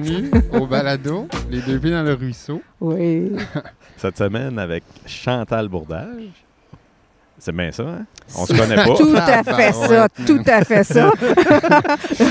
bienvenue 0.00 0.30
au 0.52 0.66
balado, 0.66 1.28
les 1.50 1.60
deux 1.60 1.78
pieds 1.78 1.90
dans 1.90 2.02
le 2.02 2.14
ruisseau. 2.14 2.60
Oui. 2.80 3.32
Cette 3.96 4.18
semaine 4.18 4.58
avec 4.58 4.82
Chantal 5.06 5.68
Bourdage. 5.68 6.32
C'est 7.38 7.54
bien 7.54 7.70
ça, 7.72 7.82
hein? 7.82 8.06
On 8.38 8.46
se 8.46 8.54
connaît 8.56 8.76
pas. 8.76 8.94
Tout 8.96 9.14
à 9.16 9.42
fait 9.42 9.72
ça, 9.72 10.08
tout 10.26 10.40
à 10.46 10.64
fait 10.64 10.84
ça. 10.84 11.10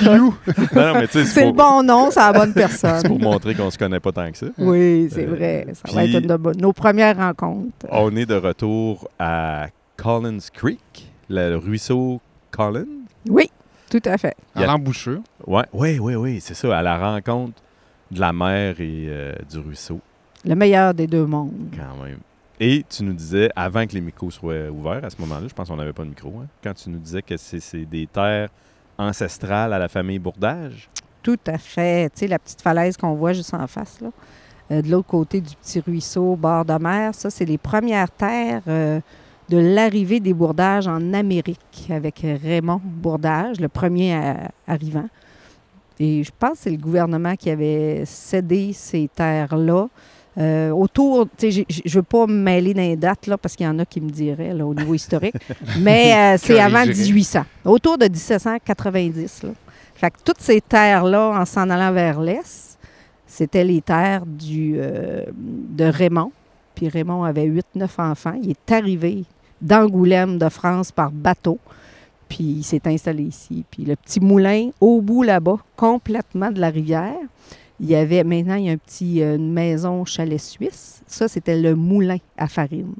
Non, 0.03 0.33
non, 0.73 0.93
mais 0.95 1.07
tu 1.07 1.13
sais, 1.19 1.25
C'est 1.25 1.25
c'est 1.25 1.45
le 1.45 1.51
bon 1.51 1.83
nom, 1.83 2.09
c'est 2.09 2.19
la 2.19 2.33
bonne 2.33 2.53
c'est 2.55 2.59
personne. 2.59 3.03
pour 3.03 3.19
montrer 3.19 3.53
qu'on 3.53 3.69
se 3.69 3.77
connaît 3.77 3.99
pas 3.99 4.11
tant 4.11 4.31
que 4.31 4.37
ça. 4.37 4.45
Oui, 4.57 5.09
c'est 5.11 5.25
Euh, 5.27 5.35
vrai. 5.35 5.67
Ça 5.73 5.93
va 5.93 6.05
être 6.05 6.15
une 6.19 6.27
de 6.27 6.61
nos 6.61 6.73
premières 6.73 7.17
rencontres. 7.17 7.85
On 7.91 8.15
est 8.15 8.25
de 8.25 8.35
retour 8.35 9.07
à 9.19 9.67
Collins 9.97 10.39
Creek, 10.53 11.11
le 11.29 11.57
ruisseau 11.57 12.19
Collins. 12.49 12.85
Oui, 13.29 13.51
tout 13.99 14.09
à 14.09 14.17
fait. 14.17 14.35
À 14.55 14.65
l'embouchure. 14.65 15.21
Ouais, 15.45 15.65
oui, 15.71 15.99
oui, 15.99 16.15
oui, 16.15 16.41
c'est 16.41 16.55
ça, 16.55 16.77
à 16.77 16.81
la 16.81 16.97
rencontre 16.97 17.61
de 18.09 18.19
la 18.19 18.33
mer 18.33 18.79
et 18.79 19.05
euh, 19.07 19.33
du 19.51 19.59
ruisseau, 19.59 19.99
Le 20.45 20.55
meilleur 20.55 20.93
des 20.95 21.05
deux 21.05 21.25
mondes. 21.25 21.69
quand 21.75 22.03
même. 22.03 22.17
Et 22.59 22.83
tu 22.89 23.03
nous 23.03 23.13
disais, 23.13 23.49
avant 23.55 23.85
que 23.85 23.93
les 23.93 24.01
micros 24.01 24.31
soient 24.31 24.69
ouverts, 24.71 25.03
à 25.05 25.09
ce 25.09 25.17
moment-là, 25.21 25.47
je 25.47 25.53
pense 25.53 25.67
qu'on 25.67 25.75
n'avait 25.75 25.93
pas 25.93 26.03
de 26.03 26.09
micro, 26.09 26.33
hein, 26.41 26.47
quand 26.63 26.73
tu 26.73 26.89
nous 26.89 26.97
disais 26.97 27.21
que 27.21 27.37
c'est 27.37 27.59
c'est 27.59 27.85
des 27.85 28.07
terres 28.07 28.49
ancestrales 28.97 29.73
à 29.73 29.79
la 29.79 29.87
famille 29.87 30.19
Bourdage. 30.19 30.89
Tout 31.21 31.39
à 31.47 31.57
fait. 31.57 32.09
Tu 32.11 32.19
sais, 32.21 32.27
la 32.27 32.39
petite 32.39 32.61
falaise 32.61 32.97
qu'on 32.97 33.13
voit 33.13 33.33
juste 33.33 33.53
en 33.53 33.67
face, 33.67 33.99
là, 34.01 34.09
euh, 34.71 34.81
de 34.81 34.89
l'autre 34.89 35.07
côté 35.07 35.39
du 35.41 35.55
petit 35.55 35.79
ruisseau, 35.81 36.35
bord 36.35 36.65
de 36.65 36.73
mer, 36.73 37.13
ça, 37.13 37.29
c'est 37.29 37.45
les 37.45 37.57
premières 37.57 38.09
terres 38.11 38.61
euh, 38.67 38.99
de 39.49 39.57
l'arrivée 39.57 40.19
des 40.19 40.33
bourdages 40.33 40.87
en 40.87 41.13
Amérique 41.13 41.87
avec 41.89 42.25
Raymond 42.43 42.81
Bourdage, 42.83 43.59
le 43.59 43.67
premier 43.67 44.13
à- 44.15 44.51
arrivant. 44.67 45.07
Et 45.99 46.23
je 46.23 46.31
pense 46.37 46.53
que 46.53 46.57
c'est 46.59 46.69
le 46.71 46.77
gouvernement 46.77 47.35
qui 47.35 47.49
avait 47.49 48.03
cédé 48.05 48.71
ces 48.73 49.09
terres-là. 49.13 49.87
Euh, 50.39 50.71
autour, 50.71 51.27
tu 51.37 51.51
sais, 51.51 51.65
je 51.69 51.81
ne 51.85 51.93
veux 51.93 52.01
pas 52.01 52.25
me 52.25 52.33
mêler 52.33 52.73
dans 52.73 52.81
les 52.81 52.95
dates, 52.95 53.27
là, 53.27 53.37
parce 53.37 53.55
qu'il 53.55 53.67
y 53.67 53.69
en 53.69 53.77
a 53.77 53.85
qui 53.85 54.01
me 54.01 54.09
diraient 54.09 54.53
là, 54.53 54.65
au 54.65 54.73
niveau 54.73 54.95
historique, 54.95 55.35
mais 55.79 56.33
euh, 56.33 56.37
c'est 56.41 56.59
avant 56.59 56.79
Corrigerai. 56.79 57.03
1800, 57.03 57.41
autour 57.65 57.97
de 57.99 58.05
1790. 58.07 59.43
Là. 59.43 59.49
Fait 59.93 60.09
que 60.09 60.17
toutes 60.25 60.41
ces 60.41 60.59
terres-là, 60.61 61.39
en 61.39 61.45
s'en 61.45 61.69
allant 61.69 61.91
vers 61.93 62.19
l'est, 62.19 62.79
c'était 63.27 63.63
les 63.63 63.81
terres 63.81 64.25
du, 64.25 64.75
euh, 64.77 65.23
de 65.35 65.85
Raymond. 65.85 66.31
Puis 66.73 66.89
Raymond 66.89 67.23
avait 67.23 67.45
8-9 67.45 67.87
enfants. 67.99 68.33
Il 68.41 68.49
est 68.51 68.71
arrivé 68.71 69.25
d'Angoulême, 69.63 70.37
de 70.37 70.49
France, 70.49 70.91
par 70.91 71.11
bateau. 71.11 71.57
Puis 72.29 72.43
il 72.43 72.63
s'est 72.63 72.81
installé 72.85 73.23
ici. 73.23 73.65
Puis 73.71 73.83
le 73.85 73.95
petit 73.95 74.19
moulin, 74.19 74.69
au 74.81 75.01
bout 75.01 75.23
là-bas, 75.23 75.57
complètement 75.75 76.51
de 76.51 76.59
la 76.59 76.69
rivière, 76.69 77.15
il 77.79 77.89
y 77.89 77.95
avait, 77.95 78.23
maintenant, 78.23 78.55
il 78.55 78.65
y 78.65 78.69
a 78.69 78.73
un 78.73 78.77
petit, 78.77 79.21
euh, 79.21 79.35
une 79.35 79.51
maison 79.51 80.05
chalet 80.05 80.39
suisse. 80.39 81.01
Ça, 81.07 81.27
c'était 81.27 81.59
le 81.59 81.75
moulin 81.75 82.17
à 82.37 82.47
farine. 82.47 82.93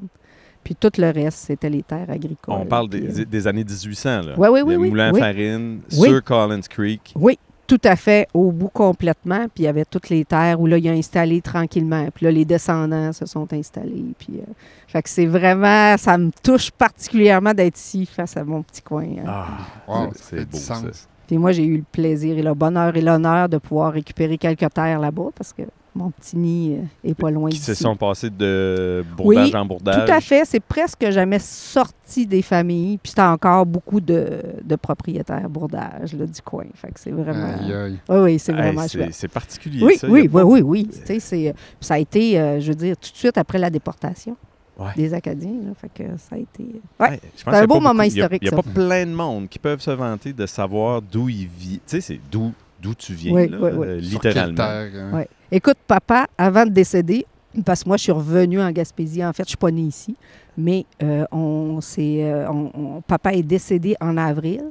Puis 0.64 0.76
tout 0.76 0.92
le 0.98 1.10
reste, 1.12 1.38
c'était 1.40 1.70
les 1.70 1.84
terres 1.84 2.10
agricoles. 2.10 2.56
On 2.58 2.66
parle 2.66 2.90
des, 2.90 3.22
euh, 3.22 3.26
des 3.26 3.48
années 3.48 3.64
1800, 3.64 4.22
là. 4.22 4.40
Ouais, 4.40 4.50
oui, 4.50 4.62
oui, 4.62 4.74
Le 4.74 4.80
oui, 4.80 4.90
moulin 4.90 5.12
oui. 5.14 5.20
à 5.22 5.24
farine 5.26 5.82
Oui. 5.98 6.10
sur 6.10 6.24
Collins 6.24 6.62
Creek. 6.70 7.14
Oui, 7.16 7.38
tout 7.68 7.80
à 7.84 7.96
fait, 7.96 8.28
au 8.34 8.52
bout 8.52 8.70
complètement. 8.70 9.44
Puis 9.54 9.64
il 9.64 9.64
y 9.64 9.68
avait 9.68 9.86
toutes 9.86 10.10
les 10.10 10.26
terres 10.26 10.60
où 10.60 10.68
là, 10.68 10.78
il 10.78 10.88
a 10.90 10.92
installé 10.92 11.42
tranquillement. 11.42 12.08
Puis 12.14 12.26
là, 12.26 12.32
les 12.32 12.46
descendants 12.46 13.14
se 13.14 13.26
sont 13.26 13.52
installés. 13.54 14.14
Puis, 14.20 14.34
euh, 14.40 14.52
fait 14.88 15.02
que 15.02 15.10
c'est 15.10 15.26
vraiment, 15.26 15.96
ça 15.98 16.18
me 16.18 16.32
touche 16.44 16.72
particulièrement 16.72 17.54
d'être 17.54 17.78
ici 17.78 18.06
face 18.06 18.36
à 18.38 18.44
mon 18.44 18.62
petit 18.64 18.82
coin. 18.82 19.04
hein. 19.04 19.24
Ah, 19.28 19.48
Wow, 19.88 20.12
c'est- 20.16 20.46
beau, 20.50 20.58
ça. 20.58 20.76
sens. 20.76 21.08
Puis 21.28 21.38
moi, 21.38 21.52
j'ai 21.54 21.64
eu 21.66 21.78
le 21.78 21.86
plaisir 21.90 22.38
et 22.38 22.44
le 22.44 22.54
bonheur 22.54 22.96
et 22.98 23.02
l'honneur 23.02 23.48
de 23.48 23.58
pouvoir 23.58 23.94
récupérer 23.94 24.38
quelques 24.38 24.72
terres 24.74 25.00
là-bas 25.00 25.30
parce 25.36 25.54
que 25.54 25.64
mon 25.96 26.10
petit 26.12 26.36
nid 26.38 26.76
euh, 26.80 27.10
est 27.10 27.14
pas 27.14 27.30
loin 27.30 27.50
Qui 27.50 27.58
d'ici. 27.58 27.66
se 27.76 27.76
sont 27.76 27.96
passés 27.96 28.30
de 28.30 29.04
bourdage 29.16 29.50
Oui, 29.50 29.56
en 29.56 29.66
bourdage. 29.66 30.06
Tout 30.06 30.12
à 30.12 30.22
fait. 30.22 30.44
C'est 30.46 30.60
presque 30.60 31.10
jamais 31.12 31.40
sorti 31.40 32.26
des 32.26 32.42
familles. 32.42 32.98
Puis 32.98 33.12
c'était 33.12 33.22
encore 33.22 33.66
beaucoup 33.66 34.02
de, 34.02 34.42
de 34.64 34.76
propriétaires 34.76 35.50
bourdage 35.50 36.14
là, 36.14 36.26
du 36.26 36.42
coin. 36.42 36.66
Fait 36.74 36.88
que 36.92 37.00
c'est 37.00 37.12
vraiment... 37.12 37.54
Aïe, 37.60 37.74
aïe. 37.74 38.00
Oui, 38.10 38.18
oui, 38.18 38.40
c'est 38.40 38.54
vraiment 38.54 38.82
c'est- 38.88 38.98
chouette. 38.98 39.14
c'est 39.14 39.28
particulier, 39.28 39.84
Oui, 39.84 39.98
ça. 39.98 40.08
Y 40.08 40.12
oui, 40.12 40.20
a 40.20 40.24
oui, 40.24 40.30
pas- 40.30 40.44
oui, 40.46 40.62
oui. 40.62 40.88
Tu 40.92 41.06
sais, 41.06 41.20
c'est, 41.20 41.50
euh, 41.50 41.54
puis 41.54 41.64
ça 41.88 41.94
a 41.96 42.00
été, 42.00 42.40
euh, 42.40 42.60
je 42.60 42.70
veux 42.70 42.76
dire, 42.76 42.98
tout 42.98 43.12
de 43.12 43.18
suite 43.18 43.38
après 43.38 43.58
la 43.60 43.70
déportation 43.70 44.36
Ouais. 44.80 44.90
des 44.96 45.14
Acadiens. 45.14 45.52
Là, 45.64 45.72
fait 45.80 45.90
que 45.94 46.10
ça 46.18 46.36
a 46.36 46.40
été... 46.40 46.64
Ouais, 47.00 47.10
Ouais. 47.10 47.20
C'est 47.36 47.46
y 47.46 47.50
un 47.54 47.54
a 47.60 47.68
beau 47.68 47.76
moment 47.76 47.90
beaucoup- 47.94 48.02
il 48.02 48.08
y 48.18 48.22
a- 48.22 48.24
historique, 48.26 48.42
Il 48.42 48.50
n'y 48.50 48.54
a, 48.56 48.58
ça. 48.58 48.64
pas 48.64 48.70
plein 48.74 49.06
de 49.06 49.12
monde 49.12 49.48
qui 49.48 49.60
peuvent 49.60 49.82
se 49.82 49.92
vanter 49.92 50.34
de 50.34 50.46
savoir 50.48 51.00
d'où 51.04 51.30
ils 51.30 51.48
vivent. 51.48 51.78
Tu 51.86 51.98
sais, 51.98 52.02
c'est 52.02 52.20
d'où 52.32 52.52
d'où 52.84 52.94
tu 52.94 53.14
viens, 53.14 53.34
Oui, 53.34 53.48
là, 53.48 53.58
oui, 53.60 53.70
oui. 53.76 53.88
euh, 53.88 53.96
littéralement. 54.00 54.56
terre, 54.56 54.92
hein? 54.96 55.24
Écoute, 55.52 55.78
papa, 55.88 56.28
avant 56.38 56.66
de 56.66 56.72
décéder, 56.72 57.26
parce 57.66 57.84
que 57.84 57.90
moi, 57.90 57.98
je 57.98 58.04
suis 58.04 58.12
revenue 58.12 58.62
en 58.62 58.70
Gaspésie. 58.72 59.24
En 59.26 59.32
fait, 59.34 59.44
je 59.44 59.50
suis 59.50 59.58
pas 59.58 59.72
née 59.72 59.82
ici. 59.84 60.16
Mais 60.58 60.86
euh, 61.02 61.24
on, 61.32 61.80
euh, 62.00 62.48
on- 62.50 62.72
on- 62.74 63.02
papa 63.02 63.34
est 63.34 63.44
décédé 63.44 63.96
en 64.02 64.18
avril. 64.18 64.64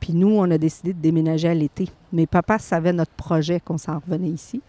Puis 0.00 0.12
nous, 0.14 0.28
on 0.30 0.50
a 0.50 0.56
décidé 0.58 0.92
de 0.94 0.98
déménager 1.00 1.48
à 1.48 1.54
l'été. 1.54 1.88
Mais 2.12 2.26
papa 2.26 2.58
savait 2.58 2.92
notre 2.92 3.12
projet 3.12 3.60
qu'on 3.60 3.76
s'en 3.78 3.98
revenait 3.98 4.30
ici. 4.30 4.62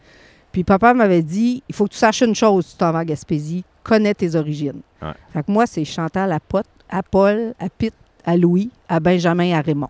Puis 0.51 0.63
papa 0.63 0.93
m'avait 0.93 1.21
dit, 1.23 1.63
il 1.69 1.73
faut 1.75 1.85
que 1.85 1.93
tu 1.93 1.97
saches 1.97 2.21
une 2.21 2.35
chose, 2.35 2.67
tu 2.71 2.75
t'en 2.77 2.91
vas 2.91 2.99
à 2.99 3.05
Gaspésie, 3.05 3.63
connais 3.83 4.13
tes 4.13 4.35
origines. 4.35 4.81
Ouais. 5.01 5.13
Fait 5.31 5.43
que 5.43 5.51
moi, 5.51 5.65
c'est 5.65 5.85
Chantal 5.85 6.31
à 6.33 6.39
Pot, 6.41 6.65
à 6.89 7.01
Paul, 7.01 7.53
à 7.57 7.69
Pitt, 7.69 7.93
à 8.25 8.35
Louis, 8.35 8.69
à 8.89 8.99
Benjamin, 8.99 9.53
à 9.57 9.61
Raymond. 9.61 9.87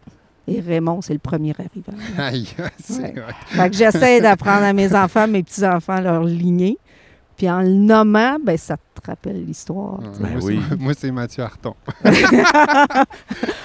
Et 0.58 0.60
Raymond, 0.62 1.02
c'est 1.02 1.14
le 1.14 1.20
premier 1.20 1.54
arrivant. 1.58 2.04
Aïe, 2.18 2.48
c'est 2.84 3.02
Ouais. 3.02 3.14
vrai. 3.16 3.34
Fait 3.48 3.70
que 3.70 3.76
j'essaie 3.76 4.20
d'apprendre 4.22 4.64
à 4.64 4.74
mes 4.74 4.94
enfants, 4.96 5.28
mes 5.28 5.44
petits-enfants, 5.44 6.00
leur 6.02 6.24
lignée. 6.24 6.78
Puis 7.38 7.50
en 7.50 7.62
le 7.62 7.70
nommant, 7.70 8.38
ben 8.44 8.56
ça 8.58 8.78
te 8.78 9.02
rappelle 9.10 9.44
l'histoire. 9.46 9.98
Ben 10.20 10.34
moi, 10.34 10.40
oui. 10.44 10.60
c'est- 10.70 10.76
moi, 10.80 10.94
c'est 10.96 11.12
Mathieu 11.12 11.44
Harton. 11.44 11.74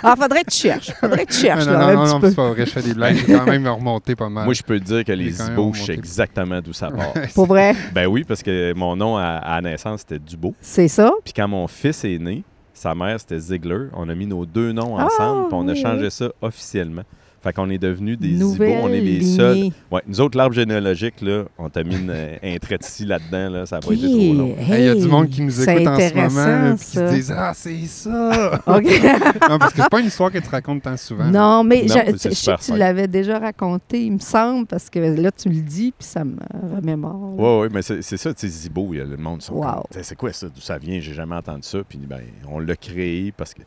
Ah, 0.03 0.15
faudrait 0.17 0.45
que 0.45 0.51
tu 0.51 0.59
cherches. 0.59 0.93
Faudrait 1.01 1.27
que 1.27 1.33
tu 1.33 1.39
cherches, 1.41 1.67
non, 1.67 1.73
là, 1.73 1.95
non, 1.95 2.01
un 2.03 2.07
non, 2.07 2.21
c'est 2.23 2.37
pas 2.37 2.49
vrai, 2.51 2.65
je 2.67 2.71
fais 2.71 2.83
des 2.83 2.95
blagues. 2.95 3.17
J'ai 3.17 3.33
quand 3.35 3.45
même 3.47 3.67
remonté 3.67 4.15
pas 4.15 4.29
mal. 4.29 4.45
Moi, 4.45 4.55
je 4.55 4.63
peux 4.63 4.79
te 4.79 4.85
dire 4.85 5.05
que 5.05 5.13
les 5.13 5.31
Zibos, 5.31 5.73
je 5.75 5.83
sais 5.85 5.95
exactement 5.95 6.61
d'où 6.61 6.73
ça 6.73 6.91
part. 6.91 7.13
Pour 7.35 7.47
vrai, 7.47 7.75
ben 7.93 8.07
oui, 8.07 8.25
parce 8.25 8.43
que 8.43 8.73
mon 8.75 8.95
nom 8.97 9.17
à, 9.17 9.25
à 9.25 9.61
la 9.61 9.71
naissance, 9.71 10.01
c'était 10.01 10.19
Dubo. 10.19 10.55
c'est 10.61 10.89
ça. 10.89 11.11
Puis 11.25 11.33
quand 11.35 11.49
mon 11.49 11.67
fils 11.67 12.05
est 12.05 12.19
né, 12.19 12.45
sa 12.77 12.95
mère, 12.95 13.19
c'était 13.19 13.39
Ziegler. 13.39 13.87
On 13.95 14.09
a 14.09 14.15
mis 14.15 14.27
nos 14.27 14.45
deux 14.47 14.73
noms 14.73 14.97
Ah, 14.99 15.07
ensemble, 15.07 15.49
puis 15.49 15.57
on 15.59 15.69
a 15.69 15.73
oui, 15.73 15.81
changé 15.81 16.05
oui. 16.05 16.11
ça 16.11 16.29
officiellement. 16.43 17.03
Fait 17.43 17.53
qu'on 17.53 17.71
est 17.71 17.79
devenus 17.79 18.19
des 18.19 18.33
Nouvelle 18.33 18.71
Zibos. 18.71 18.83
On 18.83 18.89
est 18.89 19.01
les 19.01 19.19
lignée. 19.21 19.37
seuls. 19.37 19.69
Ouais, 19.93 20.03
nous 20.09 20.21
autres, 20.21 20.37
l'arbre 20.37 20.55
généalogique, 20.55 21.21
là, 21.21 21.45
on 21.59 21.69
t'a 21.69 21.85
mis 21.85 21.95
une- 21.97 22.11
un 22.11 22.57
trait 22.59 22.79
ici 22.83 23.05
là-dedans, 23.05 23.51
là, 23.51 23.67
ça 23.67 23.79
va 23.79 23.93
être 23.93 24.01
trop 24.01 24.35
long. 24.35 24.57
Hey, 24.59 24.81
Il 24.81 24.85
y 24.87 24.89
a 24.89 24.95
du 24.97 25.07
monde 25.07 25.29
qui 25.29 25.43
nous 25.43 25.61
écoute 25.69 25.87
en 25.87 25.97
ce 25.99 26.15
moment, 26.15 26.77
puis 26.77 26.85
qui 26.85 26.91
se 26.93 27.15
disent 27.15 27.35
Ah, 27.37 27.53
c'est 27.55 27.87
ça! 27.87 28.61
OK. 28.67 28.83
non, 29.49 29.59
parce 29.59 29.73
que 29.75 29.83
c'est 29.83 29.89
pas 29.91 30.01
une 30.01 30.07
histoire 30.07 30.33
que 30.33 30.39
tu 30.39 30.49
racontes 30.49 30.83
tant 30.83 30.97
souvent. 30.97 31.27
non, 31.27 31.63
mais 31.63 31.83
Non, 31.83 31.95
je, 31.95 31.99
mais 32.13 32.19
c'est 32.19 32.31
je 32.31 32.35
sais 32.35 32.35
super 32.35 32.59
que 32.59 32.65
tu 32.65 32.77
l'avais 32.77 33.07
déjà 33.07 33.39
raconté, 33.39 34.03
il 34.07 34.13
me 34.15 34.19
semble, 34.19 34.67
parce 34.67 34.91
que 34.91 34.99
là, 34.99 35.31
tu 35.31 35.49
le 35.49 35.61
dis, 35.61 35.93
puis 35.97 36.07
ça 36.09 36.25
me 36.25 36.37
remémore. 36.75 37.35
Oui, 37.39 37.67
oui, 37.67 37.69
mais 37.73 37.83
c'est 37.83 38.03
c'est 38.03 38.17
ça, 38.17 38.35
tu 38.35 38.41
sais, 38.41 38.49
Zibo, 38.49 38.89
il 38.93 38.99
y 38.99 39.01
a 39.01 39.05
le 39.05 39.17
monde. 39.17 39.41
sont 39.43 39.55
Wow. 39.55 39.63
comme, 39.63 39.83
T'sais, 39.91 40.03
C'est 40.03 40.17
quoi 40.17 40.33
ça? 40.33 40.49
D'où 40.49 40.61
ça 40.61 40.79
vient? 40.79 40.99
J'ai 41.01 41.15
jamais 41.15 41.37
entendu 41.37 41.63
ça. 41.63 41.79
Puis 41.89 41.99
ben, 42.09 42.21
on 42.51 42.59
l'a 42.59 42.75
créé 42.75 43.33
parce 43.37 43.55
que. 43.55 43.61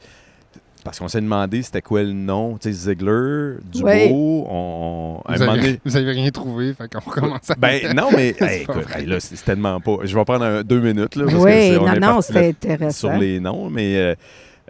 Parce 0.83 0.97
qu'on 0.97 1.09
s'est 1.09 1.19
demandé 1.19 1.61
c'était 1.61 1.81
quoi 1.81 2.03
le 2.03 2.13
nom. 2.13 2.57
Tu 2.57 2.69
sais, 2.69 2.89
Ziegler, 2.89 3.55
Dubo, 3.71 3.85
Ouais. 3.85 4.09
on, 4.11 5.21
on- 5.25 5.33
Vous 5.33 5.41
avez, 5.41 5.61
donné- 5.61 5.79
vous 5.85 5.97
avez 5.97 6.11
rien 6.11 6.29
trouvé, 6.31 6.73
fait 6.73 6.87
qu'on 6.91 6.99
recommence 7.09 7.49
à. 7.49 7.55
Ben 7.55 7.93
non, 7.93 8.09
mais 8.15 8.33
hey, 8.39 8.61
écoute, 8.61 8.85
hey, 8.95 9.05
là, 9.05 9.19
c'est 9.19 9.43
tellement 9.43 9.79
pas. 9.81 9.97
Je 10.03 10.15
vais 10.17 10.23
prendre 10.25 10.45
un- 10.45 10.61
deux 10.63 10.79
minutes. 10.79 11.15
Là, 11.15 11.25
parce 11.25 11.35
que 11.37 11.77
Oui, 11.77 11.99
non, 11.99 12.13
non, 12.15 12.21
c'est 12.21 12.47
intéressant. 12.49 13.09
sur 13.09 13.17
les 13.17 13.39
noms, 13.41 13.69
mais 13.69 13.97
euh, 13.97 14.15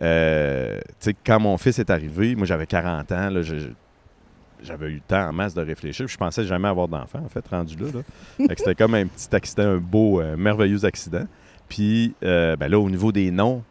euh, 0.01 0.77
tu 0.99 1.11
sais, 1.11 1.15
quand 1.25 1.39
mon 1.39 1.57
fils 1.57 1.77
est 1.79 1.89
arrivé, 1.89 2.35
moi 2.35 2.45
j'avais 2.47 2.65
40 2.65 3.11
ans, 3.11 3.29
là, 3.29 3.41
je- 3.41 3.55
j'avais 4.63 4.87
eu 4.87 4.95
le 4.95 5.01
temps 5.07 5.27
en 5.29 5.33
masse 5.33 5.53
de 5.53 5.61
réfléchir. 5.61 6.05
puis 6.05 6.13
Je 6.13 6.17
pensais 6.17 6.43
jamais 6.43 6.67
avoir 6.67 6.87
d'enfant, 6.87 7.19
en 7.23 7.29
fait, 7.29 7.45
rendu 7.47 7.75
là. 7.77 7.85
là. 7.93 8.01
Fait 8.47 8.55
que 8.55 8.59
c'était 8.61 8.75
comme 8.75 8.95
un 8.95 9.05
petit 9.05 9.33
accident, 9.33 9.63
un 9.63 9.77
beau, 9.77 10.19
euh, 10.21 10.35
merveilleux 10.37 10.83
accident. 10.85 11.25
Puis 11.69 12.13
euh, 12.23 12.55
ben 12.55 12.67
là, 12.67 12.79
au 12.79 12.89
niveau 12.89 13.11
des 13.11 13.29
noms, 13.31 13.63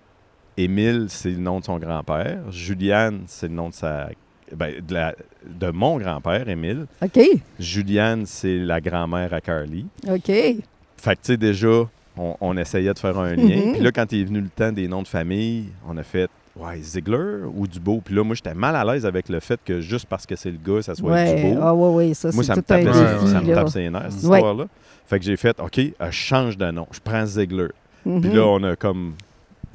Émile, 0.58 1.06
c'est 1.08 1.30
le 1.30 1.38
nom 1.38 1.60
de 1.60 1.64
son 1.64 1.78
grand-père. 1.78 2.38
Juliane, 2.50 3.22
c'est 3.26 3.48
le 3.48 3.54
nom 3.54 3.68
de 3.68 3.74
sa. 3.74 4.08
ben, 4.54 4.74
de, 4.86 4.94
la- 4.94 5.14
de 5.46 5.70
mon 5.70 5.98
grand-père, 5.98 6.48
Émile. 6.48 6.86
OK, 7.02 7.20
Juliane, 7.58 8.24
c'est 8.26 8.58
la 8.58 8.80
grand-mère 8.80 9.32
à 9.34 9.40
Carly. 9.40 9.86
OK. 10.08 10.26
Fait 10.26 10.56
que, 11.00 11.10
tu 11.10 11.16
sais, 11.22 11.36
déjà, 11.36 11.84
on, 12.16 12.34
on 12.40 12.56
essayait 12.56 12.92
de 12.92 12.98
faire 12.98 13.18
un 13.18 13.34
lien. 13.34 13.66
Mhm. 13.66 13.72
Puis 13.74 13.80
là, 13.82 13.92
quand 13.92 14.12
est 14.12 14.24
venu 14.24 14.40
le 14.40 14.48
temps 14.48 14.72
des 14.72 14.88
noms 14.88 15.02
de 15.02 15.08
famille, 15.08 15.66
on 15.88 15.96
a 15.96 16.02
fait, 16.02 16.28
ouais, 16.56 16.78
Ziegler 16.80 17.44
ou 17.54 17.66
Dubo. 17.68 18.00
Puis 18.04 18.14
là, 18.14 18.24
moi, 18.24 18.34
j'étais 18.34 18.54
mal 18.54 18.74
à 18.74 18.84
l'aise 18.84 19.06
avec 19.06 19.28
le 19.28 19.38
fait 19.40 19.60
que 19.64 19.80
juste 19.80 20.06
parce 20.06 20.26
que 20.26 20.34
c'est 20.34 20.50
le 20.50 20.58
gars, 20.58 20.82
ça 20.82 20.94
soit 20.96 21.12
Ouais, 21.12 21.50
Dubo. 21.50 21.60
ah 21.62 21.74
ouais, 21.74 21.94
ouais, 22.08 22.14
ça, 22.14 22.30
moi, 22.32 22.42
c'est 22.42 22.48
ça 22.48 22.56
me, 22.56 22.62
tout 22.62 22.72
un 22.72 22.76
Ouais, 22.78 22.84
défi, 22.84 22.98
ouais. 23.26 23.30
ça 23.32 23.40
me 23.40 23.54
tape 23.54 23.68
ses 23.68 23.90
nerfs, 23.90 24.06
cette 24.12 24.24
Ouais. 24.28 24.36
histoire-là. 24.38 24.64
Fait 25.06 25.18
que 25.20 25.24
j'ai 25.24 25.36
fait, 25.36 25.58
OK, 25.60 25.78
euh, 25.78 25.92
je 26.10 26.10
change 26.10 26.56
de 26.56 26.70
nom. 26.70 26.86
Je 26.90 26.98
prends 27.04 27.24
Ziegler. 27.26 27.68
Puis 28.02 28.12
Mhm. 28.12 28.34
là, 28.34 28.46
on 28.46 28.62
a 28.64 28.76
comme 28.76 29.12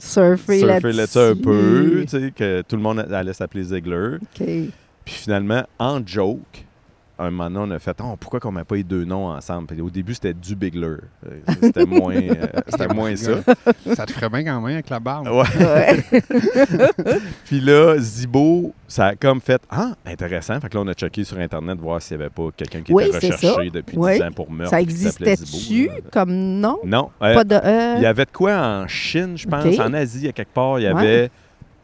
surfer, 0.04 0.60
surfé 0.60 0.92
là-dessus. 0.92 1.18
un 1.18 1.36
peu, 1.36 2.06
tu 2.08 2.08
sais, 2.08 2.32
que 2.36 2.62
tout 2.62 2.76
le 2.76 2.82
monde 2.82 3.00
allait 3.00 3.34
s'appeler 3.34 3.64
Ziegler. 3.64 4.16
OK. 4.22 4.46
Puis 5.06 5.16
finalement, 5.16 5.64
en 5.80 6.06
joke, 6.06 6.66
un 7.20 7.30
moment 7.32 7.50
donné, 7.50 7.72
on 7.74 7.76
a 7.76 7.80
fait 7.80 7.96
oh, 8.04 8.16
pourquoi 8.20 8.40
qu'on 8.40 8.52
met 8.52 8.64
pas 8.64 8.76
les 8.76 8.84
deux 8.84 9.06
noms 9.06 9.28
ensemble? 9.28 9.68
Puis 9.68 9.82
au 9.82 9.90
début, 9.90 10.14
c'était 10.16 10.34
du 10.34 10.56
Bigler. 10.56 10.88
Euh, 11.28 11.40
C'était 11.62 11.86
moins, 11.86 12.16
euh, 12.16 12.34
c'était 12.68 12.88
moins 12.94 13.16
ça. 13.16 13.34
Ça 13.96 14.06
te 14.06 14.12
ferait 14.12 14.30
bien 14.30 14.44
quand 14.44 14.62
même 14.62 14.74
avec 14.74 14.90
la 14.90 15.00
barbe. 15.00 15.28
Ouais. 15.28 16.04
Puis 17.46 17.60
là, 17.60 17.96
Zibo, 18.00 18.74
ça 18.88 19.08
a 19.08 19.16
comme 19.16 19.42
fait 19.42 19.62
Ah, 19.70 19.94
intéressant. 20.06 20.60
Fait 20.60 20.70
que 20.70 20.76
là, 20.76 20.82
on 20.84 20.88
a 20.88 20.94
checké 20.94 21.24
sur 21.24 21.38
Internet 21.38 21.80
voir 21.80 22.02
s'il 22.02 22.18
n'y 22.18 22.24
avait 22.24 22.30
pas 22.32 22.50
quelqu'un 22.56 22.82
qui 22.82 22.94
Oui, 22.94 23.06
était 23.06 23.18
recherché 23.18 23.48
ça. 23.48 23.56
depuis 23.72 23.98
Oui. 23.98 24.16
10 24.16 24.22
ans 24.24 24.32
pour 24.36 24.52
meurtre. 24.52 24.72
Ça 24.72 24.82
existait-tu 24.82 25.90
comme 26.12 26.32
nom? 26.34 26.80
Non. 26.84 27.10
euh, 27.22 27.34
Pas 27.36 27.44
de 27.44 27.56
E? 27.56 27.96
Il 27.98 28.04
y 28.04 28.06
avait 28.06 28.26
de 28.26 28.32
quoi 28.32 28.54
en 28.56 28.88
Chine, 28.88 29.38
je 29.38 29.48
pense, 29.48 29.80
en 29.80 29.94
Asie, 29.94 30.28
à 30.28 30.32
quelque 30.32 30.54
part. 30.54 30.80
Il 30.80 30.84
y 30.84 30.92
Ouais. 30.92 31.00
avait 31.00 31.32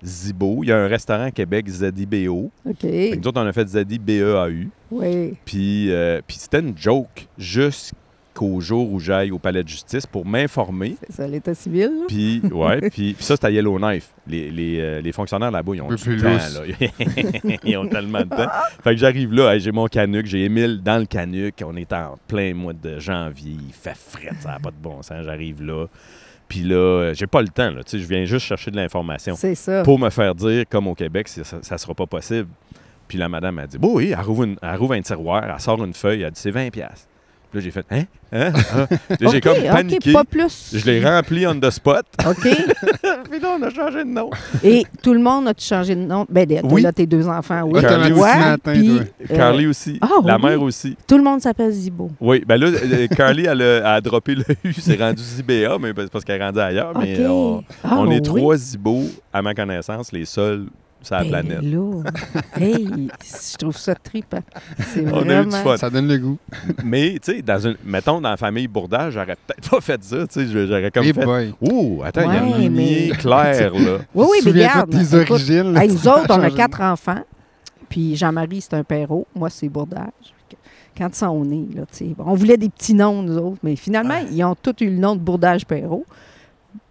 Zibo. 0.04 0.64
Il 0.64 0.70
y 0.70 0.72
a 0.72 0.78
un 0.78 0.88
restaurant 0.88 1.26
à 1.26 1.32
Québec, 1.32 1.68
ZIBO. 1.68 2.52
OK. 2.66 2.82
Fait 2.82 3.12
que 3.12 3.16
nous 3.18 3.28
autres, 3.28 3.42
on 3.42 3.46
a 3.46 3.54
fait 3.54 3.68
ZIBEAU. 3.68 4.68
Oui. 4.92 5.34
Puis, 5.46 5.92
euh, 5.92 6.22
puis 6.26 6.38
c'était 6.40 6.60
une 6.60 6.78
joke 6.78 7.28
jusqu'au 7.38 8.60
jour 8.60 8.92
où 8.92 9.00
j'aille 9.00 9.32
au 9.32 9.40
palais 9.40 9.64
de 9.64 9.68
justice 9.68 10.06
pour 10.06 10.26
m'informer. 10.26 10.96
C'est 11.06 11.16
ça, 11.18 11.28
l'état 11.28 11.54
civil. 11.54 11.90
là. 12.00 12.06
Puis, 12.08 12.42
ouais, 12.52 12.80
puis, 12.90 13.14
puis 13.14 13.24
ça, 13.24 13.36
c'était 13.36 13.48
à 13.48 13.52
Yellowknife. 13.52 14.12
Les, 14.28 14.50
les, 14.50 14.80
euh, 14.80 15.02
les 15.02 15.12
fonctionnaires 15.12 15.52
là-bas, 15.52 15.72
ils 15.76 15.82
ont 15.82 15.88
peu 15.88 15.96
du 15.96 16.04
plus 16.04 16.22
temps. 16.22 16.30
Là. 16.30 17.58
ils 17.64 17.78
ont 17.78 17.88
tellement 17.88 18.22
de 18.22 18.30
temps. 18.30 18.50
Fait 18.84 18.92
que 18.92 18.98
j'arrive 18.98 19.34
là, 19.34 19.54
hey, 19.54 19.60
j'ai 19.60 19.72
mon 19.72 19.88
canuc, 19.88 20.26
j'ai 20.26 20.46
Émile 20.46 20.82
dans 20.82 20.98
le 20.98 21.06
canuc. 21.06 21.56
On 21.66 21.76
est 21.76 21.92
en 21.94 22.18
plein 22.28 22.54
mois 22.54 22.74
de 22.74 23.00
janvier. 23.00 23.58
Il 23.68 23.74
fait 23.74 23.98
fret, 23.98 24.32
ça 24.40 24.50
n'a 24.50 24.60
pas 24.60 24.72
de 24.72 24.82
bon 24.82 25.02
sens. 25.02 25.24
J'arrive 25.26 25.62
là. 25.62 25.86
Puis 26.50 26.62
là, 26.64 26.76
euh, 26.76 27.14
j'ai 27.14 27.28
pas 27.28 27.42
le 27.42 27.48
temps. 27.48 27.70
Là. 27.72 27.84
Tu 27.84 27.92
sais, 27.92 28.00
Je 28.00 28.08
viens 28.08 28.26
juste 28.26 28.46
chercher 28.46 28.72
de 28.72 28.76
l'information 28.76 29.36
C'est 29.36 29.56
ça. 29.56 29.84
pour 29.84 29.98
me 30.00 30.10
faire 30.10 30.36
dire, 30.36 30.66
comme 30.70 30.88
au 30.88 30.96
Québec, 30.96 31.28
ça 31.30 31.58
ne 31.72 31.78
sera 31.78 31.94
pas 31.94 32.06
possible. 32.08 32.48
Puis 33.08 33.18
la 33.18 33.28
madame 33.30 33.58
a 33.60 33.66
dit, 33.68 33.78
oui, 33.82 34.14
elle 34.16 34.24
rouvre, 34.24 34.44
une- 34.44 34.58
elle 34.62 34.76
rouvre 34.76 34.94
un 34.94 35.02
tiroir, 35.02 35.44
elle 35.44 35.60
sort 35.60 35.84
une 35.84 35.94
feuille, 35.96 36.22
elle 36.22 36.32
dit, 36.32 36.40
c'est 36.40 36.52
20 36.52 36.70
pièces. 36.70 37.08
Là, 37.52 37.60
j'ai 37.62 37.72
fait, 37.72 37.86
hein? 37.90 38.04
Hein? 38.32 38.52
Ah. 38.56 38.86
Là, 39.10 39.18
j'ai 39.32 39.38
OK, 39.38 39.42
comme 39.44 39.64
paniqué. 39.64 40.14
pas 40.14 40.24
plus. 40.24 40.70
Je 40.76 40.86
l'ai 40.86 41.04
rempli 41.04 41.48
on 41.48 41.60
the 41.60 41.72
spot. 41.72 42.06
OK. 42.28 42.42
Puis 42.44 43.40
là, 43.40 43.56
on 43.60 43.64
a 43.64 43.72
changé 43.72 44.04
de 44.04 44.10
nom. 44.10 44.30
Et 44.64 44.86
tout 45.02 45.14
le 45.14 45.20
monde 45.20 45.48
a-tu 45.48 45.66
changé 45.66 45.96
de 45.96 46.02
nom? 46.02 46.28
Ben, 46.30 46.46
t'as 46.48 46.62
Oui. 46.68 46.84
là 46.84 46.92
tes 46.92 47.08
deux 47.08 47.28
enfants, 47.28 47.64
oui. 47.64 47.82
Carly 47.82 48.12
aussi 48.12 48.22
matin, 48.22 48.58
puis, 48.74 48.90
euh, 49.00 49.36
Carly 49.36 49.66
aussi. 49.66 49.98
ah, 50.02 50.10
la 50.24 50.36
oui. 50.36 50.44
mère 50.44 50.62
aussi. 50.62 50.96
Tout 51.08 51.18
le 51.18 51.24
monde 51.24 51.42
s'appelle 51.42 51.72
Zibo. 51.72 52.12
Oui, 52.22 52.44
ben 52.48 52.58
là, 52.58 52.68
euh, 52.68 53.08
Carly, 53.08 53.46
elle 53.48 53.62
a, 53.64 53.78
elle 53.78 53.86
a 53.86 54.02
droppé 54.02 54.36
le 54.36 54.44
U, 54.64 54.72
c'est 54.74 55.00
rendu 55.02 55.24
Zibéa, 55.24 55.78
mais 55.82 55.92
c'est 55.98 56.12
parce 56.12 56.24
qu'elle 56.24 56.40
est 56.40 56.46
rendue 56.46 56.60
ailleurs. 56.60 56.94
Mais 57.00 57.26
on, 57.26 57.64
Ah, 57.84 57.96
on 57.98 58.12
est 58.12 58.18
oui. 58.30 58.40
trois 58.42 58.58
Zibos, 58.58 59.06
à 59.34 59.42
ma 59.42 59.56
connaissance, 59.56 60.12
les 60.12 60.26
seuls 60.26 60.68
sur 61.02 61.16
la 61.16 61.24
Ben 61.24 61.30
planète. 61.30 61.62
là, 61.64 62.04
hey, 62.60 63.10
je 63.52 63.58
trouve 63.58 63.78
ça 63.78 63.96
trippant. 63.96 64.44
C'est 64.80 65.02
On 65.06 65.18
a 65.18 65.22
eu 65.22 65.26
vraiment... 65.26 65.58
du 65.58 65.64
fun. 65.64 65.78
Ça 65.78 65.90
donne 65.90 66.08
le 66.08 66.18
goût. 66.18 66.38
Mais, 66.84 67.18
tu 67.24 67.32
sais, 67.34 67.42
dans 67.42 67.60
une, 67.60 67.78
mettons, 67.86 68.20
dans 68.20 68.30
la 68.32 68.38
famille 68.38 68.68
Bourdage, 68.68 69.14
j'aurais 69.14 69.36
peut-être 69.48 69.70
pas 69.70 69.82
fait 69.82 70.04
ça. 70.04 70.28
Tu 70.28 70.46
sais, 70.48 70.68
j'aurais 70.68 70.92
comme 70.92 71.06
fait. 71.06 71.14
boy. 71.26 71.54
Ouh, 71.62 72.02
attends, 72.04 72.30
il 72.30 72.34
y 72.34 72.38
a 72.38 72.44
une 72.44 72.58
lignée 72.76 73.10
mais- 73.12 73.18
claire, 73.18 73.74
là. 73.74 73.98
Oui, 74.14 74.28
oui, 74.32 74.38
mais 74.46 74.52
regarde. 74.52 74.90
de 74.92 74.98
tes 74.98 75.16
écoute, 75.22 75.32
origines. 75.32 75.74
là, 75.74 75.84
hey, 75.86 75.90
nous 75.92 76.08
autres, 76.08 76.28
on 76.30 76.42
a 76.42 76.52
quatre 76.56 76.82
enfants. 76.82 77.24
Puis 77.88 78.16
Jean-Marie, 78.16 78.62
c'est 78.62 78.74
un 78.76 78.84
père 78.84 79.08
Moi, 79.36 79.50
c'est 79.50 79.70
Bourdage. 79.70 80.04
Quand 80.98 81.08
ils 81.08 81.16
sont 81.16 81.46
nés, 81.46 81.66
là, 81.76 81.84
tu 81.92 81.98
sais, 82.10 82.16
on 82.20 82.34
voulait 82.34 82.58
des 82.58 82.68
petits 82.70 82.94
noms, 82.94 83.24
nous 83.24 83.38
autres, 83.38 83.58
mais 83.64 83.76
finalement, 83.78 84.20
ils 84.32 84.44
ont 84.44 84.56
tous 84.62 84.76
eu 84.84 84.90
le 84.90 84.98
nom 84.98 85.16
de 85.16 85.22
Bourdage 85.22 85.66
Perrault. 85.66 86.06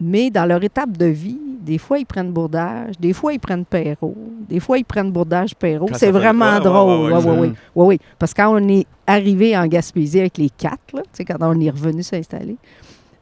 Mais 0.01 0.31
dans 0.31 0.45
leur 0.47 0.63
étape 0.63 0.97
de 0.97 1.07
vie, 1.07 1.39
des 1.61 1.79
fois, 1.79 1.99
ils 1.99 2.07
prennent 2.07 2.31
Bourdage, 2.33 2.95
des 2.99 3.13
fois, 3.13 3.33
ils 3.33 3.39
prennent 3.41 3.65
Perrault, 3.65 4.17
des 4.49 4.61
fois, 4.61 4.79
ils 4.79 4.85
prennent 4.85 5.11
Bourdage 5.11 5.55
Perrault. 5.55 5.89
C'est 5.95 6.11
vraiment 6.11 6.55
ouais, 6.55 6.61
drôle. 6.61 7.13
ouais. 7.13 7.49
Ouais, 7.75 7.87
ouais. 7.87 7.99
Parce 8.19 8.33
que 8.33 8.41
quand 8.43 8.55
on 8.61 8.69
est 8.69 8.87
arrivé 9.07 9.57
en 9.57 9.67
Gaspésie 9.67 10.21
avec 10.21 10.39
les 10.39 10.51
quatre, 10.51 10.79
là, 10.95 11.03
quand 11.27 11.37
on 11.41 11.61
est 11.61 11.71
revenu 11.71 12.03
s'installer, 12.03 12.57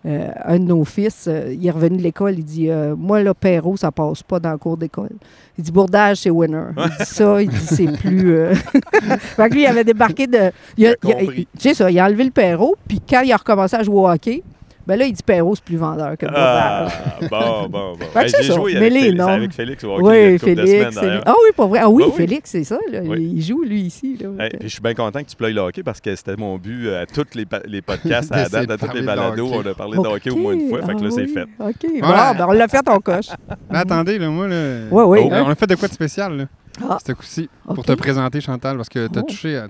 euh, 0.04 0.28
un 0.44 0.60
de 0.60 0.64
nos 0.64 0.84
fils, 0.84 1.24
euh, 1.26 1.52
il 1.52 1.66
est 1.66 1.70
revenu 1.70 1.96
de 1.96 2.02
l'école, 2.02 2.34
il 2.38 2.44
dit 2.44 2.70
euh, 2.70 2.94
Moi, 2.96 3.24
là, 3.24 3.34
Perrault, 3.34 3.76
ça 3.76 3.90
passe 3.90 4.22
pas 4.22 4.38
dans 4.38 4.52
le 4.52 4.58
cours 4.58 4.76
d'école. 4.76 5.10
Il 5.58 5.64
dit 5.64 5.72
Bourdage, 5.72 6.18
c'est 6.18 6.30
winner. 6.30 6.66
Il 6.76 6.84
dit 6.84 7.04
ça, 7.06 7.42
il 7.42 7.48
dit 7.48 7.56
c'est 7.66 7.90
plus. 7.98 8.54
fait 8.54 9.48
que 9.48 9.54
lui, 9.54 9.62
il 9.62 9.66
avait 9.66 9.82
débarqué 9.82 10.28
de. 10.28 10.52
Il 10.76 10.86
a, 10.86 10.90
Il 10.90 10.92
a 10.92 10.94
il 11.02 11.10
a- 11.10 11.14
compris. 11.18 11.48
tu 11.58 11.68
sais 11.68 11.74
ça, 11.74 11.90
il 11.90 11.98
a 11.98 12.04
enlevé 12.06 12.22
le 12.22 12.30
Perrault, 12.30 12.76
puis 12.86 13.00
quand 13.00 13.22
il 13.22 13.32
a 13.32 13.36
recommencé 13.36 13.74
à 13.74 13.82
jouer 13.82 13.96
au 13.96 14.08
hockey, 14.08 14.44
ben 14.86 14.96
là, 14.98 15.04
il 15.06 15.12
dit 15.12 15.22
Perrault, 15.22 15.54
c'est 15.56 15.64
plus 15.64 15.76
vendeur 15.76 16.16
que 16.16 16.26
Ah, 16.32 16.86
Bourdage. 17.20 17.30
bon, 17.30 17.68
bon, 17.68 17.96
bon. 17.98 18.06
Fait 18.12 18.24
que 18.24 18.28
c'est 18.30 18.42
j'ai 18.42 18.48
ça, 18.50 18.54
joué 18.54 18.72
mais 18.74 18.78
avec, 18.78 18.92
les 18.92 19.00
Félix, 19.00 19.18
noms. 19.18 19.28
avec 19.28 19.52
Félix 19.52 19.84
au 19.84 19.92
hockey 19.94 20.02
oui, 20.32 20.38
Félix. 20.38 20.94
semaines. 20.94 21.20
Ah 21.26 21.34
oui, 21.42 21.50
pas 21.56 21.66
vrai. 21.66 21.78
Ah 21.82 21.88
oui, 21.90 22.04
Ah 22.06 22.08
oui. 22.10 22.16
Félix, 22.16 22.50
c'est 22.50 22.64
ça. 22.64 22.78
là. 22.92 23.00
Oui. 23.04 23.32
Il 23.36 23.42
joue, 23.42 23.62
lui, 23.64 23.80
ici. 23.80 24.16
Là. 24.20 24.44
Hey, 24.44 24.50
puis 24.50 24.68
je 24.68 24.72
suis 24.74 24.80
bien 24.82 24.94
content 24.94 25.20
que 25.22 25.28
tu 25.28 25.36
playes 25.36 25.52
le 25.54 25.60
hockey 25.60 25.82
parce 25.82 26.00
que 26.00 26.14
c'était 26.14 26.36
mon 26.36 26.56
but 26.56 26.86
euh, 26.86 27.02
à 27.02 27.06
tous 27.06 27.24
les, 27.34 27.46
les 27.66 27.82
podcasts, 27.82 28.30
à 28.32 28.36
la 28.42 28.48
date, 28.48 28.70
à 28.70 28.78
tous 28.78 28.94
les 28.94 29.02
balados. 29.02 29.50
On 29.52 29.60
a 29.66 29.74
parlé 29.74 29.96
de 29.98 30.06
hockey 30.06 30.30
au 30.30 30.36
moins 30.36 30.52
une 30.52 30.68
fois, 30.68 30.82
fait 30.82 30.94
que 30.94 31.00
là, 31.02 31.08
Ah 31.10 31.14
c'est 31.14 31.26
fait. 31.26 31.46
OK. 31.58 32.00
Voilà. 32.02 32.32
Bon, 32.34 32.38
ben, 32.38 32.46
on 32.48 32.52
l'a 32.52 32.68
fait, 32.68 32.88
on 32.88 32.98
coche. 33.00 33.26
Mais 33.70 33.78
attendez, 33.78 34.18
là, 34.18 34.28
moi, 34.28 34.46
là, 34.46 34.80
Oui, 34.90 35.04
oui. 35.06 35.28
on, 35.32 35.46
on 35.46 35.48
a 35.50 35.54
fait 35.54 35.66
de 35.66 35.74
quoi 35.74 35.88
de 35.88 35.92
spécial, 35.94 36.36
là, 36.36 36.44
Ah, 36.88 36.98
ce 37.04 37.12
coup-ci, 37.12 37.48
pour 37.74 37.84
te 37.84 37.92
présenter, 37.92 38.40
Chantal, 38.40 38.76
parce 38.76 38.88
que 38.88 39.08
tu 39.08 39.18
as 39.18 39.22
Oh. 39.22 39.26
touché 39.26 39.56
à, 39.56 39.66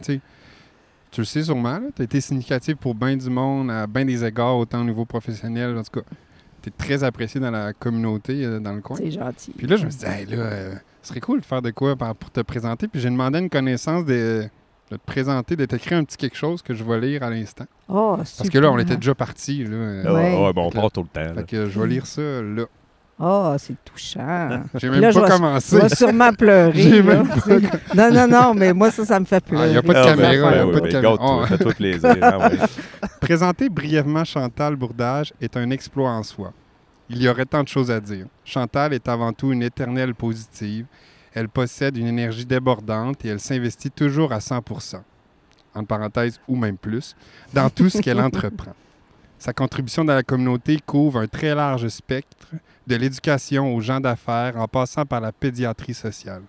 tu 1.16 1.22
le 1.22 1.24
sais 1.24 1.42
sûrement, 1.44 1.80
tu 1.96 2.02
as 2.02 2.04
été 2.04 2.20
significatif 2.20 2.74
pour 2.76 2.94
bien 2.94 3.16
du 3.16 3.30
monde, 3.30 3.70
à 3.70 3.86
bien 3.86 4.04
des 4.04 4.22
égards, 4.22 4.58
autant 4.58 4.82
au 4.82 4.84
niveau 4.84 5.06
professionnel, 5.06 5.74
en 5.74 5.82
tout 5.82 6.00
cas. 6.00 6.06
Tu 6.60 6.68
es 6.68 6.72
très 6.76 7.02
apprécié 7.04 7.40
dans 7.40 7.50
la 7.50 7.72
communauté, 7.72 8.44
euh, 8.44 8.60
dans 8.60 8.74
le 8.74 8.82
coin. 8.82 8.98
C'est 8.98 9.10
gentil. 9.12 9.52
Puis 9.56 9.66
là, 9.66 9.76
je 9.76 9.86
me 9.86 9.90
suis 9.90 10.00
dit, 10.00 10.04
hey, 10.06 10.26
là, 10.26 10.36
euh, 10.36 10.74
ce 11.00 11.08
serait 11.08 11.20
cool 11.20 11.40
de 11.40 11.46
faire 11.46 11.62
de 11.62 11.70
quoi 11.70 11.96
pour 11.96 12.30
te 12.30 12.40
présenter. 12.42 12.86
Puis 12.86 13.00
j'ai 13.00 13.08
demandé 13.08 13.38
une 13.38 13.48
connaissance 13.48 14.04
de, 14.04 14.44
de 14.90 14.96
te 14.98 15.06
présenter, 15.06 15.56
de 15.56 15.64
t'écrire 15.64 15.96
un 15.96 16.04
petit 16.04 16.18
quelque 16.18 16.36
chose 16.36 16.60
que 16.60 16.74
je 16.74 16.84
vais 16.84 17.00
lire 17.00 17.22
à 17.22 17.30
l'instant. 17.30 17.64
Oh, 17.88 18.16
Parce 18.18 18.50
que 18.50 18.58
là, 18.58 18.70
on 18.70 18.78
était 18.78 18.96
déjà 18.96 19.14
partis. 19.14 19.64
Là, 19.64 19.70
euh, 19.74 20.04
Ah, 20.06 20.12
Ouais. 20.12 20.44
ouais, 20.44 20.52
bon, 20.52 20.66
on 20.66 20.70
part 20.70 20.90
tout 20.92 21.02
le 21.02 21.08
temps. 21.08 21.34
Fait 21.34 21.46
que 21.46 21.66
je 21.70 21.80
vais 21.80 21.86
lire 21.86 22.06
ça 22.06 22.20
là. 22.42 22.66
Oh, 23.18 23.54
c'est 23.58 23.76
touchant. 23.82 24.62
J'ai 24.74 24.88
Là, 24.90 25.00
même 25.00 25.12
je 25.12 25.20
pas 25.20 25.30
commencé. 25.30 25.76
Je 25.76 25.82
vais 25.82 25.88
sûrement 25.88 26.32
pleurer. 26.34 26.72
J'ai 26.82 27.02
là. 27.02 27.14
même 27.22 27.26
pas 27.28 27.94
Non, 27.94 28.10
non, 28.12 28.28
non, 28.28 28.54
mais 28.54 28.74
moi, 28.74 28.90
ça, 28.90 29.06
ça 29.06 29.18
me 29.18 29.24
fait 29.24 29.36
Ah, 29.36 29.40
pleurer. 29.48 29.68
il 29.70 29.74
y 29.74 29.76
a 29.78 29.82
pas 29.82 29.92
de 29.94 29.98
Ah, 29.98 30.04
caméra, 30.04 30.30
ben, 30.30 30.32
il 30.32 30.38
y 30.38 30.60
a 30.60 30.64
ben 30.66 30.72
pas 30.72 30.78
oui, 30.80 30.88
de 30.88 30.92
caméra. 30.92 31.12
gâte-toi, 31.12 31.38
Oh. 31.42 31.46
Fais-toi 31.46 31.72
plaisir. 31.72 32.16
ah 32.20 32.38
ouais. 32.38 32.58
Présenter 33.20 33.68
brièvement 33.70 34.24
Chantal 34.24 34.76
Bourdage 34.76 35.32
est 35.40 35.56
un 35.56 35.70
exploit 35.70 36.10
en 36.10 36.23
soi. 36.23 36.52
Il 37.08 37.23
y 37.23 37.28
aurait 37.28 37.46
tant 37.46 37.62
de 37.62 37.68
choses 37.68 37.90
à 37.90 38.00
dire. 38.00 38.26
Chantal 38.44 38.92
est 38.92 39.08
avant 39.08 39.32
tout 39.32 39.50
une 39.52 39.62
éternelle 39.62 40.14
positive. 40.14 40.85
Elle 41.32 41.49
possède 41.49 41.96
une 41.96 42.08
énergie 42.08 42.44
débordante 42.44 43.25
et 43.25 43.28
elle 43.28 43.40
s'investit 43.40 43.90
toujours 43.90 44.32
à 44.32 44.40
100 44.40 44.56
entre 45.75 45.87
parenthèses 45.87 46.40
ou 46.49 46.56
même 46.56 46.76
plus, 46.76 47.14
dans 47.54 47.68
tout 47.70 47.88
ce 47.88 48.00
qu'elle 48.00 48.20
entreprend. 48.20 48.73
Sa 49.38 49.52
contribution 49.52 50.05
dans 50.05 50.14
la 50.14 50.23
communauté 50.23 50.78
couvre 50.85 51.21
un 51.21 51.26
très 51.26 51.55
large 51.55 51.88
spectre, 51.88 52.49
de 52.87 52.97
l'éducation 52.97 53.75
aux 53.75 53.81
gens 53.81 54.00
d'affaires 54.00 54.57
en 54.57 54.66
passant 54.69 55.05
par 55.05 55.21
la 55.21 55.33
pédiatrie 55.33 55.95
sociale. 55.95 56.43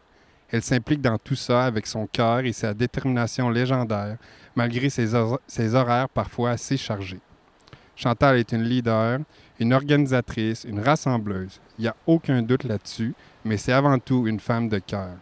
Elle 0.49 0.61
s'implique 0.61 1.01
dans 1.01 1.17
tout 1.17 1.35
ça 1.35 1.65
avec 1.65 1.85
son 1.87 2.07
cœur 2.07 2.39
et 2.39 2.53
sa 2.53 2.73
détermination 2.73 3.49
légendaire, 3.49 4.17
malgré 4.55 4.89
ses, 4.89 5.13
hor- 5.13 5.39
ses 5.47 5.75
horaires 5.75 6.07
parfois 6.09 6.51
assez 6.51 6.77
chargés. 6.77 7.19
Chantal 7.95 8.37
est 8.37 8.51
une 8.51 8.63
leader, 8.63 9.19
une 9.59 9.73
organisatrice, 9.73 10.63
une 10.63 10.79
rassembleuse. 10.79 11.59
Il 11.77 11.81
n'y 11.81 11.87
a 11.87 11.95
aucun 12.05 12.41
doute 12.43 12.63
là-dessus, 12.63 13.13
mais 13.43 13.57
c'est 13.57 13.73
avant 13.73 13.97
tout 13.99 14.27
une 14.27 14.39
femme 14.39 14.69
de 14.69 14.77
cœur. 14.77 15.15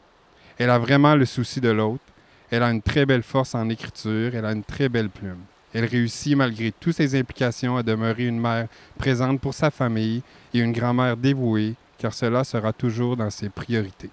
Elle 0.58 0.70
a 0.70 0.78
vraiment 0.78 1.16
le 1.16 1.26
souci 1.26 1.60
de 1.62 1.70
l'autre. 1.70 2.04
Elle 2.52 2.64
a 2.64 2.70
une 2.70 2.82
très 2.82 3.06
belle 3.06 3.24
force 3.24 3.56
en 3.56 3.70
écriture. 3.70 4.36
Elle 4.36 4.46
a 4.46 4.52
une 4.52 4.64
très 4.64 4.90
belle 4.90 5.10
plume. 5.10 5.42
Elle 5.78 5.86
réussit, 5.86 6.36
malgré 6.38 6.72
toutes 6.72 6.96
ses 6.96 7.20
implications, 7.20 7.76
à 7.76 7.84
demeurer 7.84 8.28
une 8.28 8.40
mère 8.40 8.68
présente 8.98 9.42
pour 9.42 9.54
sa 9.54 9.70
famille 9.70 10.22
et 10.54 10.60
une 10.60 10.72
grand-mère 10.72 11.18
dévouée, 11.18 11.74
car 11.98 12.14
cela 12.14 12.46
sera 12.46 12.72
toujours 12.72 13.18
dans 13.18 13.30
ses 13.30 13.50
priorités. 13.50 14.10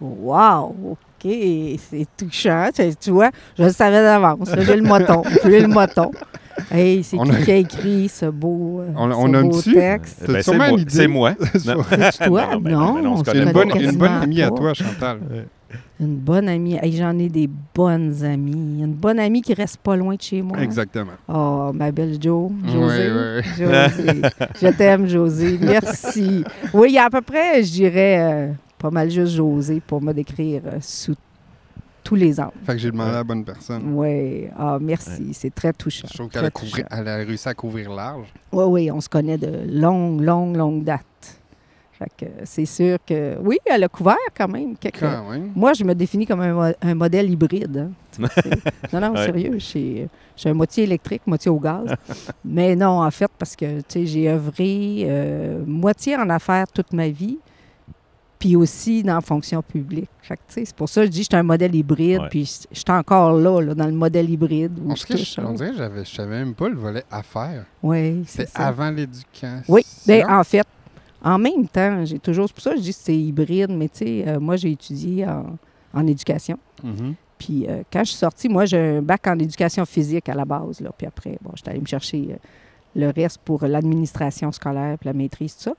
Wow, 0.00 0.74
OK, 0.90 1.30
c'est 1.78 2.06
touchant. 2.16 2.68
Tu, 3.00 3.10
vois, 3.10 3.30
je 3.56 3.62
le 3.64 3.70
savais 3.70 4.02
d'avance. 4.02 4.50
là, 4.50 4.62
J'ai 4.62 4.76
le 4.76 4.82
moton. 4.82 5.22
J'ai 5.44 5.60
le 5.60 5.68
moton. 5.68 6.10
Hey, 6.70 7.02
c'est 7.02 7.16
qui 7.16 7.30
a- 7.30 7.42
qui 7.44 7.50
a 7.52 7.56
écrit 7.56 8.08
ce 8.08 8.26
beau, 8.26 8.80
euh, 8.80 8.88
On- 8.94 9.10
ce 9.10 9.16
on 9.16 9.42
beau 9.48 9.62
texte? 9.62 10.22
T'as 10.26 10.32
Ben, 10.32 10.42
c'est 10.42 10.56
moi. 10.58 10.78
C'est 10.88 11.08
moi. 11.08 11.34
Non. 11.66 11.76
Non, 11.76 12.60
ben 12.60 12.70
non, 12.72 13.02
non, 13.02 13.24
C'est 13.24 13.38
une 13.38 13.52
bonne, 13.52 13.70
une 13.80 13.96
bonne 13.96 14.12
amie 14.12 14.42
à 14.42 14.50
toi, 14.50 14.74
Chantal. 14.74 15.18
Une 16.00 16.16
bonne 16.16 16.48
amie. 16.48 16.76
Hey, 16.82 16.92
J'en 16.96 17.18
ai 17.18 17.28
des 17.28 17.48
bonnes 17.74 18.24
amies. 18.24 18.82
Une 18.82 18.92
bonne 18.94 19.18
amie 19.18 19.42
qui 19.42 19.54
reste 19.54 19.76
pas 19.78 19.96
loin 19.96 20.14
de 20.16 20.22
chez 20.22 20.42
moi. 20.42 20.58
Exactement. 20.60 21.12
Oh, 21.28 21.70
ma 21.74 21.90
belle 21.92 22.16
Jo, 22.20 22.50
José. 22.66 23.10
Oui, 23.12 23.42
oui. 23.42 23.50
José. 23.56 24.22
je 24.60 24.68
t'aime, 24.76 25.06
José. 25.06 25.58
Merci. 25.60 26.44
Oui, 26.74 26.88
il 26.90 26.94
y 26.94 26.98
a 26.98 27.04
à 27.04 27.10
peu 27.10 27.20
près, 27.22 27.62
je 27.62 27.70
dirais, 27.72 28.18
euh, 28.20 28.52
pas 28.78 28.90
mal 28.90 29.10
juste 29.10 29.34
José 29.34 29.80
pour 29.86 30.02
me 30.02 30.12
décrire 30.12 30.62
euh, 30.66 30.78
sous 30.80 31.14
tous 32.04 32.16
les 32.16 32.40
angles. 32.40 32.50
Fait 32.66 32.72
que 32.72 32.78
j'ai 32.78 32.90
demandé 32.90 33.10
à 33.10 33.14
la 33.14 33.24
bonne 33.24 33.44
personne. 33.44 33.82
Oui. 33.94 34.46
Ah, 34.58 34.78
merci. 34.80 35.32
C'est 35.34 35.54
très 35.54 35.72
touchant. 35.72 36.08
Je 36.10 36.14
trouve 36.18 36.28
qu'elle 36.28 36.44
a, 36.44 36.50
couvri- 36.50 36.84
a 36.90 37.16
réussi 37.18 37.48
à 37.48 37.54
couvrir 37.54 37.90
large. 37.92 38.26
Oui, 38.50 38.64
oui, 38.66 38.90
on 38.90 39.00
se 39.00 39.08
connaît 39.08 39.38
de 39.38 39.60
longue, 39.70 40.20
longue, 40.20 40.56
longue 40.56 40.82
date. 40.82 41.00
Fait 42.02 42.26
que 42.26 42.30
c'est 42.44 42.64
sûr 42.64 42.98
que, 43.06 43.36
oui, 43.42 43.58
elle 43.66 43.84
a 43.84 43.88
couvert 43.88 44.16
quand 44.36 44.48
même. 44.48 44.76
quelques- 44.76 45.00
Quand 45.00 45.30
même. 45.30 45.52
Moi, 45.54 45.72
je 45.74 45.84
me 45.84 45.94
définis 45.94 46.26
comme 46.26 46.40
un, 46.40 46.52
mo- 46.52 46.74
un 46.80 46.94
modèle 46.94 47.30
hybride. 47.30 47.76
hein. 47.76 47.90
Non, 48.92 49.00
non, 49.00 49.12
Ouais. 49.12 49.24
sérieux. 49.26 49.52
Je 49.54 49.58
suis 49.64 49.96
je 50.34 50.40
suis 50.40 50.48
un 50.48 50.54
moitié 50.54 50.84
électrique, 50.84 51.22
moitié 51.26 51.50
au 51.50 51.60
gaz. 51.60 51.94
Mais 52.44 52.74
non, 52.74 53.02
en 53.02 53.10
fait, 53.10 53.30
parce 53.38 53.54
que 53.54 53.78
tu 53.80 53.84
sais, 53.88 54.06
j'ai 54.06 54.28
œuvré 54.30 55.04
euh, 55.06 55.62
moitié 55.66 56.16
en 56.16 56.28
affaires 56.30 56.66
toute 56.72 56.92
ma 56.92 57.08
vie, 57.08 57.38
puis 58.38 58.56
aussi 58.56 59.02
dans 59.02 59.14
la 59.16 59.20
fonction 59.20 59.62
publique. 59.62 60.08
C'est 60.48 60.74
pour 60.74 60.88
ça 60.88 61.02
que 61.02 61.06
je 61.06 61.10
dis 61.12 61.18
que 61.20 61.24
je 61.24 61.28
suis 61.30 61.36
un 61.36 61.42
modèle 61.44 61.74
hybride, 61.74 62.20
Ouais. 62.22 62.28
puis 62.28 62.44
je 62.72 62.76
suis 62.78 62.84
encore 62.90 63.32
là, 63.34 63.60
là, 63.60 63.74
dans 63.74 63.86
le 63.86 63.92
modèle 63.92 64.28
hybride. 64.28 64.72
Où 64.84 64.90
On, 64.90 64.94
je 64.96 65.40
on 65.40 65.52
dirait 65.52 65.70
que 65.70 65.76
j'avais- 65.76 66.04
je 66.04 66.14
savais 66.14 66.38
même 66.38 66.54
pas 66.54 66.68
le 66.68 66.76
volet 66.76 67.04
affaires. 67.10 67.64
Oui, 67.82 68.24
c'est 68.26 68.48
avant 68.56 68.90
l'éducation. 68.90 69.62
Oui, 69.68 69.82
ben, 70.06 70.24
en 70.28 70.42
fait, 70.44 70.66
en 71.24 71.38
même 71.38 71.68
temps, 71.68 72.04
j'ai 72.04 72.18
toujours. 72.18 72.46
C'est 72.48 72.54
pour 72.54 72.62
ça 72.62 72.70
que 72.72 72.76
je 72.78 72.82
dis 72.82 72.90
que 72.92 72.98
c'est 73.00 73.16
hybride, 73.16 73.70
mais 73.70 73.88
tu 73.88 73.98
sais, 73.98 74.24
euh, 74.26 74.40
moi, 74.40 74.56
j'ai 74.56 74.70
étudié 74.72 75.26
en, 75.26 75.56
en 75.94 76.06
éducation. 76.06 76.58
Mhm. 76.82 77.14
Puis 77.38 77.66
euh, 77.68 77.82
quand 77.92 78.00
je 78.04 78.10
suis 78.10 78.18
sortie, 78.18 78.48
moi, 78.48 78.64
j'ai 78.66 78.78
un 78.98 79.02
bac 79.02 79.26
en 79.26 79.38
éducation 79.38 79.84
physique 79.84 80.28
à 80.28 80.34
la 80.34 80.44
base. 80.44 80.80
Là. 80.80 80.90
Puis 80.96 81.06
après, 81.06 81.38
bon, 81.42 81.50
j'étais 81.54 81.70
allée 81.70 81.80
me 81.80 81.86
chercher 81.86 82.28
euh, 82.30 82.36
le 82.94 83.10
reste 83.10 83.38
pour 83.44 83.64
l'administration 83.66 84.52
scolaire 84.52 84.96
puis 84.98 85.06
la 85.08 85.12
maîtrise, 85.12 85.56
tout 85.56 85.62
ça. 85.64 85.74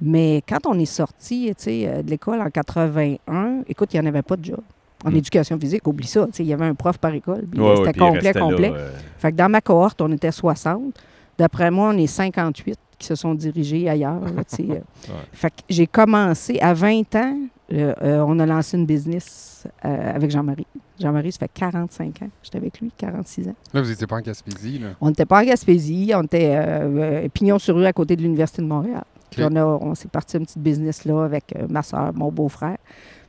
Mais 0.00 0.42
quand 0.48 0.66
on 0.66 0.78
est 0.78 0.84
sorti, 0.84 1.46
tu 1.58 1.64
sais, 1.64 2.02
de 2.04 2.08
l'école 2.10 2.40
en 2.40 2.50
81, 2.50 3.62
écoute, 3.68 3.92
il 3.94 4.00
n'y 4.00 4.06
en 4.06 4.08
avait 4.08 4.22
pas 4.22 4.36
de 4.36 4.44
job. 4.44 4.60
En 5.04 5.10
Hmm. 5.10 5.16
éducation 5.16 5.58
physique, 5.58 5.86
oublie 5.86 6.06
ça. 6.06 6.26
tu 6.26 6.32
sais, 6.34 6.42
Il 6.44 6.48
y 6.48 6.52
avait 6.52 6.66
un 6.66 6.74
prof 6.74 6.98
par 6.98 7.14
école. 7.14 7.46
puis, 7.50 7.60
Ouais, 7.60 7.70
ouais, 7.70 7.76
C'était 7.86 7.98
complet, 8.00 8.32
là, 8.32 8.40
complet. 8.40 8.72
Fait 9.18 9.30
que 9.32 9.36
dans 9.36 9.48
ma 9.48 9.60
cohorte, 9.60 10.00
on 10.00 10.10
était 10.12 10.32
60. 10.32 10.94
D'après 11.36 11.70
moi, 11.70 11.90
on 11.94 11.98
est 11.98 12.06
58 12.08 12.78
qui 12.98 13.06
se 13.06 13.14
sont 13.14 13.34
dirigés 13.34 13.88
ailleurs. 13.88 14.20
là, 14.20 14.30
euh. 14.60 14.80
Fait 15.32 15.50
que 15.50 15.56
j'ai 15.68 15.86
commencé 15.86 16.58
à 16.60 16.74
20 16.74 17.14
ans, 17.16 17.38
euh, 17.72 17.94
euh, 18.02 18.24
on 18.26 18.38
a 18.38 18.46
lancé 18.46 18.76
une 18.76 18.86
business 18.86 19.66
euh, 19.84 20.14
avec 20.14 20.30
Jean-Marie. 20.30 20.66
Jean-Marie, 20.98 21.30
ça 21.32 21.38
fait 21.40 21.50
45 21.54 22.22
ans. 22.22 22.28
J'étais 22.42 22.58
avec 22.58 22.80
lui, 22.80 22.90
46 22.96 23.48
ans. 23.48 23.54
Là, 23.72 23.82
vous 23.82 23.88
n'étiez 23.88 24.06
pas 24.06 24.16
en 24.16 24.20
Gaspésie, 24.20 24.78
là? 24.78 24.88
On 25.00 25.08
n'était 25.08 25.26
pas 25.26 25.40
en 25.40 25.44
Gaspésie, 25.44 26.12
on 26.14 26.22
était 26.22 27.28
pignon 27.32 27.58
sur 27.58 27.76
rue 27.76 27.84
à 27.86 27.92
côté 27.92 28.16
de 28.16 28.22
l'Université 28.22 28.62
de 28.62 28.66
Montréal. 28.66 29.04
Puis 29.30 29.42
on, 29.44 29.54
a- 29.56 29.64
on 29.64 29.94
s'est 29.94 30.08
parti 30.08 30.36
une 30.38 30.44
petite 30.46 30.58
business 30.62 31.04
là 31.04 31.22
avec 31.24 31.54
ma 31.68 31.82
soeur, 31.82 32.12
mon 32.14 32.32
beau-frère. 32.32 32.78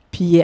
Puis, 0.10 0.42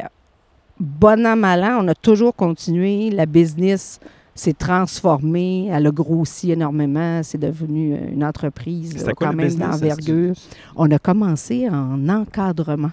bon 0.79 1.25
an, 1.25 1.35
mal 1.35 1.63
an, 1.63 1.79
on 1.83 1.87
a 1.87 1.95
toujours 1.95 2.35
continué. 2.35 3.09
La 3.09 3.25
business 3.25 3.99
s'est 4.35 4.53
transformée, 4.53 5.67
elle 5.67 5.87
a 5.87 5.91
grossi 5.91 6.51
énormément. 6.51 7.21
C'est 7.23 7.37
devenu 7.37 7.93
euh, 7.93 8.11
une 8.11 8.23
entreprise 8.23 8.93
là, 8.93 8.99
C'était 8.99 9.13
quoi 9.13 9.27
quand 9.27 9.33
même 9.33 9.55
d'envergure. 9.55 10.35
On 10.75 10.91
a 10.91 10.99
commencé 10.99 11.67
en 11.69 12.07
encadrement. 12.09 12.91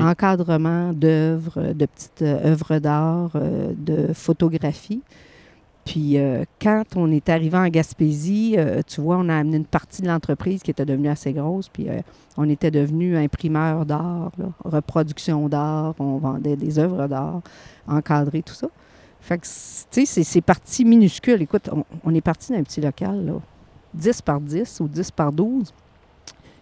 Encadrement 0.00 0.92
d'œuvres, 0.92 1.72
de 1.72 1.86
petites 1.86 2.22
euh, 2.22 2.52
œuvres 2.52 2.78
d'art, 2.78 3.30
euh, 3.36 3.72
de 3.76 4.12
photographie. 4.12 5.02
Puis 5.88 6.18
euh, 6.18 6.44
quand 6.60 6.84
on 6.96 7.10
est 7.10 7.30
arrivé 7.30 7.56
en 7.56 7.66
Gaspésie, 7.68 8.56
euh, 8.58 8.82
tu 8.86 9.00
vois, 9.00 9.16
on 9.16 9.30
a 9.30 9.36
amené 9.36 9.56
une 9.56 9.64
partie 9.64 10.02
de 10.02 10.08
l'entreprise 10.08 10.62
qui 10.62 10.70
était 10.70 10.84
devenue 10.84 11.08
assez 11.08 11.32
grosse. 11.32 11.70
Puis 11.70 11.88
euh, 11.88 12.00
on 12.36 12.46
était 12.46 12.70
devenu 12.70 13.16
imprimeur 13.16 13.86
d'art, 13.86 14.32
reproduction 14.64 15.48
d'art, 15.48 15.94
on 15.98 16.18
vendait 16.18 16.56
des 16.56 16.78
œuvres 16.78 17.06
d'art, 17.06 17.40
encadré, 17.86 18.42
tout 18.42 18.52
ça. 18.52 18.68
Fait 19.28 19.36
que, 19.36 19.44
tu 19.90 20.06
sais, 20.06 20.24
c'est- 20.24 20.40
parti 20.40 20.86
minuscule. 20.86 21.42
Écoute, 21.42 21.68
on, 21.70 21.84
on 22.02 22.14
est 22.14 22.22
parti 22.22 22.50
d'un 22.52 22.62
petit 22.62 22.80
local, 22.80 23.26
là, 23.26 23.34
10 23.92 24.22
par 24.22 24.40
10 24.40 24.80
ou 24.80 24.88
10 24.88 25.10
par 25.10 25.30
12. 25.32 25.70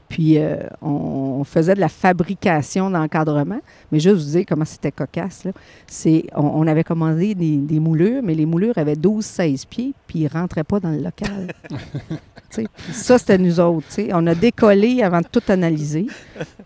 Puis 0.09 0.39
euh, 0.39 0.59
on, 0.83 1.43
faisait 1.45 1.75
de 1.75 1.81
la 1.81 1.89
fabrication 1.89 2.91
d'encadrement. 2.91 3.61
Mais 3.91 3.99
juste 4.01 4.25
vous 4.25 4.31
dire 4.33 4.45
comment 4.49 4.65
c'était 4.65 4.93
cocasse, 4.93 5.45
là. 5.45 5.53
C'est, 5.87 6.25
on, 6.35 6.43
on 6.63 6.67
avait 6.67 6.85
commandé 6.85 7.35
des, 7.35 7.57
des 7.57 7.79
moulures, 7.81 8.21
mais 8.23 8.35
les 8.35 8.47
moulures 8.47 8.79
avaient 8.79 8.95
12-16 8.95 9.67
pieds, 9.67 9.95
puis 10.09 10.21
ils 10.21 10.25
ne 10.25 10.29
rentraient 10.29 10.65
pas 10.65 10.79
dans 10.81 10.91
le 10.91 10.99
local. 11.03 11.53
Ça, 12.93 13.19
c'était 13.19 13.37
nous 13.37 13.61
autres. 13.61 13.87
tu 13.89 13.95
sais. 13.95 14.09
On 14.13 14.27
a 14.29 14.35
décollé 14.35 15.03
avant 15.03 15.21
de 15.21 15.27
tout 15.31 15.43
analyser. 15.49 16.07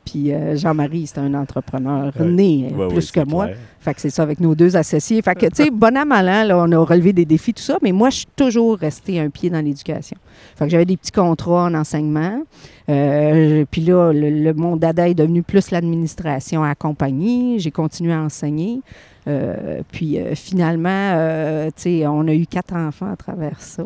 Puis 0.04 0.32
euh, 0.32 0.54
Jean-Marie, 0.56 1.06
c'est 1.06 1.18
un 1.18 1.34
entrepreneur 1.34 2.12
Ouais. 2.20 2.26
né 2.26 2.72
ouais, 2.72 2.88
plus 2.88 3.10
que 3.10 3.20
moi. 3.20 3.46
clair. 3.46 3.58
Fait 3.80 3.94
que 3.94 4.00
c'est 4.00 4.10
ça 4.10 4.22
avec 4.22 4.40
nos 4.40 4.54
deux 4.54 4.76
associés. 4.76 5.22
Fait 5.22 5.34
que, 5.34 5.46
tu 5.46 5.64
sais, 5.64 5.70
bon 5.72 5.96
an, 5.96 6.04
mal 6.04 6.28
an, 6.28 6.44
là, 6.44 6.58
on 6.58 6.70
a 6.70 6.78
relevé 6.78 7.12
des 7.14 7.24
défis, 7.24 7.54
tout 7.54 7.62
ça, 7.62 7.78
mais 7.82 7.92
moi, 7.92 8.10
je 8.10 8.18
suis 8.18 8.26
toujours 8.36 8.76
restée 8.76 9.18
un 9.18 9.30
pied 9.30 9.48
dans 9.48 9.64
l'éducation. 9.64 10.18
Fait 10.56 10.66
que 10.66 10.70
j'avais 10.70 10.84
des 10.84 10.96
petits 10.98 11.12
contrats 11.12 11.64
en 11.64 11.74
enseignement. 11.74 12.42
Euh, 12.90 13.64
puis 13.70 13.80
là, 13.82 14.12
le, 14.12 14.28
le- 14.30 14.54
mon 14.54 14.76
dada 14.76 15.08
est 15.08 15.14
devenu 15.14 15.42
plus 15.42 15.70
l'administration 15.70 16.62
à 16.62 16.68
la 16.68 16.74
compagnie. 16.74 17.58
J'ai 17.58 17.70
continué 17.70 18.12
à 18.12 18.20
enseigner. 18.20 18.80
Euh, 19.28 19.80
puis 19.92 20.18
euh, 20.18 20.34
finalement, 20.34 21.68
tu 21.76 21.82
sais, 21.82 22.06
on 22.06 22.26
a 22.28 22.34
eu 22.34 22.46
quatre 22.46 22.74
enfants 22.74 23.10
à 23.12 23.16
travers 23.16 23.60
ça. 23.60 23.84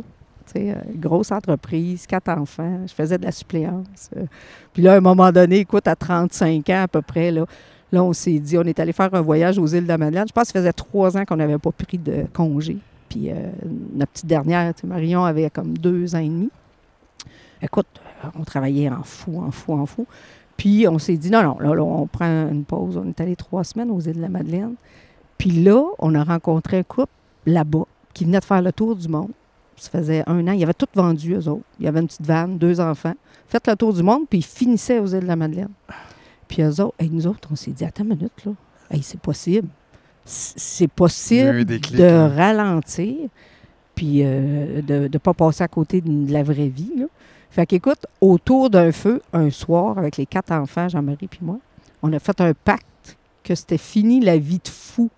Tu 0.52 0.60
sais, 0.60 0.70
euh, 0.70 0.74
grosse 0.96 1.32
entreprise, 1.32 2.06
quatre 2.06 2.28
enfants. 2.30 2.80
Je 2.86 2.92
faisais 2.94 3.18
de 3.18 3.24
la 3.24 3.32
suppléance. 3.32 4.10
Euh, 4.16 4.24
puis 4.72 4.82
là, 4.82 4.94
à 4.94 4.96
un 4.96 5.00
moment 5.00 5.30
donné, 5.32 5.58
écoute, 5.60 5.86
à 5.88 5.96
35 5.96 6.68
ans 6.70 6.82
à 6.82 6.88
peu 6.88 7.02
près, 7.02 7.30
là, 7.30 7.46
Là, 7.94 8.02
on 8.02 8.12
s'est 8.12 8.40
dit, 8.40 8.58
on 8.58 8.64
est 8.64 8.80
allé 8.80 8.92
faire 8.92 9.14
un 9.14 9.20
voyage 9.20 9.56
aux 9.56 9.68
îles 9.68 9.84
de 9.84 9.88
la 9.88 9.98
Madeleine. 9.98 10.26
Je 10.26 10.32
pense 10.32 10.48
que 10.48 10.54
ça 10.54 10.58
faisait 10.58 10.72
trois 10.72 11.16
ans 11.16 11.24
qu'on 11.24 11.36
n'avait 11.36 11.58
pas 11.58 11.70
pris 11.70 11.96
de 11.96 12.24
congé. 12.32 12.76
Puis 13.08 13.30
euh, 13.30 13.34
notre 13.94 14.10
petite 14.10 14.26
dernière, 14.26 14.72
Marion, 14.82 15.24
avait 15.24 15.48
comme 15.48 15.78
deux 15.78 16.12
ans 16.16 16.18
et 16.18 16.28
demi. 16.28 16.50
Écoute, 17.62 17.86
euh, 18.24 18.28
on 18.36 18.42
travaillait 18.42 18.88
en 18.88 19.04
fou, 19.04 19.40
en 19.40 19.52
fou, 19.52 19.74
en 19.74 19.86
fou. 19.86 20.08
Puis 20.56 20.88
on 20.88 20.98
s'est 20.98 21.16
dit, 21.16 21.30
non, 21.30 21.44
non, 21.44 21.56
là, 21.60 21.80
on 21.84 22.08
prend 22.08 22.48
une 22.50 22.64
pause. 22.64 22.96
On 22.96 23.08
est 23.08 23.20
allé 23.20 23.36
trois 23.36 23.62
semaines 23.62 23.92
aux 23.92 24.00
îles 24.00 24.16
de 24.16 24.22
la 24.22 24.28
Madeleine. 24.28 24.74
Puis 25.38 25.52
là, 25.52 25.84
on 26.00 26.16
a 26.16 26.24
rencontré 26.24 26.78
un 26.78 26.82
couple 26.82 27.12
là-bas 27.46 27.84
qui 28.12 28.24
venait 28.24 28.40
de 28.40 28.44
faire 28.44 28.60
le 28.60 28.72
tour 28.72 28.96
du 28.96 29.06
monde. 29.06 29.30
Ça 29.76 29.88
faisait 29.90 30.24
un 30.26 30.48
an. 30.48 30.52
Ils 30.52 30.64
avaient 30.64 30.74
tout 30.74 30.88
vendu, 30.96 31.34
eux 31.34 31.48
autres. 31.48 31.62
Il 31.78 31.84
y 31.84 31.88
avait 31.88 32.00
une 32.00 32.08
petite 32.08 32.26
vanne, 32.26 32.58
deux 32.58 32.80
enfants. 32.80 33.14
Fait 33.46 33.64
le 33.68 33.76
tour 33.76 33.92
du 33.92 34.02
monde, 34.02 34.22
puis 34.28 34.40
ils 34.40 34.44
finissaient 34.44 34.98
aux 34.98 35.06
îles 35.06 35.20
de 35.20 35.26
la 35.26 35.36
Madeleine. 35.36 35.70
Puis 36.48 36.62
eux 36.62 36.80
autres, 36.80 36.94
hey, 36.98 37.10
nous 37.10 37.26
autres, 37.26 37.48
on 37.50 37.56
s'est 37.56 37.72
dit, 37.72 37.84
attends 37.84 38.04
une 38.04 38.10
minute, 38.10 38.44
là. 38.44 38.52
Hey, 38.90 39.02
c'est 39.02 39.20
possible. 39.20 39.68
C'est 40.24 40.88
possible 40.88 41.64
de 41.64 42.02
là. 42.02 42.28
ralentir, 42.28 43.28
puis 43.94 44.22
euh, 44.22 44.80
de 44.80 45.08
ne 45.12 45.18
pas 45.18 45.34
passer 45.34 45.62
à 45.62 45.68
côté 45.68 46.00
de 46.00 46.32
la 46.32 46.42
vraie 46.42 46.68
vie. 46.68 46.92
Là. 46.96 47.06
Fait 47.50 47.66
qu'écoute, 47.66 48.06
autour 48.20 48.70
d'un 48.70 48.90
feu, 48.90 49.22
un 49.32 49.50
soir, 49.50 49.98
avec 49.98 50.16
les 50.16 50.26
quatre 50.26 50.50
enfants, 50.50 50.88
Jean-Marie 50.88 51.28
puis 51.28 51.40
moi, 51.42 51.58
on 52.02 52.12
a 52.12 52.18
fait 52.18 52.40
un 52.40 52.52
pacte 52.52 53.16
que 53.44 53.54
c'était 53.54 53.78
fini 53.78 54.20
la 54.20 54.38
vie 54.38 54.58
de 54.58 54.68
fou, 54.68 55.10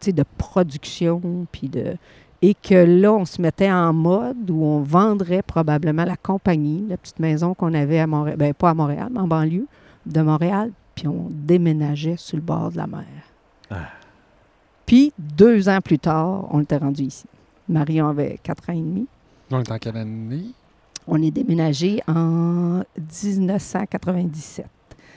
tu 0.00 0.06
sais, 0.06 0.12
de 0.12 0.24
production, 0.36 1.46
puis 1.52 1.68
de... 1.68 1.96
Et 2.40 2.54
que 2.54 2.74
là, 2.74 3.12
on 3.12 3.24
se 3.24 3.42
mettait 3.42 3.70
en 3.70 3.92
mode 3.92 4.50
où 4.50 4.64
on 4.64 4.80
vendrait 4.80 5.42
probablement 5.42 6.04
la 6.04 6.16
compagnie, 6.16 6.84
la 6.88 6.96
petite 6.96 7.18
maison 7.18 7.52
qu'on 7.52 7.74
avait 7.74 7.98
à 7.98 8.06
Montréal, 8.06 8.36
ben 8.36 8.54
pas 8.54 8.70
à 8.70 8.74
Montréal, 8.74 9.08
mais 9.12 9.20
en 9.20 9.26
banlieue 9.28 9.66
de 10.08 10.20
Montréal, 10.20 10.72
puis 10.94 11.06
on 11.06 11.28
déménageait 11.30 12.16
sur 12.16 12.36
le 12.36 12.42
bord 12.42 12.72
de 12.72 12.78
la 12.78 12.86
mer. 12.86 13.04
Ah. 13.70 13.88
Puis, 14.86 15.12
deux 15.18 15.68
ans 15.68 15.80
plus 15.80 15.98
tard, 15.98 16.48
on 16.50 16.62
était 16.62 16.78
rendu 16.78 17.02
ici. 17.02 17.26
Marion 17.68 18.08
avait 18.08 18.38
quatre 18.42 18.70
ans 18.70 18.72
et 18.72 18.80
demi. 18.80 19.06
On 19.50 19.60
est 19.60 19.70
en 19.70 19.78
quelle 19.78 19.96
année? 19.96 20.52
On 21.06 21.22
est 21.22 21.30
déménagé 21.30 22.00
en 22.06 22.82
1997. 22.96 24.66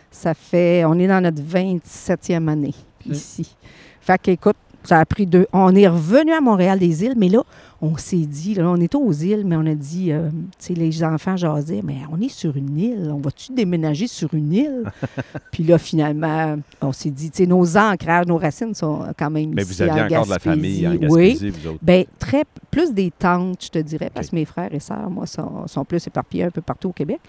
Ça 0.10 0.34
fait, 0.34 0.84
on 0.86 1.00
est 1.00 1.08
dans 1.08 1.22
notre 1.22 1.42
27e 1.42 2.48
année 2.50 2.76
ici. 3.06 3.56
Fait 4.02 4.22
qu'écoute, 4.22 4.58
ça 4.84 5.00
a 5.00 5.06
pris 5.06 5.26
deux. 5.26 5.48
On 5.54 5.76
est 5.76 5.88
revenu 5.88 6.32
à 6.34 6.42
Montréal 6.42 6.80
des 6.80 7.04
îles, 7.04 7.16
mais 7.18 7.30
là, 7.30 7.44
on 7.82 7.98
s'est 7.98 8.26
dit, 8.26 8.54
là, 8.54 8.70
on 8.70 8.78
était 8.78 8.96
aux 8.96 9.12
îles, 9.12 9.44
mais 9.46 9.56
on 9.56 9.66
a 9.66 9.74
dit, 9.74 10.12
euh, 10.12 10.30
tu 10.60 10.68
sais, 10.68 10.74
les 10.74 11.04
enfants 11.04 11.36
jasaient, 11.36 11.82
mais 11.84 11.98
on 12.12 12.22
est 12.22 12.30
sur 12.30 12.56
une 12.56 12.78
île, 12.78 13.12
on 13.12 13.18
va-tu 13.20 13.54
déménager 13.54 14.08
sur 14.08 14.34
une 14.34 14.54
île? 14.54 14.84
Puis 15.52 15.64
là, 15.64 15.78
finalement, 15.78 16.58
on 16.82 16.92
s'est 16.92 17.10
dit, 17.10 17.32
tu 17.32 17.38
sais, 17.38 17.46
nos 17.48 17.78
ancrages, 17.78 18.28
nos 18.28 18.38
racines 18.38 18.76
sont 18.76 19.06
quand 19.18 19.32
même 19.32 19.52
Mais 19.56 19.64
ici, 19.64 19.74
vous 19.74 19.82
aviez 19.82 20.02
en 20.02 20.06
encore 20.06 20.26
de 20.26 20.30
la 20.32 20.40
famille 20.40 20.88
en 20.88 20.96
Gaspésie. 20.96 21.46
Oui, 21.46 21.50
vous 21.50 21.68
autres. 21.70 21.80
Bien, 21.82 22.04
très, 22.20 22.44
plus 22.70 22.94
des 22.94 23.12
tantes, 23.12 23.66
je 23.66 23.70
te 23.70 23.80
dirais, 23.80 24.12
parce 24.14 24.30
que 24.30 24.36
mes 24.36 24.46
frères 24.46 24.74
et 24.74 24.80
sœurs, 24.80 25.10
moi, 25.10 25.26
sont, 25.26 25.68
sont 25.68 25.86
plus 25.86 26.06
éparpillés 26.06 26.46
un 26.46 26.52
peu 26.52 26.62
partout 26.62 26.90
au 26.90 26.94
Québec. 26.94 27.20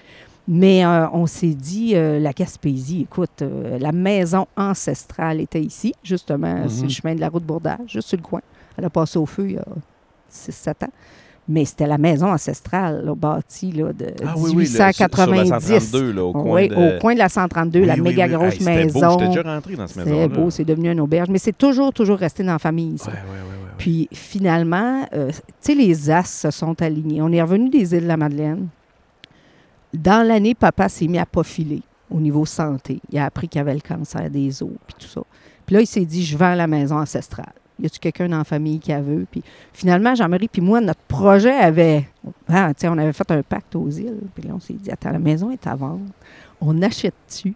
Mais 0.48 0.84
euh, 0.84 1.08
on 1.12 1.26
s'est 1.26 1.54
dit, 1.54 1.92
euh, 1.94 2.18
la 2.18 2.32
Gaspésie, 2.32 3.02
écoute, 3.02 3.42
euh, 3.42 3.78
la 3.78 3.92
maison 3.92 4.46
ancestrale 4.56 5.40
était 5.40 5.60
ici, 5.60 5.94
justement, 6.02 6.54
Mhm. 6.62 6.68
sur 6.68 6.82
le 6.84 6.90
chemin 6.90 7.14
de 7.14 7.20
la 7.20 7.28
route 7.28 7.44
Bourdage, 7.44 7.78
juste 7.88 8.08
sur 8.08 8.16
le 8.18 8.22
coin. 8.24 8.40
Elle 8.76 8.84
a 8.84 8.90
passé 8.90 9.18
au 9.18 9.26
feu 9.26 9.44
il 9.50 9.54
y 9.54 9.58
a 9.58 9.64
6-7 10.28 10.82
ans. 10.82 10.90
Mais 11.48 11.64
c'était 11.64 11.86
la 11.88 11.98
maison 11.98 12.28
ancestrale, 12.32 13.04
là, 13.04 13.14
bâtie 13.16 13.72
là, 13.72 13.92
de 13.92 14.06
Ah 14.24 14.34
oui, 14.36 14.52
oui, 14.54 14.62
le- 14.62 14.66
sur- 14.66 14.76
sur 14.76 14.78
la 14.84 15.26
1890. 15.26 15.66
132, 15.90 16.12
là, 16.12 16.24
au 16.24 16.32
coin 16.32 16.54
oui, 16.54 16.68
de... 16.68 16.74
au 16.74 17.00
coin 17.00 17.14
de 17.14 17.18
la 17.18 17.28
132, 17.28 17.80
Oui, 17.80 17.86
la 17.86 17.96
méga 17.96 18.28
grosse 18.28 18.54
Hey, 18.54 18.58
beau. 18.60 18.64
maison. 18.64 19.10
J'étais 19.18 19.28
déjà 19.28 19.42
rentré 19.42 19.74
dans 19.76 19.86
cette 19.88 19.96
C'est 20.04 20.04
maison-là. 20.10 20.28
beau, 20.28 20.50
c'est 20.50 20.64
devenu 20.64 20.90
une 20.92 21.00
auberge. 21.00 21.28
Mais 21.30 21.38
c'est 21.38 21.56
toujours, 21.56 21.92
toujours 21.92 22.18
resté 22.18 22.44
dans 22.44 22.52
la 22.52 22.58
famille, 22.60 22.96
ça. 22.98 23.10
Ouais, 23.10 23.12
ouais, 23.16 23.20
ouais, 23.22 23.26
ouais, 23.28 23.64
ouais. 23.64 23.70
Puis 23.76 24.08
finalement, 24.12 25.04
tu 25.12 25.18
sais, 25.60 25.74
les 25.74 26.10
as 26.10 26.24
se 26.24 26.50
sont 26.52 26.80
alignés. 26.80 27.20
On 27.22 27.30
est 27.32 27.42
revenu 27.42 27.68
des 27.70 27.92
îles 27.94 28.02
de 28.04 28.08
la 28.08 28.16
Madeleine. 28.16 28.68
Dans 29.92 30.26
l'année, 30.26 30.54
papa 30.54 30.88
s'est 30.88 31.06
mis 31.06 31.18
à 31.18 31.26
pas 31.26 31.42
filer. 31.42 31.82
au 32.12 32.20
niveau 32.20 32.44
santé. 32.44 33.00
Il 33.10 33.18
a 33.18 33.24
appris 33.24 33.48
qu'il 33.48 33.60
avait 33.60 33.74
le 33.74 33.80
cancer 33.80 34.28
des 34.30 34.62
os, 34.62 34.70
puis 34.86 34.96
tout 34.98 35.06
ça. 35.06 35.22
Puis 35.66 35.74
là, 35.74 35.80
il 35.80 35.86
s'est 35.86 36.04
dit, 36.04 36.24
je 36.24 36.36
vends 36.36 36.54
la 36.54 36.66
maison 36.66 36.98
ancestrale. 36.98 37.52
Y 37.80 37.86
a-tu 37.86 37.98
quelqu'un 37.98 38.28
dans 38.28 38.38
la 38.38 38.44
famille 38.44 38.78
qui 38.78 38.92
a 38.92 39.00
vu? 39.00 39.26
Puis 39.30 39.42
finalement, 39.72 40.14
Jean-Marie 40.14 40.48
puis 40.48 40.60
moi, 40.60 40.80
notre 40.80 41.00
projet 41.00 41.52
avait... 41.52 42.06
Ah, 42.48 42.72
on 42.84 42.98
avait 42.98 43.12
fait 43.12 43.30
un 43.30 43.42
pacte 43.42 43.74
aux 43.74 43.88
îles. 43.88 44.20
Puis 44.34 44.46
là, 44.46 44.54
on 44.54 44.60
s'est 44.60 44.74
dit, 44.74 44.90
attends, 44.90 45.10
la 45.10 45.18
maison 45.18 45.50
est 45.50 45.66
à 45.66 45.74
vendre. 45.74 46.04
On 46.60 46.80
achète-tu? 46.82 47.54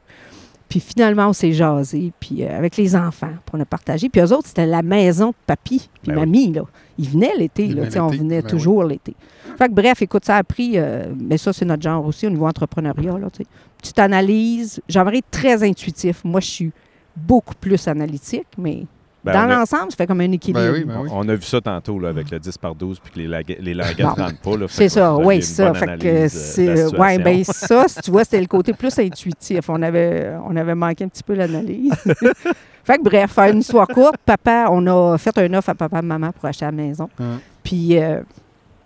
Puis 0.69 0.81
finalement, 0.81 1.29
on 1.29 1.33
s'est 1.33 1.53
jasé, 1.53 2.13
puis 2.19 2.43
euh, 2.43 2.59
avec 2.59 2.77
les 2.77 2.97
enfants, 2.97 3.29
puis 3.29 3.53
on 3.55 3.61
a 3.61 3.65
partagé. 3.65 4.09
Puis 4.09 4.21
eux 4.21 4.33
autres, 4.33 4.49
c'était 4.49 4.67
la 4.67 4.83
maison 4.83 5.29
de 5.29 5.35
papy, 5.47 5.89
puis 6.03 6.13
Ben 6.13 6.15
oui. 6.15 6.21
mamie, 6.21 6.53
là. 6.53 6.63
Ils 6.99 7.09
venaient 7.09 7.35
l'été, 7.39 7.69
là, 7.69 7.75
venaient 7.75 7.87
tu 7.87 7.93
sais, 7.93 8.01
on 8.01 8.09
venait 8.09 8.43
ben 8.43 8.49
toujours 8.51 8.83
l'été. 8.85 9.15
Fait 9.57 9.69
que 9.69 9.73
bref, 9.75 10.03
écoute, 10.03 10.25
ça 10.25 10.37
a 10.37 10.43
pris, 10.45 10.73
euh, 10.75 11.13
mais 11.19 11.39
ça, 11.39 11.53
c'est 11.53 11.65
notre 11.65 11.83
genre 11.83 12.05
aussi 12.05 12.27
au 12.27 12.31
niveau 12.31 12.47
entrepreneuriat, 12.47 13.19
là, 13.19 13.31
tu 13.31 13.39
sais. 13.43 13.47
Petite 13.79 13.99
analyse, 13.99 14.81
Jean-Marie 14.89 15.19
est 15.19 15.31
très 15.31 15.63
intuitif. 15.63 16.25
Moi, 16.25 16.41
je 16.41 16.47
suis 16.47 16.73
beaucoup 17.15 17.55
plus 17.55 17.87
analytique, 17.87 18.49
mais 18.59 18.87
Ben, 19.27 19.33
dans 19.33 19.51
a- 19.55 19.59
l'ensemble, 19.59 19.91
ça 19.91 19.97
fait 19.97 20.07
comme 20.07 20.21
un 20.21 20.33
équilibre. 20.33 20.61
Ben 20.61 20.73
oui, 20.73 20.85
ben 20.85 21.01
oui. 21.03 21.09
On 21.13 21.29
a 21.29 21.35
vu 21.35 21.43
ça 21.43 21.61
tantôt 21.61 21.99
là, 21.99 22.09
avec 22.09 22.31
le 22.31 22.39
10 22.39 22.57
par 22.59 22.75
12 22.75 22.99
puis 23.01 23.13
que 23.13 23.19
les, 23.19 23.27
lague- 23.29 23.59
les 23.61 23.75
languettes 23.75 23.99
Bon. 24.01 24.15
ne 24.17 24.23
rentrent 24.23 24.41
pas. 24.41 24.67
C'est 24.69 24.89
ça, 24.89 25.11
vous 25.13 25.23
oui, 25.25 25.43
ça. 25.43 25.75
Fait 25.75 25.99
que 25.99 26.07
euh, 26.07 26.29
c'est. 26.29 26.97
Ouais, 26.97 27.19
ben 27.19 27.45
ça, 27.45 27.85
si 27.89 28.01
tu 28.01 28.11
vois, 28.11 28.25
c'était 28.25 28.41
le 28.41 28.47
côté 28.47 28.73
plus 28.73 28.99
intuitif. 28.99 29.69
On 29.69 29.83
avait, 29.83 30.33
on 30.49 30.57
avait 30.57 30.75
manqué 30.75 31.05
un 31.05 31.09
petit 31.09 31.23
peu 31.23 31.35
l'analyse. 31.35 31.93
fait 32.85 32.99
que 32.99 33.03
bref, 33.03 33.33
faire 33.33 33.53
une 33.53 33.59
histoire 33.61 33.87
courte, 33.89 34.17
papa, 34.25 34.67
on 34.71 34.87
a 34.87 35.19
fait 35.19 35.37
un 35.39 35.53
offre 35.55 35.71
à 35.71 35.75
papa 35.75 35.99
et 35.99 36.03
maman 36.03 36.31
pour 36.33 36.45
acheter 36.47 36.65
la 36.65 36.73
maison. 36.73 37.09
Hein. 37.21 37.39
Puis 37.63 37.99
euh, 37.99 38.21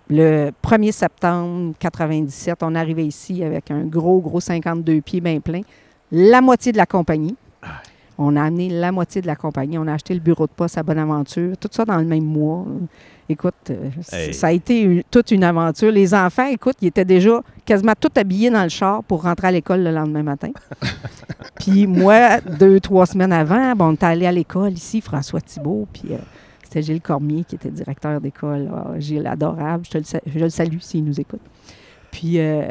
le 0.09 0.51
1er 0.65 0.91
septembre 0.93 1.75
97, 1.79 2.59
on 2.63 2.75
arrivait 2.75 3.07
ici 3.07 3.45
avec 3.45 3.71
un 3.71 3.83
gros, 3.85 4.21
gros 4.21 4.41
52 4.41 5.01
pieds 5.03 5.21
bien 5.21 5.39
plein. 5.41 5.61
La 6.11 6.41
moitié 6.41 6.73
de 6.73 6.77
la 6.79 6.87
compagnie. 6.87 7.37
On 8.23 8.37
a 8.37 8.43
amené 8.43 8.69
la 8.69 8.93
moitié 8.93 9.23
de 9.23 9.27
la 9.27 9.35
compagnie. 9.35 9.79
On 9.79 9.87
a 9.87 9.95
acheté 9.95 10.13
le 10.13 10.21
bureau 10.21 10.47
de 10.47 10.53
poste 10.53 10.77
à 10.77 10.83
Bonaventure. 10.83 11.57
Tout 11.57 11.69
ça 11.73 11.85
dans 11.87 11.97
le 11.97 12.05
même 12.05 12.25
mois. 12.25 12.67
Écoute, 13.31 13.55
euh, 13.71 13.89
Hey. 14.13 14.35
ça 14.35 14.49
a 14.49 14.53
été 14.53 14.81
une- 14.83 15.03
toute 15.11 15.31
une 15.31 15.43
aventure. 15.45 15.91
Les 15.91 16.13
enfants, 16.13 16.47
écoute, 16.47 16.77
ils 16.83 16.89
étaient 16.89 17.05
déjà 17.05 17.41
quasiment 17.65 17.95
tous 17.99 18.11
habillés 18.21 18.51
dans 18.51 18.63
le 18.65 18.69
char 18.69 19.03
pour 19.05 19.23
rentrer 19.23 19.47
à 19.49 19.51
l'école 19.53 19.83
le 19.85 19.91
lendemain 19.93 20.23
matin. 20.23 20.51
puis 21.61 21.87
moi, 21.87 22.41
deux, 22.41 22.79
trois 22.81 23.07
semaines 23.07 23.33
avant, 23.33 23.75
bon, 23.75 23.87
on 23.87 23.93
était 23.95 24.07
allé 24.07 24.27
à 24.27 24.33
l'école 24.33 24.73
ici, 24.73 25.01
François 25.01 25.41
Thibault, 25.41 25.87
puis 25.93 26.13
euh, 26.13 26.17
c'était 26.65 26.83
Gilles 26.83 27.01
Cormier 27.01 27.45
qui 27.45 27.55
était 27.55 27.71
directeur 27.71 28.21
d'école. 28.21 28.69
Ah, 28.75 28.99
Gilles, 28.99 29.27
adorable, 29.27 29.85
je, 29.87 29.91
te 29.93 29.99
le, 29.99 30.05
sa- 30.05 30.21
je 30.27 30.39
le 30.39 30.51
salue 30.51 30.79
s'il 30.81 31.05
nous 31.05 31.19
écoute. 31.21 31.41
Puis 32.11 32.35
euh, 32.39 32.65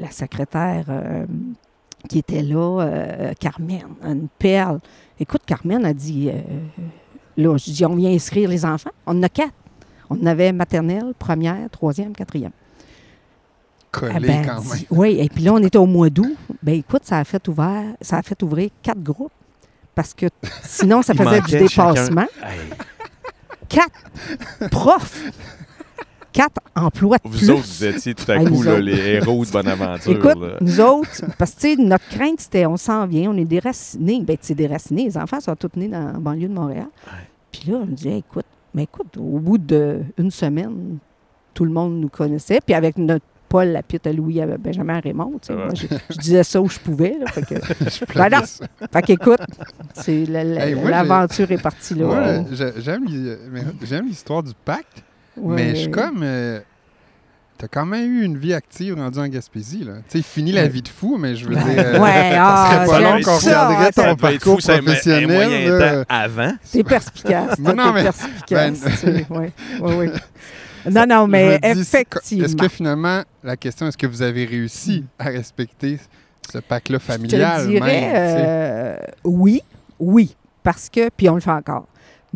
la 0.00 0.10
secrétaire 0.12 0.84
euh, 0.88 1.26
qui 2.08 2.18
était 2.18 2.42
là, 2.42 2.80
euh, 2.82 3.32
Carmen, 3.38 3.82
une 4.04 4.28
perle. 4.38 4.80
Écoute, 5.18 5.42
Carmen 5.46 5.84
a 5.84 5.92
dit, 5.94 6.28
euh, 6.28 6.40
là, 7.36 7.56
je 7.56 7.70
dis, 7.70 7.84
on 7.84 7.94
vient 7.96 8.10
inscrire 8.10 8.48
les 8.48 8.64
enfants. 8.64 8.90
On 9.06 9.18
en 9.18 9.22
a 9.22 9.28
quatre. 9.28 9.52
On 10.10 10.16
en 10.22 10.26
avait 10.26 10.52
maternelle, 10.52 11.14
première, 11.18 11.70
troisième, 11.70 12.12
quatrième. 12.14 12.50
Collé 13.90 14.12
Ah 14.16 14.20
ben, 14.20 14.46
quand 14.46 14.60
dit- 14.60 14.68
même. 14.70 14.78
Oui, 14.90 15.16
et 15.20 15.28
puis 15.28 15.44
là, 15.44 15.54
on 15.54 15.58
était 15.62 15.78
au 15.78 15.86
mois 15.86 16.10
d'août. 16.10 16.36
Ben 16.62 16.74
écoute, 16.74 17.02
ça 17.04 17.18
a 17.18 17.24
fait 17.24 17.46
ouvert, 17.48 17.84
ça 18.00 18.18
a 18.18 18.22
fait 18.22 18.40
ouvrir 18.42 18.70
quatre 18.82 19.02
groupes. 19.02 19.32
Parce 19.94 20.12
que 20.12 20.26
sinon, 20.64 21.02
ça 21.02 21.14
faisait 21.14 21.40
du 21.42 21.52
dépassement. 21.58 22.26
Hey, 22.42 22.58
Quatre 23.68 24.68
profs. 24.70 25.22
Quatre 26.34 26.60
emplois 26.74 27.16
de 27.24 27.28
vous 27.28 27.38
plus. 27.38 27.50
autres, 27.50 27.62
vous 27.64 27.84
étiez 27.84 28.12
tout 28.14 28.30
à 28.30 28.36
Hey, 28.36 28.46
coup 28.46 28.62
là, 28.62 28.78
les 28.80 28.98
héros 28.98 29.44
de 29.44 29.50
Bonaventure. 29.50 30.12
Écoute, 30.12 30.40
là. 30.42 30.56
nous 30.60 30.80
autres, 30.80 31.24
parce 31.38 31.52
que, 31.54 31.80
notre 31.80 32.06
crainte, 32.08 32.40
c'était 32.40 32.66
on 32.66 32.76
s'en 32.76 33.06
vient, 33.06 33.30
on 33.30 33.36
est 33.38 33.44
déracinés. 33.44 34.20
Ben, 34.22 34.36
tu 34.36 34.48
sais, 34.48 34.54
déracinés, 34.54 35.04
les 35.04 35.16
enfants 35.16 35.40
sont 35.40 35.54
tous 35.54 35.70
nés 35.76 35.88
dans 35.88 36.04
la 36.12 36.12
banlieue 36.18 36.48
de 36.48 36.52
Montréal. 36.54 36.88
Puis 37.52 37.70
là, 37.70 37.78
on 37.82 37.86
me 37.86 37.92
disait, 37.92 38.18
écoute, 38.18 38.44
mais 38.74 38.82
écoute, 38.82 39.16
au 39.16 39.38
bout 39.38 39.58
d'une 39.58 40.30
semaine, 40.32 40.98
tout 41.54 41.64
le 41.64 41.70
monde 41.70 42.00
nous 42.00 42.08
connaissait. 42.08 42.58
Puis 42.66 42.74
avec 42.74 42.98
notre 42.98 43.24
Paul 43.48 43.68
Lapitte 43.68 44.08
à 44.08 44.12
Louis, 44.12 44.40
à 44.40 44.46
Benjamin 44.58 44.98
Raymond, 44.98 45.34
tu 45.40 45.46
sais, 45.46 45.52
Ouais. 45.54 45.66
moi, 45.66 45.74
je, 45.74 45.86
je 46.10 46.18
disais 46.18 46.42
ça 46.42 46.60
où 46.60 46.68
je 46.68 46.80
pouvais. 46.80 47.16
Là, 47.16 47.30
fait 47.30 47.42
que, 47.42 47.54
Je 47.88 48.12
Ben 48.12 48.28
non. 48.28 48.42
fait 48.92 49.02
qu'écoute, 49.02 49.38
la- 50.08 50.42
la- 50.42 50.66
Hey, 50.66 50.74
l'aventure 50.84 51.52
est 51.52 51.62
partie 51.62 51.94
là. 51.94 52.06
Moi, 52.06 52.44
j'aime 53.84 54.06
l'histoire 54.08 54.42
du 54.42 54.50
pacte, 54.64 55.04
Ouais. 55.36 55.54
mais 55.56 55.70
je 55.74 55.80
suis 55.82 55.90
comme. 55.90 56.20
euh, 56.22 56.60
T'as 57.56 57.68
quand 57.68 57.86
même 57.86 58.10
eu 58.12 58.24
une 58.24 58.36
vie 58.36 58.52
active 58.52 58.96
rendue 58.96 59.20
en 59.20 59.28
Gaspésie, 59.28 59.84
là. 59.84 59.92
Tu 60.10 60.18
sais, 60.18 60.24
fini 60.24 60.50
la 60.50 60.66
vie 60.66 60.82
de 60.82 60.88
fou, 60.88 61.16
mais 61.18 61.36
je 61.36 61.46
veux 61.46 61.54
Ouais, 61.54 61.62
dire. 61.62 61.84
euh, 61.86 62.00
ouais, 62.00 62.32
ah, 62.36 62.84
serait 62.84 62.86
pas 62.86 63.00
long 63.00 63.22
qu'on 63.22 63.38
ça, 63.38 63.68
regarderait 63.68 63.92
ça 63.92 64.02
ton 64.02 64.08
Ça 64.10 64.16
parcours 64.16 64.54
fou, 64.56 64.60
ça, 64.60 64.72
mais- 64.72 64.78
un 64.78 64.82
professionnel. 64.82 66.04
temps 66.06 66.14
avant. 66.14 66.52
C'est 66.64 66.82
perspicace. 66.82 67.58
Non, 67.60 67.74
non, 67.76 67.92
mais- 67.92 68.02
perspicace. 68.02 68.80
ben- 69.04 69.24
ouais, 69.30 69.52
ouais. 69.80 70.12
Non, 70.90 71.06
non, 71.08 71.26
mais 71.28 71.60
Je 71.64 71.72
dis, 71.74 71.80
effectivement. 71.80 72.44
Est-ce 72.44 72.56
que 72.56 72.68
finalement, 72.68 73.22
la 73.44 73.56
question, 73.56 73.86
est-ce 73.86 73.96
que 73.96 74.06
vous 74.08 74.20
avez 74.20 74.44
réussi 74.44 75.04
à 75.18 75.26
respecter 75.26 75.98
ce 76.52 76.58
pacte-là 76.58 76.98
Je 77.00 77.04
familial 77.12 77.62
te 77.62 77.70
dirais, 77.70 77.86
même, 78.00 78.12
euh, 78.16 78.96
oui, 79.22 79.62
oui, 80.00 80.34
parce 80.64 80.88
que, 80.90 81.08
puis 81.16 81.30
on 81.30 81.36
le 81.36 81.40
fait 81.40 81.50
encore. 81.52 81.86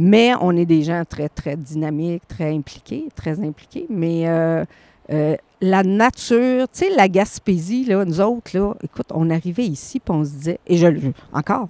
Mais 0.00 0.32
on 0.40 0.56
est 0.56 0.64
des 0.64 0.82
gens 0.82 1.02
très, 1.04 1.28
très 1.28 1.56
dynamiques, 1.56 2.22
très 2.28 2.54
impliqués, 2.54 3.08
très 3.16 3.40
impliqués. 3.40 3.86
Mais 3.90 4.28
euh, 4.28 4.64
euh, 5.10 5.34
la 5.60 5.82
nature, 5.82 6.68
tu 6.72 6.84
sais, 6.84 6.90
la 6.96 7.08
Gaspésie, 7.08 7.84
là, 7.84 8.04
nous 8.04 8.20
autres, 8.20 8.56
là, 8.56 8.74
écoute, 8.82 9.06
on 9.12 9.28
arrivait 9.28 9.66
ici, 9.66 9.98
puis 9.98 10.14
on 10.14 10.24
se 10.24 10.30
disait, 10.30 10.60
et 10.68 10.76
je 10.76 10.86
encore, 11.32 11.68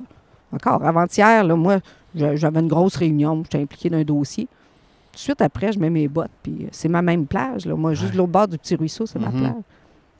encore, 0.52 0.84
avant-hier, 0.84 1.42
là, 1.42 1.56
moi, 1.56 1.78
j'avais 2.14 2.60
une 2.60 2.68
grosse 2.68 2.96
réunion, 2.96 3.42
j'étais 3.44 3.62
impliqué 3.62 3.88
dans 3.88 3.96
un 3.98 4.04
dossier. 4.04 4.44
Tout 4.44 5.14
de 5.16 5.18
suite 5.20 5.40
après, 5.40 5.72
je 5.72 5.78
mets 5.78 5.88
mes 5.90 6.06
bottes, 6.06 6.30
puis 6.42 6.64
euh, 6.64 6.68
c'est 6.70 6.88
ma 6.88 7.00
même 7.00 7.26
plage, 7.26 7.64
là. 7.64 7.74
Moi, 7.76 7.94
juste 7.94 8.10
Ouais. 8.12 8.18
l'autre 8.18 8.32
bord 8.32 8.46
du 8.48 8.58
petit 8.58 8.74
ruisseau, 8.74 9.06
c'est 9.06 9.18
ma 9.18 9.30
Mhm. 9.30 9.40
plage. 9.40 9.62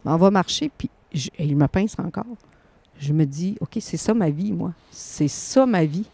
On 0.07 0.17
va 0.17 0.31
marcher, 0.31 0.71
puis 0.77 0.89
il 1.39 1.57
me 1.57 1.67
pince 1.69 1.95
encore 1.99 2.25
je 3.01 3.13
me 3.13 3.25
dis, 3.27 3.57
OK, 3.61 3.77
c'est 3.81 3.97
ça 3.97 4.13
ma 4.13 4.29
vie, 4.29 4.51
moi. 4.53 4.73
C'est 4.91 5.29
ça 5.29 5.67
ma 5.67 5.85
vie. 5.85 6.05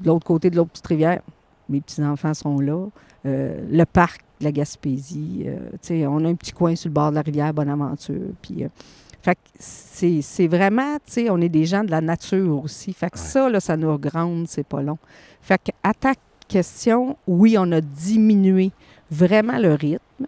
De 0.00 0.06
l'autre 0.08 0.26
côté 0.26 0.50
de 0.50 0.56
l'autre 0.56 0.70
petite 0.70 0.86
rivière, 0.86 1.20
mes 1.68 1.80
petits-enfants 1.80 2.34
sont 2.34 2.58
là. 2.60 2.86
Euh, 3.26 3.58
le 3.70 3.84
parc 3.84 4.20
de 4.40 4.44
la 4.44 4.52
Gaspésie, 4.52 5.44
euh, 5.46 6.06
on 6.06 6.24
a 6.24 6.28
un 6.28 6.34
petit 6.34 6.52
coin 6.52 6.74
sur 6.76 6.88
le 6.88 6.94
bord 6.94 7.10
de 7.10 7.14
la 7.16 7.22
rivière 7.22 7.54
Bonaventure. 7.54 8.32
Puis, 8.42 8.64
euh, 8.64 8.68
fait 9.22 9.36
que 9.36 9.40
c'est 9.58 10.46
vraiment, 10.46 10.96
tu 11.06 11.12
sais, 11.12 11.30
on 11.30 11.40
est 11.40 11.48
des 11.48 11.64
gens 11.64 11.84
de 11.84 11.90
la 11.90 12.00
nature 12.02 12.62
aussi. 12.62 12.92
Fait 12.92 13.08
que 13.08 13.16
Ouais. 13.18 13.24
ça, 13.24 13.48
là, 13.48 13.60
ça 13.60 13.76
nous 13.76 13.90
regrande, 13.90 14.46
c'est 14.48 14.66
pas 14.66 14.82
long. 14.82 14.98
Fait 15.40 15.58
que, 15.58 15.70
à 15.82 15.94
ta 15.94 16.12
question, 16.46 17.16
oui, 17.26 17.56
on 17.58 17.72
a 17.72 17.80
diminué 17.80 18.72
vraiment 19.10 19.58
le 19.58 19.72
rythme 19.74 20.26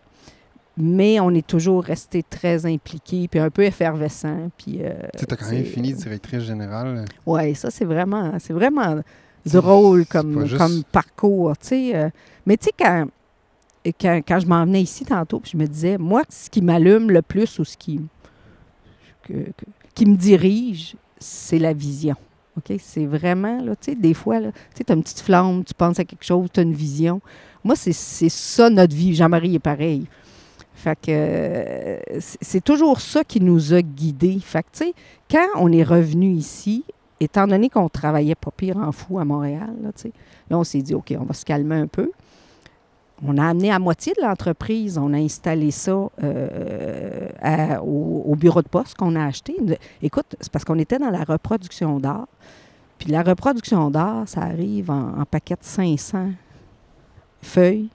mais 0.79 1.21
on 1.21 1.31
est 1.31 1.47
toujours 1.47 1.83
resté 1.85 2.23
très 2.23 2.67
impliqué, 2.67 3.29
puis 3.29 3.41
un 3.41 3.49
peu 3.49 3.63
effervescent. 3.63 4.51
Puis, 4.59 4.81
euh, 4.83 4.93
Tu 5.19 5.25
t'as 5.25 5.37
quand 5.37 5.51
même 5.51 5.65
fini 5.65 5.95
directrice 5.95 6.43
générale. 6.43 7.07
Oui, 7.25 7.55
ça, 7.55 7.71
c'est 7.71 7.87
vraiment, 7.87 8.33
c'est 8.39 8.53
vraiment 8.53 8.97
drôle 9.51 10.07
comme, 10.07 10.47
juste- 10.47 10.59
comme 10.59 10.83
parcours, 10.93 11.57
tu 11.59 11.67
sais. 11.69 11.97
euh, 11.97 12.09
mais 12.47 12.57
tu 12.57 12.67
sais, 12.67 12.73
quand, 12.79 13.07
quand, 14.01 14.21
quand 14.27 14.41
je 14.41 14.47
m'en 14.47 14.65
venais 14.65 14.83
ici 14.83 15.05
tantôt, 15.05 15.41
puis 15.41 15.53
je 15.53 15.57
me 15.57 15.67
disais, 15.67 15.99
moi, 15.99 16.23
ce 16.29 16.51
qui 16.51 16.63
m'allume 16.63 17.11
le 17.11 17.23
plus 17.23 17.59
ou 17.59 17.65
ce 17.65 17.77
qui, 17.77 18.01
que- 19.23 19.33
que- 19.33 19.65
qui 19.95 20.07
me 20.07 20.17
dirige, 20.17 20.97
c'est 21.19 21.59
la 21.59 21.73
vision. 21.73 22.17
OK? 22.57 22.77
C'est 22.81 23.07
vraiment, 23.07 23.61
là, 23.63 23.77
tu 23.77 23.93
sais, 23.93 23.95
des 23.95 24.15
fois, 24.15 24.41
là, 24.41 24.51
tu 24.75 24.85
t'as 24.85 24.95
une 24.95 25.03
petite 25.03 25.21
flamme, 25.21 25.63
tu 25.65 25.75
penses 25.75 25.99
à 25.99 26.05
quelque 26.05 26.25
chose, 26.25 26.49
tu 26.53 26.61
as 26.61 26.63
une 26.63 26.73
vision. 26.75 27.21
Moi, 27.65 27.75
c'est 27.77 27.93
ça 27.93 28.71
notre 28.71 28.95
vie. 28.95 29.15
Jean-Marie 29.15 29.57
est 29.57 29.61
pareil. 29.61 30.07
Fait 30.75 30.95
que 30.95 31.07
euh, 31.11 31.99
c'est 32.21 32.39
c'est 32.43 32.61
toujours 32.65 33.01
ça 33.01 33.25
qui 33.25 33.41
nous 33.41 33.73
a 33.75 33.81
guidés. 33.83 34.39
Fait 34.41 34.63
que, 34.63 34.69
tu 34.73 34.85
sais, 34.85 34.95
quand 35.31 35.49
on 35.57 35.73
est 35.73 35.83
revenu 35.83 36.31
ici, 36.33 36.85
étant 37.21 37.47
donné 37.47 37.69
qu'on 37.71 37.89
travaillait 37.89 38.35
pas 38.35 38.51
pire 38.51 38.77
en 38.77 38.93
fou 38.93 39.19
à 39.19 39.25
Montréal, 39.25 39.75
là, 39.83 39.91
on 40.59 40.65
s'est 40.65 40.83
dit, 40.83 40.95
OK, 40.95 41.15
on 41.19 41.25
va 41.25 41.35
se 41.35 41.45
calmer 41.45 41.77
un 41.77 41.87
peu. 41.87 42.11
On 43.27 43.39
a 43.39 43.47
amené 43.49 43.73
à 43.73 43.79
moitié 43.79 44.13
de 44.15 44.23
l'entreprise, 44.23 44.99
on 44.99 45.15
a 45.15 45.17
installé 45.17 45.71
ça 45.71 46.11
euh, 46.23 47.29
au, 47.83 48.25
au 48.27 48.35
bureau 48.37 48.61
de 48.61 48.69
poste 48.69 48.95
qu'on 48.97 49.17
a 49.17 49.25
acheté. 49.25 49.57
Écoute, 50.03 50.37
c'est 50.41 50.53
parce 50.53 50.65
qu'on 50.67 50.79
était 50.79 50.99
dans 50.99 51.09
la 51.11 51.25
reproduction 51.25 51.99
d'art. 51.99 52.27
Puis 52.99 53.11
la 53.11 53.23
reproduction 53.23 53.91
d'art, 53.91 54.29
ça 54.29 54.43
arrive 54.43 54.91
en, 54.91 55.19
en 55.21 55.25
paquet 55.25 55.55
de 55.55 55.65
500 55.65 56.31
feuilles, 57.41 57.89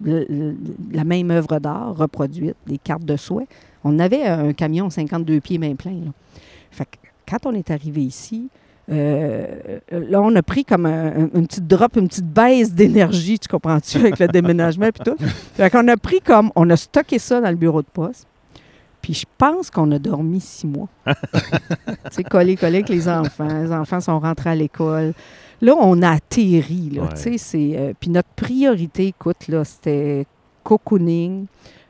le- 0.00 0.24
le- 0.28 0.56
la 0.92 1.04
même 1.04 1.30
œuvre 1.30 1.58
d'art 1.58 1.94
reproduite, 1.96 2.56
des 2.66 2.78
cartes 2.78 3.04
de 3.04 3.16
souhait. 3.16 3.48
On 3.84 3.98
avait 3.98 4.24
un 4.24 4.52
camion 4.54 4.88
52 4.88 5.40
pieds 5.40 5.58
main 5.58 5.74
plein. 5.74 6.00
Quand 7.28 7.46
on 7.46 7.54
est 7.54 7.70
arrivé 7.70 8.02
ici, 8.02 8.48
euh, 8.90 9.46
là, 9.90 10.20
on 10.22 10.34
a 10.36 10.42
pris 10.42 10.64
comme 10.64 10.86
un- 10.86 11.06
un- 11.24 11.30
une 11.34 11.46
petite 11.46 11.66
drop, 11.66 11.96
une 11.96 12.08
petite 12.08 12.26
baisse 12.32 12.72
d'énergie, 12.72 13.38
tu 13.38 13.48
comprends-tu, 13.48 13.98
avec 13.98 14.18
le 14.18 14.28
déménagement 14.28 14.86
et 14.86 14.92
tout. 14.92 15.16
Fait 15.54 15.70
qu'on 15.70 15.86
a 15.88 15.96
pris 15.96 16.20
comme, 16.20 16.50
on 16.54 16.68
a 16.70 16.76
stocké 16.76 17.18
ça 17.18 17.40
dans 17.40 17.50
le 17.50 17.56
bureau 17.56 17.82
de 17.82 17.88
poste. 17.92 18.26
Puis 19.02 19.14
je 19.14 19.24
pense 19.38 19.70
qu'on 19.70 19.90
a 19.92 19.98
dormi 19.98 20.40
six 20.40 20.66
mois. 20.66 20.88
tu 21.06 21.12
sais, 22.10 22.24
collé, 22.24 22.56
collé 22.56 22.76
avec 22.78 22.88
les 22.88 23.08
enfants. 23.08 23.46
Les 23.62 23.70
enfants 23.72 24.00
sont 24.00 24.18
rentrés 24.18 24.50
à 24.50 24.54
l'école. 24.56 25.12
Là, 25.62 25.74
on 25.80 26.02
a 26.02 26.10
atterri. 26.10 26.90
Là, 26.92 27.02
Ouais. 27.02 27.08
tu 27.10 27.16
sais, 27.22 27.38
c'est, 27.38 27.72
euh, 27.76 27.92
puis 27.98 28.10
notre 28.10 28.28
priorité, 28.36 29.06
écoute, 29.08 29.46
là, 29.48 29.64
c'était 29.64 30.26
cocooning, 30.64 31.46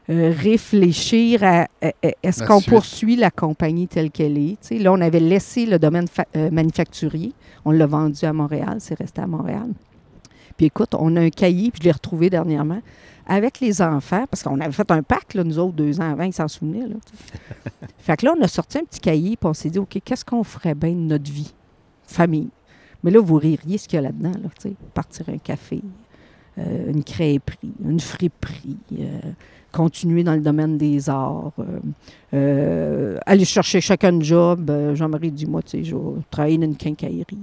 euh, 0.08 0.32
réfléchir 0.36 1.42
à, 1.42 1.62
à- 1.82 1.88
à- 1.88 1.92
est-ce 2.22 2.42
qu'on 2.44 2.60
poursuit 2.70 3.16
la 3.16 3.30
compagnie 3.30 3.88
telle 3.88 4.10
qu'elle 4.10 4.38
est. 4.38 4.70
Là, 4.78 4.92
on 4.92 5.00
avait 5.00 5.20
laissé 5.20 5.66
le 5.66 5.78
domaine 5.78 6.06
fa- 6.08 6.26
euh, 6.36 6.50
manufacturier. 6.50 7.32
On 7.64 7.72
l'a 7.72 7.86
vendu 7.86 8.24
à 8.24 8.32
Montréal. 8.32 8.76
C'est 8.78 8.98
resté 8.98 9.20
à 9.20 9.26
Montréal. 9.26 9.68
Puis 10.56 10.66
écoute, 10.66 10.94
on 10.98 11.16
a 11.16 11.20
un 11.20 11.30
cahier, 11.30 11.70
puis 11.70 11.80
je 11.80 11.84
l'ai 11.84 11.92
retrouvé 11.92 12.30
dernièrement, 12.30 12.80
avec 13.26 13.60
les 13.60 13.82
enfants, 13.82 14.24
parce 14.30 14.42
qu'on 14.42 14.60
avait 14.60 14.72
fait 14.72 14.90
un 14.90 15.02
pacte, 15.02 15.34
là, 15.34 15.42
nous 15.44 15.58
autres, 15.58 15.74
deux 15.74 16.00
ans 16.00 16.12
avant, 16.12 16.22
ils 16.22 16.32
s'en 16.32 16.48
souvenaient. 16.48 16.86
Là, 16.86 16.94
fait 17.98 18.16
que 18.16 18.24
là, 18.26 18.34
on 18.38 18.42
a 18.42 18.48
sorti 18.48 18.78
un 18.78 18.84
petit 18.84 19.00
cahier, 19.00 19.36
puis 19.36 19.48
on 19.48 19.54
s'est 19.54 19.68
dit, 19.70 19.78
OK, 19.78 19.98
qu'est-ce 20.04 20.24
qu'on 20.24 20.44
ferait 20.44 20.74
bien 20.74 20.90
de 20.92 21.00
notre 21.00 21.30
vie? 21.30 21.52
Famille. 22.06 22.48
Mais 23.02 23.10
là, 23.10 23.20
vous 23.20 23.34
ririez 23.34 23.76
ce 23.78 23.86
qu'il 23.88 23.96
y 23.96 23.98
a 23.98 24.02
là-dedans, 24.02 24.30
là. 24.30 24.70
Partir 24.94 25.28
un 25.28 25.38
café, 25.38 25.82
euh, 26.58 26.90
une 26.90 27.04
crêperie, 27.04 27.72
une 27.84 28.00
friperie, 28.00 28.78
euh, 28.98 29.20
continuer 29.76 30.24
dans 30.24 30.32
le 30.32 30.40
domaine 30.40 30.78
des 30.78 31.10
arts, 31.10 31.52
euh, 31.58 31.64
euh, 32.32 33.18
aller 33.26 33.44
chercher 33.44 33.82
chacun 33.82 34.16
un 34.16 34.20
job. 34.22 34.70
Euh, 34.70 34.94
Jean-Marie 34.94 35.30
dit, 35.30 35.44
moi, 35.44 35.60
tu 35.60 35.72
sais, 35.72 35.84
je 35.84 35.94
vais 35.94 36.22
travailler 36.30 36.56
dans 36.56 36.64
une 36.64 36.76
quincaillerie. 36.76 37.38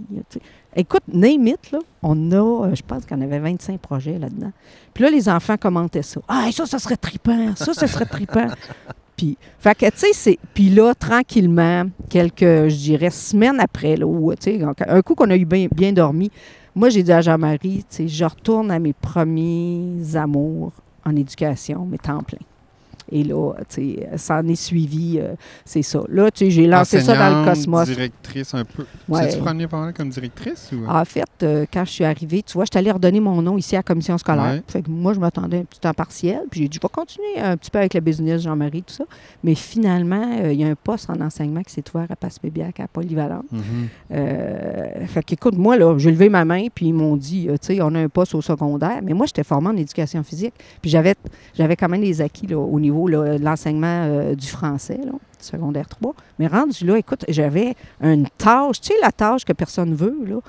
Écoute, 0.76 1.04
name 1.08 1.46
it, 1.46 1.72
là, 1.72 1.78
on 2.02 2.32
a, 2.32 2.74
je 2.74 2.82
pense 2.82 3.06
qu'on 3.06 3.22
avait 3.22 3.38
25 3.38 3.80
projets 3.80 4.18
là-dedans. 4.18 4.52
Puis 4.96 5.04
là, 5.04 5.12
les 5.12 5.30
enfants 5.30 5.58
commentaient 5.58 6.02
ça. 6.02 6.22
Ah, 6.28 6.48
ça, 6.52 6.66
ça 6.66 6.80
serait 6.80 6.98
trippant. 6.98 7.56
Ça, 7.56 7.76
ça 7.76 7.86
serait 7.86 8.06
trippant. 8.06 8.48
Puis, 9.16 9.38
fait 9.60 9.76
que, 9.76 9.86
tu 9.92 9.98
sais, 9.98 10.14
c'est. 10.14 10.40
Puis 10.56 10.72
là, 10.72 10.96
tranquillement, 10.96 11.84
quelques, 12.10 12.40
je 12.42 12.76
dirais, 12.76 13.12
semaines 13.12 13.60
après, 13.60 13.96
là, 13.96 14.08
où, 14.08 14.34
tu 14.34 14.60
sais, 14.60 14.66
un 14.88 15.02
coup 15.04 15.14
qu'on 15.14 15.30
a 15.30 15.38
eu 15.38 15.46
bien, 15.46 15.68
bien 15.72 15.94
dormi, 15.94 16.32
moi, 16.74 16.90
j'ai 16.90 17.04
dit 17.04 17.12
à 17.12 17.22
Jean-Marie, 17.22 17.86
tu 17.88 17.96
sais, 17.96 18.08
je 18.08 18.26
retourne 18.26 18.72
à 18.72 18.80
mes 18.80 18.94
premiers 18.94 20.16
amours 20.16 20.72
en 21.06 21.16
éducation, 21.16 21.86
mais 21.86 21.98
temps. 21.98 22.24
Et 23.12 23.24
là, 23.24 23.54
tu 23.70 23.96
sais, 23.96 24.10
ça 24.18 24.40
en 24.40 24.48
est 24.48 24.56
suivi, 24.56 25.20
euh, 25.20 25.36
c'est 25.66 25.82
ça. 25.82 26.02
Là, 26.10 26.32
tu 26.32 26.46
sais, 26.46 26.52
j'ai 26.52 26.68
lancé 26.68 27.02
ça 27.02 27.16
dans 27.16 27.42
le 27.42 27.46
cosmos. 27.46 27.88
directrice 27.88 28.54
un 28.54 28.66
peu. 28.66 28.86
Ouais. 29.08 29.36
Premier 29.38 29.68
par 29.68 29.86
là 29.86 29.94
comme 29.94 30.10
directrice 30.10 30.72
ou... 30.72 30.88
En 30.88 31.06
fait, 31.06 31.26
euh, 31.44 31.66
quand 31.72 31.86
je 31.86 31.92
suis 31.92 32.04
arrivée, 32.04 32.44
tu 32.44 32.54
vois, 32.54 32.66
je 32.66 32.70
suis 32.72 32.80
allée 32.80 32.92
redonner 32.92 33.20
mon 33.20 33.42
nom 33.42 33.58
ici 33.58 33.76
à 33.76 33.80
la 33.80 33.84
commission 33.84 34.18
scolaire. 34.18 34.54
Ouais. 34.54 34.64
Fait 34.68 34.82
que 34.82 34.90
moi, 34.90 35.14
je 35.14 35.20
m'attendais 35.20 35.60
un 35.60 35.64
petit 35.64 35.80
temps 35.80 35.94
partiel. 35.94 36.42
Puis 36.50 36.62
j'ai 36.62 36.68
dit, 36.68 36.78
je 36.82 36.86
vais 36.86 36.92
continuer 36.92 37.40
un 37.40 37.58
petit 37.58 37.72
peu 37.72 37.80
avec 37.80 37.94
le 37.94 38.00
business, 38.00 38.42
Jean-Marie, 38.42 38.84
tout 38.84 38.94
ça. 38.94 39.06
Mais 39.44 39.56
finalement, 39.56 40.40
euh, 40.42 40.54
il 40.54 40.60
y 40.60 40.64
a 40.64 40.68
un 40.68 40.76
poste 40.76 41.10
en 41.10 41.20
enseignement 41.22 41.62
qui 41.62 41.74
s'est 41.74 41.84
ouvert 41.94 42.08
à 42.10 42.16
Passepébiac, 42.16 42.80
à 42.80 42.88
Polyvalente. 42.88 43.52
Mhm. 43.52 43.62
Euh, 44.12 45.06
fait 45.08 45.24
qu'écoute, 45.24 45.58
moi, 45.58 45.78
là, 45.78 45.98
j'ai 45.98 46.12
levé 46.12 46.30
ma 46.30 46.46
main, 46.46 46.68
puis 46.74 46.88
ils 46.88 46.94
m'ont 46.94 47.18
dit, 47.18 47.50
euh, 47.50 47.54
tu 47.54 47.76
sais, 47.76 47.82
on 47.82 47.94
a 47.96 48.00
un 48.00 48.10
poste 48.10 48.36
au 48.36 48.42
secondaire. 48.42 49.00
Mais 49.04 49.14
moi, 49.14 49.26
j'étais 49.26 49.44
formée 49.44 49.70
en 49.70 49.78
éducation 49.78 50.24
physique. 50.24 50.54
Puis 50.82 50.92
j'avais, 50.92 51.16
j'avais 51.56 51.76
quand 51.76 51.90
même 51.90 52.02
des 52.02 52.22
acquis 52.22 52.48
là, 52.48 52.58
au 52.58 52.80
niveau 52.80 52.93
l'enseignement 53.40 54.06
euh, 54.06 54.36
du 54.36 54.48
français, 54.48 55.00
secondaire 55.40 55.88
3. 55.88 56.14
Mais 56.40 56.48
rendu 56.48 56.86
là, 56.86 56.98
écoute, 56.98 57.26
j'avais 57.28 57.76
une 58.02 58.28
tâche, 58.38 58.82
tu 58.82 58.90
sais, 58.90 58.96
la 59.02 59.12
tâche 59.12 59.46
que 59.46 59.54
personne 59.54 59.94
veut, 59.94 60.18
là, 60.26 60.40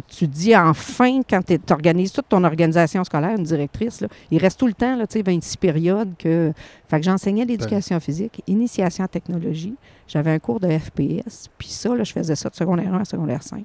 que 0.00 0.06
tu 0.06 0.26
dis 0.26 0.56
enfin 0.56 1.20
quand 1.28 1.40
tu 1.44 1.58
organises 1.70 2.12
toute 2.12 2.28
ton 2.28 2.42
organisation 2.44 3.04
scolaire, 3.04 3.36
une 3.36 3.44
directrice, 3.44 4.00
là, 4.00 4.08
il 4.30 4.38
reste 4.38 4.58
tout 4.58 4.66
le 4.66 4.72
temps, 4.72 4.96
là, 4.96 5.06
tu 5.06 5.18
sais, 5.18 5.22
26 5.22 5.56
périodes 5.56 6.14
que. 6.18 6.52
Fait 6.88 6.98
que 6.98 7.04
j'enseignais 7.04 7.44
l'éducation 7.44 7.98
physique, 8.00 8.42
initiation 8.46 9.04
en 9.04 9.08
technologie. 9.08 9.74
J'avais 10.06 10.32
un 10.32 10.38
cours 10.38 10.60
de 10.60 10.68
FPS, 10.68 11.48
puis 11.56 11.68
ça, 11.68 11.94
là, 11.94 12.04
je 12.04 12.12
faisais 12.12 12.34
ça 12.34 12.50
de 12.50 12.54
secondaire 12.54 12.92
1 12.92 13.00
à 13.00 13.04
secondaire 13.04 13.42
5. 13.42 13.64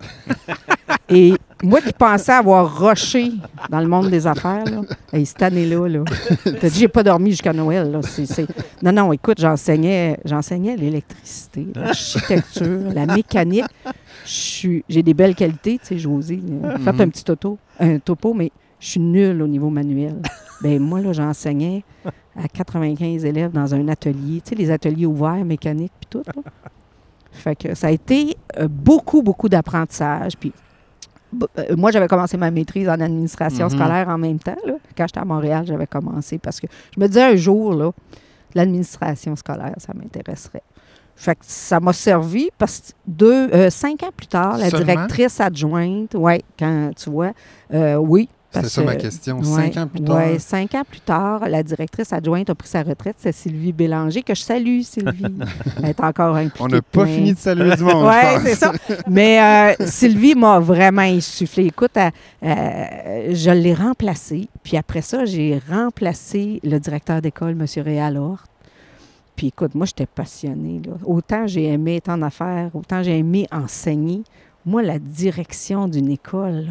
Et 1.10 1.34
moi 1.64 1.82
qui 1.82 1.92
pensais 1.92 2.32
avoir 2.32 2.80
rushé 2.80 3.32
dans 3.70 3.80
le 3.80 3.88
monde 3.88 4.10
des 4.10 4.26
affaires, 4.26 4.64
là, 4.64 4.82
hey, 5.12 5.26
cette 5.26 5.42
année-là, 5.42 5.88
là, 5.88 6.04
t'as 6.44 6.70
dit, 6.70 6.80
j'ai 6.80 6.88
pas 6.88 7.04
dormi 7.04 7.32
jusqu'à 7.32 7.52
Noël. 7.52 7.92
Là, 7.92 8.00
Non, 8.84 8.92
non, 8.92 9.12
écoute, 9.12 9.40
j'enseignais, 9.42 10.20
j'enseignais 10.24 10.78
l'électricité, 10.78 11.68
l'architecture, 11.76 12.94
la 12.94 13.06
mécanique. 13.08 13.66
J'ai 14.30 15.04
des 15.04 15.14
belles 15.14 15.36
qualités, 15.36 15.80
tu 15.80 15.86
sais, 15.88 15.98
José. 15.98 16.40
euh, 16.64 16.78
Faites 16.80 17.02
un 17.02 17.10
petit 17.10 17.24
topo, 17.24 17.58
un 17.80 17.98
topo, 18.00 18.34
mais 18.34 18.52
je 18.80 18.88
suis 18.90 19.00
nulle 19.00 19.42
au 19.42 19.48
niveau 19.48 19.70
manuel. 19.70 20.22
ben 20.62 20.80
moi, 20.80 21.02
là, 21.02 21.14
j'enseignais 21.14 21.84
à 22.36 22.48
95 22.48 23.26
élèves 23.26 23.52
dans 23.52 23.74
un 23.74 23.88
atelier, 23.88 24.42
tu 24.42 24.50
sais, 24.50 24.56
les 24.56 24.70
ateliers 24.72 25.06
ouverts, 25.06 25.44
mécaniques, 25.46 25.92
puis 26.00 26.08
tout. 26.10 26.24
là. 26.26 26.42
Fait 27.32 27.56
que 27.56 27.74
ça 27.76 27.88
a 27.88 27.92
été 27.92 28.36
euh, 28.60 28.68
beaucoup, 28.68 29.22
beaucoup 29.22 29.50
d'apprentissage. 29.50 30.38
Puis 30.38 30.52
euh, 31.60 31.76
moi, 31.78 31.92
j'avais 31.92 32.08
commencé 32.08 32.38
ma 32.38 32.50
maîtrise 32.52 32.90
en 32.90 33.00
administration 33.00 33.66
Mhm. 33.66 33.72
scolaire 33.72 34.10
en 34.10 34.18
même 34.18 34.40
temps. 34.40 34.58
là. 34.66 34.74
Quand 34.98 35.06
j'étais 35.08 35.20
à 35.20 35.26
Montréal, 35.26 35.64
j'avais 35.68 35.88
commencé 35.88 36.38
parce 36.40 36.60
que 36.60 36.68
je 36.96 37.00
me 37.00 37.08
disais 37.08 37.24
un 37.24 37.36
jour, 37.36 37.74
là, 37.74 37.92
l'administration 38.56 39.36
scolaire, 39.36 39.76
ça 39.78 39.94
m'intéresserait. 39.94 40.64
Fait 41.22 41.36
que 41.36 41.42
ça 41.46 41.82
m'a 41.82 41.92
servi 41.92 42.50
parce 42.58 42.80
que 42.80 42.86
deux, 43.06 43.50
euh, 43.54 43.70
cinq 43.70 44.04
ans 44.04 44.10
plus 44.16 44.28
tard, 44.28 44.58
la 44.58 44.70
Seulement? 44.70 44.86
directrice 44.86 45.42
adjointe, 45.42 46.12
oui, 46.16 46.36
quand 46.58 46.92
tu 46.96 47.10
vois, 47.10 47.34
euh, 47.74 47.96
oui. 47.96 48.30
Parce 48.52 48.70
ça 48.70 48.82
ma 48.84 48.96
que- 48.96 49.02
question. 49.02 49.38
Ouais, 49.40 49.44
Cinq 49.46 49.78
ans 49.78 49.86
plus 49.88 50.02
tard? 50.02 50.16
ouais, 50.16 50.40
cinq 50.40 50.74
ans 50.74 50.82
plus 50.90 51.02
tard, 51.02 51.42
la 51.48 51.62
directrice 51.62 52.12
adjointe 52.14 52.50
a 52.50 52.56
pris 52.56 52.68
sa 52.70 52.82
retraite. 52.82 53.18
C'est 53.20 53.32
Sylvie 53.34 53.74
Bélanger, 53.74 54.24
que 54.24 54.34
je 54.34 54.42
salue, 54.42 54.80
Sylvie. 54.82 55.24
Elle 55.84 55.90
est 55.90 56.00
encore 56.00 56.36
impliquée. 56.36 56.64
On 56.64 56.68
n'a 56.68 56.82
pas 56.82 57.04
plein. 57.04 57.06
fini 57.06 57.34
de 57.34 57.38
saluer 57.38 57.76
du 57.76 57.84
monde. 57.84 58.08
Oui, 58.08 58.40
c'est 58.46 58.56
ça. 58.56 58.72
Mais 59.08 59.40
euh, 59.80 59.86
Sylvie 59.86 60.34
m'a 60.36 60.58
vraiment 60.60 61.02
insufflé. 61.04 61.66
Écoute, 61.66 61.92
elle- 61.96 62.12
euh, 62.44 63.36
je 63.36 63.52
l'ai 63.52 63.74
remplacée. 63.76 64.48
Puis 64.64 64.78
après 64.78 65.02
ça, 65.02 65.26
j'ai 65.26 65.62
remplacé 65.70 66.60
le 66.64 66.80
directeur 66.80 67.22
d'école, 67.22 67.52
M. 67.52 67.66
Réal 67.84 68.18
Hort. 68.18 68.46
Puis 69.40 69.48
écoute, 69.48 69.74
moi, 69.74 69.86
j'étais 69.86 70.06
passionnée. 70.06 70.82
Autant 71.06 71.48
j'ai 71.48 71.68
aimé 71.68 71.96
être 71.96 72.10
en 72.10 72.22
affaires, 72.24 72.72
autant 72.74 73.02
j'ai 73.02 73.18
aimé 73.18 73.48
enseigner. 73.54 74.22
Moi, 74.66 74.84
la 74.84 75.00
direction 75.00 75.88
d'une 75.88 76.12
école, 76.12 76.68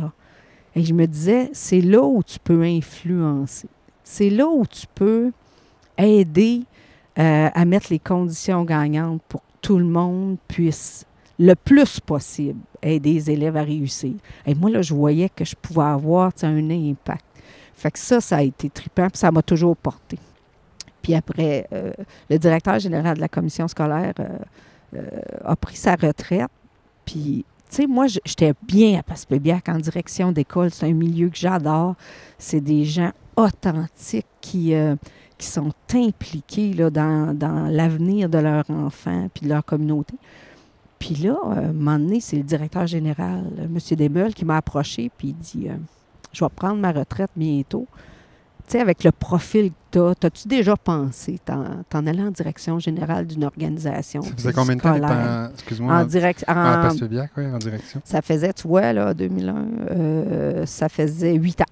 et 0.77 0.85
je 0.85 0.93
me 0.93 1.07
disais, 1.07 1.49
c'est 1.55 1.81
là 1.81 2.03
où 2.03 2.23
tu 2.23 2.39
peux 2.39 2.63
influencer. 2.63 3.69
C'est 4.05 4.29
là 4.29 4.47
où 4.47 4.67
tu 4.67 4.85
peux 4.95 5.33
aider 5.97 6.65
euh, 7.19 7.49
à 7.55 7.65
mettre 7.65 7.87
les 7.89 7.99
conditions 7.99 8.65
gagnantes 8.65 9.23
pour 9.31 9.41
que 9.41 9.47
tout 9.63 9.79
le 9.79 9.87
monde 9.87 10.37
puisse 10.47 11.07
le 11.39 11.55
plus 11.55 12.01
possible 12.01 12.61
aider 12.83 13.15
les 13.15 13.31
élèves 13.31 13.57
à 13.57 13.63
réussir. 13.63 14.13
Et 14.45 14.55
moi, 14.55 14.69
là, 14.69 14.83
je 14.83 14.93
voyais 14.93 15.31
que 15.31 15.47
je 15.47 15.57
pouvais 15.57 15.85
avoir 15.85 16.33
un 16.43 16.71
impact. 16.71 17.25
Fait 17.73 17.91
que 17.91 17.99
ça, 17.99 18.21
ça 18.21 18.37
a 18.37 18.43
été 18.43 18.69
trippant, 18.69 19.09
puis 19.09 19.21
ça 19.21 19.31
m'a 19.33 19.41
toujours 19.41 19.75
porté. 19.75 20.19
Puis 21.09 21.15
après, 21.15 21.67
euh, 21.73 21.91
le 22.29 22.39
directeur 22.39 22.79
général 22.79 23.17
de 23.17 23.23
la 23.23 23.29
commission 23.29 23.67
scolaire 23.67 24.13
euh, 24.21 24.29
euh, 24.95 25.21
a 25.43 25.57
pris 25.57 25.77
sa 25.77 25.95
retraite. 25.95 26.51
Puis, 27.07 27.47
tu 27.71 27.77
sais, 27.77 27.87
moi, 27.87 28.09
j'étais 28.09 28.53
bien 28.63 28.99
à 28.99 29.03
Passepébiac 29.03 29.71
en 29.71 29.79
direction 29.79 30.33
d'école. 30.33 30.71
C'est 30.71 30.85
un 30.85 30.93
milieu 30.93 31.31
que 31.31 31.39
j'adore. 31.39 31.95
C'est 32.37 32.61
des 32.61 32.85
gens 32.85 33.13
authentiques 33.37 34.27
qui, 34.43 34.75
qui 35.39 35.47
sont 35.47 35.73
impliqués 35.95 36.75
là, 36.75 36.91
dans, 36.91 37.35
dans 37.35 37.69
l'avenir 37.69 38.29
de 38.29 38.37
leur 38.37 38.69
enfant 38.69 39.31
puis 39.33 39.47
de 39.47 39.49
leur 39.49 39.65
communauté. 39.65 40.15
Puis 40.99 41.15
là, 41.15 41.39
euh, 41.43 41.71
un 41.71 41.73
moment 41.73 41.99
donné, 41.99 42.21
c'est 42.21 42.37
le 42.37 42.43
directeur 42.43 42.87
général, 42.87 43.47
M. 43.59 43.79
Desmeules, 43.97 44.35
qui 44.35 44.45
m'a 44.45 44.59
approché 44.59 45.11
puis 45.17 45.29
il 45.29 45.37
dit 45.37 45.69
Je 46.35 46.45
vais 46.45 46.51
prendre 46.55 46.77
ma 46.77 46.93
retraite 46.93 47.31
bientôt. 47.35 47.87
Sais, 48.69 48.81
avec 48.81 49.03
le 49.03 49.13
profil 49.13 49.71
que 49.71 49.75
tu 49.93 49.99
as, 49.99 50.27
as-tu 50.27 50.47
déjà 50.47 50.77
pensé 50.77 51.41
t'en, 51.43 52.07
aller 52.07 52.23
en 52.23 52.31
direction 52.31 52.79
générale 52.79 53.27
d'une 53.27 53.45
organisation? 53.45 54.21
Ça 54.21 54.31
faisait 54.37 54.53
combien 54.53 54.77
de 54.77 54.81
temps 54.83 54.95
en... 54.95 55.49
Excuse-moi. 55.55 55.95
En 55.95 56.05
direct, 56.05 56.45
en 56.47 56.53
en- 56.53 56.91
oui, 57.37 57.47
en 57.47 57.59
direction. 57.59 58.03
ça 58.05 58.21
faisait, 58.21 58.53
tu 58.53 58.69
vois, 58.69 58.93
là, 58.93 59.15
2001, 59.15 59.55
euh, 59.91 60.67
ça 60.67 60.89
faisait 60.89 61.35
huit 61.35 61.61
ans. 61.63 61.65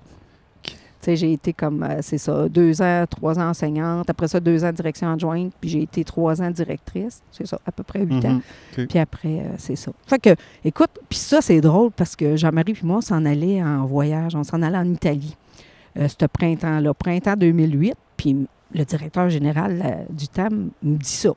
J'ai 1.15 1.33
été 1.35 1.53
comme, 1.53 1.83
euh, 1.85 1.99
c'est 2.03 2.19
ça, 2.19 2.49
deux 2.49 2.83
ans, 2.83 3.05
trois 3.09 3.39
ans 3.39 3.51
enseignante, 3.51 4.11
après 4.11 4.27
ça, 4.27 4.41
deux 4.41 4.65
ans 4.65 4.73
direction 4.73 5.13
adjointe, 5.13 5.53
puis 5.61 5.71
j'ai 5.71 5.83
été 5.83 6.03
trois 6.03 6.43
ans 6.43 6.51
directrice, 6.51 7.23
c'est 7.31 7.47
ça, 7.47 7.61
à 7.65 7.71
peu 7.71 7.85
près 7.85 8.01
huit 8.01 8.25
ans. 8.25 8.41
Mhm. 8.77 8.87
Puis 8.89 8.99
après, 8.99 9.39
euh, 9.41 9.55
c'est 9.59 9.77
ça. 9.77 9.93
Fait 10.07 10.19
que, 10.19 10.31
écoute, 10.65 10.91
puis 11.09 11.19
ça, 11.19 11.41
c'est 11.41 11.61
drôle 11.61 11.93
parce 11.93 12.17
que 12.17 12.37
Jean-Marie 12.37 12.73
puis 12.73 12.87
moi, 12.87 12.97
on 12.97 13.03
s'en 13.03 13.25
allait 13.25 13.63
en 13.63 13.85
voyage, 13.87 14.35
on 14.35 14.43
s'en 14.43 14.61
allait 14.63 14.79
en 14.79 14.91
Italie, 14.93 15.37
euh, 15.99 16.09
ce 16.09 16.27
printemps-là, 16.27 16.95
printemps 16.95 17.37
2008, 17.37 17.95
puis 18.17 18.47
le 18.73 18.85
directeur 18.85 19.31
général 19.31 19.83
euh, 19.85 20.05
du 20.11 20.29
TAM 20.29 20.71
me 20.83 20.97
dit 20.97 21.09
ça. 21.09 21.31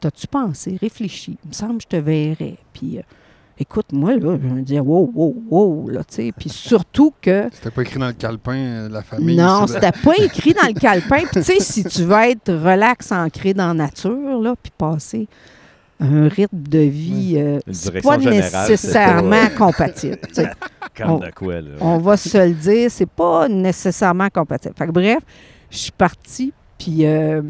T'as-tu 0.00 0.26
pensé, 0.26 0.78
réfléchi? 0.80 1.36
Il 1.44 1.48
me 1.48 1.54
semble 1.54 1.78
que 1.78 1.84
je 1.84 1.88
te 1.88 1.96
verrais. 1.96 2.58
Puis, 2.72 2.98
euh, 2.98 3.02
Écoute, 3.60 3.86
moi, 3.90 4.14
là, 4.14 4.38
je 4.40 4.46
me 4.46 4.62
disais, 4.62 4.78
wow, 4.78 5.10
wow, 5.12 5.42
wow, 5.50 5.88
là, 5.88 6.04
tu 6.04 6.14
sais. 6.14 6.30
Puis 6.30 6.48
surtout 6.48 7.12
que. 7.20 7.48
C'était 7.52 7.72
pas 7.72 7.82
écrit 7.82 7.98
dans 7.98 8.06
le 8.06 8.12
calepin, 8.12 8.88
la 8.88 9.02
famille. 9.02 9.36
Non, 9.36 9.66
c'était 9.66 9.90
pas 9.90 10.14
écrit 10.16 10.54
dans 10.54 10.68
le 10.68 10.78
calepin. 10.78 11.24
Puis, 11.24 11.40
tu 11.40 11.42
sais, 11.42 11.58
si 11.58 11.82
tu 11.82 12.04
veux 12.04 12.30
être 12.30 12.52
relax, 12.52 13.10
ancré 13.10 13.54
dans 13.54 13.66
la 13.66 13.74
nature, 13.74 14.40
là, 14.40 14.54
puis 14.62 14.70
passer 14.78 15.26
un 16.00 16.28
rythme 16.28 16.56
de 16.62 16.78
vie, 16.78 17.34
euh, 17.36 17.58
pas 18.02 18.18
générale, 18.18 18.70
nécessairement 18.70 19.48
compatible. 19.56 20.18
Comme 20.96 21.10
on- 21.10 21.18
de 21.18 21.30
quoi, 21.30 21.60
là? 21.60 21.70
On 21.80 21.98
va 21.98 22.16
se 22.16 22.38
le 22.38 22.52
dire, 22.54 22.90
c'est 22.90 23.08
pas 23.08 23.48
nécessairement 23.48 24.28
compatible. 24.32 24.74
Fait 24.76 24.86
que 24.86 24.92
bref, 24.92 25.18
je 25.70 25.76
suis 25.78 25.92
partie, 25.92 26.52
puis 26.78 27.04
euh, 27.06 27.42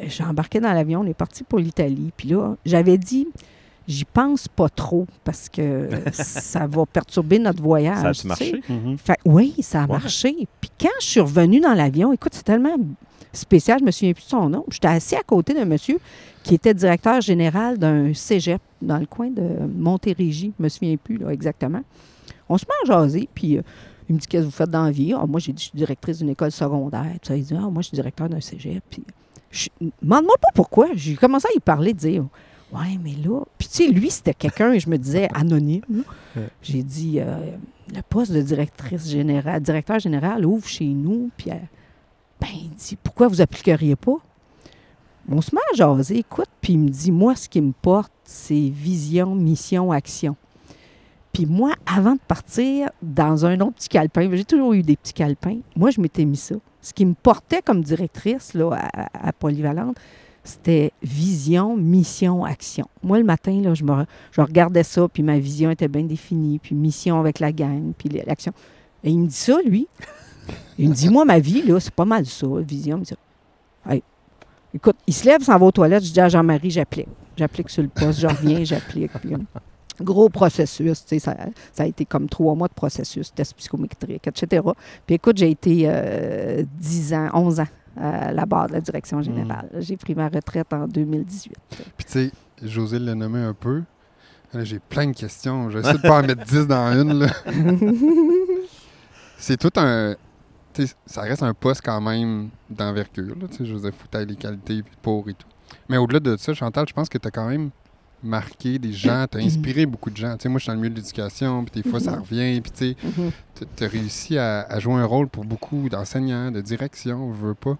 j'ai 0.00 0.24
embarqué 0.24 0.60
dans 0.60 0.72
l'avion, 0.72 1.00
on 1.00 1.06
est 1.06 1.14
parti 1.14 1.44
pour 1.44 1.58
l'Italie. 1.58 2.12
Puis 2.16 2.28
là, 2.28 2.54
j'avais 2.64 2.98
dit, 2.98 3.28
j'y 3.86 4.04
pense 4.04 4.46
pas 4.48 4.68
trop 4.68 5.06
parce 5.24 5.48
que 5.48 5.88
ça 6.12 6.66
va 6.66 6.86
perturber 6.86 7.38
notre 7.38 7.62
voyage. 7.62 8.02
Ça 8.02 8.14
sais. 8.14 8.28
marché? 8.28 8.62
Fait- 9.04 9.18
oui, 9.24 9.54
ça 9.60 9.80
a 9.80 9.86
Ouais. 9.86 9.92
marché. 9.92 10.48
Puis 10.60 10.70
quand 10.80 10.88
je 11.00 11.06
suis 11.06 11.20
revenue 11.20 11.60
dans 11.60 11.74
l'avion, 11.74 12.12
écoute, 12.12 12.32
c'est 12.34 12.44
tellement 12.44 12.76
spécial, 13.32 13.78
je 13.80 13.84
me 13.84 13.90
souviens 13.90 14.12
plus 14.12 14.24
de 14.24 14.28
son 14.30 14.48
nom. 14.48 14.64
J'étais 14.70 14.88
assis 14.88 15.16
à 15.16 15.22
côté 15.22 15.54
d'un 15.54 15.64
monsieur 15.64 15.98
qui 16.42 16.54
était 16.54 16.74
directeur 16.74 17.20
général 17.20 17.78
d'un 17.78 18.12
cégep 18.14 18.60
dans 18.82 18.98
le 18.98 19.06
coin 19.06 19.28
de 19.30 19.42
Montérégie. 19.76 20.52
Je 20.58 20.62
me 20.62 20.68
souviens 20.68 20.96
plus 20.96 21.16
là, 21.18 21.30
exactement. 21.30 21.82
On 22.48 22.58
se 22.58 22.64
met 22.64 22.72
à 22.90 22.98
jaser, 22.98 23.28
puis 23.34 23.58
euh, 23.58 23.62
il 24.08 24.14
me 24.14 24.20
dit 24.20 24.26
Qu'est-ce 24.26 24.42
que 24.42 24.46
vous 24.46 24.50
faites 24.50 24.70
dans 24.70 24.84
la 24.84 24.90
vie? 24.90 25.12
Ah, 25.12 25.24
Moi, 25.26 25.38
j'ai 25.40 25.52
dit 25.52 25.62
Je 25.62 25.68
suis 25.68 25.76
directrice 25.78 26.18
d'une 26.18 26.30
école 26.30 26.50
secondaire. 26.50 27.04
Puis 27.20 27.20
ça, 27.28 27.36
il 27.36 27.44
dit 27.44 27.54
Ah, 27.56 27.68
moi, 27.70 27.82
je 27.82 27.88
suis 27.88 27.94
directeur 27.94 28.28
d'un 28.28 28.40
cégep. 28.40 28.82
Puis, 28.90 29.02
je- 29.50 29.68
demande-moi 30.02 30.34
pas 30.40 30.48
pourquoi. 30.54 30.88
J'ai 30.94 31.14
commencé 31.14 31.46
à 31.52 31.56
y 31.56 31.60
parler, 31.60 31.92
de 31.92 31.98
dire 31.98 32.24
Ouais, 32.72 32.98
mais 33.02 33.12
là. 33.24 33.40
Puis, 33.58 33.68
tu 33.68 33.74
sais, 33.84 33.88
lui, 33.88 34.10
c'était 34.10 34.34
quelqu'un, 34.34 34.76
je 34.78 34.88
me 34.88 34.96
disais, 34.96 35.28
anonyme. 35.34 35.82
J'ai 36.62 36.82
dit 36.82 37.18
euh, 37.20 37.36
Le 37.94 38.00
poste 38.08 38.32
de 38.32 38.40
directrice 38.42 39.08
générale, 39.08 39.60
directeur 39.62 39.98
général 40.00 40.44
ouvre 40.46 40.66
chez 40.66 40.86
nous. 40.86 41.30
Puis, 41.36 41.50
euh, 41.50 41.54
ben, 42.40 42.70
dit 42.76 42.96
Pourquoi 43.02 43.28
vous 43.28 43.40
appliqueriez 43.40 43.96
pas? 43.96 44.16
On 45.28 45.40
se 45.40 45.54
met 45.54 45.60
à 45.72 45.76
jaser, 45.76 46.18
écoute. 46.18 46.48
Puis, 46.60 46.72
il 46.72 46.78
me 46.78 46.88
dit 46.88 47.12
Moi, 47.12 47.36
ce 47.36 47.48
qui 47.48 47.60
me 47.60 47.72
porte, 47.72 48.12
c'est 48.24 48.54
vision, 48.54 49.34
mission, 49.34 49.92
action. 49.92 50.36
Puis 51.32 51.46
moi, 51.46 51.74
avant 51.86 52.14
de 52.14 52.20
partir 52.26 52.90
dans 53.02 53.46
un 53.46 53.60
autre 53.60 53.74
petit 53.74 53.88
calepin, 53.88 54.28
j'ai 54.32 54.44
toujours 54.44 54.72
eu 54.72 54.82
des 54.82 54.96
petits 54.96 55.12
calepins, 55.12 55.58
moi, 55.76 55.90
je 55.90 56.00
m'étais 56.00 56.24
mis 56.24 56.36
ça. 56.36 56.56
Ce 56.82 56.92
qui 56.92 57.04
me 57.04 57.14
portait 57.14 57.62
comme 57.62 57.82
directrice 57.82 58.54
là, 58.54 58.70
à, 58.72 59.28
à 59.28 59.32
Polyvalente, 59.32 59.96
c'était 60.42 60.92
vision, 61.02 61.76
mission, 61.76 62.44
action. 62.44 62.86
Moi, 63.02 63.18
le 63.18 63.24
matin, 63.24 63.60
là, 63.62 63.74
je, 63.74 63.84
me, 63.84 64.04
je 64.32 64.40
regardais 64.40 64.82
ça, 64.82 65.06
puis 65.08 65.22
ma 65.22 65.38
vision 65.38 65.70
était 65.70 65.88
bien 65.88 66.02
définie, 66.02 66.58
puis 66.58 66.74
mission 66.74 67.20
avec 67.20 67.38
la 67.38 67.52
gang, 67.52 67.92
puis 67.96 68.08
l'action. 68.08 68.52
Et 69.04 69.10
il 69.10 69.18
me 69.18 69.26
dit 69.26 69.34
ça, 69.34 69.58
lui. 69.64 69.86
Il 70.78 70.88
me 70.88 70.94
dit, 70.94 71.08
moi, 71.08 71.24
ma 71.24 71.38
vie, 71.38 71.62
là, 71.62 71.78
c'est 71.80 71.94
pas 71.94 72.04
mal 72.04 72.26
ça, 72.26 72.46
vision. 72.60 72.98
mission. 72.98 73.16
Hey. 73.88 74.02
Écoute, 74.72 74.96
il 75.06 75.14
se 75.14 75.24
lève, 75.24 75.42
s'en 75.42 75.58
va 75.58 75.66
aux 75.66 75.72
toilettes, 75.72 76.04
je 76.04 76.12
dis 76.12 76.20
à 76.20 76.28
Jean-Marie, 76.28 76.70
j'applique. 76.70 77.08
J'applique 77.36 77.70
sur 77.70 77.82
le 77.82 77.88
poste, 77.88 78.20
je 78.20 78.26
reviens, 78.26 78.62
j'applique. 78.64 79.12
Puis, 79.20 79.34
euh, 79.34 79.38
gros 80.00 80.28
processus, 80.28 81.04
tu 81.04 81.08
sais, 81.08 81.18
ça, 81.18 81.36
ça 81.72 81.82
a 81.82 81.86
été 81.86 82.04
comme 82.04 82.28
trois 82.28 82.54
mois 82.54 82.68
de 82.68 82.74
processus, 82.74 83.32
test 83.34 83.54
psychométrique, 83.54 84.26
etc. 84.26 84.62
Puis 85.06 85.16
écoute, 85.16 85.38
j'ai 85.38 85.50
été 85.50 85.84
euh, 85.86 86.62
10 86.78 87.14
ans, 87.14 87.30
11 87.34 87.60
ans 87.60 87.66
à 87.96 88.32
la 88.32 88.46
barre 88.46 88.68
de 88.68 88.74
la 88.74 88.80
direction 88.80 89.20
générale. 89.20 89.68
J'ai 89.78 89.96
pris 89.96 90.14
ma 90.14 90.28
retraite 90.28 90.72
en 90.72 90.86
2018. 90.86 91.52
Puis 91.96 92.06
tu 92.06 92.12
sais, 92.12 92.30
José 92.62 92.98
l'a 92.98 93.14
nommé 93.14 93.40
un 93.40 93.54
peu. 93.54 93.82
J'ai 94.54 94.80
plein 94.80 95.06
de 95.06 95.12
questions. 95.12 95.70
J'essaie 95.70 95.94
de 95.94 95.98
pas 95.98 96.20
en 96.20 96.22
mettre 96.22 96.44
10 96.44 96.66
dans 96.66 96.92
une. 96.92 97.20
là. 97.20 97.28
C'est 99.38 99.56
tout 99.56 99.70
un. 99.76 100.16
Ça 101.06 101.22
reste 101.22 101.42
un 101.42 101.54
poste 101.54 101.82
quand 101.84 102.00
même 102.00 102.50
d'envergure. 102.68 103.36
là, 103.40 103.48
tu 103.50 103.58
sais, 103.58 103.64
Je 103.64 103.74
veux 103.74 103.80
dire, 103.80 103.92
faut 103.92 104.18
les 104.18 104.36
qualités 104.36 104.82
pour 105.02 105.28
et 105.28 105.34
tout. 105.34 105.46
Mais 105.88 105.96
au-delà 105.96 106.20
de 106.20 106.36
ça, 106.36 106.54
Chantal, 106.54 106.86
je 106.88 106.92
pense 106.92 107.08
que 107.08 107.18
tu 107.18 107.28
as 107.28 107.30
quand 107.30 107.48
même 107.48 107.70
marqué 108.22 108.78
des 108.78 108.92
gens, 108.92 109.26
tu 109.30 109.38
as 109.38 109.40
inspiré 109.40 109.86
beaucoup 109.86 110.10
de 110.10 110.16
gens. 110.16 110.36
Tu 110.36 110.42
sais, 110.42 110.48
moi, 110.48 110.58
je 110.58 110.64
suis 110.64 110.68
dans 110.68 110.74
le 110.74 110.80
milieu 110.80 110.90
de 110.90 110.96
l'éducation, 110.96 111.64
puis 111.64 111.82
des 111.82 111.88
fois, 111.88 112.00
ça 112.00 112.16
revient. 112.16 112.60
Puis 112.60 112.96
tu 113.76 113.84
as 113.84 113.88
réussi 113.88 114.36
à, 114.38 114.62
à 114.62 114.78
jouer 114.78 114.94
un 114.94 115.04
rôle 115.04 115.28
pour 115.28 115.44
beaucoup 115.44 115.88
d'enseignants, 115.88 116.50
de 116.50 116.60
direction, 116.60 117.32
je 117.34 117.46
veux 117.46 117.54
pas. 117.54 117.76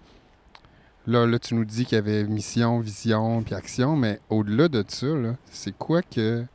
Là, 1.07 1.25
là, 1.25 1.39
tu 1.39 1.55
nous 1.55 1.65
dis 1.65 1.85
qu'il 1.85 1.95
y 1.95 1.99
avait 1.99 2.23
mission, 2.25 2.79
vision, 2.79 3.41
puis 3.41 3.55
action, 3.55 3.95
mais 3.95 4.19
au-delà 4.29 4.67
de 4.67 4.83
ça, 4.87 5.07
c'est 5.49 5.75
quoi 5.75 6.01
que 6.03 6.45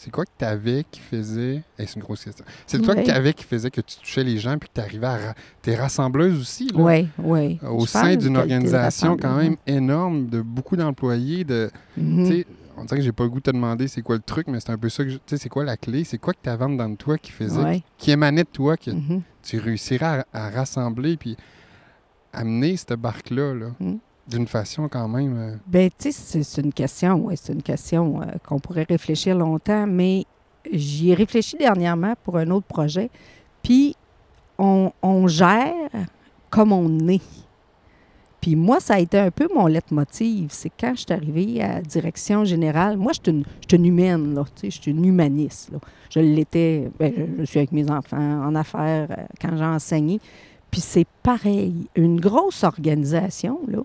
c'est 0.00 0.10
quoi 0.12 0.24
que 0.24 0.30
tu 0.38 0.44
avais 0.44 0.84
qui 0.90 1.00
faisait. 1.00 1.56
Hey, 1.78 1.86
c'est 1.86 1.96
une 1.96 2.02
grosse 2.02 2.24
question. 2.24 2.44
C'est 2.66 2.78
toi 2.80 2.94
Ouais. 2.94 3.02
que 3.02 3.08
tu 3.08 3.14
avais 3.14 3.32
qui 3.34 3.42
faisait 3.44 3.70
que 3.70 3.80
tu 3.80 3.96
touchais 3.98 4.22
les 4.22 4.38
gens 4.38 4.56
puis 4.56 4.68
que 4.68 4.74
tu 4.74 4.80
arrivais 4.80 5.06
à. 5.08 5.16
ra- 5.16 5.34
T'es 5.60 5.74
rassembleuse 5.74 6.40
aussi, 6.40 6.68
là. 6.68 6.80
Oui, 6.80 7.08
oui. 7.18 7.58
Au 7.68 7.84
sein 7.84 8.14
d'une 8.16 8.36
organisation 8.36 9.16
quand 9.16 9.36
même 9.36 9.56
énorme, 9.66 10.28
de 10.28 10.40
beaucoup 10.40 10.76
d'employés, 10.76 11.44
de. 11.44 11.70
Mhm. 11.96 12.44
On 12.80 12.84
dirait 12.84 12.98
que 12.98 13.04
j'ai 13.04 13.10
pas 13.10 13.24
le 13.24 13.30
goût 13.30 13.38
de 13.40 13.42
te 13.42 13.50
demander 13.50 13.88
c'est 13.88 14.02
quoi 14.02 14.14
le 14.14 14.22
truc, 14.22 14.46
mais 14.46 14.60
c'est 14.60 14.70
un 14.70 14.78
peu 14.78 14.88
ça 14.88 15.02
que 15.02 15.10
je- 15.10 15.16
Tu 15.16 15.22
sais, 15.26 15.36
c'est 15.36 15.48
quoi 15.48 15.64
la 15.64 15.76
clé? 15.76 16.04
C'est 16.04 16.18
quoi 16.18 16.32
que 16.32 16.38
tu 16.40 16.48
avais 16.48 16.64
de 16.68 16.94
toi 16.94 17.18
qui 17.18 17.32
faisait. 17.32 17.60
Ouais. 17.60 17.82
qui 17.98 18.12
émanait 18.12 18.44
de 18.44 18.48
toi, 18.48 18.76
que 18.76 18.92
Mhm. 18.92 19.22
tu 19.42 19.58
réussirais 19.58 20.22
à, 20.32 20.46
à 20.46 20.50
rassembler 20.50 21.16
puis 21.16 21.36
amener 22.32 22.76
cette 22.76 22.92
barque-là 22.92 23.54
là, 23.54 23.66
Mm. 23.80 23.96
D'une 24.28 24.46
façon 24.46 24.88
quand 24.88 25.08
même. 25.08 25.36
euh, 25.36 25.56
Ben, 25.66 25.88
tu 25.98 26.12
sais, 26.12 26.42
c'est- 26.42 26.60
une 26.62 26.72
question, 26.72 27.14
oui, 27.26 27.34
c'est 27.36 27.52
une 27.52 27.62
question 27.62 28.20
euh, 28.22 28.26
qu'on 28.46 28.58
pourrait 28.58 28.86
réfléchir 28.88 29.36
longtemps, 29.36 29.86
mais 29.86 30.24
j'y 30.72 31.10
ai 31.10 31.14
réfléchi 31.14 31.56
dernièrement 31.56 32.14
pour 32.24 32.36
un 32.36 32.50
autre 32.50 32.66
projet. 32.66 33.10
Puis, 33.62 33.94
on, 34.58 34.92
on 35.02 35.26
gère 35.28 35.72
comme 36.50 36.72
on 36.72 37.08
est. 37.08 37.22
Puis 38.40 38.54
moi, 38.54 38.78
ça 38.78 38.94
a 38.94 38.98
été 39.00 39.18
un 39.18 39.30
peu 39.32 39.48
mon 39.52 39.66
leitmotiv. 39.66 40.48
C'est 40.52 40.70
quand 40.78 40.92
je 40.94 41.00
suis 41.00 41.12
arrivée 41.12 41.60
à 41.62 41.80
direction 41.80 42.44
générale. 42.44 42.96
Moi, 42.96 43.12
je 43.12 43.20
suis 43.30 43.38
une, 43.38 43.44
une 43.76 43.86
humaine, 43.86 44.34
là. 44.34 44.44
Tu 44.54 44.60
sais, 44.62 44.70
je 44.70 44.82
suis 44.82 44.90
une 44.92 45.04
humaniste, 45.04 45.70
là. 45.72 45.78
Je 46.10 46.20
l'étais. 46.20 46.88
ben, 46.98 47.12
je, 47.16 47.40
je 47.40 47.44
suis 47.44 47.58
avec 47.58 47.72
mes 47.72 47.90
enfants 47.90 48.16
en 48.44 48.54
affaires 48.54 49.08
euh, 49.10 49.24
quand 49.40 49.56
j'ai 49.56 49.64
enseigné. 49.64 50.20
Puis 50.70 50.80
c'est 50.80 51.06
pareil. 51.22 51.74
Une 51.96 52.20
grosse 52.20 52.62
organisation, 52.62 53.58
là, 53.66 53.78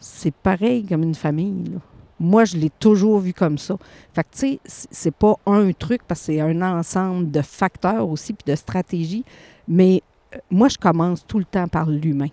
c'est 0.00 0.34
pareil 0.34 0.84
comme 0.84 1.02
une 1.02 1.14
famille. 1.14 1.78
Moi, 2.18 2.44
je 2.44 2.56
l'ai 2.56 2.70
toujours 2.70 3.20
vu 3.20 3.32
comme 3.32 3.58
ça. 3.58 3.76
Fait 4.12 4.24
que, 4.24 4.28
tu 4.32 4.38
sais, 4.38 4.60
c'est 4.90 5.14
pas 5.14 5.36
un 5.46 5.72
truc 5.72 6.02
parce 6.06 6.20
que 6.20 6.26
c'est 6.26 6.40
un 6.40 6.60
ensemble 6.62 7.30
de 7.30 7.40
facteurs 7.42 8.08
aussi 8.08 8.32
puis 8.32 8.50
de 8.50 8.56
stratégies. 8.56 9.24
Mais 9.68 10.02
euh, 10.34 10.38
moi, 10.50 10.68
je 10.68 10.76
commence 10.76 11.26
tout 11.26 11.38
le 11.38 11.44
temps 11.44 11.68
par 11.68 11.88
l'humain. 11.88 12.28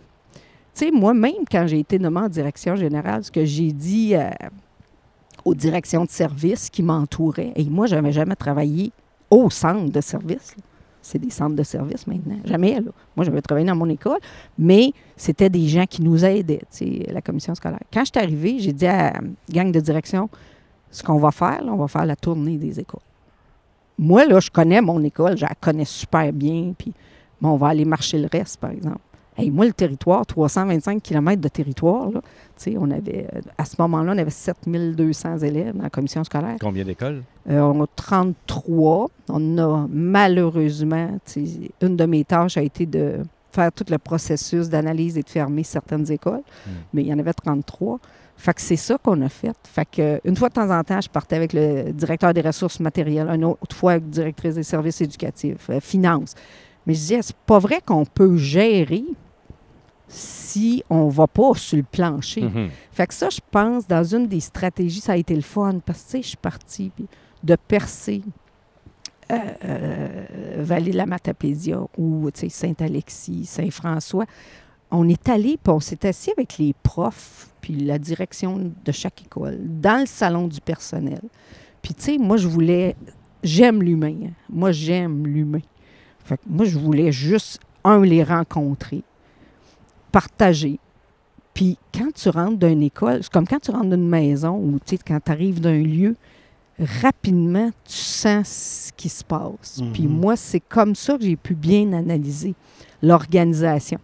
Tu 0.74 0.86
sais, 0.86 0.92
moi-même, 0.92 1.46
quand 1.50 1.68
j'ai 1.68 1.80
été 1.80 2.00
nommée 2.00 2.22
en 2.22 2.30
direction 2.30 2.76
générale, 2.76 3.24
ce 3.24 3.32
que 3.32 3.46
j'ai 3.46 3.72
dit 3.72 4.16
euh, 4.16 4.30
aux 5.46 5.56
directions 5.56 6.04
de 6.04 6.10
services 6.10 6.70
qui 6.70 6.84
m'entouraient, 6.84 7.54
et 7.56 7.64
moi, 7.66 7.88
je 7.88 7.96
n'avais 7.96 8.12
jamais 8.12 8.36
travaillé 8.36 8.92
au 9.30 9.50
centre 9.50 9.92
de 9.92 10.02
service. 10.02 10.56
C'est 11.08 11.20
des 11.20 11.30
centres 11.30 11.56
de 11.56 11.64
services 11.64 12.06
maintenant. 12.06 12.36
Jamais, 12.44 12.82
là. 12.82 12.92
Moi, 13.16 13.26
j'avais 13.26 13.42
travaillé 13.42 13.66
dans 13.66 13.78
mon 13.78 13.88
école, 13.88 14.20
mais 14.60 14.92
c'était 15.16 15.50
des 15.50 15.66
gens 15.66 15.86
qui 15.86 16.02
nous 16.02 16.26
aidaient, 16.26 16.60
la 17.08 17.22
commission 17.22 17.56
scolaire. 17.56 17.80
Quand 17.94 18.02
je 18.02 18.12
suis 18.14 18.22
arrivée, 18.22 18.60
j'ai 18.60 18.74
dit 18.74 18.86
à 18.86 19.14
la 19.14 19.20
gang 19.50 19.72
de 19.72 19.80
direction, 19.80 20.30
ce 20.92 21.02
qu'on 21.04 21.18
va 21.18 21.32
faire, 21.32 21.62
on 21.64 21.78
va 21.78 21.88
faire 21.88 22.06
la 22.06 22.18
tournée 22.18 22.58
des 22.58 22.78
écoles. 22.82 23.00
Moi, 23.98 24.26
là, 24.26 24.42
je 24.42 24.50
connais 24.50 24.82
mon 24.82 25.02
école, 25.02 25.38
je 25.38 25.46
la 25.46 25.56
connais 25.56 25.86
super 25.86 26.34
bien, 26.34 26.74
puis 26.78 26.94
bon, 27.40 27.52
on 27.52 27.56
va 27.56 27.68
aller 27.70 27.86
marcher 27.86 28.18
le 28.20 28.28
reste, 28.30 28.58
par 28.60 28.72
exemple. 28.72 29.00
Hey, 29.38 29.52
moi, 29.52 29.66
le 29.66 29.74
territoire, 29.74 30.26
325 30.26 31.02
km 31.02 31.40
de 31.40 31.48
territoire, 31.48 32.10
là, 32.10 32.22
on 32.80 32.90
avait, 32.90 33.28
euh, 33.36 33.40
à 33.58 33.66
ce 33.66 33.76
moment-là, 33.80 34.14
on 34.16 34.18
avait 34.18 34.32
7200 34.32 35.38
élèves 35.40 35.76
dans 35.76 35.84
la 35.84 35.90
commission 35.92 36.24
scolaire. 36.24 36.56
Combien 36.60 36.84
d'écoles? 36.84 37.22
Euh, 37.50 37.60
on 37.62 37.84
a 37.84 37.88
33. 37.96 39.10
On 39.30 39.58
a 39.60 39.88
malheureusement, 39.92 41.20
une 41.82 41.96
de 41.96 42.06
mes 42.06 42.24
tâches 42.24 42.58
a 42.58 42.62
été 42.64 42.86
de 42.86 43.18
faire 43.52 43.72
tout 43.72 43.86
le 43.90 43.98
processus 43.98 44.70
d'analyse 44.70 45.18
et 45.18 45.24
de 45.24 45.30
fermer 45.30 45.64
certaines 45.64 46.12
écoles, 46.12 46.42
Mm. 46.66 46.70
mais 46.94 47.02
il 47.04 47.08
y 47.08 47.14
en 47.14 47.20
avait 47.20 47.34
33. 47.34 48.00
Fait 48.40 48.54
que 48.54 48.62
c'est 48.62 48.76
ça 48.76 48.98
qu'on 49.02 49.20
a 49.22 49.30
fait. 49.30 49.56
Fait 49.64 49.86
que 49.90 50.22
une 50.24 50.36
fois 50.36 50.50
de 50.50 50.54
temps 50.54 50.70
en 50.70 50.84
temps, 50.84 51.02
je 51.02 51.10
partais 51.10 51.36
avec 51.36 51.54
le 51.54 51.92
directeur 51.92 52.34
des 52.34 52.42
ressources 52.42 52.80
matérielles, 52.80 53.28
une 53.30 53.46
autre 53.46 53.76
fois 53.76 53.94
avec 53.94 54.10
directrice 54.10 54.56
des 54.56 54.64
services 54.64 55.02
éducatifs, 55.02 55.70
euh, 55.72 55.80
finances. 55.80 56.36
Mais 56.86 56.94
je 56.94 57.00
disais, 57.00 57.20
c'est 57.22 57.36
pas 57.36 57.58
vrai 57.60 57.80
qu'on 57.84 58.06
peut 58.06 58.38
gérer 58.38 59.04
si 60.08 60.84
on 60.90 61.08
va 61.10 61.28
pas 61.28 61.54
sur 61.56 61.78
le 61.78 61.84
plancher. 61.84 62.44
Mhm. 62.44 62.70
Fait 62.92 63.08
que 63.08 63.14
ça, 63.14 63.30
je 63.30 63.40
pense, 63.52 63.88
dans 63.88 64.04
une 64.04 64.28
des 64.28 64.40
stratégies, 64.40 65.02
ça 65.02 65.14
a 65.14 65.18
été 65.18 65.36
le 65.36 65.42
fun. 65.42 65.80
Parce 65.86 66.00
que, 66.04 66.06
tu 66.06 66.12
sais, 66.12 66.22
je 66.22 66.28
suis 66.30 66.38
partie 66.38 66.92
de 67.44 67.56
percer 67.56 68.22
euh, 69.32 69.36
euh, 69.66 70.26
Vallée 70.60 70.92
de 70.92 70.98
la 70.98 71.06
Matapédia 71.06 71.80
ou, 71.98 72.30
tu 72.32 72.42
sais, 72.42 72.50
Saint-Alexis, 72.50 73.46
Saint-François. 73.46 74.26
On 74.90 75.08
est 75.10 75.28
allé, 75.28 75.58
puis 75.62 75.74
on 75.74 75.82
s'est 75.82 76.06
assis 76.08 76.32
avec 76.32 76.58
les 76.58 76.74
profs, 76.82 77.50
puis 77.60 77.76
la 77.76 78.00
direction 78.00 78.72
de 78.86 78.92
chaque 78.94 79.24
école, 79.26 79.58
dans 79.62 80.00
le 80.00 80.06
salon 80.06 80.48
du 80.48 80.62
personnel. 80.62 81.20
Puis 81.82 81.94
Puis, 81.94 81.94
tu 81.96 82.04
sais, 82.04 82.18
moi, 82.18 82.38
je 82.38 82.48
voulais. 82.48 82.96
J'aime 83.44 83.84
l'humain. 83.84 84.16
hein. 84.28 84.32
Moi, 84.50 84.72
j'aime 84.72 85.28
l'humain. 85.28 85.62
Fait 86.24 86.38
que 86.38 86.42
moi, 86.48 86.66
je 86.66 86.78
voulais 86.78 87.12
juste, 87.12 87.60
un, 87.84 88.02
les 88.02 88.24
rencontrer, 88.24 89.04
partager. 90.12 90.80
Puis, 91.54 91.78
quand 91.94 92.14
tu 92.14 92.30
rentres 92.30 92.58
d'une 92.58 92.84
école, 92.84 93.20
c'est 93.24 93.32
comme 93.32 93.48
quand 93.48 93.60
tu 93.60 93.72
rentres 93.72 93.90
d'une 93.90 94.08
maison 94.08 94.56
ou, 94.58 94.80
tu 94.86 94.96
sais, 94.96 95.02
quand 95.06 95.20
tu 95.24 95.32
arrives 95.32 95.60
d'un 95.60 95.78
lieu, 95.82 96.16
rapidement, 97.02 97.70
tu 97.84 97.94
sens 97.96 98.48
ce 98.48 98.94
qui 98.94 99.10
se 99.10 99.24
passe. 99.24 99.80
Mhm. 99.82 99.92
Puis, 99.94 100.08
moi, 100.08 100.36
c'est 100.36 100.60
comme 100.60 100.94
ça 100.96 101.18
que 101.18 101.24
j'ai 101.24 101.36
pu 101.36 101.56
bien 101.56 101.92
analyser 101.94 102.54
l'organisation. 103.02 104.00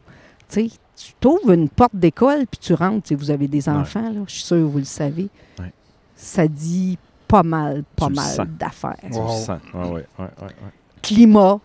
Tu 0.49 0.69
sais, 0.69 0.75
tu 0.95 1.13
t'ouvres 1.19 1.51
une 1.51 1.69
porte 1.69 1.95
d'école, 1.95 2.45
puis 2.49 2.59
tu 2.59 2.73
rentres, 2.73 3.03
tu 3.03 3.09
sais, 3.09 3.15
vous 3.15 3.29
avez 3.31 3.47
des 3.47 3.67
Ouais. 3.69 3.75
enfants, 3.75 4.09
là, 4.11 4.21
je 4.27 4.33
suis 4.33 4.43
sûre, 4.43 4.67
vous 4.67 4.77
le 4.79 4.83
savez. 4.83 5.29
Ouais. 5.59 5.71
Ça 6.15 6.47
dit 6.47 6.97
pas 7.27 7.43
mal, 7.43 7.83
pas 7.95 8.07
Tu 8.07 8.13
mal 8.13 8.47
d'affaires. 8.57 8.95
Tu 9.11 9.17
Wow. 9.17 9.23
le 9.25 9.29
sens. 9.29 9.49
Ouais, 9.73 9.79
ouais, 9.81 9.89
ouais, 9.89 10.05
ouais, 10.19 10.25
ouais. 10.41 10.71
Climat, 11.01 11.59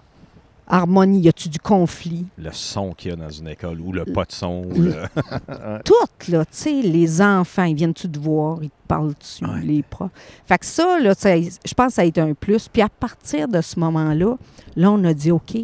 harmonie, 0.69 1.21
y 1.21 1.29
a-tu 1.29 1.49
du 1.49 1.59
conflit? 1.59 2.27
Le 2.37 2.51
son 2.53 2.93
qu'il 2.93 3.11
y 3.11 3.13
a 3.15 3.17
dans 3.17 3.31
une 3.31 3.49
école 3.49 3.81
ou 3.81 3.93
le 3.93 4.05
pas 4.05 4.25
de 4.25 4.33
son. 4.33 4.65
ou 4.65 4.81
le- 4.83 5.03
Tout, 5.85 5.95
là, 6.33 6.45
tu 6.45 6.51
sais, 6.53 6.83
les 6.83 7.21
enfants, 7.23 7.65
ils 7.65 7.75
viennent-tu 7.75 8.09
te 8.11 8.19
voir, 8.19 8.59
ils 8.63 8.71
te 8.71 8.75
parlent 8.87 9.15
dessus, 9.19 9.45
Ouais. 9.45 9.61
les 9.63 9.83
profs? 9.83 10.11
Fait 10.47 10.59
que 10.59 10.67
ça, 10.67 10.99
là, 11.01 11.13
je 11.23 11.75
pense 11.75 11.87
que 11.89 11.93
ça 11.95 12.03
a 12.03 12.05
été 12.05 12.21
un 12.21 12.35
plus. 12.35 12.69
Puis 12.69 12.83
à 12.83 12.89
partir 12.89 13.49
de 13.49 13.61
ce 13.61 13.79
moment-là, 13.81 14.37
là, 14.77 14.91
on 14.93 15.03
a 15.05 15.15
dit, 15.15 15.31
OK, 15.31 15.57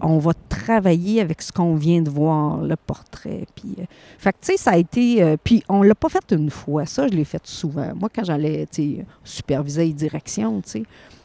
on 0.00 0.18
va 0.18 0.32
travailler 0.50 1.20
avec 1.22 1.40
ce 1.40 1.50
qu'on 1.50 1.76
vient 1.76 2.02
de 2.02 2.10
voir, 2.10 2.58
le 2.62 2.76
portrait. 2.76 3.46
Puis, 3.54 3.74
euh, 3.78 3.84
fait 4.18 4.32
que, 4.32 4.38
tu 4.40 4.52
sais, 4.52 4.56
ça 4.58 4.72
a 4.72 4.76
été... 4.76 5.22
euh, 5.22 5.36
puis 5.42 5.62
on 5.68 5.82
l'a 5.82 5.94
pas 5.94 6.08
fait 6.10 6.24
une 6.32 6.50
fois, 6.50 6.84
ça, 6.84 7.06
je 7.08 7.12
l'ai 7.14 7.24
fait 7.24 7.46
souvent. 7.46 7.92
Moi, 7.94 8.10
quand 8.14 8.24
j'allais, 8.24 8.66
tu 8.70 8.96
sais, 8.98 9.06
superviser 9.22 9.86
les 9.86 9.92
directions, 9.94 10.60
tu 10.60 10.70
sais, 10.70 10.82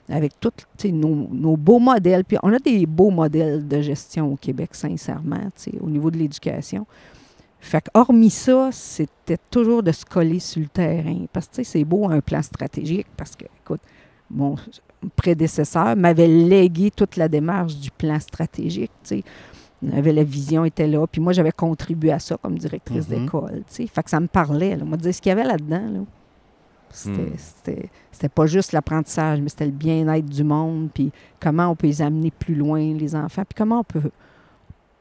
avec 0.10 0.34
tous 0.40 0.52
nos, 0.92 1.28
nos 1.32 1.56
beaux 1.58 1.80
modèles. 1.80 2.26
Puis 2.26 2.38
on 2.44 2.52
a 2.54 2.60
des 2.60 2.86
beaux 2.86 3.12
modèles 3.12 3.68
de 3.68 3.82
gestion 3.82 4.34
au 4.34 4.36
Québec, 4.36 4.70
sincèrement, 4.74 5.50
au 5.82 5.90
niveau 5.90 6.10
de 6.12 6.18
l'éducation. 6.18 6.86
Fait 7.62 7.82
que, 7.82 7.90
hormis 7.94 8.30
ça, 8.30 8.70
c'était 8.72 9.38
toujours 9.52 9.84
de 9.84 9.92
se 9.92 10.06
coller 10.06 10.40
sur 10.40 10.62
le 10.62 10.68
terrain. 10.68 11.26
Parce 11.34 11.48
que, 11.48 11.64
c'est 11.64 11.84
beau 11.84 12.08
un 12.10 12.22
plan 12.22 12.42
stratégique 12.42 13.08
parce 13.18 13.36
que, 13.36 13.46
écoute, 13.64 13.82
mon 14.32 14.56
prédécesseur 15.16 15.96
m'avait 15.96 16.28
légué 16.28 16.92
toute 16.92 17.16
la 17.18 17.28
démarche 17.28 17.76
du 17.78 17.92
plan 17.92 18.20
stratégique, 18.20 18.92
tu 19.04 19.18
sais. 19.18 19.24
On 19.82 19.98
avait 19.98 20.12
la 20.12 20.26
vision 20.26 20.66
était 20.66 20.88
là, 20.88 21.06
puis 21.08 21.22
moi, 21.22 21.32
j'avais 21.32 21.54
contribué 21.54 22.12
à 22.12 22.20
ça 22.20 22.36
comme 22.42 22.58
directrice 22.58 23.08
Mhm. 23.10 23.20
d'école. 23.20 23.64
Fait 23.70 24.04
que 24.04 24.10
ça 24.10 24.20
me 24.20 24.28
parlait, 24.28 24.76
là. 24.76 24.84
Moi, 24.84 24.98
dire 24.98 25.14
ce 25.14 25.22
qu'il 25.22 25.30
y 25.30 25.32
avait 25.34 25.46
là-dedans, 25.46 25.90
là. 25.94 26.00
C'était, 26.92 27.22
Hmm. 27.22 27.36
c'était, 27.38 27.90
c'était 28.12 28.30
pas 28.30 28.46
juste 28.48 28.72
l'apprentissage, 28.72 29.40
mais 29.42 29.50
c'était 29.50 29.66
le 29.66 29.72
bien-être 29.72 30.26
du 30.26 30.44
monde, 30.44 30.90
puis 30.94 31.12
comment 31.40 31.68
on 31.70 31.76
peut 31.76 31.88
les 31.88 32.02
amener 32.02 32.32
plus 32.32 32.56
loin, 32.56 32.80
les 32.94 33.16
enfants, 33.16 33.44
puis 33.48 33.56
comment 33.58 33.80
on 33.82 33.84
peut, 33.84 34.10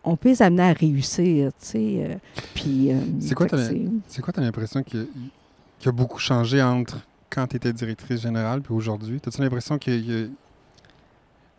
on 0.05 0.17
peut 0.17 0.29
les 0.29 0.43
amener 0.43 0.63
à 0.65 0.73
réussir, 0.73 1.51
tu 1.61 1.67
sais. 1.67 1.79
euh, 2.11 2.15
puis, 2.55 2.93
euh, 2.93 2.97
C'est 3.21 3.35
quoi 3.35 3.47
quoi, 3.49 3.59
tu 3.59 4.41
as 4.41 4.43
l'impression 4.43 4.83
qu'il 4.83 5.07
y 5.85 5.89
a- 5.89 5.93
beaucoup 5.93 6.19
changé 6.19 6.63
entre 6.63 6.99
quand 7.31 7.47
tu 7.47 7.57
étais 7.57 7.73
directrice 7.73 8.21
générale 8.21 8.61
puis 8.63 8.75
aujourd'hui? 8.75 9.21
As-tu 9.27 9.41
l'impression 9.41 9.79
que 9.79 10.29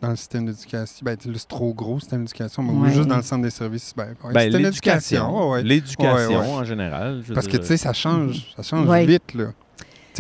dans 0.02 0.10
le 0.12 0.16
système 0.16 0.46
d'éducation, 0.46 1.04
ben, 1.04 1.18
c'est 1.20 1.48
trop 1.48 1.74
gros, 1.74 1.96
le 1.96 2.00
système 2.00 2.22
d'éducation, 2.24 2.64
mais 2.64 2.72
Ouais. 2.88 2.94
juste 2.94 3.10
dans 3.10 3.18
le 3.18 3.22
centre 3.22 3.42
des 3.44 3.50
services, 3.50 3.94
ben, 3.98 4.16
ouais, 4.24 4.34
Ben, 4.34 4.50
l'éducation. 4.52 5.50
ouais, 5.50 5.52
ouais. 5.56 5.64
L'éducation 5.64 6.30
Ouais, 6.30 6.38
ouais. 6.38 6.54
en 6.54 6.64
général. 6.64 7.24
Parce 7.34 7.48
que, 7.48 7.58
tu 7.58 7.66
sais, 7.66 7.76
ça 7.78 7.92
change, 7.94 8.54
ça 8.56 8.64
change 8.64 8.88
Ouais. 8.88 9.06
vite, 9.06 9.34
là. 9.34 9.48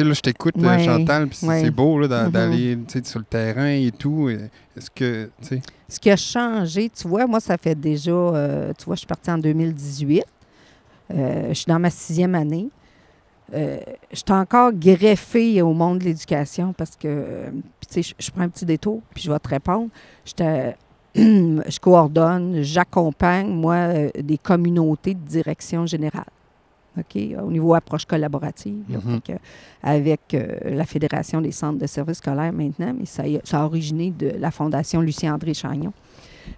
Là, 0.04 0.14
je 0.14 0.22
t'écoute, 0.22 0.56
euh, 0.58 0.68
Ouais, 0.68 0.84
Chantal, 0.84 1.28
puis 1.28 1.38
c'est 1.38 1.48
ouais. 1.48 1.62
c'est 1.62 1.72
beau, 1.72 1.98
Mhm. 1.98 2.08
d'aller, 2.32 2.78
sur 3.04 3.20
le 3.20 3.26
terrain 3.26 3.68
et 3.70 3.92
tout. 3.92 4.30
Est-ce 4.30 4.90
que, 4.92 5.30
tu 5.42 5.48
sais... 5.48 5.62
Ce 5.88 6.00
qui 6.00 6.10
a 6.12 6.16
changé, 6.16 6.90
tu 6.90 7.08
vois, 7.08 7.26
moi, 7.28 7.40
ça 7.40 7.58
fait 7.58 7.76
déjà, 7.76 8.12
euh, 8.12 8.72
tu 8.78 8.86
vois, 8.86 8.96
je 8.96 9.00
suis 9.00 9.08
partie 9.08 9.32
en 9.32 9.38
2018. 9.38 10.24
Euh, 11.12 11.50
je 11.50 11.54
suis 11.54 11.66
dans 11.66 11.80
ma 11.80 11.90
sixième 11.90 12.36
année. 12.36 12.70
Euh, 13.54 13.80
je 14.12 14.18
suis 14.18 14.26
encore 14.32 14.72
greffée 14.74 15.60
au 15.64 15.74
monde 15.74 15.98
de 16.00 16.04
l'éducation 16.06 16.72
parce 16.74 16.96
que, 16.96 17.46
tu 17.88 17.88
sais, 17.90 18.02
je, 18.04 18.14
je 18.20 18.30
prends 18.32 18.44
un 18.44 18.50
petit 18.50 18.66
détour, 18.66 19.02
puis 19.14 19.24
je 19.24 19.32
vais 19.32 19.40
te 19.40 19.50
répondre. 19.50 19.90
J'étais- 20.24 20.76
je 21.16 21.80
coordonne, 21.80 22.62
j'accompagne, 22.62 23.48
moi, 23.50 23.88
des 24.22 24.38
communautés 24.38 25.16
de 25.16 25.28
direction 25.28 25.88
générale. 25.88 26.26
OK? 26.98 27.18
Au 27.42 27.52
niveau 27.52 27.74
approche 27.74 28.06
collaborative, 28.06 28.84
là. 28.90 29.00
Mhm. 29.04 29.22
Que, 29.22 29.34
avec 29.84 30.34
euh, 30.34 30.48
la 30.66 30.86
Fédération 30.86 31.42
des 31.42 31.52
centres 31.52 31.80
de 31.80 31.88
services 31.88 32.18
scolaires 32.18 32.52
maintenant, 32.54 32.94
mais 32.98 33.06
ça, 33.06 33.24
a- 33.24 33.42
ça 33.46 33.62
a 33.62 33.66
originé 33.66 34.12
de 34.12 34.30
la 34.40 34.52
Fondation 34.52 35.02
Lucien-André 35.02 35.54
Chagnon. 35.54 35.94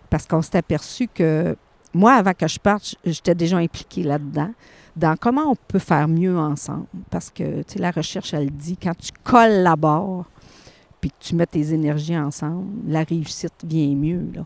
Parce 0.10 0.26
qu'on 0.26 0.42
s'est 0.42 0.58
aperçu 0.58 1.08
que 1.14 1.56
moi, 1.94 2.14
avant 2.14 2.34
que 2.34 2.48
je 2.48 2.58
parte, 2.60 2.96
j'étais 3.06 3.36
déjà 3.36 3.58
impliquée 3.58 4.04
là-dedans, 4.04 4.52
dans 4.96 5.16
comment 5.18 5.52
on 5.52 5.56
peut 5.68 5.80
faire 5.80 6.08
mieux 6.08 6.38
ensemble. 6.38 6.86
Parce 7.10 7.30
que, 7.30 7.62
tu 7.64 7.74
sais, 7.74 7.80
la 7.80 7.92
recherche, 7.92 8.34
elle 8.34 8.50
dit, 8.52 8.78
quand 8.82 8.96
tu 8.98 9.12
collabores, 9.24 10.26
puis 11.02 11.10
que 11.10 11.16
tu 11.20 11.36
mets 11.36 11.46
tes 11.46 11.74
énergies 11.74 12.18
ensemble, 12.18 12.68
la 12.88 13.04
réussite 13.04 13.54
vient 13.66 13.94
mieux, 13.96 14.24
là. 14.34 14.46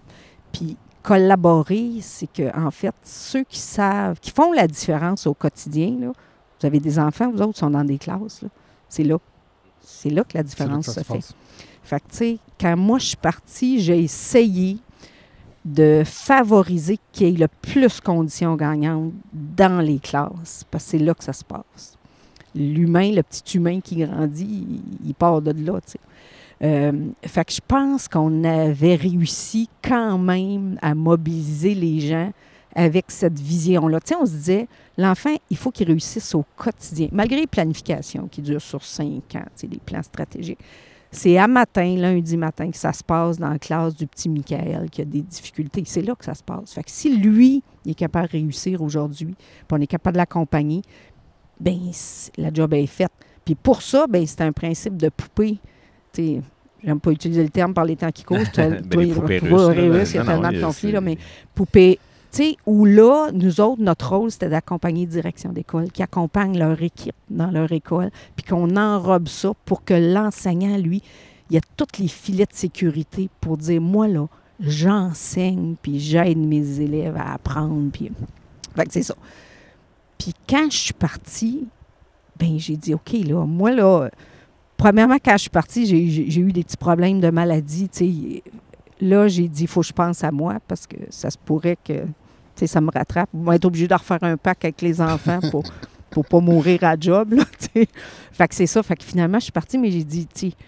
Puis 0.52 0.78
collaborer, 1.06 2.00
c'est 2.02 2.26
que, 2.26 2.58
en 2.58 2.72
fait, 2.72 2.96
ceux 3.04 3.44
qui 3.44 3.60
savent, 3.60 4.20
qui 4.20 4.32
font 4.32 4.52
la 4.52 4.68
différence 4.68 5.28
au 5.28 5.36
quotidien, 5.36 5.96
là, 6.00 6.08
vous 6.08 6.66
avez 6.66 6.80
des 6.80 6.98
enfants, 6.98 7.32
vous 7.32 7.44
autres 7.44 7.60
sont 7.60 7.70
dans 7.70 7.84
des 7.84 8.00
classes, 8.00 8.44
c'est 8.90 9.04
là. 9.04 9.18
C'est 9.82 10.10
là 10.10 10.24
que 10.24 10.36
la 10.36 10.42
différence 10.42 10.90
se 10.90 11.02
fait. 11.02 11.36
Fait 11.84 12.00
que, 12.00 12.10
tu 12.10 12.18
sais, 12.18 12.40
quand 12.60 12.76
moi 12.76 12.98
je 12.98 13.10
suis 13.10 13.18
partie, 13.18 13.80
j'ai 13.82 14.00
essayé 14.00 14.80
de 15.64 16.02
favoriser 16.04 16.98
qu'il 17.12 17.28
y 17.28 17.36
ait 17.36 17.38
le 17.38 17.48
plus 17.48 18.02
conditions 18.02 18.56
gagnantes 18.56 19.14
dans 19.32 19.82
les 19.82 20.00
classes, 20.00 20.66
parce 20.72 20.86
que 20.86 20.90
c'est 20.90 21.00
là 21.00 21.14
que 21.14 21.24
ça 21.24 21.34
se 21.34 21.44
passe. 21.44 21.98
L'humain, 22.56 23.12
le 23.12 23.22
petit 23.22 23.58
humain 23.58 23.80
qui 23.80 23.98
grandit, 23.98 24.66
il, 25.04 25.10
il 25.10 25.14
part 25.14 25.40
de 25.40 25.52
là, 25.52 25.80
tu 25.82 25.92
sais. 25.92 26.00
Euh, 26.64 27.10
fait 27.24 27.46
que 27.46 27.52
je 27.54 27.62
pense 27.68 28.08
qu'on 28.08 28.44
avait 28.44 28.96
réussi 28.96 29.70
quand 29.84 30.18
même 30.18 30.78
à 30.82 30.96
mobiliser 30.96 31.76
les 31.76 32.00
gens 32.00 32.32
avec 32.74 33.06
cette 33.10 33.40
vision-là. 33.40 34.00
Tu 34.02 34.16
on 34.16 34.26
se 34.26 34.32
disait, 34.32 34.68
l'enfant, 34.98 35.36
il 35.50 35.58
faut 35.58 35.72
qu'il 35.72 35.88
réussisse 35.88 36.34
au 36.36 36.46
quotidien, 36.56 37.08
malgré 37.12 37.42
les 37.42 37.48
planifications 37.48 38.28
qui 38.28 38.42
durent 38.42 38.62
sur 38.62 38.84
cinq 38.84 39.36
ans, 39.36 39.46
tu 39.46 39.52
sais, 39.56 39.68
les 39.68 39.80
plans 39.80 40.04
stratégiques. 40.04 40.60
C'est 41.12 41.38
à 41.38 41.48
matin, 41.48 41.96
lundi 41.98 42.36
matin, 42.36 42.70
que 42.70 42.76
ça 42.78 42.92
se 42.92 43.02
passe 43.04 43.38
dans 43.38 43.50
la 43.50 43.60
classe 43.60 43.96
du 43.96 44.06
petit 44.06 44.28
Michael 44.28 44.90
qui 44.90 45.02
a 45.02 45.06
des 45.06 45.22
difficultés. 45.22 45.84
C'est 45.86 46.02
là 46.02 46.14
que 46.16 46.26
ça 46.26 46.34
se 46.34 46.44
passe. 46.44 46.74
Fait 46.74 46.84
que 46.84 46.92
si 46.92 47.16
lui, 47.18 47.64
est 47.86 47.94
capable 47.94 48.28
de 48.28 48.32
réussir 48.34 48.82
aujourd'hui, 48.82 49.36
puis 49.38 49.68
on 49.72 49.80
est 49.80 49.88
capable 49.88 50.16
de 50.16 50.20
l'accompagner, 50.20 50.82
c- 51.94 52.32
la 52.38 52.54
job 52.54 52.74
est 52.74 52.86
faite. 52.88 53.12
Puis 53.46 53.56
pour 53.56 53.82
ça, 53.82 54.08
ben 54.08 54.26
c'est 54.26 54.42
un 54.42 54.52
principe 54.52 54.98
de 54.98 55.08
poupée. 55.10 55.60
Tu 56.16 56.42
j'aime 56.84 57.00
pas 57.00 57.12
utiliser 57.12 57.44
le 57.44 57.50
terme 57.50 57.74
par 57.74 57.86
les 57.86 57.96
temps 57.96 58.12
qui 58.12 58.24
courent. 58.26 58.38
Ben, 58.56 58.82
poupées 58.82 59.14
poupées 59.14 59.40
russes, 59.40 59.68
russes, 59.68 60.12
il 60.14 60.16
y 60.16 60.20
a 60.20 60.26
tellement 60.26 60.52
de 60.52 60.62
conflits, 60.62 60.92
là, 60.92 61.02
mais 61.02 61.18
poupée, 61.54 62.00
tu 62.32 62.44
sais, 62.44 62.58
où 62.66 62.86
là, 62.86 63.32
nous 63.34 63.62
autres, 63.62 63.82
notre 63.82 64.14
rôle, 64.16 64.32
c'était 64.32 64.50
d'accompagner 64.50 65.06
direction 65.06 65.52
d'école, 65.52 65.92
qui 65.92 66.04
accompagne 66.04 66.58
leur 66.58 66.82
équipe 66.82 67.16
dans 67.30 67.50
leur 67.50 67.72
école, 67.72 68.12
puis 68.36 68.46
qu'on 68.46 68.76
enrobe 68.76 69.28
ça 69.28 69.52
pour 69.66 69.84
que 69.84 69.94
l'enseignant, 69.94 70.78
lui, 70.78 71.02
il 71.50 71.56
y 71.56 71.58
a 71.58 71.62
tous 71.78 72.00
les 72.00 72.08
filets 72.08 72.46
de 72.46 72.54
sécurité 72.54 73.30
pour 73.40 73.58
dire, 73.58 73.82
moi, 73.82 74.08
là, 74.08 74.28
j'enseigne, 74.60 75.76
puis 75.82 76.00
j'aide 76.00 76.38
mes 76.38 76.80
élèves 76.80 77.18
à 77.18 77.34
apprendre, 77.34 77.90
puis... 77.92 78.12
Fait 78.76 78.86
que 78.86 78.92
c'est 78.92 79.04
ça. 79.04 79.16
Puis 80.18 80.34
quand 80.50 80.70
je 80.70 80.78
suis 80.78 80.94
partie, 80.94 81.66
ben 82.38 82.60
j'ai 82.60 82.76
dit, 82.76 82.94
OK, 82.94 83.14
là, 83.26 83.46
moi, 83.46 83.72
là, 83.72 84.10
premièrement, 84.78 85.18
quand 85.24 85.34
je 85.34 85.42
suis 85.44 85.50
partie, 85.50 85.86
j'ai- 85.86 86.40
eu 86.40 86.52
des 86.52 86.64
petits 86.64 86.78
problèmes 86.78 87.20
de 87.20 87.30
maladie. 87.30 87.90
Là, 89.02 89.28
j'ai 89.28 89.48
dit, 89.48 89.64
il 89.64 89.68
faut 89.68 89.82
que 89.82 89.88
je 89.88 89.94
pense 89.94 90.24
à 90.24 90.32
moi 90.32 90.56
parce 90.68 90.88
que 90.88 90.96
ça 91.10 91.30
se 91.30 91.38
pourrait 91.38 91.78
que, 91.84 92.04
ça 92.66 92.80
me 92.82 92.90
rattrape. 92.92 93.30
On 93.34 93.44
va 93.44 93.56
être 93.56 93.66
obligé 93.66 93.88
de 93.88 93.94
refaire 93.94 94.24
un 94.24 94.38
pack 94.38 94.64
avec 94.66 94.82
les 94.82 95.02
enfants 95.02 95.40
pour 95.52 95.64
pour 96.12 96.24
pas 96.26 96.40
mourir 96.40 96.82
à 96.86 96.96
job, 96.98 97.34
là. 97.34 97.44
Fait 98.32 98.48
que 98.48 98.56
c'est 98.56 98.68
ça. 98.68 98.82
Fait 98.82 98.96
que 98.96 99.04
finalement, 99.04 99.38
je 99.38 99.44
suis 99.46 99.52
partie, 99.52 99.78
mais 99.78 99.92
j'ai 99.92 100.06
dit, 100.06 100.26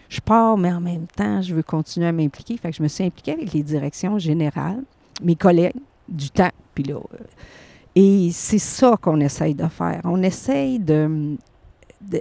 je 0.09 0.19
pars, 0.19 0.57
mais 0.57 0.73
en 0.73 0.82
même 0.82 1.07
temps, 1.15 1.41
je 1.41 1.55
veux 1.55 1.63
continuer 1.63 2.07
à 2.07 2.11
m'impliquer. 2.11 2.57
Fait 2.57 2.69
que 2.69 2.75
je 2.75 2.84
me 2.84 2.89
suis 2.89 3.05
impliquée 3.05 3.32
avec 3.32 3.53
les 3.53 3.63
directions 3.63 4.19
générales, 4.19 4.84
mes 5.23 5.36
collègues 5.38 5.77
du 6.09 6.29
temps. 6.32 6.51
Puis 6.75 6.84
là, 6.84 6.95
euh, 6.95 7.17
et 7.95 8.29
c'est 8.34 8.57
ça 8.59 8.97
qu'on 9.01 9.21
essaye 9.21 9.55
de 9.55 9.67
faire. 9.67 10.01
On 10.03 10.21
essaye 10.21 10.79
de- 10.79 11.38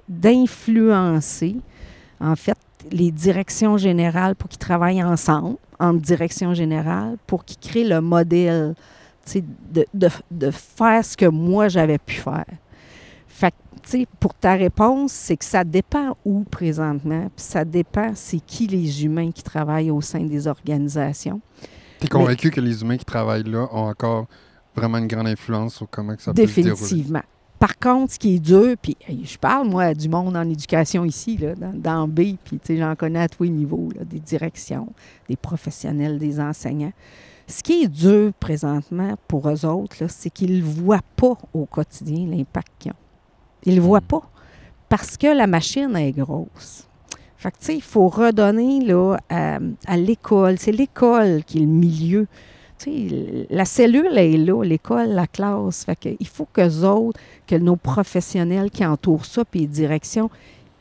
d'influencer, 0.09 1.57
en 2.21 2.37
fait, 2.37 2.57
les 2.91 3.11
directions 3.11 3.77
générales 3.77 4.37
pour 4.37 4.49
qu'ils 4.49 4.59
travaillent 4.59 5.03
ensemble, 5.03 5.57
en 5.79 5.93
direction 5.93 6.55
générale, 6.55 7.17
pour 7.27 7.45
qu'ils 7.45 7.59
créent 7.59 7.89
le 7.89 8.01
modèle, 8.01 8.75
tu 9.25 9.33
sais, 9.33 9.45
de, 9.73 9.87
de, 9.93 10.09
de 10.31 10.51
faire 10.51 11.05
ce 11.05 11.17
que 11.17 11.27
moi, 11.27 11.69
j'avais 11.69 11.99
pu 11.99 12.15
faire. 12.15 12.47
Fait 13.27 13.51
que, 13.51 13.57
tu 13.83 13.91
sais, 13.91 14.07
pour 14.21 14.35
ta 14.35 14.55
réponse, 14.55 15.13
c'est 15.13 15.37
que 15.37 15.45
ça 15.45 15.65
dépend 15.65 16.17
où 16.25 16.45
présentement, 16.45 17.29
puis 17.35 17.45
ça 17.45 17.65
dépend 17.65 18.13
c'est 18.15 18.41
qui 18.41 18.67
les 18.67 19.05
humains 19.05 19.31
qui 19.31 19.43
travaillent 19.43 19.91
au 19.91 20.01
sein 20.01 20.21
des 20.21 20.47
organisations. 20.47 21.41
Tu 22.01 22.07
es 22.07 22.09
convaincu 22.09 22.51
que 22.51 22.61
les 22.61 22.83
humains 22.83 22.97
qui 22.97 23.05
travaillent 23.05 23.45
là 23.45 23.69
ont 23.73 23.89
encore 23.89 24.27
vraiment 24.75 24.99
une 24.99 25.07
grande 25.07 25.29
influence 25.29 25.77
sur 25.77 25.89
comment 25.91 26.15
que 26.15 26.23
ça 26.23 26.33
peut 26.33 26.47
se 26.47 26.55
dérouler? 26.55 26.71
Définitivement. 26.71 27.23
Par 27.59 27.79
contre, 27.79 28.13
ce 28.13 28.19
qui 28.19 28.37
est 28.37 28.39
dur, 28.39 28.75
puis 28.81 28.97
je 29.09 29.39
parle, 29.39 29.69
moi, 29.69 29.95
du 29.95 30.09
monde 30.09 30.37
en 30.37 30.49
éducation 30.49 31.05
ici, 31.05 31.39
là, 31.39 31.55
dans, 31.55 31.73
dans 31.73 32.09
B, 32.09 32.37
puis 32.45 32.59
tu 32.59 32.61
sais, 32.65 32.77
j'en 32.77 32.95
connais 32.95 33.21
à 33.21 33.29
tous 33.29 33.45
les 33.45 33.51
niveaux, 33.51 33.89
là, 33.97 34.05
des 34.05 34.21
directions, 34.21 34.93
des 35.29 35.37
professionnels, 35.37 36.19
des 36.19 36.39
enseignants. 36.39 36.93
Ce 37.47 37.63
qui 37.63 37.85
est 37.85 37.89
dur 37.89 38.33
présentement 38.39 39.17
pour 39.29 39.49
eux 39.49 39.65
autres, 39.65 39.97
c'est 40.09 40.31
qu'ils 40.31 40.59
ne 40.59 40.65
voient 40.65 41.05
pas 41.15 41.39
au 41.55 41.65
quotidien 41.65 42.27
l'impact 42.27 42.73
qu'ils 42.79 42.93
ont. 42.93 42.97
Ils 43.65 43.77
ne 43.77 43.81
voient 43.81 44.01
pas 44.01 44.29
parce 44.89 45.17
que 45.17 45.29
la 45.29 45.47
machine 45.47 45.97
est 45.97 46.13
grosse. 46.13 46.89
Fait 47.37 47.51
que, 47.51 47.59
tu 47.59 47.67
sais, 47.67 47.77
il 47.77 47.83
faut 47.83 48.09
redonner 48.09 48.81
là, 48.85 49.17
à, 49.29 49.59
à 49.87 49.97
l'école. 49.97 50.59
C'est 50.59 50.73
l'école 50.73 51.45
qui 51.45 51.59
est 51.59 51.61
le 51.61 51.67
milieu. 51.67 52.27
La 53.51 53.65
cellule 53.65 54.17
est 54.19 54.37
là, 54.37 54.63
l'école, 54.63 55.09
la 55.09 55.27
classe. 55.27 55.85
Fait 55.85 56.17
il 56.21 56.27
faut 56.27 56.47
que 56.53 56.85
autres, 56.85 57.19
que 57.47 57.57
nos 57.57 57.77
professionnels 57.77 58.71
qui 58.71 58.85
entourent 58.85 59.25
ça, 59.25 59.45
puis 59.45 59.61
les 59.61 59.67
directions, 59.67 60.31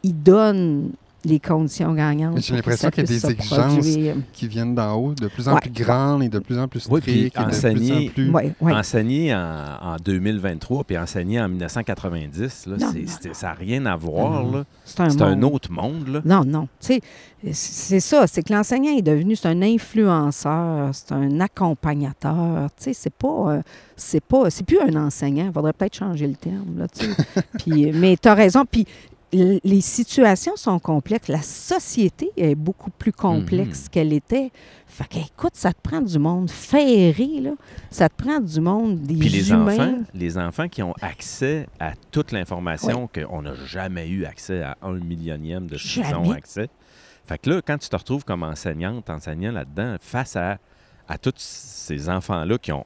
ils 0.04 0.14
donnent 0.14 0.92
les 1.26 1.40
conditions 1.40 1.94
gagnantes. 1.94 2.40
J'ai 2.42 2.56
l'impression 2.56 2.90
qu'il 2.90 3.04
y 3.04 3.06
a 3.06 3.08
des 3.08 3.26
exigences 3.26 3.74
produire. 3.74 4.16
qui 4.34 4.48
viennent 4.48 4.76
d'en 4.76 4.94
haut, 4.96 5.14
de 5.14 5.28
plus 5.28 5.48
en 5.48 5.56
Ouais. 5.56 5.62
plus 5.62 5.72
grandes 5.84 6.24
et 6.24 6.30
de 6.30 6.40
plus 6.40 6.58
en 6.60 6.68
plus 6.68 6.88
Oui, 6.90 7.02
strictes. 7.02 7.36
et 7.38 7.40
de 7.40 7.46
enseigner- 7.46 8.10
plus 8.10 8.30
en 8.30 8.32
plus... 8.32 8.32
Ouais, 8.32 8.54
ouais. 8.62 8.74
Enseigner 8.74 9.34
en, 9.36 9.40
en 9.82 9.96
2023 10.04 10.84
puis 10.84 10.98
enseigner 10.98 11.42
en 11.42 11.50
1990, 11.50 12.68
là, 12.68 12.78
Non, 12.80 12.92
ça 13.34 13.48
n'a 13.48 13.54
rien 13.54 13.86
à 13.86 13.96
voir. 13.96 14.66
C'est 14.86 15.02
un, 15.22 15.42
autre 15.44 15.72
monde. 15.72 16.08
Là. 16.08 16.22
Non, 16.26 16.44
non. 16.46 16.68
Tu 16.80 16.96
sais, 16.96 17.02
c'est 17.54 18.00
ça. 18.00 18.28
C'est 18.28 18.44
que 18.44 18.54
l'enseignant 18.54 18.96
est 18.98 19.02
devenu, 19.02 19.36
c'est 19.36 19.48
un 19.48 19.62
influenceur, 19.62 20.90
c'est 20.94 21.12
un 21.12 21.40
accompagnateur. 21.40 22.70
Tu 22.78 22.84
sais, 22.86 22.94
c'est 22.94 23.14
pas, 23.14 23.28
euh, 23.56 23.62
c'est 23.96 24.24
pas, 24.24 24.50
c'est 24.50 24.66
plus 24.66 24.80
un 24.80 24.96
enseignant. 24.96 25.46
Il 25.48 25.54
faudrait 25.54 25.74
peut-être 25.74 25.96
changer 25.96 26.28
le 26.28 26.36
terme, 26.36 26.78
là, 26.78 26.88
tu 26.88 27.06
sais. 27.06 27.14
Puis, 27.60 27.92
mais 27.94 28.18
tu 28.22 28.28
as 28.28 28.34
raison. 28.34 28.64
Puis, 28.70 28.86
les 29.34 29.82
situations 29.82 30.56
sont 30.56 30.80
complexes. 30.80 31.28
La 31.28 31.42
société 31.42 32.32
est 32.38 32.56
beaucoup 32.56 32.90
plus 32.90 33.12
complexe 33.12 33.84
Mhm. 33.84 33.90
qu'elle 33.90 34.14
était. 34.14 34.52
Fait 34.88 35.08
que, 35.08 35.18
écoute, 35.18 35.56
ça 35.56 35.74
te 35.74 35.82
prend 35.82 36.00
du 36.02 36.18
monde 36.20 36.50
ferré, 36.50 37.42
là. 37.42 37.52
Ça 37.90 38.08
te 38.08 38.16
prend 38.24 38.40
du 38.40 38.62
monde, 38.62 39.02
des 39.02 39.16
Puis 39.16 39.30
les 39.30 39.50
humains. 39.52 39.74
enfants, 39.74 39.98
les 40.14 40.38
enfants 40.38 40.68
qui 40.70 40.82
ont 40.84 40.94
accès 41.02 41.68
à 41.80 41.94
toute 42.12 42.32
l'information 42.32 43.10
qu'on 43.14 43.42
n'a 43.42 43.56
jamais 43.66 44.08
eu 44.08 44.26
accès 44.26 44.62
à 44.64 44.78
un 44.82 44.94
millionième 44.94 45.68
de 45.68 45.78
ce 45.78 46.00
qu'ils 46.02 46.16
ont 46.16 46.32
accès. 46.32 46.70
Fait 47.26 47.38
que 47.38 47.50
là, 47.50 47.62
quand 47.66 47.78
tu 47.78 47.90
te 47.90 47.96
retrouves 47.96 48.24
comme 48.24 48.44
enseignante, 48.44 49.10
enseignant 49.10 49.52
là-dedans, 49.52 49.96
face 50.00 50.36
à, 50.36 50.60
à 51.10 51.18
tous 51.18 51.34
ces 51.38 52.08
enfants-là 52.10 52.58
qui 52.58 52.72
ont 52.72 52.86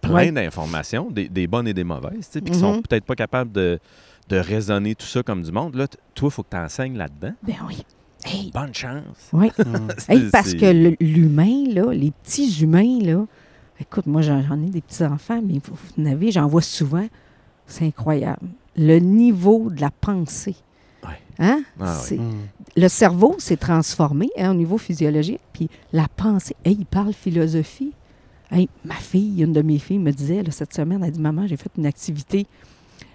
plein 0.00 0.30
d'informations, 0.30 1.10
des, 1.10 1.28
des 1.28 1.46
bonnes 1.48 1.66
et 1.66 1.74
des 1.74 1.82
mauvaises, 1.84 2.28
puis 2.30 2.42
qui 2.42 2.54
sont 2.58 2.74
Mhm. 2.76 2.82
peut-être 2.82 3.04
pas 3.04 3.16
capables 3.16 3.50
de, 3.50 3.80
de 4.28 4.36
raisonner 4.36 4.94
tout 4.94 5.06
ça 5.06 5.22
comme 5.22 5.42
du 5.42 5.52
monde, 5.52 5.74
là, 5.74 5.86
toi, 6.14 6.28
il 6.28 6.30
faut 6.30 6.42
que 6.42 6.50
tu 6.50 6.56
enseignes 6.56 6.96
là-dedans. 6.96 7.32
Ben 7.42 7.54
oui. 7.66 7.82
Hey, 8.24 8.50
Bonne 8.52 8.74
chance. 8.74 9.28
oui. 9.32 9.50
Mm. 9.58 9.88
Hey, 10.08 10.30
parce 10.30 10.54
que 10.54 10.94
l'humain, 11.00 11.64
là, 11.68 11.92
les 11.92 12.10
petits 12.10 12.62
humains, 12.62 12.98
là, 13.00 13.24
écoute, 13.80 14.06
moi, 14.06 14.22
j'en 14.22 14.62
ai 14.62 14.70
des 14.70 14.80
petits-enfants, 14.80 15.40
mais 15.42 15.60
vous, 15.64 15.74
vous 15.74 16.02
en 16.02 16.06
avez, 16.06 16.30
j'en 16.32 16.46
vois 16.46 16.62
souvent. 16.62 17.06
C'est 17.66 17.84
incroyable. 17.86 18.48
Le 18.76 18.98
niveau 18.98 19.70
de 19.70 19.80
la 19.80 19.90
pensée. 19.90 20.56
Ouais. 21.04 21.20
Hein? 21.38 21.62
Ah 21.80 22.00
oui. 22.10 22.18
Mm. 22.18 22.32
Le 22.76 22.88
cerveau 22.88 23.36
s'est 23.38 23.56
transformé 23.56 24.28
hein, 24.36 24.50
au 24.50 24.54
niveau 24.54 24.78
physiologique, 24.78 25.40
puis 25.52 25.68
la 25.92 26.06
pensée. 26.08 26.56
Hey, 26.64 26.76
il 26.80 26.86
parle 26.86 27.12
philosophie. 27.12 27.92
Hey, 28.50 28.68
ma 28.84 28.94
fille, 28.94 29.42
une 29.42 29.52
de 29.52 29.62
mes 29.62 29.78
filles, 29.78 29.98
me 29.98 30.10
disait 30.10 30.42
là, 30.42 30.50
cette 30.50 30.74
semaine, 30.74 31.02
elle 31.04 31.12
dit 31.12 31.20
Maman, 31.20 31.46
j'ai 31.46 31.56
fait 31.56 31.70
une 31.76 31.86
activité 31.86 32.46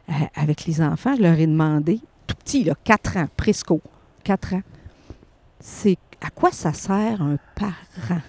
euh, 0.10 0.14
avec 0.36 0.66
les 0.66 0.82
enfants. 0.82 1.16
Je 1.18 1.22
leur 1.22 1.40
ai 1.40 1.48
demandé, 1.48 2.00
tout 2.28 2.36
petit, 2.36 2.64
là, 2.64 2.74
4 2.84 3.18
ans, 3.18 3.28
presco, 3.38 3.82
4 4.24 4.54
ans, 4.56 4.62
c'est 5.60 5.98
à 6.22 6.30
quoi 6.30 6.52
ça 6.52 6.74
sert 6.74 7.22
un 7.22 7.38
parent? 7.56 8.22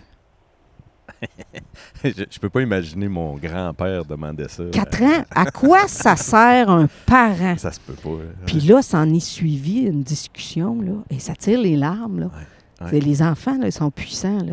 je, 2.04 2.10
je 2.30 2.38
peux 2.38 2.48
pas 2.48 2.60
imaginer 2.62 3.08
mon 3.08 3.36
grand-père 3.36 4.04
demander 4.04 4.46
ça. 4.48 4.64
4 4.72 5.02
ans, 5.02 5.24
à 5.34 5.50
quoi 5.50 5.86
ça 5.88 6.16
sert 6.16 6.70
un 6.70 6.88
parent? 7.06 7.56
Ça 7.56 7.72
se 7.72 7.80
peut 7.80 7.94
pas. 7.94 8.10
là. 8.10 8.30
Puis 8.46 8.60
là, 8.60 8.82
s'en 8.82 9.08
est 9.12 9.20
suivi 9.20 9.80
une 9.80 10.02
discussion, 10.02 10.80
là, 10.80 10.92
et 11.10 11.18
ça 11.18 11.34
tire 11.34 11.60
les 11.60 11.76
larmes. 11.76 12.20
Là. 12.20 12.26
ouais. 12.92 13.00
Les 13.00 13.22
enfants, 13.22 13.56
là, 13.58 13.66
ils 13.66 13.72
sont 13.72 13.90
puissants. 13.90 14.40
Là. 14.44 14.52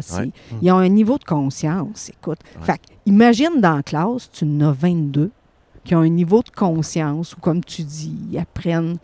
Ils 0.61 0.71
ont 0.71 0.77
un 0.77 0.87
niveau 0.89 1.17
de 1.17 1.23
conscience. 1.23 2.09
Écoute, 2.09 2.39
Ouais. 2.59 2.65
fait 2.65 2.77
que, 2.77 2.83
imagine 3.05 3.59
dans 3.59 3.75
la 3.77 3.83
classe, 3.83 4.29
tu 4.31 4.45
en 4.45 4.61
as 4.61 4.71
22 4.71 5.31
qui 5.83 5.95
ont 5.95 6.01
un 6.01 6.09
niveau 6.09 6.41
de 6.43 6.49
conscience 6.49 7.35
où, 7.35 7.39
comme 7.39 7.63
tu 7.63 7.83
dis, 7.83 8.15
ils 8.31 8.37
apprennent 8.37 8.97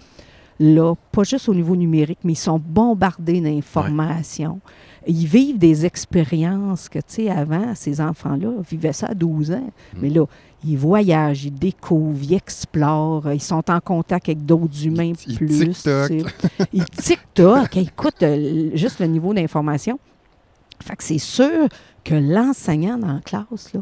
là, 0.60 0.96
pas 1.12 1.24
juste 1.24 1.50
au 1.50 1.54
niveau 1.54 1.76
numérique, 1.76 2.20
mais 2.24 2.34
ils 2.34 2.38
sont 2.38 2.60
bombardés 2.60 3.42
d'informations. 3.42 4.60
Ils 5.06 5.26
vivent 5.26 5.58
des 5.58 5.86
expériences 5.86 6.90
que, 6.90 7.00
tu 7.00 7.06
sais, 7.08 7.30
avant, 7.30 7.74
ces 7.76 8.02
enfants-là 8.02 8.50
vivaient 8.70 8.94
ça 8.94 9.08
à 9.08 9.14
12 9.14 9.52
ans. 9.52 9.72
Mm. 9.94 10.00
Mais 10.02 10.10
là, 10.10 10.26
ils 10.66 10.78
voyagent, 10.78 11.46
ils 11.46 11.54
découvrent, 11.54 12.24
ils 12.24 12.34
explorent, 12.34 13.32
ils 13.32 13.42
sont 13.42 13.70
en 13.70 13.80
contact 13.80 14.28
avec 14.28 14.46
d'autres 14.46 14.86
humains 14.86 15.14
ils 15.28 15.38
plus. 15.38 15.60
TikTok. 15.60 16.08
tu 16.10 16.20
sais. 16.20 16.26
Ils 16.74 16.86
TikTok. 16.86 17.78
Écoute, 17.78 18.24
euh, 18.24 18.72
juste 18.74 19.00
le 19.00 19.06
niveau 19.06 19.34
d'information. 19.34 20.00
Fait 20.84 20.96
que 20.96 21.04
c'est 21.04 21.20
sûr 21.20 21.68
que 22.04 22.16
l'enseignant 22.16 22.98
dans 22.98 23.14
la 23.14 23.22
classe, 23.22 23.74
là, 23.74 23.82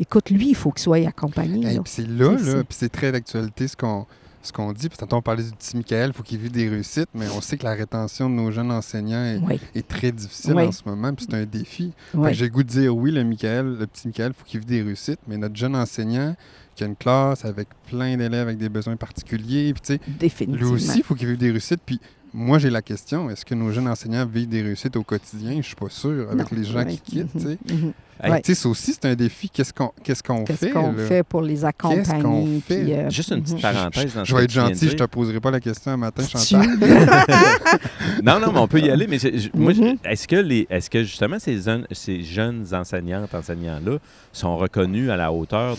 écoute, 0.00 0.30
lui, 0.30 0.48
il 0.50 0.54
faut 0.56 0.72
qu'il 0.72 0.82
soit 0.82 1.06
accompagné. 1.06 1.66
Hey, 1.66 1.80
c'est 1.84 2.08
là, 2.08 2.34
puis 2.36 2.64
c'est 2.70 2.88
très 2.88 3.12
d'actualité 3.12 3.68
ce 3.68 3.76
qu'on 3.76 4.06
ce 4.42 4.52
qu'on 4.52 4.72
dit. 4.72 4.88
Puis 4.88 4.96
tantôt, 4.96 5.16
on 5.16 5.22
parlait 5.22 5.42
du 5.42 5.50
petit 5.50 5.76
Michael, 5.76 6.10
il 6.10 6.12
faut 6.14 6.22
qu'il 6.22 6.38
vive 6.38 6.50
des 6.50 6.66
réussites, 6.68 7.10
mais 7.14 7.26
on 7.36 7.42
sait 7.42 7.58
que 7.58 7.64
la 7.64 7.74
rétention 7.74 8.30
de 8.30 8.34
nos 8.34 8.50
jeunes 8.50 8.72
enseignants 8.72 9.22
est, 9.22 9.38
Oui, 9.38 9.60
est 9.74 9.86
très 9.86 10.12
difficile 10.12 10.54
Oui. 10.54 10.62
en 10.64 10.72
ce 10.72 10.82
moment, 10.86 11.12
puis 11.12 11.26
c'est 11.28 11.36
un 11.36 11.44
défi. 11.44 11.92
Oui. 12.14 12.32
J'ai 12.32 12.48
goût 12.48 12.62
de 12.62 12.68
dire 12.68 12.96
oui, 12.96 13.10
le 13.10 13.22
Michael, 13.22 13.76
le 13.78 13.86
petit 13.86 14.08
Michael, 14.08 14.32
il 14.34 14.38
faut 14.38 14.44
qu'il 14.46 14.60
vive 14.60 14.68
des 14.68 14.82
réussites, 14.82 15.20
mais 15.28 15.36
notre 15.36 15.56
jeune 15.56 15.76
enseignant 15.76 16.34
qui 16.74 16.84
a 16.84 16.86
une 16.86 16.96
classe 16.96 17.44
avec 17.44 17.68
plein 17.86 18.16
d'élèves 18.16 18.46
avec 18.46 18.56
des 18.56 18.70
besoins 18.70 18.96
particuliers, 18.96 19.74
puis 19.74 19.98
tu 19.98 20.28
sais, 20.38 20.46
lui 20.46 20.64
aussi, 20.64 20.98
il 20.98 21.02
faut 21.04 21.14
qu'il 21.14 21.28
vive 21.28 21.36
des 21.36 21.50
réussites. 21.50 21.82
Puis 21.84 22.00
moi, 22.32 22.58
j'ai 22.58 22.70
la 22.70 22.82
question, 22.82 23.28
est-ce 23.30 23.44
que 23.44 23.54
nos 23.54 23.70
jeunes 23.72 23.88
enseignants 23.88 24.24
vivent 24.26 24.48
des 24.48 24.62
réussites 24.62 24.96
au 24.96 25.02
quotidien? 25.02 25.56
Je 25.56 25.66
suis 25.66 25.74
pas 25.76 25.88
sûr, 25.88 26.28
avec 26.30 26.50
Non, 26.52 26.58
les 26.58 26.64
gens 26.64 26.84
oui. 26.86 27.00
qui 27.02 27.12
quittent, 27.18 27.32
tu 27.32 27.40
sais. 27.40 27.58
Mhm, 27.68 27.76
mhm. 27.86 27.92
Hey, 28.22 28.30
Ouais. 28.32 28.42
Tu 28.42 28.54
sais, 28.54 28.60
ça 28.62 28.68
aussi, 28.68 28.92
c'est 28.92 29.06
un 29.06 29.14
défi. 29.14 29.48
Qu'est-ce 29.48 29.72
qu'on 29.72 29.92
qu'est-ce 30.04 30.22
qu'on 30.22 30.44
Qu'est-ce 30.44 30.66
fait? 30.66 30.70
qu'on 30.72 30.92
fait 30.92 31.22
pour 31.22 31.40
les 31.40 31.64
accompagner? 31.64 32.60
fait? 32.60 32.82
puis, 32.84 32.92
euh, 32.92 33.08
Juste 33.08 33.30
une 33.30 33.40
petite 33.42 33.56
mhm. 33.56 33.62
parenthèse 33.62 34.14
dans 34.14 34.24
Je 34.24 34.36
vais 34.36 34.44
être 34.44 34.50
gentil, 34.50 34.84
je 34.90 34.94
dire. 34.94 35.06
te 35.06 35.10
poserai 35.10 35.40
pas 35.40 35.50
la 35.50 35.58
question 35.60 35.92
un 35.92 35.96
matin, 35.96 36.22
Chantal. 36.28 36.68
Non, 38.22 38.38
non, 38.38 38.52
mais 38.52 38.58
on 38.58 38.68
peut 38.68 38.80
y 38.80 38.90
aller. 38.90 39.06
Mais 39.06 39.18
je- 39.18 39.48
moi, 39.54 39.72
je- 39.72 39.96
est-ce 40.04 40.28
que, 40.28 40.36
les, 40.36 40.66
est-ce 40.68 40.90
que 40.90 41.02
justement 41.02 41.38
ces, 41.38 41.62
jeunes- 41.62 41.86
ces 41.92 42.22
jeunes 42.22 42.66
enseignantes, 42.74 43.34
enseignants-là 43.34 43.96
sont 44.34 44.56
reconnus 44.56 45.08
à 45.10 45.16
la 45.16 45.32
hauteur 45.32 45.78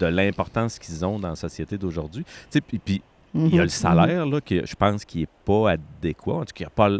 de 0.00 0.06
l'importance 0.06 0.78
qu'ils 0.78 1.04
ont 1.04 1.18
dans 1.18 1.28
la 1.30 1.36
société 1.36 1.76
d'aujourd'hui? 1.76 2.24
Tu 2.50 2.58
sais, 2.58 2.60
Il 3.36 3.54
y 3.54 3.58
a 3.58 3.62
Mhm, 3.62 3.62
le 3.62 3.68
salaire, 3.68 4.26
là, 4.26 4.40
que 4.40 4.66
je 4.66 4.74
pense 4.74 5.04
qui 5.04 5.20
n'est 5.20 5.28
pas 5.44 5.72
adéquat. 5.72 6.32
En 6.34 6.44
tout 6.44 6.54
cas, 6.54 6.60
il 6.60 6.62
y 6.62 6.66
a 6.66 6.70
pas 6.70 6.90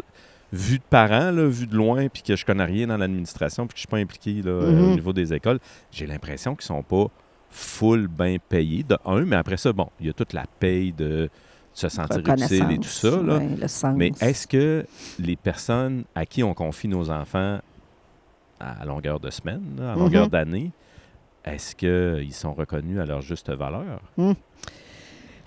vu 0.53 0.77
de 0.77 0.83
parents, 0.89 1.31
là, 1.31 1.45
vu 1.47 1.67
de 1.67 1.75
loin, 1.75 2.07
puis 2.07 2.21
que 2.21 2.35
je 2.35 2.45
connais 2.45 2.63
rien 2.65 2.87
dans 2.87 2.97
l'administration, 2.97 3.67
puis 3.67 3.73
que 3.75 3.79
je 3.79 3.85
ne 3.85 3.87
suis 3.87 3.91
pas 3.91 3.97
impliqué 3.97 4.41
là, 4.41 4.51
euh, 4.51 4.81
Mhm. 4.81 4.91
au 4.91 4.95
niveau 4.95 5.13
des 5.13 5.33
écoles, 5.33 5.59
j'ai 5.91 6.05
l'impression 6.07 6.55
qu'ils 6.55 6.71
ne 6.73 6.77
sont 6.77 6.83
pas 6.83 7.07
full 7.49 8.07
bien 8.07 8.37
payés, 8.47 8.83
de 8.83 8.97
un, 9.05 9.25
mais 9.25 9.35
après 9.35 9.57
ça, 9.57 9.73
bon, 9.73 9.87
il 9.99 10.07
y 10.07 10.09
a 10.09 10.13
toute 10.13 10.33
la 10.33 10.45
paye 10.59 10.93
de 10.93 11.29
se 11.73 11.89
sentir 11.89 12.19
utile 12.19 12.71
et 12.71 12.77
tout 12.77 12.87
ça, 12.87 13.21
là. 13.23 13.37
ouais, 13.37 13.55
le 13.55 13.67
sens. 13.67 13.93
Mais 13.95 14.11
est-ce 14.21 14.47
que 14.47 14.85
les 15.19 15.35
personnes 15.35 16.05
à 16.15 16.25
qui 16.25 16.43
on 16.43 16.53
confie 16.53 16.87
nos 16.87 17.09
enfants 17.09 17.59
à 18.59 18.85
longueur 18.85 19.19
de 19.19 19.29
semaine, 19.29 19.75
là, 19.77 19.93
à 19.93 19.95
longueur 19.95 20.25
Mhm. 20.25 20.31
d'année, 20.31 20.71
est-ce 21.45 21.75
qu'ils 21.75 22.33
sont 22.33 22.53
reconnus 22.53 22.99
à 22.99 23.05
leur 23.05 23.21
juste 23.21 23.49
valeur? 23.51 24.01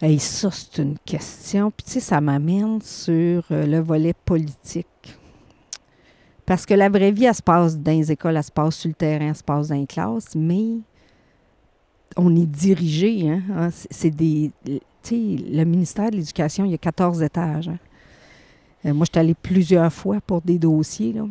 Hey, 0.03 0.19
ça, 0.19 0.51
c'est 0.51 0.83
une 0.83 0.97
question. 1.05 1.71
Puis, 1.71 1.85
tu 1.85 1.93
sais, 1.93 2.01
ça 2.01 2.21
m'amène 2.21 2.81
sur 2.81 3.45
euh, 3.51 3.67
le 3.67 3.81
volet 3.81 4.15
politique. 4.25 4.87
Parce 6.47 6.65
que 6.67 6.75
la 6.75 6.89
vraie 6.89 7.13
vie, 7.13 7.27
elle 7.27 7.35
se 7.35 7.43
passe 7.43 7.77
dans 7.79 7.93
les 7.93 8.11
écoles, 8.11 8.37
elle 8.37 8.43
se 8.45 8.51
passe 8.51 8.77
sur 8.77 8.89
le 8.89 8.95
terrain, 8.95 9.29
elle 9.29 9.37
se 9.37 9.45
passe 9.45 9.69
dans 9.69 9.75
les 9.77 9.87
classes, 9.87 10.35
mais 10.35 10.79
on 12.17 12.35
est 12.35 12.47
dirigé. 12.47 13.29
Hein? 13.29 13.43
Ah, 13.55 13.71
c'est- 13.71 13.89
C'est 13.91 14.11
des. 14.11 14.51
Tu 14.65 14.81
sais, 15.03 15.17
le 15.17 15.65
ministère 15.65 16.11
de 16.11 16.17
l'Éducation, 16.17 16.65
il 16.65 16.71
y 16.73 16.75
a 16.75 16.79
14 16.79 17.23
étages. 17.23 17.69
hein. 17.69 17.79
Euh, 18.87 18.95
moi, 18.95 19.05
je 19.07 19.11
suis 19.13 19.21
allée 19.21 19.35
plusieurs 19.35 19.93
fois 19.93 20.21
pour 20.27 20.41
des 20.41 20.59
dossiers. 20.59 21.13
Là. 21.13 21.25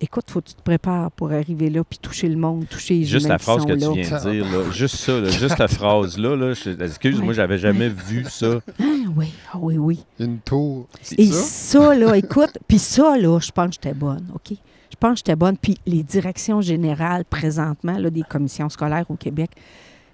Écoute, 0.00 0.24
faut 0.30 0.40
que 0.40 0.48
tu 0.48 0.54
te 0.54 0.62
prépares 0.62 1.10
pour 1.12 1.30
arriver 1.32 1.70
là, 1.70 1.82
puis 1.84 1.98
toucher 1.98 2.28
le 2.28 2.36
monde, 2.36 2.66
toucher 2.68 2.94
les 2.94 3.04
Juste 3.04 3.28
la 3.28 3.38
phrase 3.38 3.64
que 3.64 3.72
là. 3.72 3.76
tu 3.88 4.00
viens 4.00 4.18
de 4.18 4.30
dire, 4.30 4.44
là, 4.44 4.70
juste 4.72 4.96
ça, 4.96 5.20
là, 5.20 5.28
juste 5.30 5.58
la 5.58 5.68
phrase-là, 5.68 6.36
là, 6.36 6.54
je- 6.54 6.70
excuse, 6.82 7.18
Ouais. 7.18 7.24
moi, 7.24 7.34
j'avais 7.34 7.58
jamais 7.58 7.88
vu 7.88 8.24
ça. 8.28 8.60
Ah 8.80 8.84
oui, 9.16 9.32
ah 9.52 9.58
oui, 9.60 9.76
oui. 9.78 10.04
Une 10.18 10.38
tour. 10.38 10.86
Et 11.18 11.26
ça? 11.26 11.42
ça, 11.80 11.94
là, 11.94 12.16
écoute, 12.16 12.58
puis 12.68 12.78
ça, 12.78 13.16
là, 13.18 13.38
je 13.40 13.50
pense 13.50 13.66
que 13.68 13.74
j'étais 13.74 13.94
bonne, 13.94 14.26
OK? 14.34 14.50
Je 14.90 14.96
pense 14.98 15.12
que 15.12 15.18
j'étais 15.18 15.36
bonne. 15.36 15.56
Puis 15.56 15.76
les 15.86 16.02
directions 16.02 16.60
générales, 16.60 17.24
présentement, 17.24 17.96
là, 17.98 18.10
des 18.10 18.22
commissions 18.22 18.68
scolaires 18.68 19.04
au 19.10 19.14
Québec, 19.16 19.50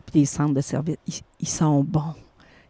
puis 0.07 0.21
des 0.21 0.27
centres 0.27 0.55
de 0.55 0.61
services, 0.61 0.97
ils, 1.09 1.15
ils 1.41 1.49
sont 1.49 1.83
bons. 1.83 2.15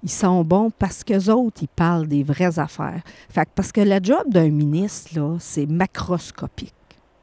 Ils 0.03 0.11
sont 0.11 0.45
bons 0.45 0.71
parce 0.79 1.03
qu'eux 1.03 1.33
autres, 1.33 1.63
ils 1.63 1.69
parlent 1.69 2.07
des 2.07 2.23
vraies 2.23 2.59
affaires. 2.59 3.01
Fait 3.29 3.45
que 3.45 3.51
parce 3.55 3.73
que 3.73 3.81
le 3.81 3.99
job 4.03 4.23
d'un 4.29 4.51
ministre, 4.51 5.19
là, 5.19 5.37
c'est 5.41 5.67
macroscopique. 5.67 6.73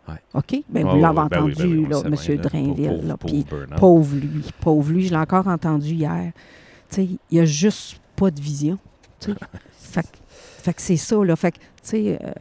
Ouais. 0.08 0.16
OK? 0.34 0.64
Ben, 0.70 0.86
vous 0.86 1.00
l'avez 1.00 1.16
ben 1.16 1.28
oui, 1.44 1.54
entendu, 1.54 1.54
ben 1.56 1.78
oui, 1.78 1.88
là, 1.90 2.02
M. 2.06 2.38
Drainville. 2.42 2.88
Pauvre- 2.90 3.08
là, 3.08 3.18
pauvre 3.18 3.78
pauvre 3.80 4.16
lui, 4.16 4.44
pauvre 4.60 4.92
lui. 4.92 5.06
Je 5.06 5.12
l'ai 5.12 5.18
encore 5.20 5.48
entendu 5.48 5.94
hier. 5.94 6.32
Tu 6.90 6.96
sais, 6.96 7.04
il 7.06 7.20
n'y 7.32 7.40
a 7.40 7.46
juste 7.46 8.00
pas 8.16 8.30
de 8.30 8.40
vision. 8.42 8.78
fait, 9.72 10.02
que- 10.02 10.08
fait 10.62 10.74
que 10.74 10.82
c'est 10.82 10.98
ça, 10.98 11.24
là. 11.24 11.36
Fait 11.38 11.52
que, 11.54 11.58
tu 11.58 11.64
sais, 11.84 12.20
euh, 12.22 12.32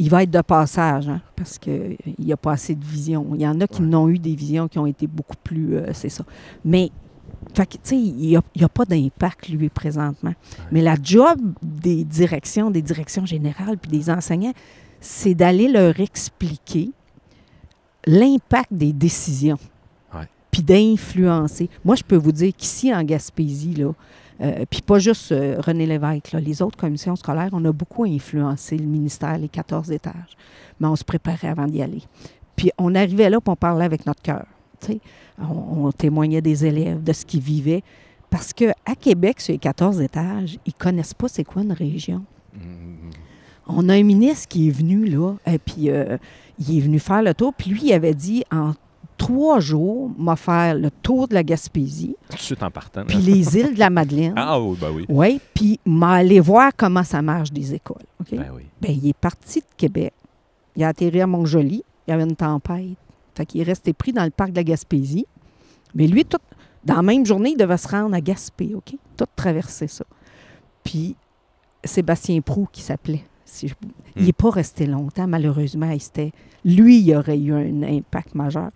il 0.00 0.10
va 0.10 0.22
être 0.22 0.30
de 0.30 0.40
passage, 0.40 1.08
hein, 1.08 1.20
parce 1.36 1.58
qu'il 1.58 1.96
n'y 2.18 2.32
a 2.32 2.36
pas 2.36 2.52
assez 2.52 2.74
de 2.74 2.84
vision. 2.84 3.26
Il 3.34 3.40
y 3.42 3.46
en 3.48 3.60
a 3.60 3.66
qui 3.66 3.80
Ouais. 3.82 3.86
n'ont 3.88 4.08
eu 4.08 4.18
des 4.18 4.34
visions 4.34 4.68
qui 4.68 4.78
ont 4.78 4.86
été 4.86 5.06
beaucoup 5.06 5.36
plus. 5.42 5.76
euh, 5.76 5.90
c'est 5.92 6.08
ça. 6.08 6.24
Mais, 6.64 6.90
fait 7.54 7.66
que, 7.66 7.72
tu 7.74 7.78
sais, 7.84 7.96
il 7.96 8.40
n'y 8.56 8.64
a 8.64 8.68
pas 8.68 8.84
d'impact, 8.84 9.48
lui, 9.48 9.68
présentement. 9.68 10.34
Mais 10.72 10.82
la 10.82 10.96
job 11.02 11.38
des 11.62 12.04
directions, 12.04 12.70
des 12.70 12.82
directions 12.82 13.26
générales, 13.26 13.78
puis 13.78 13.90
des 13.90 14.10
enseignants, 14.10 14.52
c'est 15.00 15.34
d'aller 15.34 15.68
leur 15.68 15.98
expliquer 16.00 16.90
l'impact 18.06 18.72
des 18.72 18.92
décisions, 18.92 19.58
Ouais. 20.14 20.26
puis 20.50 20.62
d'influencer. 20.62 21.68
Moi, 21.84 21.94
je 21.96 22.02
peux 22.02 22.16
vous 22.16 22.32
dire 22.32 22.52
qu'ici, 22.56 22.92
en 22.94 23.02
Gaspésie, 23.02 23.74
là, 23.74 23.92
euh, 24.40 24.64
puis 24.70 24.82
pas 24.82 24.98
juste 24.98 25.32
euh, 25.32 25.60
René 25.60 25.84
Lévesque, 25.86 26.32
là, 26.32 26.40
les 26.40 26.62
autres 26.62 26.76
commissions 26.78 27.16
scolaires, 27.16 27.50
on 27.52 27.64
a 27.64 27.72
beaucoup 27.72 28.04
influencé 28.04 28.78
le 28.78 28.86
ministère, 28.86 29.36
les 29.36 29.48
14 29.48 29.90
étages. 29.90 30.36
Mais 30.80 30.86
on 30.86 30.94
se 30.96 31.02
préparait 31.04 31.48
avant 31.48 31.66
d'y 31.66 31.82
aller. 31.82 32.02
Puis 32.54 32.70
on 32.78 32.94
arrivait 32.94 33.30
là, 33.30 33.40
puis 33.40 33.50
on 33.50 33.56
parlait 33.56 33.84
avec 33.84 34.06
notre 34.06 34.22
cœur. 34.22 34.46
On, 35.40 35.86
on 35.86 35.92
témoignait 35.92 36.40
des 36.40 36.64
élèves, 36.64 37.02
de 37.02 37.12
ce 37.12 37.26
qu'ils 37.26 37.40
vivaient. 37.40 37.82
Parce 38.30 38.52
qu'à 38.52 38.74
Québec, 39.00 39.40
sur 39.40 39.52
les 39.52 39.58
14 39.58 40.00
étages, 40.00 40.56
ils 40.66 40.74
connaissent 40.74 41.14
pas 41.14 41.26
c'est 41.28 41.42
quoi 41.44 41.62
une 41.62 41.72
région. 41.72 42.24
Mm, 42.54 43.10
On 43.68 43.88
a 43.88 43.94
un 43.94 44.02
ministre 44.02 44.48
qui 44.48 44.68
est 44.68 44.70
venu 44.72 45.04
là, 45.06 45.34
et 45.46 45.58
puis 45.58 45.90
euh, 45.90 46.16
il 46.58 46.78
est 46.78 46.80
venu 46.80 46.98
faire 46.98 47.22
le 47.22 47.34
tour, 47.34 47.52
puis 47.54 47.70
lui, 47.70 47.80
il 47.84 47.92
avait 47.92 48.14
dit 48.14 48.42
en 48.50 48.72
trois 49.18 49.60
jours, 49.60 50.10
m'a 50.16 50.36
faire 50.36 50.74
le 50.74 50.90
tour 50.90 51.28
de 51.28 51.34
la 51.34 51.42
Gaspésie, 51.42 52.16
Tout 52.30 52.36
de 52.36 52.40
suite 52.42 52.62
en 52.62 52.70
partant. 52.70 53.04
puis 53.04 53.18
les 53.18 53.56
îles 53.58 53.74
de 53.74 53.78
la 53.78 53.90
Madeleine. 53.90 54.34
Ah 54.36 54.60
oui, 54.60 54.76
ben 54.80 54.90
oui. 54.94 55.04
Oui, 55.08 55.40
puis 55.54 55.78
m'a 55.84 56.14
allé 56.14 56.40
voir 56.40 56.70
comment 56.76 57.02
ça 57.02 57.20
marche 57.20 57.50
des 57.52 57.74
écoles. 57.74 58.06
OK? 58.20 58.30
Ben 58.32 58.46
oui. 58.54 58.62
Ben, 58.80 58.92
il 58.92 59.08
est 59.08 59.16
parti 59.16 59.60
de 59.60 59.66
Québec. 59.76 60.12
Il 60.76 60.84
a 60.84 60.88
atterri 60.88 61.20
à 61.20 61.26
Montjoli. 61.26 61.82
Il 62.06 62.10
y 62.10 62.14
avait 62.14 62.22
une 62.22 62.36
tempête. 62.36 62.96
Fait 63.34 63.44
qu'il 63.44 63.60
est 63.60 63.64
resté 63.64 63.92
pris 63.92 64.12
dans 64.12 64.24
le 64.24 64.30
parc 64.30 64.50
de 64.52 64.56
la 64.56 64.64
Gaspésie. 64.64 65.26
Mais 65.94 66.06
lui, 66.06 66.24
tout, 66.24 66.38
dans 66.84 66.96
la 66.96 67.02
même 67.02 67.26
journée, 67.26 67.50
il 67.50 67.56
devait 67.56 67.76
se 67.76 67.88
rendre 67.88 68.14
à 68.14 68.20
Gaspé, 68.20 68.72
OK? 68.74 68.94
Tout 69.16 69.26
traverser 69.34 69.88
ça. 69.88 70.04
Puis 70.84 71.16
Sébastien 71.84 72.40
Prou, 72.40 72.68
qui 72.70 72.82
s'appelait. 72.82 73.24
Si 73.50 73.68
je- 73.68 73.74
Il 74.16 74.22
Hmm. 74.22 74.26
n'est 74.26 74.32
pas 74.32 74.50
resté 74.50 74.86
longtemps, 74.86 75.26
malheureusement. 75.26 75.90
Il 75.90 76.00
s'était- 76.00 76.32
Lui, 76.64 77.00
il 77.00 77.14
aurait 77.14 77.38
eu 77.38 77.52
un 77.54 77.82
impact 77.82 78.34
majeur. 78.34 78.70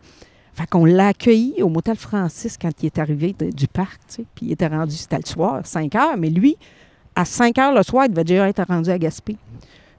Fait 0.55 0.67
qu'on 0.69 0.85
l'a 0.85 1.09
accueilli 1.09 1.63
au 1.63 1.69
Motel 1.69 1.97
Francis 1.97 2.59
quand 2.61 2.71
il 2.83 2.87
est 2.87 2.99
arrivé 2.99 3.35
de- 3.39 3.51
du 3.51 3.67
parc, 3.69 4.01
tu 4.09 4.15
sais. 4.17 4.25
Puis 4.35 4.47
il 4.47 4.53
était 4.53 4.67
rendu, 4.67 4.95
c'était 4.95 5.17
le 5.19 5.27
soir, 5.27 5.67
5 5.67 5.95
heures. 5.95 6.17
Mais 6.19 6.29
lui, 6.31 6.57
à 7.17 7.25
5 7.25 7.59
heures 7.59 7.75
le 7.75 7.83
soir, 7.83 8.05
il 8.07 8.11
devait 8.11 8.25
déjà 8.25 8.49
être 8.49 8.63
rendu 8.67 8.91
à 8.91 8.99
Gaspé. 8.99 9.37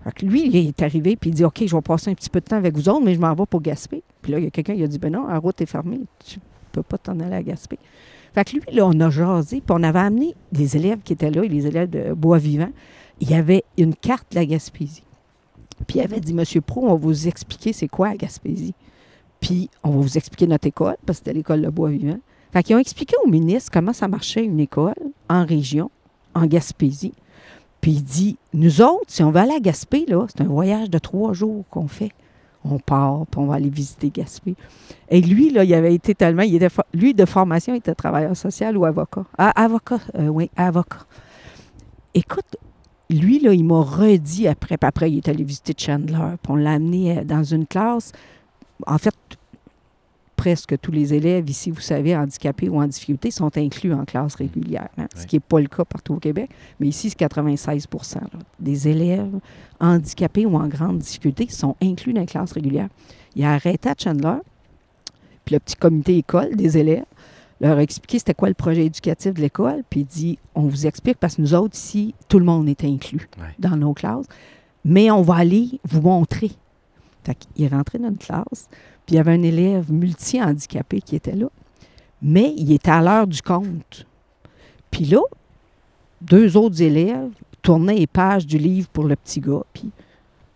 Fait 0.03 0.11
que 0.11 0.25
lui, 0.25 0.47
il 0.47 0.55
est 0.55 0.81
arrivé, 0.81 1.15
puis 1.15 1.29
il 1.29 1.33
dit 1.33 1.43
OK, 1.45 1.63
je 1.65 1.75
vais 1.75 1.81
passer 1.81 2.11
un 2.11 2.13
petit 2.13 2.29
peu 2.29 2.39
de 2.39 2.45
temps 2.45 2.57
avec 2.57 2.75
vous 2.75 2.87
autres, 2.89 3.03
mais 3.03 3.15
je 3.15 3.19
m'en 3.19 3.33
vais 3.33 3.45
pour 3.45 3.61
Gaspé. 3.61 4.03
Puis 4.21 4.31
là, 4.31 4.39
il 4.39 4.43
y 4.45 4.47
a 4.47 4.51
quelqu'un 4.51 4.75
qui 4.75 4.83
a 4.83 4.87
dit 4.87 4.99
Ben 4.99 5.11
non, 5.11 5.27
la 5.27 5.39
route 5.39 5.59
est 5.61 5.65
fermée, 5.65 6.01
tu 6.25 6.39
peux 6.71 6.83
pas 6.83 6.97
t'en 6.97 7.19
aller 7.19 7.35
à 7.35 7.41
Gaspé. 7.43 7.79
Fait 8.35 8.43
que 8.43 8.51
lui, 8.53 8.61
là, 8.73 8.85
on 8.87 8.99
a 8.99 9.09
jasé, 9.09 9.57
puis 9.65 9.75
on 9.77 9.83
avait 9.83 9.99
amené 9.99 10.35
des 10.51 10.75
élèves 10.75 10.99
qui 11.03 11.13
étaient 11.13 11.29
là, 11.31 11.41
les 11.43 11.67
élèves 11.67 11.89
de 11.89 12.13
Bois-Vivant. 12.13 12.69
Il 13.23 13.31
y 13.31 13.35
avait 13.35 13.63
une 13.77 13.95
carte 13.95 14.31
de 14.31 14.35
la 14.35 14.45
Gaspésie. 14.45 15.05
Puis 15.87 15.99
il 15.99 16.01
avait 16.01 16.19
dit 16.19 16.33
Monsieur 16.33 16.59
Pro, 16.59 16.83
on 16.83 16.89
va 16.89 16.95
vous 16.95 17.29
expliquer 17.29 17.71
c'est 17.71 17.87
quoi 17.87 18.09
la 18.09 18.17
Gaspésie. 18.17 18.73
Puis 19.39 19.69
on 19.81 19.91
va 19.91 20.01
vous 20.01 20.17
expliquer 20.17 20.45
notre 20.45 20.67
école, 20.67 20.97
parce 21.05 21.19
que 21.19 21.23
c'était 21.23 21.37
l'école 21.37 21.61
de 21.61 21.69
Bois-Vivant. 21.69 22.19
Fait 22.51 22.63
qu'ils 22.63 22.75
ont 22.75 22.79
expliqué 22.79 23.15
au 23.23 23.29
ministre 23.29 23.71
comment 23.71 23.93
ça 23.93 24.09
marchait 24.09 24.43
une 24.43 24.59
école 24.59 24.95
en 25.29 25.45
région, 25.45 25.89
en 26.35 26.47
Gaspésie. 26.47 27.13
Puis 27.79 27.91
il 27.91 28.03
dit, 28.03 28.37
nous 28.53 28.81
autres, 28.81 29.05
si 29.07 29.23
on 29.23 29.31
va 29.31 29.43
aller 29.43 29.55
à 29.55 29.61
Gaspé, 29.61 30.05
là, 30.05 30.25
c'est 30.27 30.41
un 30.41 30.47
voyage 30.49 30.89
de 30.89 30.97
trois 30.97 31.31
jours 31.31 31.63
qu'on 31.69 31.87
fait. 31.87 32.11
On 32.65 32.77
part, 32.77 33.25
puis 33.27 33.39
on 33.39 33.45
va 33.45 33.55
aller 33.55 33.69
visiter 33.69 34.09
Gaspé. 34.09 34.55
Et 35.07 35.21
lui, 35.21 35.49
là, 35.49 35.63
il 35.63 35.73
avait 35.73 35.95
été 35.95 36.13
tellement... 36.13 36.43
Il 36.43 36.55
était, 36.55 36.67
lui, 36.93 37.13
de 37.13 37.23
formation, 37.23 37.73
il 37.73 37.77
était 37.77 37.95
travailleur 37.95 38.35
social 38.35 38.75
ou 38.75 38.83
avocat. 38.83 39.23
Ah, 39.37 39.51
avocat, 39.63 40.01
euh, 40.19 40.27
oui, 40.27 40.49
avocat. 40.57 41.05
Écoute, 42.13 42.57
lui, 43.09 43.39
là, 43.39 43.53
il 43.53 43.63
m'a 43.63 43.81
redit 43.81 44.47
après, 44.47 44.77
puis 44.77 44.87
après, 44.87 45.11
il 45.11 45.17
est 45.17 45.27
allé 45.27 45.43
visiter 45.43 45.73
Chandler, 45.77 46.35
puis 46.41 46.51
on 46.51 46.55
l'a 46.55 46.73
amené 46.73 47.19
euh, 47.19 47.23
dans 47.23 47.43
une 47.43 47.65
classe. 47.65 48.11
En 48.87 48.97
fait, 48.97 49.13
presque 50.35 50.77
tous 50.81 50.91
les 50.91 51.13
élèves 51.13 51.49
ici, 51.49 51.71
vous 51.71 51.81
savez, 51.81 52.15
handicapés 52.15 52.69
ou 52.69 52.81
en 52.81 52.87
difficulté, 52.87 53.31
sont 53.31 53.55
inclus 53.57 53.93
en 53.93 54.03
classe 54.05 54.35
régulière, 54.35 54.89
hein, 54.97 55.07
ce 55.15 55.25
qui 55.25 55.35
n'est 55.35 55.41
pas 55.41 55.59
le 55.59 55.67
cas 55.67 55.85
partout 55.85 56.15
au 56.15 56.19
Québec. 56.19 56.49
Mais 56.79 56.87
ici, 56.87 57.09
c'est 57.09 57.15
96 57.15 57.87
là, 58.15 58.21
des 58.59 58.87
élèves 58.87 59.39
handicapés 59.79 60.45
ou 60.45 60.55
en 60.55 60.67
grande 60.67 60.99
difficulté 60.99 61.47
sont 61.49 61.75
inclus 61.81 62.13
dans 62.13 62.21
les 62.21 62.27
classes 62.27 62.53
régulières. 62.53 62.89
Il 63.35 63.43
a 63.43 63.53
arrêté 63.53 63.89
à 63.89 63.95
Chandler, 63.97 64.39
puis 65.45 65.55
le 65.55 65.59
petit 65.59 65.75
comité 65.75 66.17
école 66.17 66.55
des 66.55 66.77
élèves 66.77 67.05
leur 67.63 67.77
a 67.77 67.81
expliqué 67.81 68.19
c'était 68.19 68.33
quoi 68.33 68.49
le 68.49 68.53
projet 68.53 68.85
éducatif 68.85 69.33
de 69.33 69.41
l'école, 69.41 69.83
puis 69.89 70.01
il 70.01 70.05
dit 70.05 70.37
on 70.53 70.63
vous 70.63 70.85
explique 70.85 71.17
parce 71.17 71.35
que 71.37 71.41
nous 71.41 71.53
autres 71.55 71.75
ici, 71.75 72.13
tout 72.27 72.37
le 72.39 72.45
monde 72.45 72.67
est 72.69 72.83
inclus 72.83 73.27
Ouais. 73.39 73.53
dans 73.59 73.75
nos 73.77 73.93
classes, 73.93 74.25
mais 74.85 75.09
on 75.11 75.21
va 75.21 75.35
aller 75.35 75.79
vous 75.85 76.01
montrer. 76.01 76.51
Fait 77.23 77.35
qu'il 77.35 77.63
est 77.65 77.69
rentré 77.69 77.99
dans 77.99 78.09
une 78.09 78.17
classe, 78.17 78.67
puis 79.05 79.13
il 79.13 79.15
y 79.15 79.19
avait 79.19 79.31
un 79.33 79.43
élève 79.43 79.91
multi-handicapé 79.91 81.01
qui 81.01 81.15
était 81.15 81.35
là, 81.35 81.47
mais 82.21 82.53
il 82.57 82.71
était 82.73 82.91
à 82.91 83.01
l'heure 83.01 83.27
du 83.27 83.41
compte. 83.41 84.05
Puis 84.91 85.05
là, 85.05 85.21
deux 86.21 86.57
autres 86.57 86.81
élèves 86.81 87.31
tournaient 87.61 87.95
les 87.95 88.07
pages 88.07 88.45
du 88.45 88.57
livre 88.57 88.89
pour 88.89 89.05
le 89.05 89.15
petit 89.15 89.39
gars, 89.39 89.63
puis 89.73 89.89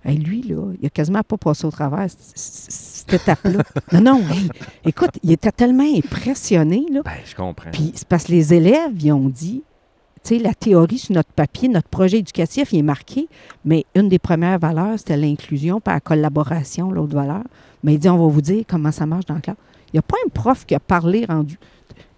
hey, 0.07 0.17
lui, 0.17 0.41
là, 0.41 0.71
il 0.81 0.85
a 0.85 0.89
quasiment 0.89 1.21
pas 1.21 1.37
passé 1.37 1.65
au 1.65 1.71
travers 1.71 2.07
cette 2.09 3.13
étape-là. 3.13 3.63
non, 3.93 4.01
non, 4.01 4.19
hey, 4.31 4.49
écoute, 4.85 5.11
il 5.23 5.31
était 5.31 5.51
tellement 5.51 5.83
impressionné, 5.95 6.85
là, 6.91 7.01
Ben, 7.03 7.11
je 7.25 7.35
comprends. 7.35 7.69
puis 7.71 7.91
c'est 7.95 8.07
parce 8.07 8.25
que 8.25 8.31
les 8.31 8.53
élèves, 8.53 8.99
ils 9.01 9.11
ont 9.11 9.29
dit, 9.29 9.63
tu 10.23 10.35
sais, 10.35 10.39
la 10.39 10.53
théorie 10.53 10.97
sur 10.97 11.13
notre 11.13 11.31
papier, 11.31 11.69
notre 11.69 11.87
projet 11.89 12.19
éducatif, 12.19 12.73
il 12.73 12.79
est 12.79 12.83
marqué, 12.83 13.27
mais 13.63 13.85
une 13.95 14.09
des 14.09 14.19
premières 14.19 14.59
valeurs, 14.59 14.97
c'était 14.97 15.17
l'inclusion, 15.17 15.79
par 15.79 15.93
la 15.93 15.99
collaboration, 15.99 16.91
l'autre 16.91 17.13
valeur. 17.15 17.43
Mais 17.83 17.93
il 17.93 17.99
dit, 17.99 18.09
on 18.09 18.17
va 18.17 18.27
vous 18.27 18.41
dire 18.41 18.63
comment 18.67 18.91
ça 18.91 19.05
marche 19.05 19.25
dans 19.25 19.35
la 19.35 19.41
classe. 19.41 19.55
Il 19.93 19.95
n'y 19.95 19.99
a 19.99 20.03
pas 20.03 20.17
un 20.25 20.29
prof 20.29 20.65
qui 20.65 20.75
a 20.75 20.79
parlé 20.79 21.25
rendu. 21.25 21.57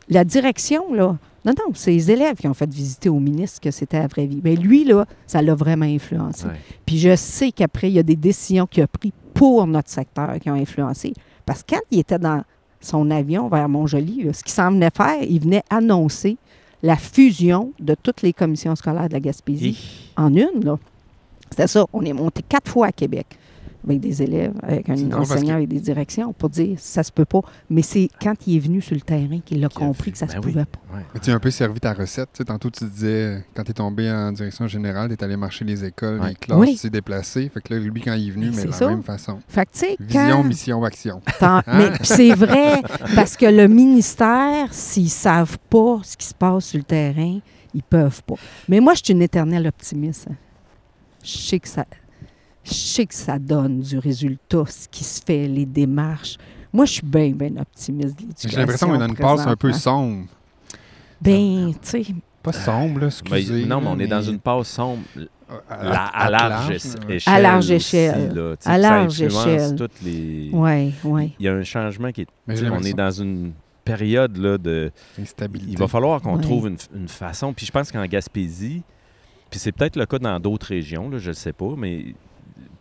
La 0.09 0.23
direction, 0.23 0.93
là, 0.93 1.17
non, 1.49 1.63
non, 1.67 1.73
c'est 1.73 1.91
les 1.91 2.11
élèves 2.11 2.35
qui 2.37 2.47
ont 2.47 2.53
fait 2.53 2.69
visiter 2.71 3.09
au 3.09 3.19
ministre 3.19 3.59
que 3.61 3.71
c'était 3.71 3.99
la 3.99 4.07
vraie 4.07 4.25
vie. 4.25 4.41
Mais 4.43 4.55
lui, 4.55 4.83
là, 4.83 5.05
ça 5.27 5.41
l'a 5.41 5.55
vraiment 5.55 5.85
influencé. 5.85 6.45
Ouais. 6.45 6.59
Puis 6.85 6.97
je 6.99 7.15
sais 7.15 7.51
qu'après, 7.51 7.89
il 7.89 7.93
y 7.93 7.99
a 7.99 8.03
des 8.03 8.15
décisions 8.15 8.67
qu'il 8.67 8.83
a 8.83 8.87
prises 8.87 9.11
pour 9.33 9.65
notre 9.67 9.89
secteur 9.89 10.37
qui 10.39 10.49
ont 10.49 10.55
influencé. 10.55 11.13
Parce 11.45 11.63
que 11.63 11.75
quand 11.75 11.81
il 11.91 11.99
était 11.99 12.19
dans 12.19 12.43
son 12.81 13.09
avion 13.11 13.47
vers 13.49 13.67
Montjoli, 13.69 14.23
là, 14.23 14.33
ce 14.33 14.43
qu'il 14.43 14.53
s'en 14.53 14.71
venait 14.71 14.91
faire, 14.95 15.21
il 15.21 15.41
venait 15.41 15.63
annoncer 15.69 16.37
la 16.83 16.95
fusion 16.95 17.73
de 17.79 17.95
toutes 18.01 18.21
les 18.21 18.31
commissions 18.33 18.75
scolaires 18.75 19.07
de 19.09 19.13
la 19.13 19.19
Gaspésie 19.19 19.69
Hi. 19.71 20.11
en 20.17 20.33
une. 20.33 20.63
là. 20.63 20.77
C'était 21.49 21.67
ça. 21.67 21.85
On 21.91 22.01
est 22.03 22.13
monté 22.13 22.41
quatre 22.47 22.69
fois 22.71 22.87
à 22.87 22.91
Québec 22.91 23.25
avec 23.85 23.99
des 24.01 24.21
élèves, 24.21 24.53
avec 24.61 24.89
un 24.89 24.93
enseignant, 25.13 25.47
que- 25.47 25.51
avec 25.53 25.67
des 25.69 25.79
directions 25.79 26.33
pour 26.33 26.49
dire 26.49 26.77
ça 26.79 27.01
se 27.03 27.11
peut 27.11 27.25
pas. 27.25 27.41
Mais 27.69 27.81
c'est 27.81 28.09
quand 28.21 28.35
il 28.45 28.57
est 28.57 28.59
venu 28.59 28.81
sur 28.81 28.93
le 28.95 29.01
terrain 29.01 29.39
qu'il 29.43 29.63
a 29.63 29.69
compris 29.69 30.11
que 30.11 30.17
ça 30.17 30.27
se 30.27 30.33
Ben 30.33 30.41
oui. 30.45 30.51
pouvait 30.51 30.65
pas. 30.65 30.79
Ouais. 30.95 31.01
Mais 31.13 31.19
tu 31.19 31.31
as 31.31 31.35
un 31.35 31.39
peu 31.39 31.49
servi 31.51 31.79
ta 31.79 31.93
recette. 31.93 32.29
Tu 32.33 32.39
sais, 32.39 32.45
tantôt, 32.45 32.69
tu 32.69 32.83
disais, 32.85 33.45
quand 33.55 33.63
tu 33.63 33.71
es 33.71 33.73
tombé 33.73 34.11
en 34.11 34.31
direction 34.31 34.67
générale, 34.67 35.07
tu 35.09 35.13
es 35.15 35.23
allé 35.23 35.37
marcher 35.37 35.63
les 35.65 35.83
écoles, 35.85 36.19
Ouais. 36.19 36.29
les 36.29 36.35
classes, 36.35 36.57
Oui. 36.59 36.75
tu 36.75 36.81
t'es 36.81 36.89
déplacé. 36.89 37.49
Fait 37.53 37.61
que 37.61 37.73
là, 37.73 37.79
lui, 37.79 38.01
quand 38.01 38.13
il 38.13 38.27
est 38.27 38.31
venu, 38.31 38.45
Mais 38.47 38.51
mais 38.51 38.57
c'est 38.57 38.65
de 38.67 38.71
la 38.71 38.77
ça. 38.77 38.87
même 38.89 39.03
façon. 39.03 39.39
Fait 39.47 39.65
que, 39.65 39.71
tu 39.71 39.79
sais, 39.79 39.95
Vision, 39.99 40.29
quand. 40.37 40.43
mission, 40.43 40.83
action. 40.83 41.21
Tant- 41.39 41.61
Mais 41.67 41.91
c'est 42.03 42.33
vrai, 42.33 42.81
parce 43.15 43.37
que 43.37 43.45
le 43.45 43.67
ministère, 43.67 44.73
s'ils 44.73 45.03
ne 45.05 45.09
savent 45.09 45.57
pas 45.69 45.99
ce 46.03 46.17
qui 46.17 46.27
se 46.27 46.33
passe 46.33 46.65
sur 46.65 46.77
le 46.77 46.83
terrain, 46.83 47.39
ils 47.73 47.83
peuvent 47.83 48.23
pas. 48.23 48.35
Mais 48.67 48.79
moi, 48.79 48.93
je 48.95 49.01
suis 49.05 49.13
une 49.13 49.21
éternelle 49.21 49.67
optimiste. 49.67 50.27
hein. 50.29 50.35
Je 51.23 51.37
sais 51.37 51.59
que 51.59 51.67
ça. 51.67 51.85
Je 52.63 52.73
sais 52.73 53.05
que 53.05 53.13
ça 53.15 53.39
donne 53.39 53.79
du 53.81 53.97
résultat, 53.97 54.63
ce 54.67 54.87
qui 54.89 55.03
se 55.03 55.21
fait, 55.25 55.47
les 55.47 55.65
démarches. 55.65 56.37
Moi, 56.71 56.85
je 56.85 56.93
suis 56.93 57.05
bien, 57.05 57.31
bien 57.31 57.57
optimiste 57.57 58.15
de 58.17 58.21
l'éducation 58.21 58.49
J'ai 58.49 58.57
l'impression 58.57 58.87
qu'on 58.87 59.01
a 59.01 59.05
une 59.07 59.15
passe 59.15 59.47
un 59.47 59.55
peu 59.55 59.71
sombre. 59.73 60.27
Ben, 61.21 61.73
tu 61.73 62.03
sais, 62.03 62.05
Pas 62.43 62.53
sombre, 62.53 62.99
là, 63.01 63.09
Mais 63.31 63.39
excusez. 63.41 63.65
non, 63.65 63.81
mais 63.81 63.87
on 63.87 63.99
est 63.99 64.07
dans 64.07 64.21
une 64.21 64.39
passe 64.39 64.67
sombre 64.69 65.01
à, 65.67 65.83
la- 65.83 66.05
à 66.05 66.29
large 66.29 66.71
échelle. 66.71 67.21
À 67.25 67.39
large 67.39 67.65
aussi, 67.65 67.73
échelle. 67.73 68.33
là. 68.35 68.55
À 68.65 68.77
large 68.77 69.21
échelle. 69.21 69.75
toutes 69.75 70.01
les. 70.03 70.49
oui, 70.53 70.93
oui. 71.03 71.33
Il 71.39 71.45
y 71.45 71.49
a 71.49 71.53
un 71.53 71.63
changement 71.63 72.11
qui 72.11 72.21
est. 72.21 72.27
On 72.47 72.83
est 72.83 72.93
dans 72.93 73.11
une 73.11 73.53
période 73.83 74.37
là, 74.37 74.57
de. 74.59 74.91
Instabilité. 75.19 75.71
Il 75.71 75.77
va 75.77 75.87
falloir 75.87 76.21
qu'on 76.21 76.35
Ouais. 76.35 76.41
trouve 76.43 76.67
une, 76.67 76.77
une 76.95 77.07
façon. 77.07 77.51
Puis 77.51 77.65
je 77.65 77.71
pense 77.71 77.91
qu'en 77.91 78.05
Gaspésie, 78.05 78.83
puis 79.49 79.59
c'est 79.59 79.71
peut-être 79.71 79.95
le 79.95 80.05
cas 80.05 80.19
dans 80.19 80.39
d'autres 80.39 80.67
régions, 80.67 81.09
là, 81.09 81.17
je 81.17 81.29
ne 81.29 81.33
sais 81.33 81.53
pas, 81.53 81.73
mais 81.75 82.13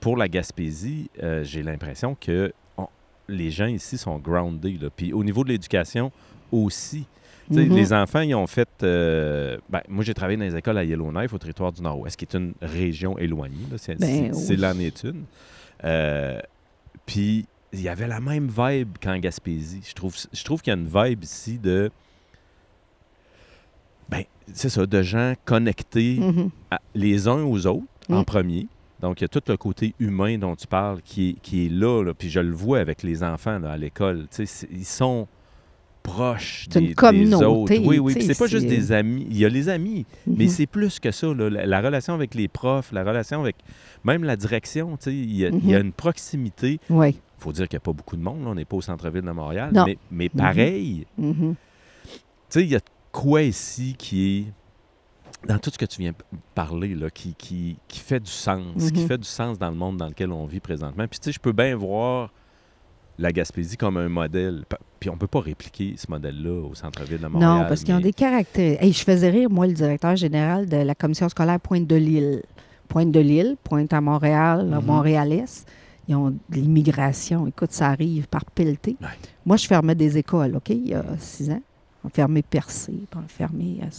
pour 0.00 0.16
la 0.16 0.28
Gaspésie, 0.28 1.10
euh, 1.22 1.42
j'ai 1.44 1.62
l'impression 1.62 2.14
que 2.20 2.52
on- 2.76 2.88
les 3.28 3.50
gens 3.50 3.66
ici 3.66 3.98
sont 3.98 4.18
groundés. 4.18 4.78
là. 4.80 4.88
Puis 4.94 5.12
au 5.12 5.22
niveau 5.24 5.44
de 5.44 5.48
l'éducation 5.50 6.10
aussi. 6.52 7.04
Mhm. 7.50 7.74
Les 7.74 7.92
enfants, 7.94 8.20
ils 8.20 8.34
ont 8.34 8.46
fait. 8.46 8.68
euh, 8.82 9.56
ben, 9.70 9.80
moi, 9.88 10.04
j'ai 10.04 10.12
travaillé 10.12 10.36
dans 10.36 10.44
les 10.44 10.54
écoles 10.56 10.76
à 10.76 10.84
Yellowknife, 10.84 11.32
au 11.32 11.38
territoire 11.38 11.72
du 11.72 11.80
Nord-Ouest, 11.80 12.14
qui 12.16 12.26
est 12.26 12.34
une 12.36 12.52
région 12.60 13.16
éloignée. 13.18 13.56
C'est 13.78 13.98
Ben, 13.98 14.32
oui. 14.34 14.56
l'en 14.56 14.78
est 14.78 15.02
une. 15.04 15.24
Euh, 15.84 16.40
puis, 17.06 17.46
il 17.72 17.80
y 17.80 17.88
avait 17.88 18.06
la 18.06 18.20
même 18.20 18.48
vibe 18.48 18.98
qu'en 19.02 19.16
Gaspésie. 19.18 19.80
Je 19.88 19.94
trouve, 19.94 20.14
je 20.30 20.44
trouve 20.44 20.60
qu'il 20.60 20.74
y 20.74 20.76
a 20.76 20.78
une 20.78 20.88
vibe 20.88 21.24
ici 21.24 21.58
de. 21.58 21.90
Ben, 24.10 24.24
c'est 24.52 24.68
ça, 24.70 24.86
de 24.86 25.02
gens 25.02 25.34
connectés 25.44 26.18
Mhm. 26.20 26.50
à- 26.70 26.80
les 26.94 27.28
uns 27.28 27.42
aux 27.44 27.66
autres 27.66 27.84
en 28.10 28.24
premier. 28.24 28.66
Donc, 29.00 29.20
il 29.20 29.24
y 29.24 29.26
a 29.26 29.28
tout 29.28 29.42
le 29.46 29.56
côté 29.56 29.94
humain 30.00 30.38
dont 30.38 30.56
tu 30.56 30.66
parles 30.66 31.00
qui 31.02 31.30
est, 31.30 31.32
qui 31.40 31.66
est 31.66 31.68
là, 31.68 32.02
là. 32.02 32.14
Puis 32.14 32.28
je 32.30 32.40
le 32.40 32.52
vois 32.52 32.80
avec 32.80 33.02
les 33.02 33.22
enfants 33.22 33.58
là, 33.58 33.72
à 33.72 33.76
l'école. 33.76 34.26
Ils 34.38 34.84
sont 34.84 35.28
proches 36.02 36.66
C'est 36.70 36.78
des, 36.78 36.84
une 36.84 36.88
des 36.88 36.94
communauté, 36.94 37.44
autres. 37.44 37.74
Oui, 37.86 37.98
oui. 37.98 38.14
c'est 38.20 38.38
pas 38.38 38.46
juste 38.46 38.66
des 38.66 38.92
amis. 38.92 39.26
Il 39.30 39.36
y 39.36 39.44
a 39.44 39.48
les 39.48 39.68
amis, 39.68 40.06
mais 40.26 40.44
Mhm. 40.44 40.50
c'est 40.50 40.66
plus 40.66 40.98
que 41.00 41.10
ça. 41.10 41.26
là. 41.34 41.50
La, 41.50 41.66
la 41.66 41.80
relation 41.80 42.14
avec 42.14 42.34
les 42.34 42.48
profs, 42.48 42.92
la 42.92 43.04
relation 43.04 43.40
avec 43.40 43.56
même 44.04 44.24
la 44.24 44.36
direction. 44.36 44.96
Il 45.06 45.34
y, 45.36 45.44
a- 45.44 45.48
il 45.50 45.68
y 45.68 45.74
a 45.74 45.78
Mhm. 45.80 45.86
une 45.86 45.92
proximité. 45.92 46.80
Oui. 46.88 47.10
Il 47.10 47.42
faut 47.42 47.52
dire 47.52 47.68
qu'il 47.68 47.76
n'y 47.76 47.82
a 47.82 47.84
pas 47.84 47.92
beaucoup 47.92 48.16
de 48.16 48.22
monde. 48.22 48.42
là. 48.42 48.50
On 48.50 48.54
n'est 48.54 48.64
pas 48.64 48.76
au 48.76 48.80
centre-ville 48.82 49.22
de 49.22 49.30
Montréal. 49.30 49.70
Non. 49.72 49.84
Mais, 49.86 49.98
mais 50.10 50.28
pareil, 50.28 51.06
Mhm. 51.18 51.54
tu 51.54 52.16
sais, 52.48 52.62
il 52.62 52.68
y 52.70 52.76
a 52.76 52.80
quoi 53.12 53.42
ici 53.42 53.94
qui 53.98 54.38
est 54.38 54.44
dans 55.46 55.58
tout 55.58 55.70
ce 55.70 55.78
que 55.78 55.84
tu 55.86 56.00
viens 56.02 56.12
parler, 56.54 56.94
là, 56.94 57.10
qui, 57.10 57.34
qui, 57.34 57.76
qui 57.86 58.00
fait 58.00 58.20
du 58.20 58.30
sens, 58.30 58.90
qui 58.92 59.00
Mhm. 59.02 59.06
fait 59.08 59.18
du 59.18 59.28
sens 59.28 59.58
dans 59.58 59.70
le 59.70 59.76
monde 59.76 59.96
dans 59.96 60.08
lequel 60.08 60.32
on 60.32 60.46
vit 60.46 60.60
présentement. 60.60 61.06
Puis, 61.08 61.20
tu 61.20 61.26
sais, 61.26 61.32
je 61.32 61.38
peux 61.40 61.52
bien 61.52 61.76
voir 61.76 62.32
la 63.18 63.32
Gaspésie 63.32 63.76
comme 63.76 63.96
un 63.96 64.08
modèle. 64.08 64.64
Puis, 65.00 65.10
on 65.10 65.16
peut 65.16 65.26
pas 65.26 65.40
répliquer 65.40 65.94
ce 65.96 66.10
modèle-là 66.10 66.66
au 66.68 66.74
centre-ville 66.74 67.20
de 67.20 67.26
Montréal. 67.28 67.62
Non, 67.62 67.68
parce 67.68 67.84
qu'ils 67.84 67.94
ont 67.94 68.00
des 68.00 68.12
caractères. 68.12 68.82
Hey, 68.82 68.92
je 68.92 69.02
faisais 69.04 69.30
rire, 69.30 69.48
moi, 69.50 69.66
le 69.66 69.72
directeur 69.74 70.16
général 70.16 70.66
de 70.68 70.76
la 70.76 70.94
commission 70.94 71.28
scolaire 71.28 71.60
Pointe-de-L'Île. 71.60 72.42
Pointe-de-L'Île, 72.88 73.56
Pointe 73.62 73.92
à 73.92 74.00
Montréal, 74.00 74.72
à 74.72 74.80
Mhm. 74.80 74.86
Montréal-Est. 74.86 75.66
Ils 76.08 76.16
ont 76.16 76.30
de 76.30 76.38
l'immigration. 76.54 77.46
Écoute, 77.46 77.72
ça 77.72 77.88
arrive 77.88 78.26
par 78.28 78.44
pelleté. 78.46 78.96
Ouais. 79.00 79.08
Moi, 79.44 79.56
je 79.58 79.66
fermais 79.66 79.94
des 79.94 80.16
écoles, 80.16 80.56
OK, 80.56 80.70
il 80.70 80.88
y 80.88 80.94
a 80.94 81.04
six 81.18 81.50
ans. 81.50 81.60
On 82.04 82.08
fermé 82.08 82.42
Percé, 82.42 82.92
puis 83.10 83.20
on 83.22 83.28
fermé 83.28 83.78
à 83.82 83.90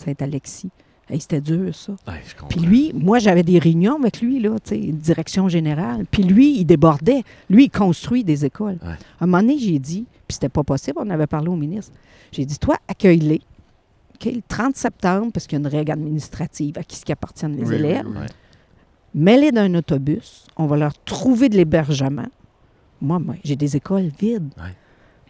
Saint-Alexis. 0.00 0.70
Hey, 1.08 1.20
C'était 1.20 1.40
dur, 1.40 1.74
ça. 1.74 1.92
Ouais. 2.06 2.20
Puis 2.48 2.60
lui, 2.60 2.92
moi, 2.94 3.18
j'avais 3.18 3.42
des 3.42 3.58
réunions 3.58 3.96
avec 3.98 4.20
lui, 4.20 4.38
là, 4.38 4.56
direction 4.70 5.48
générale. 5.48 6.06
Puis 6.08 6.22
lui, 6.22 6.56
il 6.60 6.64
débordait. 6.64 7.24
Lui, 7.48 7.64
il 7.64 7.70
construit 7.70 8.22
des 8.22 8.44
écoles. 8.44 8.78
Ouais. 8.82 8.90
À 9.18 9.24
un 9.24 9.26
moment 9.26 9.40
donné, 9.42 9.58
j'ai 9.58 9.78
dit, 9.80 10.04
puis 10.28 10.34
c'était 10.34 10.48
pas 10.48 10.62
possible, 10.62 10.98
on 11.00 11.10
avait 11.10 11.26
parlé 11.26 11.48
au 11.48 11.56
ministre. 11.56 11.92
J'ai 12.30 12.44
dit, 12.44 12.58
toi, 12.58 12.76
accueille-les. 12.86 13.40
Le 14.24 14.40
30 14.46 14.76
septembre, 14.76 15.32
parce 15.32 15.46
qu'il 15.46 15.58
y 15.58 15.62
a 15.62 15.66
une 15.66 15.74
règle 15.74 15.90
administrative 15.92 16.76
à 16.78 16.84
qui 16.84 16.96
ce 16.96 17.04
qui 17.04 17.10
appartiennent 17.10 17.56
les 17.56 17.66
Oui, 17.66 17.74
élèves. 17.74 18.06
oui. 18.06 18.26
Mets-les 19.14 19.50
dans 19.50 19.62
un 19.62 19.74
autobus. 19.74 20.46
On 20.56 20.66
va 20.66 20.76
leur 20.76 20.92
trouver 21.04 21.48
de 21.48 21.56
l'hébergement. 21.56 22.26
Moi, 23.00 23.18
moi, 23.18 23.34
j'ai 23.42 23.56
des 23.56 23.76
écoles 23.76 24.10
vides. 24.20 24.50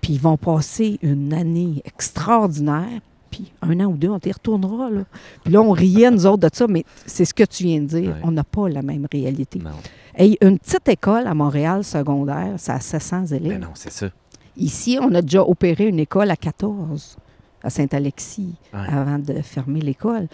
Puis 0.02 0.14
ils 0.14 0.20
vont 0.20 0.36
passer 0.36 0.98
une 1.02 1.32
année 1.32 1.80
extraordinaire. 1.86 3.00
Puis 3.30 3.52
un 3.62 3.78
an 3.80 3.86
ou 3.86 3.96
deux, 3.96 4.08
on 4.08 4.18
t'y 4.18 4.32
retournera. 4.32 4.90
Là. 4.90 5.02
Puis 5.44 5.52
là, 5.52 5.60
on 5.62 5.70
riait, 5.70 6.10
nous 6.10 6.26
autres, 6.26 6.48
de 6.48 6.54
ça, 6.54 6.66
mais 6.68 6.84
c'est 7.06 7.24
ce 7.24 7.32
que 7.34 7.44
tu 7.44 7.64
viens 7.64 7.80
de 7.80 7.86
dire. 7.86 8.10
Ouais. 8.10 8.20
On 8.24 8.30
n'a 8.32 8.44
pas 8.44 8.68
la 8.68 8.82
même 8.82 9.06
réalité. 9.10 9.58
Non, 9.60 9.70
Hey, 10.14 10.36
une 10.42 10.58
petite 10.58 10.88
école 10.88 11.26
à 11.26 11.34
Montréal 11.34 11.84
secondaire, 11.84 12.54
ça 12.58 12.74
a 12.74 12.80
700 12.80 13.26
élèves. 13.26 13.42
mais 13.52 13.58
non, 13.58 13.70
c'est 13.74 13.92
ça. 13.92 14.08
Ici, 14.56 14.98
on 15.00 15.14
a 15.14 15.22
déjà 15.22 15.42
opéré 15.42 15.86
une 15.86 16.00
école 16.00 16.30
à 16.30 16.36
14, 16.36 17.16
à 17.62 17.70
Saint-Alexis, 17.70 18.54
Ouais. 18.74 18.80
avant 18.88 19.18
de 19.18 19.34
fermer 19.42 19.80
l'école. 19.80 20.26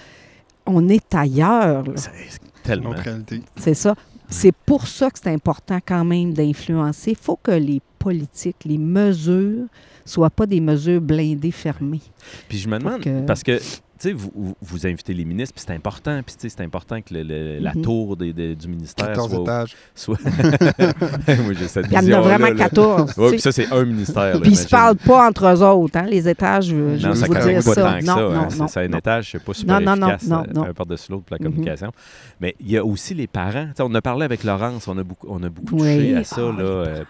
On 0.64 0.88
est 0.88 1.14
ailleurs. 1.14 1.84
là. 1.84 1.92
C'est 1.96 2.10
tellement. 2.62 2.94
C'est 3.56 3.74
ça. 3.74 3.94
C'est 4.28 4.54
pour 4.64 4.88
ça 4.88 5.10
que 5.10 5.18
c'est 5.22 5.30
important 5.32 5.78
quand 5.86 6.04
même 6.04 6.32
d'influencer. 6.32 7.10
Il 7.12 7.16
faut 7.16 7.38
que 7.40 7.52
les 7.52 7.80
politiques, 7.98 8.64
les 8.64 8.78
mesures, 8.78 9.66
soient 10.06 10.30
pas 10.30 10.46
des 10.46 10.60
mesures 10.60 11.00
blindées 11.00 11.50
fermées. 11.50 12.00
Puis 12.48 12.58
je 12.58 12.68
me 12.68 12.78
demande, 12.78 13.00
que- 13.02 13.26
parce 13.26 13.42
que, 13.42 13.58
tu 13.58 13.64
sais, 13.98 14.12
vous, 14.12 14.30
vous, 14.34 14.56
vous 14.60 14.86
invitez 14.86 15.14
les 15.14 15.24
ministres, 15.24 15.54
puis 15.54 15.64
c'est 15.66 15.74
important, 15.74 16.20
puis 16.24 16.34
tu 16.34 16.42
sais, 16.42 16.54
c'est 16.56 16.62
important 16.64 17.00
que 17.00 17.14
le- 17.14 17.22
le- 17.22 17.58
la 17.60 17.72
Mhm. 17.74 17.82
tour 17.82 18.16
des- 18.16 18.32
des- 18.32 18.54
du 18.56 18.68
ministère 18.68 19.06
14 19.08 19.30
soit... 19.30 19.42
étages. 19.42 19.76
soit... 19.94 20.18
Moi, 21.44 21.54
j'ai 21.58 21.68
cette 21.68 21.86
Il 21.90 21.92
y 21.92 21.98
en 22.14 22.18
a 22.18 22.20
vraiment 22.20 22.46
là. 22.48 22.54
14. 22.54 23.14
tu 23.14 23.20
Ouais, 23.20 23.26
sais. 23.26 23.32
puis 23.32 23.40
ça, 23.40 23.52
c'est 23.52 23.72
un 23.72 23.84
ministère. 23.84 24.40
Puis 24.40 24.50
ils 24.50 24.52
ne 24.52 24.56
se 24.56 24.68
parlent 24.68 24.96
pas 24.96 25.26
entre 25.28 25.46
eux 25.46 25.62
autres, 25.62 25.96
hein, 25.98 26.06
les 26.08 26.28
étages, 26.28 26.66
je, 26.66 26.96
je 26.98 27.06
Non, 27.06 27.12
vais 27.14 27.20
ça 27.20 27.26
vous 27.26 27.34
dire 27.34 27.64
pas 27.64 27.74
ça. 27.74 27.82
tant 27.82 27.98
que 27.98 28.04
non, 28.04 28.14
ça. 28.14 28.20
non, 28.20 28.34
hein. 28.34 28.48
non, 28.58 28.68
C'est 28.68 28.80
un 28.84 28.88
non. 28.88 28.98
étage, 28.98 29.28
c'est 29.32 29.42
pas 29.42 29.54
super 29.54 29.80
Non, 29.80 29.86
non, 29.86 29.96
non, 29.96 30.08
efficace 30.14 30.28
non, 30.28 30.42
euh, 30.42 30.52
non. 30.54 30.62
un 30.64 30.74
par-dessus 30.74 31.10
l'autre 31.12 31.24
pour 31.24 31.36
la 31.36 31.44
Mhm. 31.44 31.52
communication. 31.52 31.92
Mais 32.40 32.54
il 32.60 32.70
y 32.70 32.76
a 32.76 32.84
aussi 32.84 33.14
les 33.14 33.26
parents. 33.26 33.66
Tu 33.68 33.76
sais, 33.76 33.82
on 33.82 33.94
a 33.94 34.02
parlé 34.02 34.24
avec 34.24 34.44
Laurence, 34.44 34.86
on 34.88 34.98
a 34.98 35.02
beaucoup, 35.04 35.26
on 35.30 35.42
a 35.42 35.48
beaucoup 35.48 35.76
Oui. 35.76 35.96
touché 35.96 36.16
à 36.16 36.24
ça. 36.24 36.36
Ah, 36.38 36.40
là, 36.40 36.52
les 36.52 36.60
euh, 37.00 37.04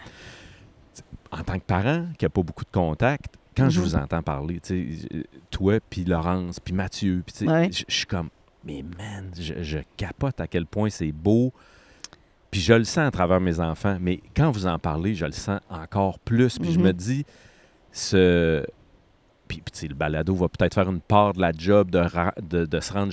en 1.38 1.42
tant 1.44 1.58
que 1.58 1.64
parent 1.64 2.06
qui 2.18 2.24
n'a 2.24 2.28
pas 2.28 2.42
beaucoup 2.42 2.64
de 2.64 2.70
contacts, 2.70 3.34
quand 3.56 3.70
je 3.70 3.80
Mhm. 3.80 3.86
vous 3.86 3.94
entends 3.96 4.22
parler, 4.22 4.60
tu 4.60 4.98
sais, 5.00 5.08
euh, 5.14 5.22
toi, 5.50 5.78
puis 5.88 6.04
Laurence, 6.04 6.60
puis 6.60 6.74
Mathieu, 6.74 7.22
puis 7.24 7.32
tu 7.32 7.38
sais, 7.46 7.50
Ouais. 7.50 7.70
je 7.72 7.84
suis 7.88 8.06
comme, 8.06 8.28
mais 8.64 8.82
man, 8.82 9.30
je, 9.38 9.62
je 9.62 9.78
capote 9.96 10.40
à 10.40 10.46
quel 10.46 10.66
point 10.66 10.90
c'est 10.90 11.12
beau. 11.12 11.52
Puis 12.50 12.60
je 12.60 12.72
le 12.74 12.84
sens 12.84 12.98
à 13.08 13.10
travers 13.10 13.40
mes 13.40 13.60
enfants, 13.60 13.98
mais 14.00 14.20
quand 14.36 14.50
vous 14.50 14.66
en 14.66 14.78
parlez, 14.78 15.14
je 15.14 15.26
le 15.26 15.32
sens 15.32 15.60
encore 15.68 16.18
plus. 16.18 16.58
Puis 16.58 16.72
je 16.72 16.78
Mhm. 16.78 16.84
me 16.86 16.92
dis, 16.92 17.24
ce. 17.92 18.64
Puis, 19.48 19.62
le 19.88 19.94
balado 19.94 20.34
va 20.34 20.48
peut-être 20.48 20.74
faire 20.74 20.88
une 20.90 21.00
part 21.00 21.32
de 21.32 21.40
la 21.40 21.52
job 21.56 21.90
de, 21.90 21.98
ra- 21.98 22.34
de, 22.42 22.64
de 22.66 22.80
se 22.80 22.92
rendre 22.92 23.12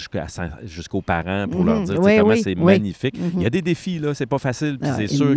jusqu'aux 0.63 1.01
parents 1.01 1.47
pour 1.47 1.63
leur 1.63 1.79
Mhm. 1.79 1.85
dire 1.85 1.99
Oui, 2.01 2.17
comment 2.17 2.29
oui, 2.33 2.41
c'est 2.41 2.57
oui. 2.57 2.63
magnifique. 2.63 3.17
Mhm. 3.19 3.31
Il 3.37 3.41
y 3.43 3.45
a 3.45 3.49
des 3.49 3.61
défis, 3.61 3.99
là, 3.99 4.13
c'est 4.13 4.25
pas 4.25 4.39
facile. 4.39 4.79
Puis 4.79 4.89
Ah, 4.91 4.95
c'est 4.95 5.07
sûr 5.07 5.33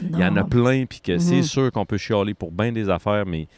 qu'il 0.00 0.18
y 0.18 0.24
en 0.24 0.36
a 0.36 0.44
plein, 0.44 0.86
puis 0.86 1.00
que 1.00 1.18
c'est 1.18 1.36
Mhm. 1.36 1.42
sûr 1.42 1.72
qu'on 1.72 1.84
peut 1.84 1.98
chialer 1.98 2.32
pour 2.34 2.52
bien 2.52 2.72
des 2.72 2.88
affaires, 2.88 3.26
mais 3.26 3.48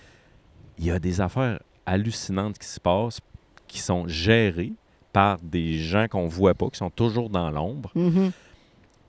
il 0.79 0.87
y 0.87 0.91
a 0.91 0.99
des 0.99 1.21
affaires 1.21 1.61
hallucinantes 1.87 2.59
qui 2.59 2.67
se 2.67 2.81
passent, 2.81 3.21
qui 3.69 3.79
sont 3.79 4.07
gérées 4.09 4.73
par 5.13 5.39
des 5.43 5.79
gens 5.79 6.07
qu'on 6.09 6.27
voit 6.27 6.55
pas, 6.55 6.69
qui 6.71 6.79
sont 6.79 6.91
toujours 6.91 7.29
dans 7.31 7.51
l'ombre. 7.51 7.91
Mhm. 7.95 8.33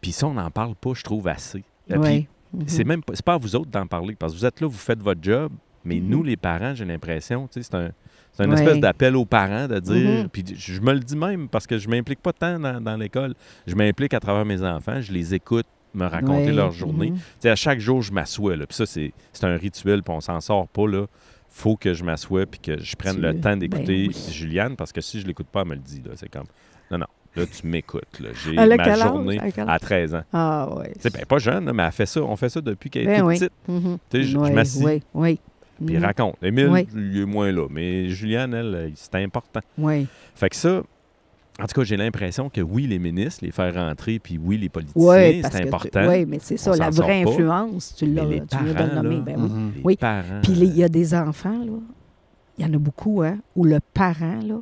Puis 0.01 0.11
ça, 0.11 0.27
on 0.27 0.33
n'en 0.33 0.51
parle 0.51 0.75
pas, 0.75 0.91
je 0.93 1.01
trouve, 1.03 1.27
assez. 1.27 1.63
Puis 1.87 2.27
Mhm. 2.53 2.63
c'est 2.67 2.83
même 2.83 3.01
pas 3.01 3.33
à 3.33 3.37
vous 3.37 3.55
autres 3.55 3.71
d'en 3.71 3.87
parler, 3.87 4.15
parce 4.15 4.33
que 4.33 4.37
vous 4.37 4.45
êtes 4.45 4.61
là, 4.61 4.67
vous 4.67 4.77
faites 4.77 5.01
votre 5.01 5.23
job, 5.23 5.51
mais 5.85 5.95
Mhm. 5.99 6.07
nous, 6.09 6.23
les 6.23 6.37
parents, 6.37 6.73
j'ai 6.75 6.85
l'impression, 6.85 7.47
tu 7.47 7.61
sais, 7.61 7.69
c'est 7.71 7.75
un. 7.77 7.91
C'est 8.35 8.45
une 8.45 8.51
Ouais. 8.53 8.59
espèce 8.63 8.79
d'appel 8.79 9.15
aux 9.15 9.25
parents 9.25 9.67
de 9.67 9.79
dire, 9.79 10.21
Mhm. 10.23 10.29
puis 10.29 10.43
je 10.57 10.81
me 10.81 10.93
le 10.93 10.99
dis 11.01 11.15
même 11.15 11.47
parce 11.47 11.67
que 11.67 11.77
je 11.77 11.87
m'implique 11.87 12.19
pas 12.19 12.33
tant 12.33 12.59
dans, 12.59 12.81
dans 12.81 12.97
l'école. 12.97 13.35
Je 13.67 13.75
m'implique 13.75 14.13
à 14.15 14.19
travers 14.19 14.43
mes 14.43 14.63
enfants, 14.63 14.99
je 15.01 15.11
les 15.11 15.35
écoute 15.35 15.67
me 15.93 16.07
raconter 16.07 16.45
Ouais. 16.47 16.51
leur 16.51 16.71
journée. 16.71 17.11
Mhm. 17.11 17.17
Tu 17.17 17.21
sais, 17.41 17.49
à 17.51 17.55
chaque 17.55 17.79
jour, 17.79 18.01
je 18.01 18.11
m'assois. 18.11 18.55
Puis 18.55 18.65
ça, 18.71 18.87
c'est 18.87 19.13
c'est 19.33 19.45
un 19.45 19.55
rituel, 19.55 20.01
puis 20.01 20.13
on 20.15 20.21
s'en 20.21 20.39
sort 20.41 20.67
pas. 20.67 20.87
là. 20.87 21.05
faut 21.55 21.75
que 21.75 21.93
je 21.93 22.03
m'assoie 22.03 22.47
puis 22.47 22.59
que 22.59 22.79
je 22.79 22.95
prenne 22.95 23.17
Tu- 23.17 23.21
le 23.21 23.35
temps 23.35 23.51
ben 23.51 23.59
d'écouter 23.59 24.07
oui. 24.09 24.31
Juliane, 24.31 24.75
parce 24.75 24.91
que 24.91 25.01
si 25.01 25.21
je 25.21 25.27
l'écoute 25.27 25.45
pas, 25.45 25.61
elle 25.61 25.67
me 25.67 25.75
le 25.75 25.81
dit. 25.81 26.01
C'est 26.15 26.27
comme, 26.27 26.47
non, 26.89 26.97
non, 26.97 27.05
là, 27.35 27.43
tu 27.45 27.67
m'écoutes. 27.67 28.01
J'ai 28.43 28.53
ma 28.55 28.95
journée 28.95 29.39
à 29.39 29.69
âge? 29.73 29.79
13 29.81 30.15
ans. 30.15 30.23
Ah 30.33 30.67
oui. 30.75 30.85
Ben, 31.13 31.25
pas 31.27 31.37
jeune, 31.37 31.65
là, 31.65 31.71
mais 31.73 31.83
elle 31.83 31.91
fait 31.91 32.07
ça. 32.07 32.23
On 32.23 32.35
fait 32.35 32.49
ça 32.49 32.59
depuis 32.59 32.89
qu'elle 32.89 33.03
est 33.03 33.05
Ben 33.05 33.19
toute 33.19 33.27
oui. 33.27 33.35
petite. 33.37 33.51
Tu 34.09 34.17
sais, 34.17 34.23
je- 34.23 34.37
m'assis. 34.39 34.83
Oui, 34.83 35.03
oui. 35.13 35.39
Puis 35.85 35.95
il 35.95 35.99
Mhm. 35.99 36.05
raconte. 36.05 36.35
Émile, 36.41 36.67
Oui. 36.69 36.87
il 36.95 37.21
est 37.21 37.25
moins 37.25 37.51
là. 37.51 37.67
Mais 37.69 38.09
Juliane, 38.09 38.53
elle, 38.53 38.91
c'est 38.95 39.15
important. 39.15 39.59
Oui. 39.77 40.07
Fait 40.35 40.49
que 40.49 40.55
ça, 40.55 40.81
en 41.59 41.65
tout 41.67 41.75
cas, 41.79 41.83
j'ai 41.83 41.97
l'impression 41.97 42.49
que 42.49 42.61
oui, 42.61 42.87
les 42.87 42.97
ministres, 42.99 43.45
les 43.45 43.51
faire 43.51 43.73
rentrer, 43.75 44.17
puis 44.19 44.39
oui, 44.41 44.57
les 44.57 44.69
politiciens, 44.69 45.07
Oui, 45.11 45.41
c'est 45.51 45.67
important. 45.67 46.07
Oui, 46.07 46.25
mais 46.25 46.39
c'est 46.41 46.57
ça, 46.57 46.75
la 46.75 46.89
vraie 46.89 47.23
influence, 47.23 47.95
tu 47.95 48.05
l'as 48.07 48.23
tu 48.25 48.29
viens 48.63 48.87
de 48.87 48.95
nommer. 48.95 49.19
ben 49.21 49.35
oui. 49.37 49.49
Mhm. 49.49 49.71
Les 49.75 49.81
Oui. 49.83 49.95
parents. 49.97 50.39
Puis 50.41 50.53
il 50.53 50.75
y 50.77 50.83
a 50.83 50.89
des 50.89 51.13
enfants, 51.13 51.63
là, 51.63 51.73
il 52.57 52.65
y 52.65 52.69
en 52.69 52.73
a 52.73 52.77
beaucoup, 52.77 53.21
hein, 53.21 53.37
où 53.55 53.65
le 53.65 53.79
parent, 53.93 54.39
là, 54.45 54.61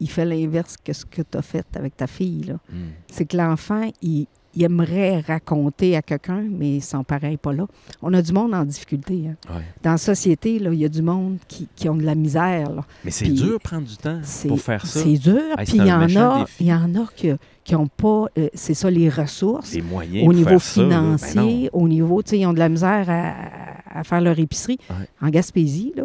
il 0.00 0.10
fait 0.10 0.24
l'inverse 0.24 0.76
que 0.82 0.92
ce 0.92 1.04
que 1.04 1.22
tu 1.22 1.38
as 1.38 1.42
fait 1.42 1.66
avec 1.76 1.96
ta 1.96 2.08
fille. 2.08 2.42
là. 2.44 2.54
hmm. 2.70 2.74
C'est 3.08 3.24
que 3.24 3.36
l'enfant, 3.36 3.88
il, 4.02 4.26
il 4.54 4.62
aimerait 4.64 5.20
raconter 5.20 5.96
à 5.96 6.02
quelqu'un, 6.02 6.44
mais 6.50 6.80
son 6.80 7.04
n'est 7.22 7.36
pas 7.36 7.52
là. 7.52 7.66
On 8.02 8.12
a 8.14 8.20
du 8.22 8.32
monde 8.32 8.54
en 8.54 8.64
difficulté. 8.64 9.24
hein. 9.28 9.36
Ouais. 9.54 9.62
Dans 9.82 9.92
la 9.92 9.96
société, 9.96 10.58
là, 10.58 10.72
il 10.72 10.78
y 10.78 10.84
a 10.84 10.88
du 10.88 11.02
monde 11.02 11.38
qui, 11.48 11.68
qui 11.74 11.88
ont 11.88 11.94
de 11.96 12.02
la 12.04 12.14
misère. 12.14 12.70
là. 12.72 12.84
Mais 13.04 13.10
c'est 13.10 13.28
dur 13.28 13.54
de 13.54 13.62
prendre 13.62 13.86
du 13.86 13.96
temps 13.96 14.20
pour 14.48 14.60
faire 14.60 14.84
ça. 14.86 15.00
C'est 15.00 15.14
dur. 15.18 15.40
Hey, 15.58 15.64
Puis 15.66 15.76
il 15.78 15.86
y 15.86 15.92
en 15.92 16.02
a, 16.16 16.44
il 16.60 16.66
y 16.66 16.72
en 16.74 16.94
a 16.94 17.06
qui 17.16 17.74
n'ont 17.74 17.86
pas, 17.86 18.26
euh, 18.38 18.48
c'est 18.54 18.74
ça, 18.74 18.90
les 18.90 19.08
ressources. 19.08 19.72
Les 19.72 19.82
moyens 19.82 20.22
Au 20.22 20.26
pour 20.26 20.34
niveau 20.34 20.48
faire 20.50 20.60
ça, 20.62 20.82
là, 20.82 20.88
ben 20.88 21.18
financier, 21.18 21.70
au 21.72 21.88
niveau, 21.88 22.22
tu 22.22 22.30
sais, 22.30 22.38
ils 22.40 22.46
ont 22.46 22.52
de 22.52 22.58
la 22.58 22.68
misère 22.68 23.06
à, 23.08 23.98
à 24.00 24.04
faire 24.04 24.20
leur 24.20 24.38
épicerie. 24.38 24.78
Ouais. 24.90 25.06
En 25.20 25.30
Gaspésie, 25.30 25.92
là, 25.96 26.04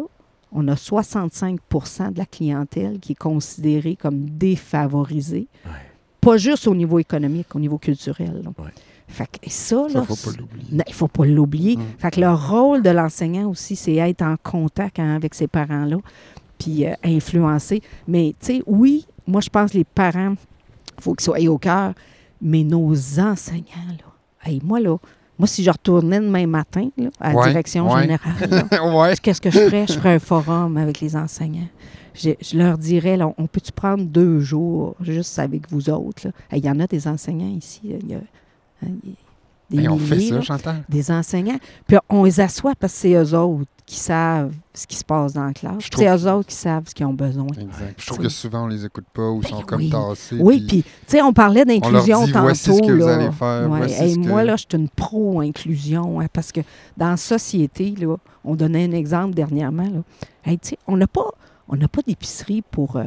on 0.52 0.66
a 0.68 0.74
65% 0.74 2.12
de 2.12 2.18
la 2.18 2.24
clientèle 2.26 2.98
qui 3.00 3.12
est 3.12 3.16
considérée 3.16 3.96
comme 3.96 4.30
défavorisée, 4.30 5.48
Ouais. 5.66 5.72
Pas 6.20 6.36
juste 6.36 6.66
au 6.66 6.74
niveau 6.74 6.98
économique, 6.98 7.54
au 7.54 7.58
niveau 7.60 7.78
culturel. 7.78 8.42
là. 8.44 8.50
Ouais. 8.64 8.70
Fait 9.10 9.24
que 9.26 9.38
et 9.42 9.50
ça, 9.50 9.86
Ça, 9.88 9.98
là, 10.00 10.04
faut 10.04 10.14
c'est- 10.14 10.30
pas 10.32 10.36
l'oublier. 10.38 10.66
non, 10.72 10.84
il 10.86 10.90
ne 10.90 10.94
faut 10.94 11.08
pas 11.08 11.24
l'oublier. 11.24 11.76
Mm. 11.76 11.82
Fait 11.98 12.10
que 12.10 12.20
le 12.20 12.30
rôle 12.32 12.82
de 12.82 12.90
l'enseignant 12.90 13.48
aussi, 13.48 13.74
c'est 13.76 13.94
être 13.94 14.22
en 14.22 14.34
contact 14.42 14.98
hein, 14.98 15.14
avec 15.16 15.34
ces 15.34 15.46
parents-là, 15.46 15.96
puis 16.58 16.86
euh, 16.86 16.92
influencer. 17.04 17.80
Mais, 18.06 18.34
tu 18.40 18.46
sais, 18.56 18.62
oui, 18.66 19.06
moi, 19.26 19.40
je 19.40 19.48
pense 19.48 19.70
que 19.72 19.78
les 19.78 19.84
parents, 19.84 20.34
il 20.98 21.02
faut 21.02 21.14
qu'ils 21.14 21.24
soient 21.24 21.40
au 21.48 21.56
cœur, 21.58 21.94
mais 22.42 22.64
nos 22.64 22.92
enseignants, 23.18 23.64
là, 23.88 24.04
hey, 24.50 24.60
moi, 24.62 24.78
là, 24.80 24.96
moi, 25.38 25.46
si 25.46 25.62
je 25.64 25.70
retournais 25.70 26.20
demain 26.20 26.46
matin 26.46 26.88
là, 26.98 27.08
à 27.20 27.32
la 27.32 27.38
Ouais, 27.38 27.48
direction 27.48 27.90
ouais. 27.90 28.02
générale, 28.02 28.34
ouais. 28.94 29.14
qu'est-ce 29.22 29.40
que 29.40 29.50
je 29.50 29.58
ferais? 29.58 29.86
Je 29.86 29.92
ferais 29.94 30.14
un 30.14 30.18
forum 30.18 30.76
avec 30.76 31.00
les 31.00 31.16
enseignants. 31.16 31.68
Je, 32.18 32.30
je 32.40 32.58
leur 32.58 32.76
dirais, 32.78 33.16
là, 33.16 33.32
on 33.38 33.46
peut-tu 33.46 33.72
prendre 33.72 34.04
deux 34.04 34.40
jours 34.40 34.96
juste 35.00 35.38
avec 35.38 35.70
vous 35.70 35.88
autres? 35.90 36.28
Il 36.52 36.64
y 36.64 36.68
en 36.70 36.80
a 36.80 36.86
des 36.86 37.06
enseignants 37.06 37.54
ici. 37.56 37.80
Il 37.84 38.10
y 38.10 38.14
a, 38.14 38.18
hein, 38.84 38.88
des 39.02 39.14
Hey, 39.80 39.86
on 39.88 39.98
fait 39.98 40.18
ça, 40.20 40.56
là 40.64 40.76
des 40.88 41.10
enseignants. 41.10 41.58
Puis 41.86 41.98
on 42.08 42.24
les 42.24 42.40
assoit 42.40 42.74
parce 42.74 42.94
que 42.94 42.98
c'est 43.00 43.12
eux 43.12 43.34
autres 43.38 43.66
qui 43.84 43.96
savent 43.96 44.52
ce 44.72 44.86
qui 44.86 44.96
se 44.96 45.04
passe 45.04 45.34
dans 45.34 45.44
la 45.44 45.52
classe. 45.52 45.84
C'est 45.94 46.06
eux 46.08 46.30
autres 46.30 46.48
qui 46.48 46.54
savent 46.54 46.84
ce 46.88 46.94
qu'ils 46.94 47.04
ont 47.06 47.12
besoin. 47.12 47.46
Exact. 47.48 47.94
Je 47.98 48.06
trouve 48.06 48.18
que 48.18 48.28
souvent, 48.28 48.64
on 48.64 48.66
les 48.68 48.84
écoute 48.84 49.04
pas 49.12 49.28
ou 49.28 49.40
ils 49.42 49.42
Ben 49.42 49.48
sont 49.48 49.62
comme 49.62 49.88
tassés. 49.90 50.36
Oui, 50.40 50.64
puis, 50.66 50.82
tu 50.82 50.88
sais, 51.06 51.22
on 51.22 51.32
parlait 51.32 51.64
on 51.66 51.90
leur 51.90 52.02
d'inclusion 52.02 52.24
dit, 52.24 52.32
tantôt. 52.32 52.44
voici 52.44 52.74
ce 52.74 52.80
que 52.80 52.92
vous 52.92 53.06
allez 53.08 53.30
faire. 53.30 53.70
Ouais. 53.70 53.78
voici 53.78 54.02
Hey, 54.02 54.12
ce 54.12 54.18
que- 54.18 54.26
Moi, 54.28 54.44
là, 54.44 54.56
je 54.56 54.64
suis 54.70 54.78
une 54.82 54.88
pro-inclusion 54.88 56.20
hein, 56.20 56.26
parce 56.32 56.52
que 56.52 56.60
dans 56.96 57.10
la 57.10 57.16
société, 57.16 57.94
là, 57.98 58.16
on 58.44 58.54
donnait 58.54 58.84
un 58.84 58.92
exemple 58.92 59.34
dernièrement. 59.34 59.84
Là. 59.84 60.02
Hey, 60.44 60.58
tu 60.58 60.70
sais, 60.70 60.78
on 60.86 60.96
n'a 60.96 61.06
pas, 61.06 61.28
on 61.68 61.76
n'a 61.76 61.88
pas 61.88 62.02
d'épicerie 62.06 62.62
pour, 62.62 62.96
euh, 62.96 63.04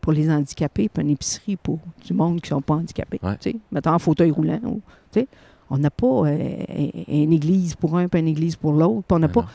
pour 0.00 0.12
les 0.12 0.30
handicapés, 0.30 0.88
puis 0.88 1.02
une 1.02 1.10
épicerie 1.10 1.56
pour 1.56 1.78
du 2.04 2.12
monde 2.12 2.40
qui 2.40 2.52
ne 2.52 2.56
sont 2.56 2.62
pas 2.62 2.74
handicapés. 2.74 3.20
Ouais. 3.22 3.36
tu 3.40 3.50
sais, 3.52 3.56
Mettons 3.70 3.90
en 3.92 3.98
fauteuil 3.98 4.30
roulant. 4.30 4.60
ou, 4.64 4.80
tu 5.12 5.20
sais. 5.20 5.28
on 5.70 5.78
n'a 5.78 5.90
pas 5.90 6.06
euh, 6.06 6.26
un- 6.68 7.12
une 7.12 7.32
église 7.32 7.74
pour 7.74 7.96
un, 7.96 8.08
puis 8.08 8.20
une 8.20 8.28
église 8.28 8.56
pour 8.56 8.72
l'autre. 8.72 9.04
on 9.10 9.18
n'a 9.18 9.28
Ben 9.28 9.32
pas. 9.32 9.46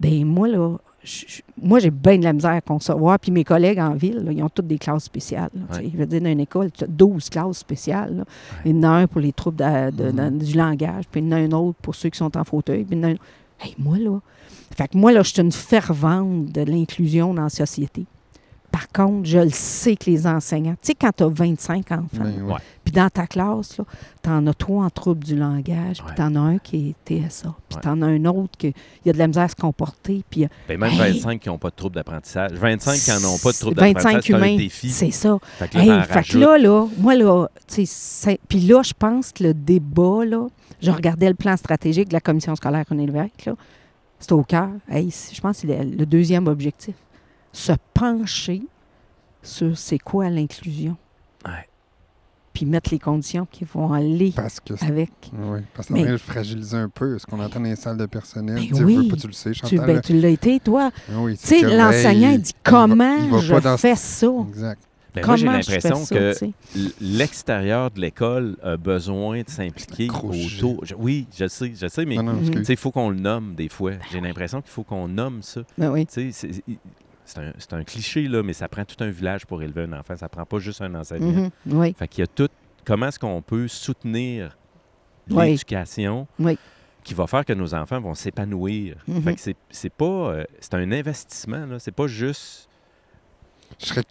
Ben 0.00 0.24
moi, 0.26 0.48
là, 0.48 0.76
je- 1.04 1.40
moi, 1.62 1.78
j'ai 1.78 1.90
bien 1.90 2.18
de 2.18 2.24
la 2.24 2.32
misère 2.32 2.50
à 2.50 2.60
concevoir. 2.60 3.18
Puis 3.20 3.30
mes 3.30 3.44
collègues 3.44 3.78
en 3.78 3.94
ville, 3.94 4.16
là, 4.24 4.32
ils 4.32 4.42
ont 4.42 4.48
toutes 4.48 4.66
des 4.66 4.76
classes 4.78 5.04
spéciales. 5.04 5.50
là. 5.54 5.76
Ouais. 5.78 5.88
Je 5.92 5.96
veux 5.96 6.04
dire, 6.06 6.20
dans 6.20 6.28
une 6.28 6.40
école, 6.40 6.72
tu 6.72 6.82
as 6.84 6.86
12 6.88 7.30
classes 7.30 7.58
spéciales. 7.58 8.16
là. 8.16 8.24
Il 8.64 8.76
y 8.76 8.78
en 8.78 8.82
a 8.82 8.88
un 8.88 9.06
pour 9.06 9.20
les 9.20 9.32
troubles 9.32 9.56
de- 9.58 9.90
de- 9.92 10.10
Mhm. 10.10 10.38
de- 10.38 10.44
du 10.44 10.56
langage, 10.58 11.04
puis 11.10 11.20
il 11.20 11.26
y 11.26 11.28
en 11.28 11.32
a 11.32 11.36
un 11.40 11.52
autre 11.52 11.78
pour 11.80 11.94
ceux 11.94 12.08
qui 12.10 12.18
sont 12.18 12.36
en 12.36 12.44
fauteuil. 12.44 12.84
Puis 12.84 12.96
il 12.96 13.02
y 13.02 13.06
en 13.06 13.08
a 13.08 13.12
un... 13.12 13.16
Hey, 13.60 13.74
moi, 13.78 13.96
là, 13.98 14.18
fait 14.76 14.88
que 14.88 14.96
moi, 14.98 15.12
là, 15.12 15.22
je 15.22 15.30
suis 15.32 15.40
une 15.42 15.52
fervente 15.52 16.46
de 16.52 16.62
l'inclusion 16.62 17.34
dans 17.34 17.42
la 17.44 17.48
société. 17.48 18.06
Par 18.72 18.88
contre, 18.88 19.28
je 19.28 19.38
le 19.38 19.50
sais 19.50 19.94
que 19.94 20.10
les 20.10 20.26
enseignants, 20.26 20.72
tu 20.72 20.78
sais, 20.88 20.94
quand 21.00 21.12
tu 21.16 21.22
as 21.22 21.28
25 21.28 21.92
enfants, 21.92 22.06
Ben 22.18 22.56
puis 22.84 22.92
dans 22.92 23.08
ta 23.08 23.28
classe, 23.28 23.80
tu 24.20 24.28
en 24.28 24.44
as 24.48 24.54
trois 24.54 24.84
en 24.84 24.90
trouble 24.90 25.22
du 25.22 25.36
langage, 25.36 26.02
puis 26.04 26.14
tu 26.16 26.20
en 26.22 26.34
as 26.34 26.40
un 26.40 26.58
qui 26.58 26.88
est 27.08 27.28
TSA, 27.28 27.54
puis 27.68 27.78
tu 27.80 27.86
en 27.88 28.02
as 28.02 28.06
un 28.06 28.24
autre 28.24 28.58
qui 28.58 28.74
a 29.08 29.12
de 29.12 29.16
la 29.18 29.28
misère 29.28 29.44
à 29.44 29.48
se 29.48 29.54
comporter, 29.54 30.24
puis 30.28 30.48
Ben, 30.68 30.76
même 30.76 30.90
Hey! 30.90 31.12
25 31.20 31.40
qui 31.40 31.48
n'ont 31.48 31.56
pas 31.58 31.70
de 31.70 31.76
trouble 31.76 31.94
d'apprentissage. 31.94 32.50
25 32.54 32.94
qui 32.98 33.10
n'en 33.22 33.28
ont 33.32 33.38
pas 33.38 33.52
de 33.52 33.56
trouble 33.58 33.76
25 33.80 33.94
d'apprentissage, 33.94 34.24
c'est 34.24 34.34
un 34.34 34.56
défi. 34.56 34.90
c'est 34.90 35.10
ça. 35.12 35.38
Fait 35.56 35.68
que 35.68 35.76
là, 35.78 35.82
Hey, 35.84 35.88
t'en 35.90 36.02
fait 36.02 36.08
que 36.08 36.14
rajoutes. 36.14 36.40
là, 36.42 36.58
là, 36.58 36.86
moi, 36.98 37.14
là, 37.14 37.46
tu 37.72 37.86
sais, 37.86 38.40
puis 38.48 38.58
là, 38.58 38.82
je 38.82 38.92
pense 38.98 39.30
que 39.30 39.44
le 39.44 39.54
débat, 39.54 40.24
là, 40.26 40.48
je 40.82 40.90
regardais 40.90 41.28
le 41.28 41.34
plan 41.36 41.56
stratégique 41.56 42.08
de 42.08 42.14
la 42.14 42.20
commission 42.20 42.56
scolaire 42.56 42.84
René 42.90 43.06
Lévesque, 43.06 43.44
là, 43.46 43.54
c'est 44.18 44.32
au 44.32 44.42
cœur. 44.42 44.70
Hey, 44.88 45.10
je 45.32 45.40
pense 45.40 45.60
que 45.62 45.66
c'est 45.68 45.84
le, 45.84 45.90
le 45.96 46.06
deuxième 46.06 46.46
objectif. 46.46 46.94
Se 47.52 47.72
pencher 47.92 48.62
sur 49.42 49.76
c'est 49.76 49.98
quoi 49.98 50.28
l'inclusion. 50.30 50.96
Ouais. 51.46 51.68
Puis 52.52 52.66
mettre 52.66 52.90
les 52.92 52.98
conditions 53.00 53.46
qui 53.50 53.64
vont 53.64 53.92
aller 53.92 54.32
Parce 54.34 54.60
que 54.60 54.74
avec. 54.84 55.10
oui, 55.32 55.60
parce 55.74 55.88
que 55.88 55.92
Mais- 55.92 56.00
ça 56.02 56.06
vient 56.06 56.18
fragiliser 56.18 56.76
un 56.76 56.88
peu 56.88 57.18
ce 57.18 57.26
qu'on 57.26 57.40
entend 57.40 57.58
dans 57.58 57.66
les 57.66 57.74
salles 57.76 57.96
de 57.96 58.06
personnel. 58.06 58.56
Ben 58.70 58.84
oui. 58.84 58.96
veux 58.96 59.08
pas, 59.08 59.16
tu 59.16 59.26
le 59.26 59.32
sais, 59.32 59.50
Tu, 59.52 59.76
ben, 59.78 60.00
tu 60.00 60.12
l'as 60.20 60.28
été, 60.28 60.60
toi. 60.60 60.90
Oui, 61.12 61.36
Tu 61.36 61.46
sais, 61.46 61.60
l'enseignant, 61.62 62.30
il 62.30 62.40
dit 62.40 62.52
il 62.54 62.70
va- 62.70 62.70
comment 62.78 63.16
il 63.16 63.30
va 63.30 63.38
je 63.40 63.54
dans 63.56 63.76
fais 63.76 63.96
ça? 63.96 64.28
Exact. 64.48 64.80
Ben, 65.14 65.24
moi, 65.26 65.36
j'ai 65.36 65.46
l'impression 65.46 66.04
que 66.06 66.32
l'extérieur 67.00 67.90
de 67.90 68.00
l'école 68.00 68.56
a 68.62 68.76
besoin 68.76 69.42
de 69.42 69.48
s'impliquer 69.48 70.08
autour. 70.10 70.84
Je- 70.84 70.94
oui, 70.96 71.26
je 71.36 71.46
sais, 71.46 71.72
je 71.74 71.86
sais, 71.86 72.04
mais 72.04 72.16
il 72.16 72.76
faut 72.76 72.90
qu'on 72.90 73.10
le 73.10 73.16
nomme 73.20 73.54
des 73.54 73.68
fois. 73.68 73.92
J'ai 74.10 74.20
l'impression 74.20 74.60
qu'il 74.60 74.70
faut 74.70 74.82
qu'on 74.84 75.06
nomme 75.08 75.42
ça. 75.42 75.62
Ben 75.78 75.90
oui. 75.90 76.06
C'est- 76.08 76.32
c'est 76.32 77.72
un, 77.72 77.84
cliché, 77.84 78.28
là, 78.28 78.42
mais 78.42 78.52
ça 78.52 78.68
prend 78.68 78.84
tout 78.84 79.02
un 79.02 79.08
village 79.10 79.46
pour 79.46 79.62
élever 79.62 79.82
un 79.84 79.92
enfant. 79.94 80.16
Ça 80.16 80.28
prend 80.28 80.44
pas 80.44 80.58
juste 80.58 80.82
un 80.82 80.94
enseignant. 80.94 81.48
Mhm. 81.66 81.74
Oui. 81.78 81.94
Fait 81.98 82.08
qu'il 82.08 82.20
y 82.20 82.24
a 82.24 82.26
tout. 82.26 82.48
Comment 82.84 83.06
est-ce 83.08 83.18
qu'on 83.18 83.40
peut 83.40 83.66
soutenir 83.68 84.56
l'éducation 85.26 86.26
Oui. 86.38 86.58
qui 87.02 87.14
va 87.14 87.26
faire 87.26 87.44
que 87.44 87.52
nos 87.54 87.74
enfants 87.74 88.00
vont 88.00 88.14
s'épanouir? 88.14 88.96
Mhm. 89.08 89.22
Fait 89.22 89.34
que 89.34 89.40
c'est- 89.40 89.56
c'est 89.70 89.92
pas. 89.92 90.04
euh, 90.04 90.44
c'est 90.60 90.74
un 90.74 90.90
investissement, 90.92 91.64
là. 91.66 91.78
C'est 91.78 91.92
pas 91.92 92.06
juste. 92.06 92.68
Je 93.80 93.86
serais 93.86 94.02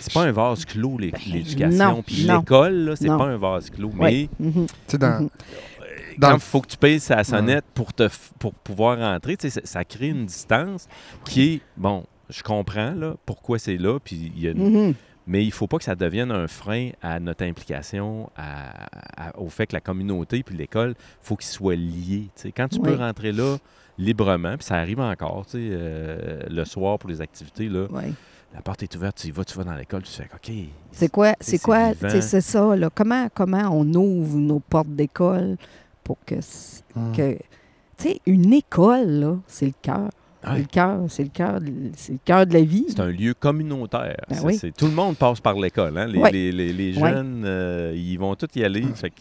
C'est 0.00 0.12
pas 0.12 0.24
un 0.24 0.32
vase 0.32 0.64
clos, 0.64 0.96
Ben, 0.98 1.10
l'éducation. 1.26 2.02
Puis 2.02 2.16
l'école, 2.38 2.74
là, 2.84 2.96
c'est 2.96 3.06
pas 3.08 3.24
un 3.24 3.36
vase 3.36 3.70
clos. 3.70 3.90
Mais 3.94 4.28
Mhm. 4.38 4.66
Tu 4.66 4.74
sais, 4.86 4.98
dans, 4.98 5.20
Mhm. 5.22 5.28
dans 6.18 6.28
quand 6.30 6.34
il 6.34 6.40
faut 6.40 6.60
que 6.60 6.68
tu 6.68 6.76
payes 6.76 7.00
sa 7.00 7.22
sonnette 7.24 7.64
pour, 7.74 7.92
te, 7.92 8.04
f- 8.04 8.30
pour 8.38 8.54
pouvoir 8.54 8.98
rentrer, 8.98 9.36
ça, 9.38 9.60
ça 9.64 9.84
crée 9.84 10.08
une 10.08 10.26
distance 10.26 10.86
qui 11.24 11.54
est. 11.54 11.60
Bon, 11.76 12.04
je 12.30 12.42
comprends 12.42 12.92
là, 12.92 13.14
pourquoi 13.26 13.58
c'est 13.58 13.76
là. 13.76 13.98
Puis 14.02 14.32
il 14.36 14.42
y 14.42 14.48
a 14.48 14.52
une- 14.52 14.86
Mhm. 14.88 14.94
Mais 15.28 15.42
il 15.42 15.48
ne 15.48 15.52
faut 15.52 15.66
pas 15.66 15.78
que 15.78 15.84
ça 15.84 15.96
devienne 15.96 16.30
un 16.30 16.46
frein 16.46 16.90
à 17.02 17.18
notre 17.18 17.44
implication, 17.44 18.30
à- 18.36 18.86
à- 19.30 19.36
au 19.40 19.48
fait 19.48 19.66
que 19.66 19.72
la 19.74 19.80
communauté 19.80 20.44
puis 20.44 20.56
l'école, 20.56 20.90
il 20.90 20.96
faut 21.20 21.34
qu'ils 21.34 21.48
soient 21.48 21.74
liés. 21.74 22.28
Quand 22.56 22.68
tu 22.68 22.78
peux 22.78 22.94
rentrer 22.94 23.32
là 23.32 23.56
librement, 23.98 24.56
puis 24.56 24.64
ça 24.66 24.76
arrive 24.76 25.00
encore, 25.00 25.44
euh, 25.56 26.42
le 26.48 26.64
soir 26.64 26.98
pour 27.00 27.10
les 27.10 27.20
activités, 27.20 27.68
là, 27.68 27.86
Oui. 27.90 28.14
La 28.54 28.62
porte 28.62 28.82
est 28.82 28.94
ouverte, 28.96 29.18
tu 29.20 29.28
y 29.28 29.30
vas, 29.30 29.44
tu 29.44 29.56
vas 29.58 29.64
dans 29.64 29.74
l'école, 29.74 30.02
tu 30.02 30.10
fais 30.12 30.28
OK. 30.34 30.52
C'est 30.92 31.10
quoi, 31.10 31.34
c'est 31.40 31.58
quoi, 31.58 31.92
vivant. 31.92 32.08
tu 32.08 32.10
sais, 32.10 32.20
c'est 32.22 32.40
ça, 32.40 32.74
là. 32.76 32.88
Comment, 32.94 33.28
comment 33.34 33.68
on 33.72 33.84
ouvre 33.94 34.36
nos 34.38 34.60
portes 34.60 34.88
d'école 34.94 35.56
pour 36.02 36.16
que, 36.24 36.36
Hum. 36.96 37.12
que 37.14 37.34
tu 37.98 38.08
sais, 38.08 38.20
une 38.26 38.52
école, 38.52 39.06
là, 39.08 39.36
c'est 39.46 39.66
le 39.66 39.72
cœur. 39.82 40.10
Ouais. 40.46 40.58
le 40.58 40.64
cœur, 40.64 41.00
c'est 41.08 41.24
le 41.24 41.28
cœur, 41.30 41.60
de- 41.60 41.90
c'est 41.96 42.12
le 42.12 42.18
cœur 42.24 42.46
de 42.46 42.52
la 42.54 42.60
vie. 42.60 42.84
C'est 42.88 43.00
un 43.00 43.08
lieu 43.10 43.34
communautaire. 43.34 44.16
Ben 44.28 44.36
Ça, 44.36 44.44
oui. 44.44 44.60
tout 44.78 44.86
le 44.86 44.92
monde 44.92 45.16
passe 45.16 45.40
par 45.40 45.54
l'école. 45.54 45.98
Hein? 45.98 46.06
Les, 46.06 46.18
Ouais. 46.20 46.30
les- 46.30 46.52
les- 46.52 46.72
les 46.72 46.96
Ouais. 46.96 47.10
jeunes, 47.10 47.42
euh, 47.44 47.92
ils 47.96 48.16
vont 48.16 48.32
tous 48.36 48.46
y 48.54 48.62
aller. 48.62 48.84
Fait 48.94 49.10
que 49.10 49.16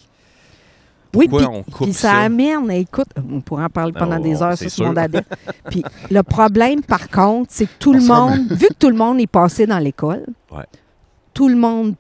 Oui, 1.15 1.27
pourquoi 1.27 1.47
puis 1.47 1.57
on 1.57 1.63
coupe 1.63 1.83
puis 1.87 1.93
ça, 1.93 2.11
ça? 2.11 2.17
amène, 2.21 2.69
écoute, 2.71 3.07
on 3.17 3.41
pourrait 3.41 3.63
en 3.65 3.69
parler 3.69 3.93
pendant 3.93 4.17
Oh, 4.19 4.23
des 4.23 4.41
heures 4.41 4.57
c'est 4.57 4.69
sur 4.69 4.83
ce 4.83 4.87
monde 4.87 4.97
adepte. 4.97 5.33
Puis 5.69 5.83
le 6.11 6.21
problème, 6.23 6.81
par 6.83 7.09
contre, 7.09 7.47
c'est 7.51 7.65
que 7.65 7.71
tout 7.79 7.91
On 7.91 7.97
le 7.97 8.01
monde, 8.01 8.51
vu 8.51 8.67
que 8.67 8.73
tout 8.73 8.89
le 8.89 8.95
monde 8.95 9.19
est 9.19 9.27
passé 9.27 9.65
dans 9.65 9.79
l'école, 9.79 10.25
Ouais. 10.51 10.65
tout 11.33 11.47
le 11.49 11.55
monde 11.55 11.95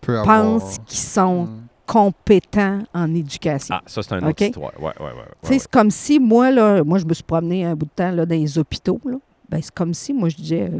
peut 0.00 0.18
avoir- 0.18 0.42
pense 0.58 0.78
qu'ils 0.86 0.98
sont 0.98 1.42
Hum. 1.42 1.62
compétents 1.86 2.82
en 2.94 3.14
éducation. 3.14 3.74
Ah, 3.78 3.82
ça, 3.86 4.02
c'est 4.02 4.12
une 4.12 4.18
autre 4.24 4.28
OK? 4.30 4.40
histoire. 4.42 4.72
Ouais, 4.78 4.86
ouais, 4.86 4.92
ouais, 5.00 5.06
ouais, 5.06 5.12
Tu 5.42 5.48
sais, 5.48 5.52
ouais. 5.54 5.58
c'est 5.60 5.70
comme 5.70 5.90
si 5.90 6.18
moi, 6.18 6.50
là, 6.50 6.84
moi, 6.84 6.98
je 6.98 7.04
me 7.06 7.14
suis 7.14 7.24
promené 7.24 7.64
un 7.64 7.74
bout 7.74 7.86
de 7.86 7.90
temps 7.94 8.10
là, 8.10 8.26
dans 8.26 8.34
les 8.34 8.58
hôpitaux. 8.58 9.00
Là. 9.04 9.16
Ben, 9.48 9.60
c'est 9.62 9.72
comme 9.74 9.94
si 9.94 10.12
moi, 10.12 10.28
je 10.28 10.36
disais, 10.36 10.70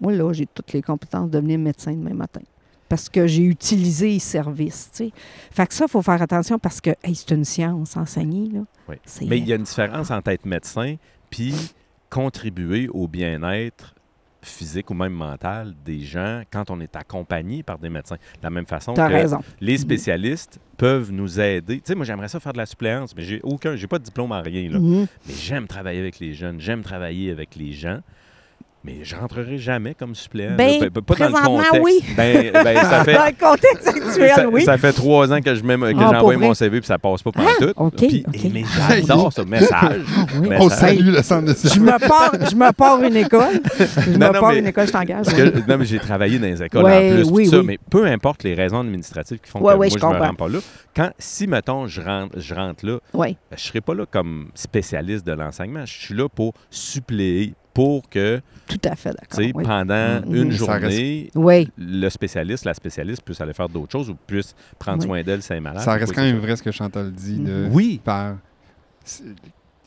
moi, 0.00 0.12
là, 0.12 0.32
j'ai 0.32 0.46
toutes 0.46 0.72
les 0.72 0.82
compétences 0.82 1.26
de 1.30 1.38
devenir 1.38 1.58
médecin 1.58 1.92
demain 1.92 2.14
matin. 2.14 2.40
Parce 2.88 3.08
que 3.08 3.26
j'ai 3.26 3.42
utilisé 3.42 4.10
les 4.10 4.18
services, 4.20 4.90
tu 4.92 5.04
sais. 5.06 5.12
Fait 5.50 5.66
que 5.66 5.74
ça, 5.74 5.86
il 5.88 5.90
faut 5.90 6.02
faire 6.02 6.22
attention 6.22 6.58
parce 6.58 6.80
que, 6.80 6.90
hey, 7.02 7.14
c'est 7.14 7.32
une 7.34 7.44
science, 7.44 7.96
enseigner, 7.96 8.48
là. 8.50 8.60
Oui. 8.88 8.96
C'est- 9.04 9.24
Mais 9.26 9.38
il 9.38 9.46
y 9.48 9.52
a 9.52 9.56
une 9.56 9.64
différence 9.64 10.10
entre 10.10 10.30
être 10.30 10.46
médecin 10.46 10.94
puis 11.28 11.52
contribuer 12.10 12.88
au 12.88 13.08
bien-être 13.08 13.94
physique 14.42 14.90
ou 14.90 14.94
même 14.94 15.12
mental 15.12 15.74
des 15.84 15.98
gens 16.00 16.42
quand 16.52 16.70
on 16.70 16.80
est 16.80 16.94
accompagné 16.94 17.64
par 17.64 17.78
des 17.78 17.88
médecins. 17.88 18.14
De 18.14 18.44
la 18.44 18.50
même 18.50 18.66
façon 18.66 18.94
T'as 18.94 19.08
que 19.08 19.14
raison. 19.14 19.40
les 19.60 19.76
spécialistes 19.76 20.60
peuvent 20.76 21.10
nous 21.10 21.40
aider. 21.40 21.78
Tu 21.78 21.82
sais, 21.86 21.94
moi, 21.96 22.04
j'aimerais 22.04 22.28
ça 22.28 22.38
faire 22.38 22.52
de 22.52 22.58
la 22.58 22.66
suppléance, 22.66 23.16
mais 23.16 23.22
j'ai 23.22 23.40
aucun, 23.42 23.74
j'ai 23.74 23.88
pas 23.88 23.98
de 23.98 24.04
diplôme 24.04 24.30
en 24.30 24.40
rien, 24.40 24.70
là. 24.70 24.78
Mhm. 24.78 25.06
Mais 25.26 25.34
j'aime 25.34 25.66
travailler 25.66 25.98
avec 25.98 26.20
les 26.20 26.32
jeunes, 26.32 26.60
j'aime 26.60 26.82
travailler 26.82 27.32
avec 27.32 27.56
les 27.56 27.72
gens. 27.72 27.98
Mais 28.86 28.98
je 29.02 29.16
rentrerai 29.16 29.58
jamais 29.58 29.94
comme 29.94 30.14
suppléant. 30.14 30.54
Ben, 30.56 30.80
là. 30.80 30.90
pas 30.90 30.90
dans 30.90 31.00
le 31.00 31.02
présentement, 31.32 31.56
contexte. 31.56 31.80
oui. 31.82 32.04
Ben, 32.16 32.52
ben, 32.52 32.76
ça 32.82 33.04
fait, 33.04 33.14
Dans 33.14 33.24
le 33.26 33.32
contexte 33.50 33.88
actuel, 33.88 34.30
ça, 34.32 34.48
oui. 34.48 34.62
ça 34.64 34.78
fait 34.78 34.92
trois 34.92 35.32
ans 35.32 35.40
que 35.40 35.54
je 35.56 35.62
mets, 35.64 35.76
que 35.76 35.98
Ah, 35.98 36.10
j'envoie 36.12 36.36
mon 36.36 36.54
CV 36.54 36.78
puis 36.80 36.86
ça 36.86 36.96
passe 36.96 37.20
pas 37.20 37.32
pendant 37.32 37.48
tout. 37.58 37.72
OK, 37.74 37.96
Puis- 37.96 38.24
OK. 38.28 38.40
Mais 38.54 38.62
j'adore 39.04 39.32
ce 39.32 39.42
message. 39.42 40.02
oui. 40.40 40.46
Mais 40.50 40.58
On 40.60 40.68
ça- 40.68 40.76
salue 40.76 41.08
le 41.08 41.22
centre 41.22 41.46
de 41.48 41.52
Je 41.52 41.68
service. 41.68 41.80
me 41.82 42.08
pars, 42.08 42.32
je 42.48 42.54
me 42.54 42.72
pars 42.72 43.02
une 43.02 43.16
école. 43.16 43.60
Je 43.76 44.10
Non, 44.12 44.28
me 44.28 44.32
non, 44.34 44.40
pars 44.40 44.52
mais- 44.52 44.58
une 44.60 44.66
école, 44.68 44.86
je 44.86 44.92
t'engage. 44.92 45.26
Non, 45.66 45.78
mais 45.78 45.84
j'ai 45.84 45.98
travaillé 45.98 46.38
dans 46.38 46.46
les 46.46 46.62
écoles 46.62 46.84
Ouais, 46.84 47.10
en 47.10 47.14
plus, 47.24 47.30
oui, 47.32 47.44
tout 47.46 47.56
ça, 47.56 47.62
mais 47.64 47.78
peu 47.90 48.06
importe 48.06 48.44
les 48.44 48.54
raisons 48.54 48.80
administratives 48.80 49.38
qui 49.38 49.50
font 49.50 49.58
Ouais, 49.58 49.64
que 49.74 49.78
ouais, 49.78 49.88
moi, 49.88 49.88
je 49.88 49.98
je 50.00 50.06
me 50.06 50.24
rends 50.26 50.34
pas 50.34 50.48
là. 50.48 50.58
Quand, 50.94 51.10
si, 51.18 51.48
mettons, 51.48 51.88
je 51.88 52.00
rentre, 52.00 52.38
je 52.38 52.54
rentre 52.54 52.86
là, 52.86 52.98
ben, 53.12 53.34
je 53.56 53.62
serai 53.64 53.80
pas 53.80 53.94
là 53.94 54.04
comme 54.08 54.46
spécialiste 54.54 55.26
de 55.26 55.32
l'enseignement. 55.32 55.84
Je 55.84 55.92
suis 55.92 56.14
là 56.14 56.28
pour 56.28 56.54
suppléer, 56.70 57.54
pour 57.76 58.08
que, 58.08 58.40
tout 58.66 58.80
à 58.84 58.96
fait 58.96 59.10
tu 59.10 59.16
d'accord. 59.16 59.38
sais, 59.38 59.52
Oui. 59.54 59.64
pendant 59.64 60.20
Mhm. 60.26 60.34
une 60.34 60.50
journée, 60.52 61.30
Oui, 61.34 61.68
le 61.78 62.08
spécialiste, 62.08 62.64
la 62.64 62.74
spécialiste 62.74 63.22
puisse 63.22 63.40
aller 63.40 63.52
faire 63.52 63.68
d'autres 63.68 63.92
choses 63.92 64.10
ou 64.10 64.16
puisse 64.26 64.54
prendre 64.78 65.00
Oui. 65.02 65.06
soin 65.06 65.22
d'elle 65.22 65.42
si 65.42 65.52
elle 65.52 65.58
est 65.58 65.60
malade. 65.60 65.82
Ça 65.82 65.92
reste 65.92 66.14
quand 66.14 66.22
même 66.22 66.38
vrai 66.38 66.56
ce 66.56 66.62
que 66.62 66.70
Chantal 66.72 67.12
dit. 67.12 67.38
de- 67.38 67.66
Mhm. 67.66 67.70
Oui. 67.72 68.00
par 68.02 68.36
c'est- 69.04 69.24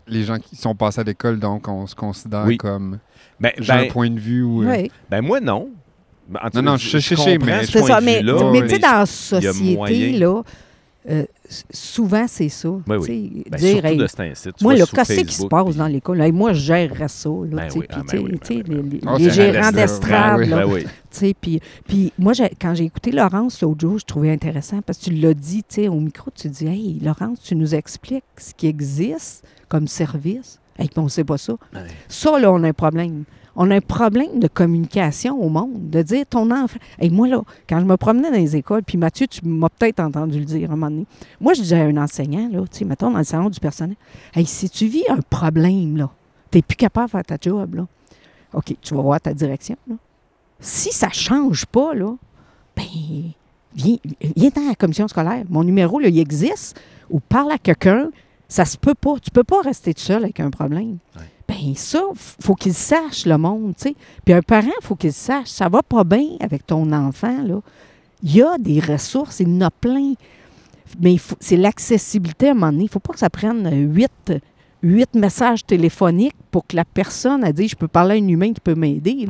les 0.07 0.23
gens 0.23 0.37
qui 0.37 0.55
sont 0.55 0.73
passés 0.75 1.01
à 1.01 1.03
l'école, 1.03 1.39
donc 1.39 1.67
on 1.67 1.85
se 1.87 1.95
considère 1.95 2.45
Oui. 2.45 2.57
comme 2.57 2.99
Ben, 3.39 3.51
j'ai 3.59 3.71
un 3.73 3.81
ben, 3.83 3.91
point 3.91 4.09
de 4.09 4.19
vue 4.19 4.43
où 4.43 4.63
euh, 4.63 4.71
oui. 4.71 4.91
ben, 5.09 5.21
moi, 5.21 5.39
non. 5.39 5.69
Ben, 6.27 6.39
en 6.43 6.49
Non, 6.61 6.71
non, 6.71 6.77
je- 6.77 6.97
je 6.99 7.15
comprends 7.15 7.45
mais- 7.45 7.65
ce 7.65 7.71
C'est 7.71 7.79
point 7.79 7.87
ça, 7.87 7.99
de 8.01 8.05
mais, 8.05 8.21
tu 8.61 8.69
sais, 8.69 8.79
dans 8.79 8.91
la 8.99 9.05
société, 9.07 10.11
là, 10.17 10.43
euh, 11.09 11.23
souvent, 11.71 12.25
c'est 12.27 12.49
ça. 12.49 12.69
Oui, 12.69 12.81
oui. 12.87 13.05
Tu 13.05 13.05
sais, 13.05 13.49
Ben, 13.49 13.57
dire, 13.57 13.69
surtout 13.71 13.87
hey, 13.87 13.97
de 13.97 14.07
cet 14.07 14.19
incite. 14.19 14.55
tu 14.57 14.63
moi, 14.63 14.75
sur 14.75 14.91
qu'est-ce 14.91 15.13
qui 15.21 15.33
se 15.33 15.45
passe 15.47 15.65
puis- 15.65 15.75
dans 15.75 15.87
l'école? 15.87 16.21
Hey, 16.21 16.31
moi, 16.31 16.53
je 16.53 16.59
gérerais 16.59 17.07
ça. 17.07 17.29
Là, 17.29 17.35
Ben 17.51 17.69
oui, 17.75 17.85
ah, 17.89 18.01
ben 18.11 18.19
oui, 18.19 18.31
ben 18.31 18.63
les, 18.67 18.81
les- 18.81 18.99
les 19.17 19.29
c'est 19.29 19.31
gérants 19.31 19.71
d'estrade, 19.71 20.39
Ben 20.41 20.49
Ben 20.49 20.65
puis, 21.33 21.61
puis 21.87 22.13
moi, 22.19 22.33
quand 22.61 22.75
j'ai 22.75 22.83
écouté 22.85 23.11
Laurence 23.11 23.61
l'autre 23.61 23.79
jour, 23.79 23.97
je 23.97 24.05
trouvais 24.05 24.31
intéressant 24.31 24.81
parce 24.81 24.99
que 24.99 25.05
tu 25.05 25.11
l'as 25.11 25.33
dit, 25.33 25.63
au 25.87 25.99
micro, 25.99 26.29
tu 26.35 26.49
dis, 26.49 26.67
hey, 26.67 26.99
Laurence, 27.01 27.39
tu 27.41 27.55
nous 27.55 27.73
expliques 27.73 28.23
ce 28.37 28.53
qui 28.53 28.67
existe 28.67 29.45
comme 29.69 29.87
service. 29.87 30.59
Hey, 30.77 30.89
on 30.97 31.03
ne 31.03 31.09
sait 31.09 31.23
pas 31.23 31.37
ça. 31.37 31.53
Ouais. 31.73 31.81
Ça, 32.07 32.39
là, 32.39 32.51
on 32.51 32.63
a 32.63 32.69
un 32.69 32.73
problème. 32.73 33.23
On 33.61 33.69
a 33.71 33.75
un 33.75 33.81
problème 33.81 34.39
de 34.39 34.47
communication 34.47 35.37
au 35.37 35.49
monde, 35.49 35.89
de 35.89 36.01
dire 36.01 36.25
ton 36.25 36.49
enfant. 36.49 36.79
Et 36.97 37.09
moi, 37.09 37.27
là, 37.27 37.41
quand 37.67 37.81
je 37.81 37.85
me 37.85 37.97
promenais 37.97 38.31
dans 38.31 38.37
les 38.37 38.55
écoles, 38.55 38.83
puis 38.83 38.97
Mathieu, 38.97 39.27
tu 39.27 39.45
m'as 39.45 39.67
peut-être 39.67 39.99
entendu 39.99 40.39
le 40.39 40.45
dire 40.45 40.69
à 40.69 40.73
un 40.73 40.77
moment 40.77 40.89
donné. 40.89 41.05
Moi, 41.41 41.53
je 41.55 41.63
disais 41.63 41.81
à 41.81 41.83
un 41.83 41.97
enseignant, 41.97 42.47
là, 42.49 42.61
tu 42.61 42.79
sais, 42.79 42.85
mettons, 42.85 43.11
dans 43.11 43.17
le 43.17 43.25
salon 43.25 43.49
du 43.49 43.59
personnel, 43.59 43.97
hey, 44.33 44.45
si 44.45 44.69
tu 44.69 44.87
vis 44.87 45.03
un 45.09 45.19
problème, 45.29 45.97
là, 45.97 46.09
tu 46.51 46.61
plus 46.61 46.77
capable 46.77 47.07
de 47.07 47.11
faire 47.11 47.25
ta 47.25 47.37
job, 47.41 47.75
là, 47.75 47.87
OK, 48.53 48.75
tu 48.81 48.95
vas 48.95 49.01
voir 49.01 49.19
ta 49.19 49.33
direction, 49.33 49.75
là. 49.89 49.95
Si 50.61 50.93
ça 50.93 51.07
ne 51.07 51.13
change 51.13 51.65
pas, 51.65 51.93
là, 51.93 52.15
ben, 52.77 52.83
viens, 53.75 53.97
viens 54.37 54.49
dans 54.55 54.67
la 54.69 54.75
commission 54.75 55.07
scolaire. 55.09 55.43
Mon 55.49 55.65
numéro, 55.65 55.99
là, 55.99 56.07
il 56.07 56.19
existe. 56.19 56.79
Ou 57.09 57.19
parle 57.19 57.51
à 57.51 57.57
quelqu'un. 57.57 58.09
Ça 58.47 58.65
se 58.65 58.77
peut 58.77 58.95
pas. 58.95 59.15
Tu 59.21 59.31
peux 59.31 59.43
pas 59.43 59.61
rester 59.61 59.93
tout 59.93 60.01
seul 60.01 60.23
avec 60.23 60.39
un 60.39 60.49
problème. 60.49 60.97
Ben 61.49 61.73
ça, 61.75 62.03
faut 62.15 62.53
qu'il 62.53 62.75
sache, 62.75 63.25
le 63.25 63.35
monde, 63.39 63.73
tu 63.75 63.89
sais. 63.89 63.95
Puis 64.23 64.35
un 64.35 64.41
parent, 64.43 64.69
faut 64.83 64.95
qu'il 64.95 65.11
sache. 65.11 65.47
Ça 65.47 65.67
va 65.67 65.81
pas 65.81 66.03
bien 66.03 66.37
avec 66.41 66.67
ton 66.67 66.91
enfant, 66.93 67.41
là. 67.43 67.59
Il 68.21 68.35
y 68.35 68.43
a 68.43 68.57
des 68.59 68.79
ressources, 68.79 69.39
il 69.39 69.49
y 69.49 69.57
en 69.57 69.61
a 69.61 69.71
plein. 69.71 70.13
Mais 71.01 71.15
c'est 71.39 71.57
l'accessibilité 71.57 72.49
à 72.49 72.51
un 72.51 72.53
moment 72.53 72.71
donné. 72.71 72.83
Il 72.83 72.85
ne 72.85 72.89
faut 72.91 72.99
pas 72.99 73.13
que 73.13 73.19
ça 73.19 73.31
prenne 73.31 73.67
huit, 74.83 75.15
messages 75.15 75.65
téléphoniques 75.65 76.35
pour 76.51 76.67
que 76.67 76.75
la 76.75 76.85
personne 76.85 77.43
a 77.43 77.51
dit 77.51 77.67
je 77.67 77.75
peux 77.75 77.87
parler 77.87 78.19
à 78.19 78.23
un 78.23 78.27
humain 78.27 78.53
qui 78.53 78.61
peut 78.61 78.75
m'aider. 78.75 79.27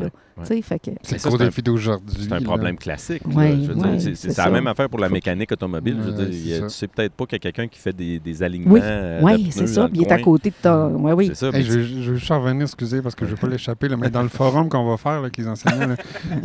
Ouais. 0.50 0.62
Fait 0.62 0.80
que- 0.80 0.92
c'est 1.04 1.14
le 1.16 1.20
ça, 1.20 1.30
gros 1.30 1.38
c'est 1.38 1.44
un- 1.44 1.48
défi 1.48 1.62
d'aujourd'hui. 1.62 2.18
C'est 2.22 2.32
un 2.34 2.40
là. 2.40 2.46
problème 2.46 2.78
classique. 2.78 3.22
là. 3.28 3.36
Ouais, 3.36 3.52
Je 3.52 3.68
veux 3.68 3.76
dire, 3.76 3.84
ouais, 3.86 4.00
c'est- 4.00 4.16
c'est 4.16 4.30
c'est 4.30 4.34
ça. 4.34 4.46
la 4.46 4.52
même 4.52 4.68
affaire 4.68 4.90
pour 4.90 5.00
la 5.00 5.10
mécanique 5.10 5.52
automobile. 5.52 5.98
je 6.00 6.10
veux 6.12 6.18
Ouais, 6.18 6.26
dire, 6.30 6.64
a- 6.64 6.68
tu 6.68 6.74
sais 6.74 6.88
peut-être 6.88 7.14
pas 7.14 7.26
qu'il 7.26 7.34
y 7.34 7.38
a 7.38 7.40
quelqu'un 7.40 7.68
qui 7.68 7.80
fait 7.80 7.94
des, 7.94 8.20
des 8.20 8.44
alignements. 8.44 8.74
Oui, 8.76 8.80
euh, 8.84 9.20
oui, 9.24 9.48
c'est 9.52 9.68
ça. 9.68 9.90
il 9.94 10.02
est 10.04 10.12
à 10.12 10.20
côté 10.20 10.50
de 10.50 10.56
ta. 10.62 10.88
Oui, 10.88 11.12
oui. 11.14 11.28
C'est 11.28 11.36
ça. 11.36 11.48
Hey, 11.48 11.54
mais 11.54 11.64
je, 11.64 11.80
je 11.82 12.12
veux 12.12 12.16
juste 12.18 12.32
en 12.32 12.42
revenir, 12.42 12.64
excusez, 12.64 13.02
parce 13.02 13.16
que 13.16 13.26
je 13.26 13.32
ne 13.32 13.36
veux 13.36 13.42
pas 13.42 13.48
l'échapper, 13.54 13.88
là, 13.88 13.98
mais 13.98 14.10
dans 14.10 14.24
le 14.24 14.30
forum 14.30 14.70
qu'on 14.70 14.90
va 14.90 14.98
faire 14.98 15.14
là, 15.14 15.18
avec 15.20 15.38
les 15.38 15.48
enseignants. 15.48 15.88
là, 15.88 15.96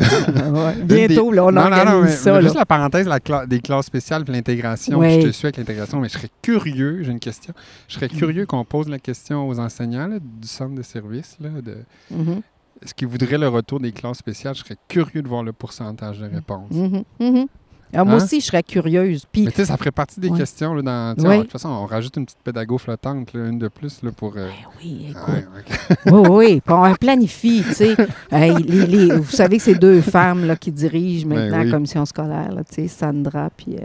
Ouais, 0.52 0.74
Bientôt, 0.84 1.32
là, 1.32 1.44
on 1.44 1.52
non, 1.52 1.62
non, 1.62 1.66
organise 1.72 1.92
non, 1.92 2.00
mais- 2.02 2.08
ça. 2.10 2.32
mais. 2.34 2.42
Juste 2.42 2.54
la 2.56 2.66
parenthèse 2.66 3.06
la 3.08 3.18
cla- 3.18 3.46
des 3.46 3.60
classes 3.60 3.86
spéciales 3.86 4.24
puis 4.24 4.32
l'intégration. 4.34 4.98
Ouais. 4.98 5.20
Je 5.20 5.26
te 5.28 5.32
suis 5.32 5.46
avec 5.46 5.56
l'intégration, 5.56 6.00
mais 6.00 6.08
je 6.08 6.14
serais 6.14 6.28
curieux, 6.42 7.02
j'ai 7.02 7.12
une 7.12 7.20
question. 7.20 7.52
Je 7.88 7.94
serais 7.94 8.08
curieux 8.08 8.46
qu'on 8.46 8.64
pose 8.64 8.88
la 8.88 8.98
question 8.98 9.48
aux 9.48 9.58
enseignants 9.58 10.08
du 10.08 10.48
centre 10.48 10.74
de 10.74 10.82
service. 10.82 11.36
De, 11.40 11.76
Mhm, 12.10 12.40
est-ce 12.82 12.94
qu'ils 12.94 13.08
voudraient 13.08 13.38
le 13.38 13.48
retour 13.48 13.80
des 13.80 13.92
classes 13.92 14.18
spéciales? 14.18 14.54
Je 14.54 14.60
serais 14.64 14.76
curieux 14.88 15.22
de 15.22 15.28
voir 15.28 15.42
le 15.42 15.52
pourcentage 15.52 16.18
de 16.18 16.26
réponses. 16.26 16.70
mhm, 16.70 17.04
mhm. 17.20 17.46
Alors, 17.92 18.06
moi 18.06 18.16
Hein? 18.16 18.24
aussi, 18.24 18.40
je 18.40 18.46
serais 18.46 18.64
curieuse. 18.64 19.24
Puis, 19.30 19.44
Mais 19.44 19.52
tu 19.52 19.58
sais, 19.58 19.66
ça 19.66 19.76
ferait 19.76 19.92
partie 19.92 20.18
des 20.18 20.28
Ouais. 20.28 20.38
questions. 20.38 20.74
Là, 20.74 20.82
dans. 20.82 21.14
De 21.14 21.42
toute 21.42 21.52
façon, 21.52 21.68
on 21.68 21.86
rajoute 21.86 22.16
une 22.16 22.24
petite 22.24 22.40
pédago 22.42 22.76
flottante, 22.76 23.32
là, 23.32 23.46
une 23.46 23.58
de 23.60 23.68
plus, 23.68 24.02
là, 24.02 24.10
pour... 24.10 24.32
euh, 24.36 24.48
ben 24.48 24.52
oui, 24.82 25.06
écoute. 25.10 25.22
ouais, 25.28 25.46
ok. 25.60 25.98
oui, 26.12 26.28
oui. 26.28 26.60
Puis 26.60 26.74
on 26.74 26.94
planifie, 26.96 27.62
tu 27.64 27.72
sais. 27.72 27.94
Les- 28.32 28.86
les- 28.86 29.14
vous 29.16 29.30
savez 29.30 29.58
que 29.58 29.62
c'est 29.62 29.76
deux 29.76 30.00
femmes 30.00 30.44
là, 30.44 30.56
qui 30.56 30.72
dirigent 30.72 31.28
Ben 31.28 31.36
maintenant 31.36 31.58
oui. 31.60 31.64
la 31.66 31.70
commission 31.70 32.04
scolaire, 32.04 32.50
tu 32.68 32.74
sais, 32.74 32.88
Sandra, 32.88 33.48
puis 33.56 33.76
euh, 33.76 33.84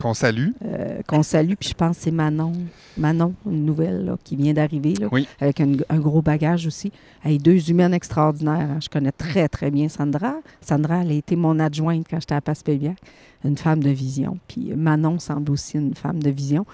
Qu'on 0.00 0.14
salue. 0.14 0.50
euh, 0.64 1.00
qu'on 1.06 1.22
salue. 1.22 1.54
Puis 1.58 1.70
je 1.70 1.74
pense 1.74 1.96
que 1.96 2.02
c'est 2.04 2.10
Manon. 2.10 2.52
Manon, 2.98 3.34
une 3.46 3.64
nouvelle 3.64 4.04
là, 4.04 4.16
qui 4.22 4.36
vient 4.36 4.52
d'arriver, 4.52 4.94
Oui. 5.10 5.26
avec 5.40 5.60
un, 5.60 5.72
un 5.88 5.98
gros 5.98 6.22
bagage 6.22 6.66
aussi. 6.66 6.92
Hey, 7.24 7.38
deux 7.38 7.70
humaines 7.70 7.94
extraordinaires. 7.94 8.68
hein. 8.70 8.78
Je 8.82 8.88
connais 8.88 9.12
très, 9.12 9.48
très 9.48 9.70
bien 9.70 9.88
Sandra. 9.88 10.34
Sandra, 10.60 11.02
elle 11.02 11.10
a 11.10 11.14
été 11.14 11.34
mon 11.36 11.58
adjointe 11.58 12.06
quand 12.08 12.20
j'étais 12.20 12.34
à 12.34 12.40
Passepébiac. 12.40 12.96
Une 13.44 13.56
femme 13.56 13.82
de 13.82 13.90
vision. 13.90 14.38
Puis 14.48 14.72
Manon 14.74 15.18
semble 15.18 15.50
aussi 15.52 15.76
une 15.78 15.94
femme 15.94 16.22
de 16.22 16.30
vision. 16.30 16.66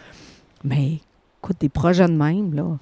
Mais 0.64 0.98
écoute, 1.42 1.56
des 1.60 1.68
projets 1.68 2.06
de 2.06 2.12
même, 2.12 2.54
là, 2.54 2.64
on 2.64 2.78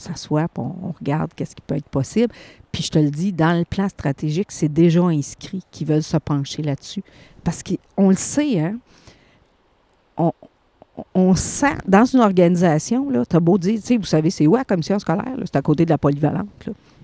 s'assoit, 0.00 0.46
on, 0.56 0.62
on 0.82 0.92
regarde 0.98 1.30
qu'est-ce 1.34 1.54
qui 1.56 1.62
peut 1.66 1.76
être 1.76 1.88
possible. 1.88 2.32
Puis 2.72 2.82
je 2.84 2.90
te 2.90 2.98
le 2.98 3.10
dis, 3.10 3.32
dans 3.32 3.56
le 3.56 3.64
plan 3.64 3.88
stratégique, 3.88 4.50
c'est 4.50 4.72
déjà 4.72 5.02
inscrit 5.04 5.62
qu'ils 5.70 5.86
veulent 5.86 6.02
se 6.02 6.16
pencher 6.16 6.62
là-dessus. 6.62 7.02
Parce 7.44 7.62
qu'on 7.62 8.08
le 8.10 8.16
sait, 8.16 8.60
hein, 8.60 8.76
on, 10.16 10.32
on 11.14 11.34
sent, 11.34 11.74
dans 11.86 12.04
une 12.04 12.20
organisation, 12.20 13.08
tu 13.28 13.36
as 13.36 13.40
beau 13.40 13.58
dire, 13.58 13.80
tu 13.80 13.86
sais, 13.86 13.96
vous 13.96 14.04
savez, 14.04 14.30
c'est 14.30 14.46
où 14.46 14.54
la 14.56 14.64
commission 14.64 14.98
scolaire? 14.98 15.34
C'est 15.44 15.56
à 15.56 15.62
côté 15.62 15.84
de 15.84 15.90
la 15.90 15.98
polyvalente. 15.98 16.48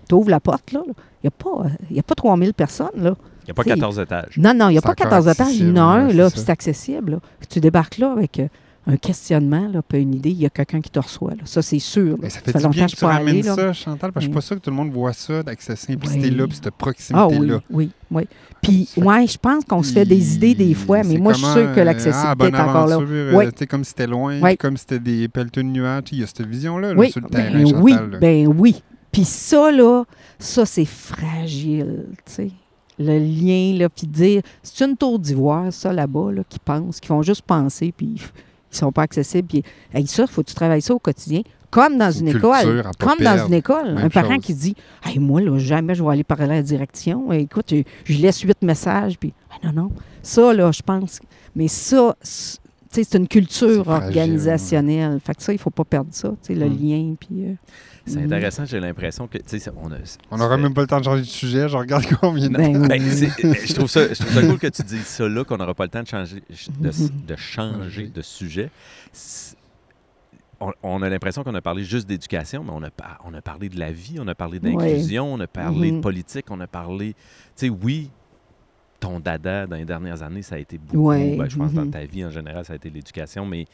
Tu 0.09 0.15
ouvres 0.15 0.31
la 0.31 0.41
porte, 0.41 0.73
là. 0.73 0.81
Il 0.87 0.93
n'y 1.25 1.29
a, 1.29 1.31
pas, 1.31 1.65
euh, 1.67 1.69
y 1.95 1.99
a 1.99 2.03
pas 2.03 2.15
3000 2.15 2.55
personnes, 2.55 2.89
là. 2.97 3.15
Il 3.43 3.47
n'y 3.47 3.51
a 3.51 3.55
pas 3.55 3.63
C'est- 3.63 3.71
14 3.71 3.99
étages. 3.99 4.37
Non, 4.37 4.55
non, 4.55 4.69
il 4.69 4.73
n'y 4.73 4.79
a 4.79 4.83
pas 4.83 4.91
encore 4.91 5.09
14 5.09 5.29
étages, 5.29 5.57
il 5.57 5.69
y 5.69 5.73
en 5.73 5.77
a 5.77 5.81
un, 5.83 6.13
là, 6.13 6.31
c'est 6.31 6.51
accessible. 6.51 7.13
Là. 7.13 7.19
Tu 7.49 7.61
débarques 7.61 7.99
là 7.99 8.13
avec 8.13 8.39
euh, 8.39 8.47
un 8.93 8.97
questionnement, 8.97 9.69
là, 9.69 9.83
puis 9.87 10.01
une 10.03 10.15
idée, 10.15 10.31
il 10.31 10.41
y 10.41 10.47
a 10.47 10.51
quelqu'un 10.51 10.81
qui 10.81 10.91
te 10.91 10.99
reçoit. 10.99 11.31
Là. 11.33 11.43
Ça, 11.45 11.63
c'est 11.63 11.79
sûr. 11.79 12.13
là. 12.13 12.17
Mais 12.23 12.31
ça 12.31 12.37
Ça 12.39 12.41
fait 12.45 12.53
fait 12.53 12.59
du 12.59 12.65
longtemps 12.65 12.77
bien 12.77 12.87
que 12.87 12.91
tu 12.91 12.97
pas 12.97 13.07
ramènes 13.09 13.43
ça, 13.43 13.73
Chantal, 13.73 14.13
parce 14.13 14.15
que 14.15 14.21
je 14.21 14.25
suis 14.27 14.35
pas 14.35 14.41
sûr 14.41 14.57
que 14.57 14.61
tout 14.63 14.71
le 14.71 14.77
monde 14.77 14.91
voit 14.91 15.13
ça, 15.13 15.39
avec 15.41 15.61
cette 15.63 15.79
simplicité-là, 15.79 16.45
Oui. 16.45 16.51
cette 16.53 16.67
Ah 16.69 16.71
proximité-là. 16.77 17.61
oui, 17.71 17.91
oui, 18.11 18.19
oui. 18.23 18.29
Puis, 18.63 18.85
Ça 18.87 18.95
fait- 18.95 19.03
ouais, 19.07 19.27
je 19.27 19.39
pense 19.39 19.65
qu'on 19.65 19.83
se 19.83 19.93
fait 19.93 20.05
des 20.05 20.35
idées 20.37 20.55
des 20.55 20.75
fois, 20.75 21.03
mais 21.03 21.17
moi, 21.19 21.33
je 21.33 21.39
suis 21.39 21.47
sûre 21.53 21.75
que 21.75 21.81
euh, 21.81 21.85
l'accessibilité 21.85 22.45
ah, 22.45 22.47
est 22.49 22.61
encore 22.69 22.87
là. 22.87 22.97
euh, 23.01 23.33
Oui. 23.37 23.67
comme 23.67 23.85
c'était 23.85 24.07
loin, 24.07 24.39
Oui. 24.43 24.57
comme 24.57 24.77
c'était 24.77 24.99
des 24.99 25.29
pelleteux 25.29 25.63
de 25.63 25.69
nuages. 25.69 26.05
Il 26.13 26.19
y 26.21 26.23
a 26.23 26.27
cette 26.27 26.47
vision-là 26.47 26.93
là, 26.95 26.99
Oui, 27.01 27.11
sur 27.11 27.21
le 27.21 27.29
ben 27.29 27.39
terrain, 27.53 27.65
Chantal. 27.65 27.83
oui, 27.83 27.95
ben 28.21 28.47
oui. 28.49 28.83
Puis 29.13 29.25
ça, 29.25 29.73
là, 29.73 30.05
ça, 30.39 30.65
c'est 30.67 30.85
fragile, 30.85 32.07
tu 32.27 32.33
sais. 32.33 32.51
Le 32.99 33.19
lien, 33.19 33.79
là, 33.79 33.89
puis 33.89 34.07
dire, 34.07 34.43
c'est 34.63 34.85
une 34.85 34.95
tour 34.97 35.19
d'ivoire, 35.19 35.73
ça, 35.73 35.91
là-bas, 35.93 36.33
là, 36.33 36.43
qui 36.47 36.59
pensent, 36.59 37.01
qui 37.01 37.09
font 37.09 37.23
juste 37.23 37.43
penser, 37.43 37.95
puis 37.97 38.21
ils 38.73 38.77
sont 38.77 38.93
pas 38.93 39.03
accessibles. 39.03 39.49
Puis, 39.49 39.63
hey, 39.95 40.07
ça, 40.07 40.27
faut 40.27 40.43
que 40.43 40.49
tu 40.49 40.55
travailles 40.55 40.83
ça 40.83 40.95
au 40.95 40.99
quotidien. 40.99 41.43
Comme 41.71 41.99
dans 41.99 42.11
une 42.11 42.29
une 42.29 42.37
école. 42.37 42.83
Comme 42.99 43.19
dans 43.21 43.47
une 43.47 43.55
école. 43.55 43.95
Même 43.95 43.99
un 44.07 44.09
parent 44.09 44.35
chose. 44.35 44.45
qui 44.45 44.55
dit, 44.55 44.75
hey, 45.05 45.19
moi, 45.21 45.41
là, 45.41 45.57
jamais 45.59 45.95
je 45.95 46.03
vais 46.03 46.11
aller 46.11 46.25
parler 46.25 46.45
à 46.45 46.47
la 46.49 46.63
direction. 46.63 47.33
Écoute, 47.33 47.67
je, 47.71 47.83
je 48.13 48.19
laisse 48.21 48.41
huit 48.41 48.61
messages, 48.63 49.19
puis, 49.19 49.33
Ah, 49.51 49.67
non, 49.73 49.83
non. 49.85 49.91
Ça, 50.23 50.53
là, 50.53 50.71
je 50.73 50.83
pense. 50.83 51.21
Mais 51.55 51.69
ça, 51.69 52.17
c'est- 52.23 52.59
une 53.15 53.29
culture 53.29 53.85
fragile, 53.85 54.09
organisationnelle. 54.09 55.21
Fait 55.25 55.35
que 55.35 55.43
ça, 55.43 55.53
il 55.53 55.59
faut 55.59 55.71
pas 55.71 55.85
perdre 55.85 56.11
ça, 56.13 56.33
le 56.49 56.69
Mm. 56.69 56.79
lien, 56.83 57.15
puis... 57.19 57.45
euh, 57.47 57.55
C'est 58.07 58.21
mm. 58.21 58.25
intéressant, 58.25 58.65
j'ai 58.65 58.81
l'impression 58.81 59.29
que, 59.29 59.39
tu 59.39 59.59
sais, 59.59 59.71
on 59.77 59.93
a... 59.93 59.97
On 60.31 60.39
n'aura 60.39 60.57
même 60.57 60.73
pas 60.75 60.81
le 60.81 60.87
temps 60.87 60.99
de 61.01 61.05
changer 61.05 61.23
de 61.23 61.27
sujet. 61.27 61.69
Je 61.69 61.77
regarde 61.77 62.05
combien 62.21 62.49
de 62.49 62.57
Ben, 62.57 62.87
Ben, 62.89 63.03
oui. 63.03 63.11
c'est- 63.11 63.45
euh, 63.45 63.55
je, 63.65 63.75
trouve 63.75 63.91
ça, 63.91 64.09
je 64.09 64.15
trouve 64.15 64.33
ça 64.33 64.41
cool 64.43 64.59
que 64.59 64.67
tu 64.69 64.83
dises 64.83 65.07
ça 65.07 65.29
là, 65.29 65.45
qu'on 65.45 65.57
n'aura 65.59 65.75
pas 65.75 65.85
le 65.85 65.91
temps 65.91 66.03
de 66.03 66.09
changer 66.09 66.43
de, 66.81 66.89
Mhm. 66.89 67.09
de 67.27 67.37
changer 67.37 68.07
de 68.09 68.23
sujet. 68.23 68.71
On, 70.63 70.73
on 70.83 71.01
a 71.03 71.09
l'impression 71.09 71.43
qu'on 71.43 71.55
a 71.55 71.63
parlé 71.63 71.85
juste 71.85 72.07
d'éducation, 72.07 72.63
mais 72.65 72.73
on 72.75 72.83
a, 72.83 72.91
par- 72.91 73.21
on 73.25 73.33
a 73.33 73.41
parlé 73.41 73.69
de 73.71 73.79
la 73.79 73.93
vie, 73.93 74.19
on 74.21 74.29
a 74.29 74.35
parlé 74.35 74.59
d'inclusion, 74.61 75.33
on 75.33 75.41
a 75.41 75.47
parlé 75.47 75.91
de 75.91 75.97
Mhm. 75.97 76.03
politique, 76.03 76.47
on 76.51 76.61
a 76.61 76.67
parlé. 76.67 77.15
Tu 77.57 77.67
sais, 77.67 77.69
oui, 77.71 78.11
ton 78.99 79.21
dada 79.21 79.67
dans 79.67 79.77
les 79.77 79.87
dernières 79.87 80.23
années, 80.23 80.43
ça 80.43 80.57
a 80.57 80.59
été 80.59 80.77
beaucoup. 80.77 81.09
Ben, 81.11 81.49
je 81.49 81.57
pense 81.57 81.71
que 81.71 81.77
dans 81.77 81.85
mhm. 81.87 81.91
ta 81.91 82.05
vie 82.05 82.25
en 82.25 82.31
général, 82.31 82.65
ça 82.67 82.75
a 82.75 82.77
été 82.77 82.91
l'éducation, 82.91 83.47
mais 83.47 83.65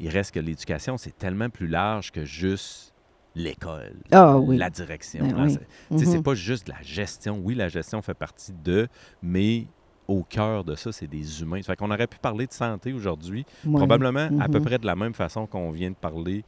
il 0.00 0.08
reste 0.10 0.34
que 0.34 0.40
l'éducation, 0.40 0.98
c'est 0.98 1.16
tellement 1.16 1.48
plus 1.48 1.68
large 1.68 2.12
que 2.12 2.24
juste 2.24 2.92
l'école, 3.34 3.94
Ah 4.12 4.38
oui. 4.38 4.56
la 4.56 4.70
direction. 4.70 5.26
Ben 5.26 5.44
oui. 5.46 5.52
c'est- 5.52 5.94
Mhm. 6.06 6.12
C'est 6.12 6.22
pas 6.22 6.34
juste 6.34 6.68
la 6.68 6.80
gestion. 6.82 7.40
Oui, 7.42 7.54
la 7.54 7.68
gestion 7.68 8.00
fait 8.02 8.14
partie 8.14 8.52
de, 8.64 8.86
mais 9.22 9.66
au 10.06 10.22
cœur 10.22 10.64
de 10.64 10.74
ça, 10.74 10.92
c'est 10.92 11.06
des 11.06 11.40
humains. 11.42 11.62
Fait 11.62 11.76
qu'on 11.76 11.90
aurait 11.90 12.06
pu 12.06 12.18
parler 12.18 12.46
de 12.46 12.52
santé 12.52 12.92
aujourd'hui, 12.92 13.44
probablement 13.72 14.28
à 14.40 14.48
peu 14.48 14.58
Mhm. 14.58 14.64
près 14.64 14.78
de 14.78 14.86
la 14.86 14.94
même 14.96 15.14
façon 15.14 15.46
qu'on 15.46 15.70
vient 15.70 15.90
de 15.90 15.94
parler 15.96 16.44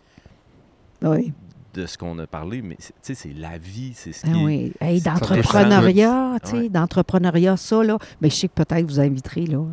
Oui. 1.03 1.32
de 1.74 1.87
ce 1.87 1.99
qu'on 1.99 2.18
a 2.18 2.26
parlé, 2.26 2.62
mais 2.62 2.76
c'est- 3.03 3.32
la 3.34 3.59
vie, 3.59 3.93
c'est 3.95 4.12
ce 4.12 4.24
qui 4.24 4.30
est- 4.30 4.45
oui. 4.45 4.72
Hey, 4.80 5.01
Ça 5.01 5.11
d'entrepreneuriat, 5.12 6.37
tu 6.45 6.51
sais, 6.51 6.57
Ouais. 6.57 6.68
d'entrepreneuriat, 6.68 7.57
ça, 7.57 7.82
là. 7.82 7.99
Mais 8.20 8.30
je 8.30 8.34
sais 8.37 8.49
que 8.49 8.55
peut-être 8.62 8.87
vous 8.87 9.01
inviterez, 9.01 9.47
là. 9.47 9.64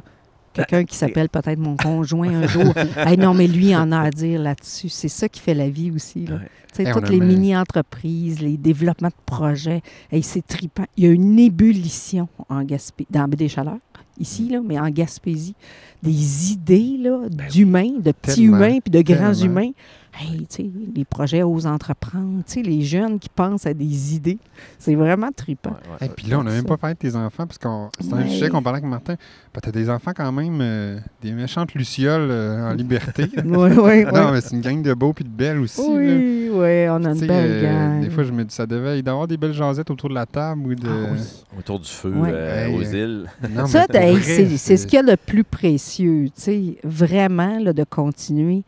Quelqu'un 0.54 0.84
qui 0.86 0.96
s'appelle 0.96 1.30
peut-être 1.30 1.60
mon 1.60 1.76
conjoint 1.76 2.30
un 2.30 2.48
jour. 2.48 2.74
Hey, 2.98 3.18
non, 3.18 3.34
mais 3.34 3.48
lui, 3.48 3.70
il 3.70 3.76
en 3.76 3.92
a 3.92 4.00
à 4.02 4.10
dire 4.10 4.40
là-dessus. 4.40 4.90
C'est 4.90 5.08
ça 5.10 5.28
qui 5.28 5.40
fait 5.40 5.54
la 5.54 5.70
vie 5.70 5.92
aussi. 5.92 6.26
Là. 6.26 6.36
Ouais. 6.36 6.86
Hey, 6.86 6.92
toutes 6.92 7.10
les 7.10 7.20
mini-entreprises, 7.20 8.42
les 8.42 8.58
développements 8.58 9.10
de 9.10 9.14
projets. 9.26 9.82
Hey, 10.12 10.24
c'est 10.24 10.46
trippant. 10.46 10.86
Il 10.98 11.06
y 11.06 11.08
a 11.08 11.12
une 11.12 11.40
ébullition 11.40 12.28
en 12.50 12.64
Gaspé 12.64 13.06
dans 13.10 13.22
la 13.22 13.28
baie 13.28 13.38
des 13.38 13.48
Chaleurs, 13.48 13.78
ici, 14.20 14.50
là, 14.50 14.60
mais 14.64 14.80
en 14.80 14.90
Gaspésie. 14.90 15.56
Des 16.02 16.52
idées 16.52 16.98
là, 17.00 17.20
Ben 17.32 17.48
d'humains, 17.48 17.92
de 18.00 18.12
petits 18.12 18.44
humains 18.44 18.80
puis 18.80 18.92
de 18.92 19.02
grands 19.02 19.32
tellement. 19.34 19.62
humains. 19.62 19.72
Hey, 20.16 20.46
tu 20.48 20.58
sais, 20.58 20.70
les 20.96 21.06
projets 21.06 21.42
aux 21.42 21.66
entreprendre, 21.66 22.44
les 22.58 22.82
jeunes 22.84 23.18
qui 23.18 23.30
pensent 23.30 23.66
à 23.66 23.74
des 23.74 24.14
idées. 24.14 24.38
C'est 24.78 24.94
vraiment 24.94 25.30
trippant. 25.36 25.72
Ouais, 25.72 25.78
ouais. 26.02 26.08
Et 26.08 26.10
puis 26.10 26.28
là, 26.28 26.38
on 26.40 26.44
n'a 26.44 26.52
même 26.52 26.66
pas 26.66 26.78
fait 26.78 26.94
tes 26.94 27.16
enfants, 27.16 27.48
parce 27.48 27.58
que 27.58 27.68
c'est 28.00 28.14
un 28.14 28.18
Ouais. 28.18 28.28
sujet 28.30 28.50
qu'on 28.50 28.62
parlait 28.62 28.78
avec 28.78 28.90
Martin. 28.90 29.16
tu 29.60 29.70
as 29.70 29.72
des 29.72 29.90
enfants 29.90 30.12
quand 30.16 30.32
même, 30.32 30.60
euh, 30.62 31.00
des 31.24 31.32
méchantes 31.32 31.74
lucioles 31.74 32.30
euh, 32.30 32.70
en 32.70 32.74
liberté. 32.74 33.24
Oui, 33.44 33.70
oui, 33.76 34.04
Non, 34.06 34.12
oui. 34.14 34.32
mais 34.34 34.42
c'est 34.42 34.56
une 34.56 34.62
gang 34.62 34.84
de 34.84 34.94
beaux 34.94 35.14
puis 35.14 35.24
de 35.24 35.30
belles 35.30 35.58
aussi. 35.60 35.82
là. 35.82 35.88
Oui, 35.98 36.50
oui, 36.54 36.90
on 36.90 37.06
a 37.06 37.12
une 37.14 37.20
belle 37.26 37.32
euh, 37.52 37.64
gang. 37.64 38.04
Des 38.04 38.10
fois, 38.12 38.24
je 38.24 38.32
me 38.34 38.44
dis, 38.46 38.54
ça 38.54 38.68
devait 38.68 39.00
y 39.00 39.10
avoir 39.10 39.28
des 39.28 39.38
belles 39.38 39.54
jasettes 39.54 39.90
autour 39.90 40.10
de 40.10 40.14
la 40.16 40.28
table 40.28 40.62
ou 40.68 40.76
de. 40.76 40.88
Ah 40.88 41.10
oui. 41.12 41.20
Autour 41.58 41.80
du 41.80 41.90
feu, 41.90 42.12
Ouais. 42.14 42.30
euh, 42.32 42.68
Hey, 42.68 42.76
aux 42.76 42.82
îles. 42.84 43.26
Non, 43.50 43.66
Ça, 43.66 43.80
mais 43.80 43.83
c'est 43.92 44.78
ce 44.78 44.88
qu'il 44.88 44.98
y 44.98 45.00
a 45.00 45.04
de 45.04 45.16
plus 45.16 45.44
précieux, 45.44 46.26
tu 46.36 46.42
sais, 46.42 46.78
vraiment, 46.84 47.60
là, 47.60 47.74
de 47.74 47.84
continuer 47.84 48.64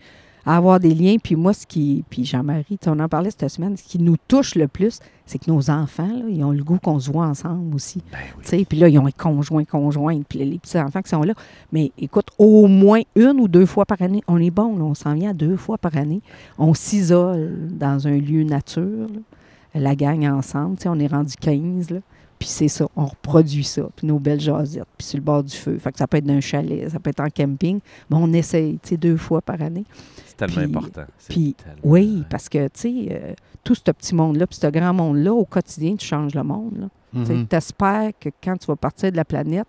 à 0.46 0.58
avoir 0.58 0.80
des 0.80 0.94
liens. 0.94 1.16
Puis 1.22 1.36
moi, 1.36 1.54
ce 1.54 1.66
qui, 1.66 2.04
puis 2.10 2.24
Jean-Marie, 2.24 2.78
on 2.86 3.00
en 3.00 3.10
parlait 3.10 3.32
cette 3.32 3.50
semaine, 3.50 3.76
ce 3.76 3.84
qui 3.84 4.00
nous 4.00 4.16
touche 4.28 4.56
le 4.56 4.68
plus, 4.68 5.00
c'est 5.26 5.40
que 5.40 5.50
nos 5.50 5.70
enfants, 5.72 6.08
là, 6.08 6.26
ils 6.30 6.44
ont 6.44 6.52
le 6.52 6.64
goût 6.64 6.78
qu'on 6.78 7.00
se 7.00 7.12
voit 7.12 7.26
ensemble 7.26 7.76
aussi. 7.76 8.02
Ben 8.12 8.20
oui. 8.38 8.44
Tu 8.44 8.50
sais, 8.50 8.66
Puis 8.66 8.78
là, 8.78 8.88
ils 8.88 9.00
ont 9.00 9.08
un 9.08 9.12
conjoint, 9.12 9.64
conjointe, 9.64 10.26
puis 10.30 10.40
les 10.46 10.60
petits-enfants 10.60 11.02
qui 11.02 11.10
sont 11.10 11.24
là. 11.24 11.34
Mais 11.72 11.92
écoute, 11.98 12.28
au 12.38 12.68
moins 12.68 13.02
une 13.16 13.40
ou 13.40 13.48
deux 13.48 13.66
fois 13.66 13.86
par 13.86 14.02
année, 14.02 14.22
on 14.28 14.38
est 14.38 14.52
bon, 14.52 14.78
là, 14.78 14.84
on 14.84 14.94
s'en 14.94 15.14
vient 15.16 15.32
à 15.32 15.34
deux 15.34 15.58
fois 15.58 15.78
par 15.78 15.98
année. 15.98 16.22
On 16.60 16.74
s'isole 16.74 17.70
dans 17.72 18.08
un 18.08 18.18
lieu 18.18 18.44
nature, 18.44 19.08
là, 19.10 19.80
la 19.82 19.96
gang 19.96 20.26
ensemble. 20.26 20.78
tu 20.78 20.84
sais, 20.84 20.90
On 20.90 21.00
est 21.00 21.08
rendu 21.08 21.36
15, 21.40 21.90
là. 21.90 22.00
Puis 22.38 22.50
c'est 22.50 22.68
ça, 22.68 22.88
on 22.96 23.06
reproduit 23.06 23.64
ça. 23.64 23.84
Puis 23.96 24.06
nos 24.08 24.20
belles 24.20 24.42
jasettes, 24.42 24.84
puis 24.98 25.08
sur 25.08 25.18
le 25.18 25.24
bord 25.24 25.44
du 25.44 25.56
feu. 25.56 25.78
Fait 25.80 25.92
que 25.92 25.98
ça 25.98 26.06
peut 26.08 26.18
être 26.18 26.26
d'un 26.26 26.42
chalet, 26.42 26.90
ça 26.90 27.00
peut 27.00 27.10
être 27.10 27.22
en 27.22 27.30
camping. 27.30 27.80
Mais 28.10 28.18
on 28.18 28.32
essaye, 28.34 28.74
tu 28.84 28.90
sais, 28.90 28.98
deux 28.98 29.18
fois 29.18 29.42
par 29.42 29.62
année. 29.62 29.86
C'est 30.26 30.36
tellement 30.38 30.56
puis- 30.56 30.64
important. 30.66 31.04
C'est 31.18 31.34
puis, 31.34 31.54
tellement- 31.54 31.80
Oui, 31.84 32.24
parce 32.30 32.50
que, 32.50 32.68
tu 32.68 32.72
sais, 32.76 33.08
euh, 33.12 33.34
tout 33.64 33.74
ce 33.76 33.82
petit 33.92 34.14
monde-là, 34.14 34.48
puis 34.48 34.58
ce 34.62 34.68
grand 34.68 34.94
monde-là, 34.94 35.34
au 35.34 35.46
quotidien, 35.46 35.96
tu 35.96 36.06
changes 36.06 36.36
le 36.36 36.44
monde, 36.44 36.78
là. 36.80 36.88
Mhm. 37.14 37.48
Tu 37.48 37.56
espères 37.56 38.12
que 38.20 38.28
quand 38.44 38.58
tu 38.58 38.68
vas 38.68 38.76
partir 38.76 39.10
de 39.12 39.16
la 39.18 39.24
planète, 39.24 39.68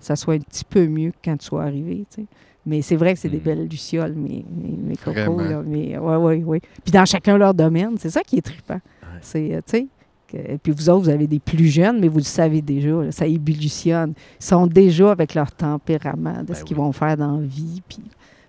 ça 0.00 0.16
soit 0.16 0.34
un 0.34 0.38
petit 0.40 0.64
peu 0.64 0.86
mieux 0.88 1.12
que 1.12 1.16
quand 1.24 1.36
tu 1.36 1.46
sois 1.46 1.62
arrivé. 1.62 2.04
tu 2.10 2.22
sais. 2.22 2.26
Mais 2.66 2.82
c'est 2.82 2.96
vrai 2.96 3.14
que 3.14 3.20
c'est 3.20 3.28
des 3.30 3.38
Mm. 3.38 3.42
belles 3.42 3.68
lucioles, 3.68 4.12
mes, 4.14 4.44
mes, 4.50 4.76
mes 4.76 4.96
cocos. 4.96 5.40
Là, 5.40 5.62
mais, 5.64 5.96
ouais, 5.96 6.16
ouais, 6.16 6.42
ouais. 6.44 6.60
Puis 6.84 6.92
dans 6.92 7.04
chacun 7.06 7.38
leur 7.38 7.54
domaine, 7.54 7.96
c'est 7.98 8.10
ça 8.10 8.22
qui 8.22 8.36
est 8.38 8.42
trippant. 8.42 8.74
Ouais. 8.74 9.18
C'est, 9.22 9.54
euh, 9.54 9.60
tu 9.64 9.78
sais, 9.78 9.86
que- 10.28 10.56
puis 10.58 10.72
vous 10.72 10.88
autres, 10.90 11.04
vous 11.04 11.08
avez 11.08 11.26
des 11.26 11.38
plus 11.38 11.66
jeunes, 11.68 11.98
mais 12.00 12.08
vous 12.08 12.18
le 12.18 12.24
savez 12.24 12.60
déjà, 12.62 12.90
là, 12.90 13.10
ça 13.12 13.26
ébullitionne. 13.26 14.12
Ils 14.40 14.44
sont 14.44 14.66
déjà 14.66 15.10
avec 15.10 15.34
leur 15.34 15.50
tempérament 15.52 16.42
de 16.42 16.48
Ben 16.48 16.54
ce 16.54 16.62
qu'ils 16.64 16.76
oui. 16.76 16.82
vont 16.84 16.92
faire 16.92 17.16
dans 17.16 17.38
la 17.40 17.46
vie. 17.46 17.82
Puis, 17.88 17.98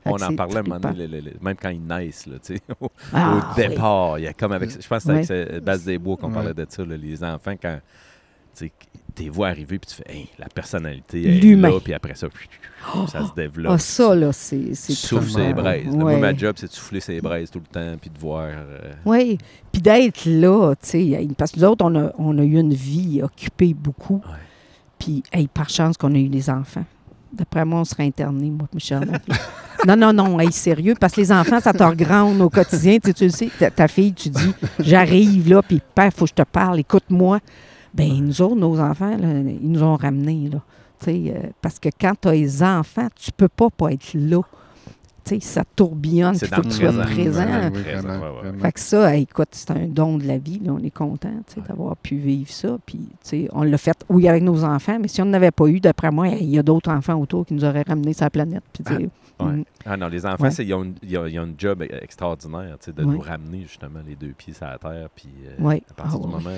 On 0.06 0.14
en 0.14 0.18
c'est 0.30 0.36
parlait 0.36 0.58
à 0.58 0.60
un 0.60 0.64
moment 0.64 0.80
donné, 0.80 1.08
le- 1.08 1.20
le- 1.20 1.34
même 1.42 1.56
quand 1.62 1.70
ils 1.70 1.82
naissent, 1.82 2.26
là, 2.28 2.36
au, 2.82 2.90
Ah, 3.14 3.34
au 3.34 3.36
oui. 3.60 3.68
départ. 3.70 4.20
Il 4.20 4.24
y 4.24 4.28
a 4.28 4.34
comme 4.34 4.52
avec, 4.52 4.70
je 4.72 4.88
pense 4.88 5.04
que 5.04 5.22
c'était 5.22 5.34
avec 5.34 5.50
Ouais. 5.50 5.56
ce- 5.56 5.60
Base 5.60 5.84
des 5.86 5.98
Bois 5.98 6.18
qu'on 6.18 6.32
parlait 6.32 6.54
de 6.54 6.66
ça, 6.68 6.84
là, 6.86 6.96
les 6.98 7.24
enfants, 7.24 7.56
quand 7.62 7.80
tu 9.16 9.30
vois 9.30 9.48
arriver, 9.50 9.80
puis 9.80 9.90
tu 9.90 9.96
fais, 9.96 10.06
Hey, 10.14 10.28
la 10.38 10.48
personnalité 10.48 11.22
elle 11.28 11.46
est 11.46 11.56
là, 11.56 11.72
puis 11.84 11.94
après 11.94 12.16
ça, 12.16 12.28
ça 13.12 13.26
se 13.28 13.34
développe. 13.36 13.74
Ah, 13.74 13.78
ça, 13.78 14.16
là, 14.16 14.32
c'est, 14.32 14.74
Souffle 14.76 15.30
ses 15.30 15.54
braises. 15.54 15.86
là. 15.86 15.92
Moi, 15.92 16.14
Ouais. 16.14 16.20
ma 16.20 16.34
job, 16.36 16.56
c'est 16.58 16.68
de 16.68 16.72
souffler 16.72 17.00
ses 17.02 17.20
braises 17.20 17.52
tout 17.52 17.60
le 17.60 17.66
temps, 17.66 17.98
puis 18.00 18.10
de 18.10 18.18
voir. 18.18 18.46
euh, 18.48 18.94
Oui, 19.06 19.38
puis 19.72 19.82
d'être 19.82 20.26
là, 20.26 20.74
tu 20.82 20.90
sais, 20.90 21.28
parce 21.38 21.52
que 21.52 21.60
nous 21.60 21.66
autres, 21.66 21.84
on 21.86 21.96
a, 21.96 22.12
on 22.18 22.38
a 22.38 22.44
eu 22.44 22.58
une 22.58 22.74
vie 22.74 23.22
occupée 23.22 23.74
beaucoup. 23.74 24.22
Ouais. 24.26 24.36
Puis, 24.98 25.24
hey, 25.34 25.48
par 25.48 25.70
chance 25.70 25.98
qu'on 25.98 26.14
a 26.14 26.18
eu 26.18 26.30
des 26.30 26.50
enfants. 26.50 26.86
D'après 27.32 27.64
moi, 27.64 27.82
on 27.82 27.86
serait 27.86 28.06
internés, 28.06 28.50
moi, 28.50 28.68
Michel. 28.74 29.08
non, 29.88 29.96
non, 29.96 30.12
non, 30.14 30.40
hey, 30.40 30.52
sérieux, 30.52 30.96
parce 31.00 31.14
que 31.14 31.22
les 31.22 31.32
enfants, 31.32 31.60
ça 31.60 31.74
te 31.74 31.84
regrande 31.84 32.42
au 32.42 32.50
quotidien. 32.50 32.98
Tu 33.00 33.08
sais, 33.10 33.14
tu 33.14 33.24
le 33.26 33.30
sais, 33.30 33.50
ta, 33.60 33.70
ta 33.70 33.88
fille, 33.88 34.14
tu 34.14 34.30
dis, 34.30 34.52
j'arrive 34.80 35.48
là, 35.50 35.62
puis 35.62 35.80
père, 35.94 36.12
faut 36.14 36.26
que 36.26 36.30
je 36.32 36.34
te 36.36 36.42
parle, 36.44 36.80
écoute-moi. 36.80 37.40
Ben 37.94 38.12
nous 38.22 38.42
autres, 38.42 38.56
nos 38.56 38.80
enfants, 38.80 39.18
là, 39.18 39.28
ils 39.40 39.72
nous 39.72 39.84
ont 39.84 39.96
ramenés, 39.96 40.50
là. 40.52 40.62
Tu 41.00 41.06
sais, 41.06 41.34
euh, 41.36 41.50
parce 41.62 41.80
que 41.80 41.90
quand 42.00 42.14
tu 42.22 42.28
as 42.28 42.32
les 42.34 42.62
enfants, 42.64 43.08
tu 43.16 43.32
peux 43.32 43.48
pas 43.48 43.70
pas 43.70 43.92
être 43.94 44.14
là. 44.14 44.42
Tu 45.26 45.36
sais, 45.36 45.40
ça 45.42 45.64
tourbillonne, 45.76 46.36
il 46.42 46.48
faut 46.48 46.62
que 46.62 46.68
tu 46.68 46.72
sois 46.72 46.92
présent. 46.92 47.04
présent. 47.04 47.46
Ouais, 47.46 47.72
oui, 47.74 47.82
Présent, 47.84 48.08
vraiment, 48.08 48.24
ouais, 48.24 48.30
ouais. 48.30 48.40
vraiment. 48.42 48.60
Fait 48.60 48.72
que 48.72 48.80
ça, 48.80 49.16
hey, 49.16 49.24
écoute, 49.24 49.48
c'est 49.52 49.72
un 49.72 49.88
don 49.88 50.18
de 50.18 50.26
la 50.28 50.38
vie. 50.38 50.60
là. 50.64 50.72
on 50.74 50.80
est 50.84 50.90
content 50.90 51.30
tu 51.48 51.54
sais, 51.56 51.60
Ouais. 51.62 51.68
d'avoir 51.68 51.96
pu 51.98 52.16
vivre 52.18 52.50
ça. 52.50 52.78
Puis, 52.86 52.98
tu 52.98 53.06
sais, 53.24 53.48
on 53.54 53.64
l'a 53.64 53.78
fait, 53.78 53.98
oui, 54.10 54.28
avec 54.28 54.44
nos 54.44 54.64
enfants, 54.64 54.98
mais 55.00 55.08
si 55.08 55.22
on 55.22 55.26
n'avait 55.26 55.52
pas 55.52 55.68
eu, 55.68 55.80
d'après 55.80 56.12
moi, 56.12 56.28
il 56.30 56.50
y 56.50 56.58
a 56.60 56.64
d'autres 56.64 56.90
enfants 56.92 57.16
autour 57.16 57.46
qui 57.46 57.54
nous 57.54 57.64
auraient 57.64 57.84
ramenés 57.88 58.14
sur 58.14 58.26
la 58.26 58.30
planète. 58.30 58.64
Puis, 58.74 58.84
tu 58.84 58.94
sais, 58.94 59.10
Ouais. 59.40 59.52
mm, 59.52 59.64
Ah 59.86 59.96
non, 59.98 60.08
les 60.10 60.26
enfants, 60.26 60.50
ils, 60.58 60.74
ont 60.74 60.94
ils 61.04 61.18
ont- 61.18 61.26
ils 61.28 61.40
ont 61.40 61.46
une 61.46 61.56
job 61.58 61.82
extraordinaire, 62.02 62.78
tu 62.80 62.86
sais, 62.86 62.92
de 62.94 63.04
Ouais. 63.06 63.14
nous 63.14 63.20
ramener 63.22 63.62
justement 63.62 64.00
les 64.06 64.16
deux 64.16 64.34
pieds 64.38 64.54
sur 64.54 64.66
la 64.66 64.78
terre. 64.78 65.08
Puis 65.16 65.30
euh, 65.48 65.64
Ouais. 65.64 65.82
à 65.90 65.94
partir 65.94 66.20
Ah 66.22 66.26
du 66.26 66.32
moment. 66.34 66.50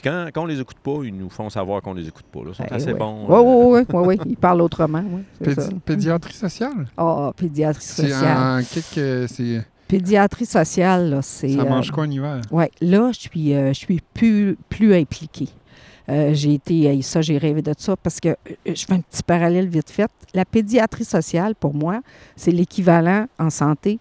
Puis 0.00 0.08
quand, 0.08 0.26
quand 0.32 0.42
on 0.42 0.46
les 0.46 0.60
écoute 0.60 0.76
pas, 0.80 1.00
ils 1.02 1.16
nous 1.16 1.28
font 1.28 1.50
savoir 1.50 1.82
qu'on 1.82 1.92
les 1.92 2.06
écoute 2.06 2.26
pas. 2.32 2.38
Là. 2.38 2.50
Ils 2.50 2.54
sont 2.54 2.62
hey, 2.64 2.72
assez 2.72 2.92
ouais. 2.92 2.98
bons. 2.98 3.26
Oui, 3.28 3.34
euh, 3.34 3.80
oui, 3.80 3.84
oui, 3.92 4.06
oui, 4.06 4.16
ils 4.30 4.36
parlent 4.36 4.62
autrement. 4.62 5.02
Oui, 5.10 5.22
c'est 5.40 5.44
Pédi- 5.50 5.60
ça. 5.60 5.70
pédiatrie 5.84 6.32
sociale? 6.34 6.86
Ah, 6.96 7.32
pédiatrie 7.36 7.82
C'est 7.82 8.08
sociale. 8.08 8.64
c'est- 9.28 9.66
Pédiatrie 9.88 10.46
sociale, 10.46 11.10
là, 11.10 11.22
c'est. 11.22 11.48
Ça 11.48 11.62
euh, 11.62 11.68
mange 11.68 11.90
quoi 11.90 12.04
en 12.04 12.10
hiver? 12.10 12.42
Oui, 12.52 12.66
là, 12.80 13.10
je 13.12 13.18
suis, 13.18 13.54
euh, 13.54 13.68
je 13.72 13.78
suis 13.78 14.00
plus, 14.14 14.56
plus 14.68 14.94
impliquée. 14.94 15.48
Euh, 16.10 16.30
j'ai 16.32 16.54
été, 16.54 17.02
ça, 17.02 17.20
j'ai 17.20 17.36
rêvé 17.36 17.60
de 17.60 17.74
ça 17.76 17.96
parce 17.96 18.20
que 18.20 18.28
euh, 18.28 18.34
je 18.66 18.84
fais 18.86 18.92
un 18.94 19.00
petit 19.00 19.22
parallèle 19.24 19.66
vite 19.66 19.90
fait. 19.90 20.10
La 20.32 20.44
pédiatrie 20.44 21.04
sociale, 21.04 21.54
pour 21.56 21.74
moi, 21.74 22.02
c'est 22.36 22.52
l'équivalent 22.52 23.26
en 23.38 23.50
santé 23.50 23.98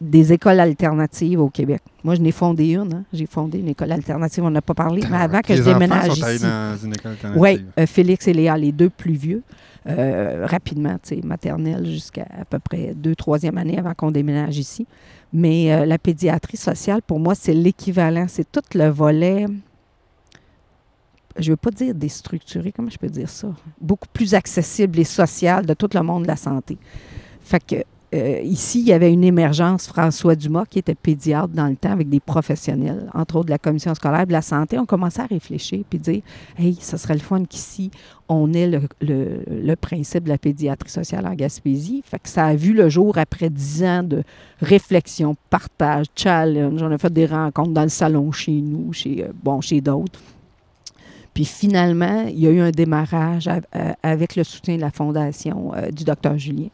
des 0.00 0.32
écoles 0.32 0.60
alternatives 0.60 1.40
au 1.40 1.48
Québec. 1.50 1.82
Moi, 2.04 2.14
je 2.14 2.20
n'ai 2.20 2.30
fondé 2.30 2.68
une. 2.72 2.92
hein. 2.94 3.04
J'ai 3.12 3.26
fondé 3.26 3.58
une 3.58 3.68
école 3.68 3.90
alternative. 3.90 4.44
On 4.44 4.50
n'a 4.50 4.62
pas 4.62 4.74
parlé, 4.74 5.02
mais 5.10 5.16
avant 5.16 5.40
que 5.40 5.52
Les 5.52 5.56
je 5.58 5.62
déménage 5.64 6.12
sont 6.12 6.22
allés 6.22 6.36
ici. 6.36 6.44
dans 6.44 6.76
une 6.84 6.92
école 6.94 7.10
alternative. 7.12 7.66
Oui, 7.76 7.86
Félix 7.86 8.28
et 8.28 8.32
Léa, 8.32 8.56
les 8.56 8.70
deux 8.70 8.90
plus 8.90 9.14
vieux, 9.14 9.42
euh, 9.88 10.46
rapidement, 10.46 10.96
tu 11.02 11.16
sais, 11.16 11.20
maternelle 11.24 11.84
jusqu'à 11.86 12.26
à 12.40 12.44
peu 12.44 12.60
près 12.60 12.92
deux, 12.94 13.16
troisième 13.16 13.58
année 13.58 13.76
avant 13.78 13.92
qu'on 13.94 14.12
déménage 14.12 14.56
ici. 14.58 14.86
Mais 15.32 15.72
euh, 15.72 15.84
la 15.84 15.98
pédiatrie 15.98 16.56
sociale, 16.56 17.02
pour 17.02 17.18
moi, 17.18 17.34
c'est 17.34 17.52
l'équivalent. 17.54 18.26
C'est 18.28 18.50
tout 18.50 18.62
le 18.74 18.88
volet, 18.88 19.46
je 21.38 21.46
ne 21.48 21.52
veux 21.52 21.56
pas 21.56 21.70
dire 21.70 21.94
déstructuré, 21.94 22.72
comment 22.72 22.88
je 22.90 22.98
peux 22.98 23.08
dire 23.08 23.28
ça? 23.28 23.48
Beaucoup 23.80 24.08
plus 24.12 24.34
accessible 24.34 24.98
et 25.00 25.04
social 25.04 25.66
de 25.66 25.74
tout 25.74 25.88
le 25.92 26.02
monde 26.02 26.22
de 26.22 26.28
la 26.28 26.36
santé. 26.36 26.78
Fait 27.40 27.62
que 27.64 27.76
euh, 28.14 28.40
ici, 28.42 28.80
il 28.80 28.86
y 28.86 28.92
avait 28.92 29.12
une 29.12 29.24
émergence, 29.24 29.86
François 29.86 30.34
Dumas, 30.34 30.64
qui 30.64 30.78
était 30.78 30.94
pédiatre 30.94 31.48
dans 31.48 31.66
le 31.66 31.76
temps 31.76 31.92
avec 31.92 32.08
des 32.08 32.20
professionnels, 32.20 33.10
entre 33.12 33.36
autres 33.36 33.46
de 33.46 33.50
la 33.50 33.58
commission 33.58 33.94
scolaire 33.94 34.26
de 34.26 34.32
la 34.32 34.40
santé, 34.40 34.78
on 34.78 34.86
commençait 34.86 35.20
à 35.20 35.26
réfléchir 35.26 35.84
puis 35.88 35.98
dire 35.98 36.22
Hey, 36.58 36.74
ça 36.80 36.96
serait 36.96 37.14
le 37.14 37.20
fun 37.20 37.44
qu'ici, 37.44 37.90
on 38.28 38.54
ait 38.54 38.80
le, 39.00 39.74
principe 39.76 40.24
de 40.24 40.30
la 40.30 40.38
pédiatrie 40.38 40.88
sociale 40.88 41.26
en 41.26 41.34
Gaspésie. 41.34 42.02
Ça 42.24 42.46
a 42.46 42.54
vu 42.54 42.72
le 42.72 42.88
jour 42.88 43.18
après 43.18 43.50
dix 43.50 43.84
ans 43.84 44.02
de 44.02 44.22
réflexion, 44.62 45.36
partage, 45.50 46.06
challenge. 46.16 46.82
On 46.82 46.90
a 46.90 46.96
fait 46.96 47.12
des 47.12 47.26
rencontres 47.26 47.72
dans 47.72 47.82
le 47.82 47.88
salon 47.88 48.32
chez 48.32 48.52
nous, 48.52 48.92
chez, 48.94 49.24
euh, 49.24 49.32
bon, 49.42 49.60
chez 49.60 49.82
d'autres. 49.82 50.20
Puis 51.34 51.44
finalement, 51.44 52.24
il 52.26 52.40
y 52.40 52.46
a 52.46 52.50
eu 52.50 52.60
un 52.60 52.70
démarrage 52.70 53.48
euh, 53.48 53.92
avec 54.02 54.34
le 54.34 54.44
soutien 54.44 54.76
de 54.76 54.80
la 54.80 54.90
fondation 54.90 55.72
du 55.92 56.04
docteur 56.04 56.38
Julien. 56.38 56.68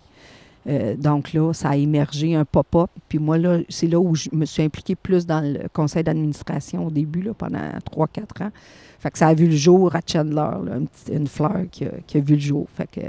Euh, 0.67 0.97
donc 0.97 1.33
là, 1.33 1.53
ça 1.53 1.71
a 1.71 1.77
émergé 1.77 2.35
un 2.35 2.45
pop-up. 2.45 2.91
Puis 3.09 3.19
moi, 3.19 3.39
là, 3.39 3.59
c'est 3.69 3.87
là 3.87 3.99
où 4.01 4.15
je 4.15 4.29
me 4.33 4.45
suis 4.45 4.63
impliquée 4.63 4.95
plus 4.95 5.27
dans 5.27 5.41
le 5.41 5.69
conseil 5.73 6.05
d'administration 6.05 6.87
au 6.87 6.91
début, 6.91 7.23
là, 7.23 7.35
pendant 7.35 7.59
3-4 7.91 8.45
ans. 8.45 8.51
Fait 8.99 9.11
que 9.11 9.19
ça 9.19 9.29
a 9.29 9.35
vu 9.35 9.47
le 9.47 9.57
jour 9.57 9.95
à 9.95 10.01
Chandler, 10.07 10.49
une, 10.67 10.87
une 11.15 11.27
fleur 11.27 11.65
qui 11.71 11.85
a, 11.85 12.21
vu 12.21 12.35
le 12.35 12.41
jour. 12.41 12.67
Fait 12.75 12.89
que, 12.91 13.01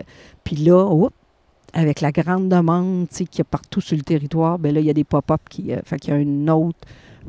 puis 0.43 0.57
là, 0.57 0.85
oups, 0.85 1.15
avec 1.73 2.01
la 2.01 2.11
grande 2.11 2.49
demande 2.49 3.07
qu'il 3.09 3.27
y 3.37 3.41
a 3.41 3.45
partout 3.45 3.81
sur 3.81 3.97
le 3.97 4.03
territoire, 4.03 4.59
ben 4.59 4.73
là, 4.73 4.79
il 4.79 4.85
y 4.85 4.89
a 4.89 4.93
des 4.93 5.03
pop-up 5.03 5.41
qui. 5.49 5.73
euh, 5.73 5.79
fait 5.85 5.99
qu'il 5.99 6.13
y 6.13 6.17
a 6.17 6.19
un 6.19 6.47
autre 6.47 6.79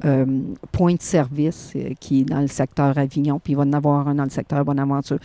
euh, 0.05 0.25
point 0.73 0.95
de 0.95 1.03
service 1.03 1.73
qui 2.01 2.21
est 2.21 2.25
dans 2.25 2.41
le 2.41 2.47
secteur 2.49 2.99
Avignon, 2.99 3.41
puis 3.43 3.55
il 3.55 3.57
va 3.57 3.63
en 3.63 3.73
avoir 3.73 4.09
un 4.09 4.17
dans 4.17 4.25
le 4.25 4.31
secteur 4.31 4.65
Bonaventure. 4.65 5.19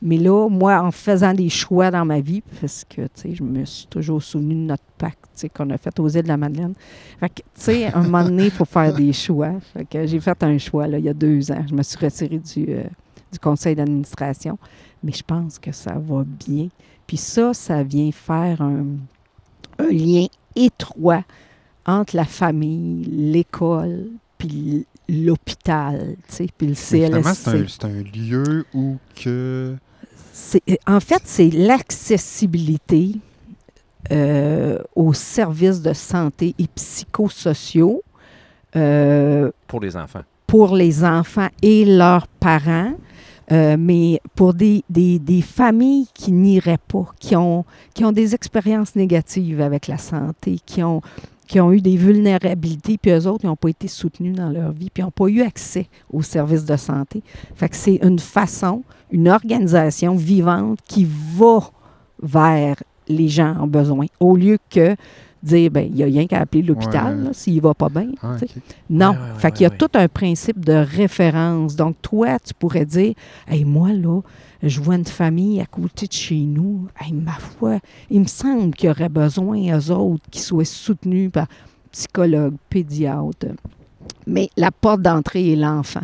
Mais 0.00 0.16
là, 0.16 0.48
moi, 0.48 0.80
en 0.80 0.90
faisant 0.90 1.34
des 1.34 1.48
choix 1.48 1.90
dans 1.90 2.04
ma 2.04 2.20
vie, 2.20 2.42
parce 2.60 2.84
que, 2.88 3.02
tu 3.02 3.10
sais, 3.14 3.34
je 3.34 3.42
me 3.42 3.64
suis 3.64 3.86
toujours 3.86 4.22
souvenu 4.22 4.54
de 4.54 4.60
notre 4.60 4.84
pacte, 4.96 5.18
tu 5.34 5.40
sais, 5.40 5.48
qu'on 5.48 5.68
a 5.70 5.78
fait 5.78 5.98
aux 5.98 6.08
îles 6.08 6.22
de 6.22 6.28
la 6.28 6.36
Madeleine. 6.36 6.74
Fait 7.18 7.28
que, 7.28 7.34
tu 7.34 7.42
sais, 7.54 7.86
à 7.86 7.98
un 7.98 8.02
moment 8.02 8.24
donné, 8.24 8.44
il 8.44 8.50
faut 8.50 8.64
faire 8.64 8.94
des 8.94 9.12
choix. 9.12 9.52
Fait 9.72 9.84
que 9.84 10.06
j'ai 10.06 10.20
fait 10.20 10.42
un 10.42 10.56
choix, 10.58 10.86
là, 10.86 10.98
il 10.98 11.04
y 11.04 11.08
a 11.08 11.14
deux 11.14 11.50
ans. 11.50 11.64
Je 11.68 11.74
me 11.74 11.82
suis 11.82 11.98
retirée 11.98 12.38
du, 12.38 12.66
euh, 12.68 12.84
du 13.32 13.38
conseil 13.38 13.74
d'administration. 13.74 14.58
Mais 15.02 15.12
je 15.12 15.22
pense 15.22 15.58
que 15.58 15.72
ça 15.72 15.94
va 15.94 16.24
bien. 16.24 16.68
Puis 17.06 17.16
ça, 17.16 17.54
ça 17.54 17.82
vient 17.82 18.12
faire 18.12 18.62
un, 18.62 18.84
un 19.78 19.90
lien 19.90 20.26
étroit 20.54 21.24
entre 21.86 22.16
la 22.16 22.24
famille, 22.24 23.04
l'école, 23.04 24.08
puis 24.36 24.86
l'hôpital, 25.08 26.16
tu 26.28 26.34
sais, 26.34 26.46
puis 26.56 26.68
le 26.68 26.74
c'est 26.74 27.08
CLSC. 27.08 27.48
un, 27.48 27.64
c'est 27.66 27.84
un 27.84 28.02
lieu 28.02 28.66
où 28.74 28.96
que. 29.16 29.74
En 30.86 31.00
fait, 31.00 31.22
c'est 31.24 31.50
l'accessibilité 31.50 33.16
euh, 34.12 34.78
aux 34.94 35.12
services 35.12 35.82
de 35.82 35.92
santé 35.92 36.54
et 36.58 36.66
psychosociaux 36.74 38.02
euh, 38.76 39.50
Pour 39.66 39.80
les 39.80 39.96
enfants. 39.96 40.22
pour 40.46 40.74
les 40.76 41.04
enfants 41.04 41.48
et 41.62 41.84
leurs 41.84 42.26
parents, 42.28 42.92
euh, 43.50 43.76
mais 43.78 44.20
pour 44.34 44.54
des, 44.54 44.82
des- 44.88 45.18
des 45.18 45.42
familles 45.42 46.06
qui 46.14 46.32
n'iraient 46.32 46.78
pas, 46.86 47.06
qui 47.18 47.34
ont, 47.36 47.64
qui 47.94 48.04
ont 48.04 48.12
des 48.12 48.34
expériences 48.34 48.94
négatives 48.94 49.60
avec 49.60 49.88
la 49.88 49.98
santé, 49.98 50.58
qui 50.64 50.82
ont, 50.82 51.00
qui 51.46 51.58
ont 51.60 51.72
eu 51.72 51.80
des 51.80 51.96
vulnérabilités, 51.96 52.98
puis 52.98 53.10
eux 53.10 53.26
autres, 53.26 53.44
ils 53.44 53.48
n'ont 53.48 53.56
pas 53.56 53.70
été 53.70 53.88
soutenus 53.88 54.36
dans 54.36 54.50
leur 54.50 54.70
vie, 54.72 54.90
puis 54.90 55.02
ils 55.02 55.04
n'ont 55.04 55.10
pas 55.10 55.28
eu 55.28 55.42
accès 55.42 55.88
aux 56.12 56.22
services 56.22 56.64
de 56.66 56.76
santé. 56.76 57.22
Fait 57.56 57.68
que 57.70 57.76
c'est 57.76 57.96
une 58.02 58.18
façon, 58.18 58.82
une 59.10 59.28
organisation 59.28 60.14
vivante 60.14 60.78
qui 60.86 61.06
va 61.36 61.70
vers 62.22 62.76
les 63.08 63.28
gens 63.28 63.56
en 63.58 63.66
besoin, 63.66 64.06
au 64.20 64.36
lieu 64.36 64.58
que 64.70 64.94
dire, 65.42 65.70
ben 65.70 65.86
il 65.88 65.94
n'y 65.94 66.02
a 66.02 66.06
rien 66.06 66.26
qu'à 66.26 66.40
appeler 66.40 66.62
l'hôpital 66.62 67.16
Ouais. 67.26 67.30
s'il 67.32 67.54
ne 67.56 67.60
va 67.60 67.72
pas 67.74 67.88
bien. 67.88 68.08
Ah. 68.22 68.36
Non. 68.90 69.10
Ouais, 69.10 69.16
ouais, 69.16 69.38
fait 69.38 69.52
qu'il 69.52 69.62
y 69.62 69.66
a 69.66 69.70
tout 69.70 69.88
un 69.94 70.08
principe 70.08 70.64
de 70.64 70.72
référence. 70.72 71.76
Donc, 71.76 71.96
toi, 72.02 72.38
tu 72.40 72.52
pourrais 72.54 72.84
dire 72.84 73.14
Hey, 73.46 73.64
moi, 73.64 73.92
là, 73.92 74.20
je 74.62 74.80
vois 74.80 74.96
une 74.96 75.04
famille 75.04 75.60
à 75.60 75.66
côté 75.66 76.06
de 76.08 76.12
chez 76.12 76.40
nous. 76.40 76.88
Hey, 77.00 77.12
ma 77.12 77.32
foi, 77.32 77.78
il 78.10 78.20
me 78.22 78.26
semble 78.26 78.74
qu'il 78.74 78.88
y 78.88 78.90
aurait 78.90 79.08
besoin, 79.08 79.78
eux 79.78 79.90
autres, 79.92 80.24
qui 80.30 80.40
soient 80.40 80.64
soutenus 80.64 81.30
par 81.30 81.46
psychologue, 81.92 82.54
pédiatre. 82.68 83.46
Mais 84.26 84.50
la 84.56 84.70
porte 84.72 85.02
d'entrée 85.02 85.52
est 85.52 85.56
l'enfant. 85.56 86.02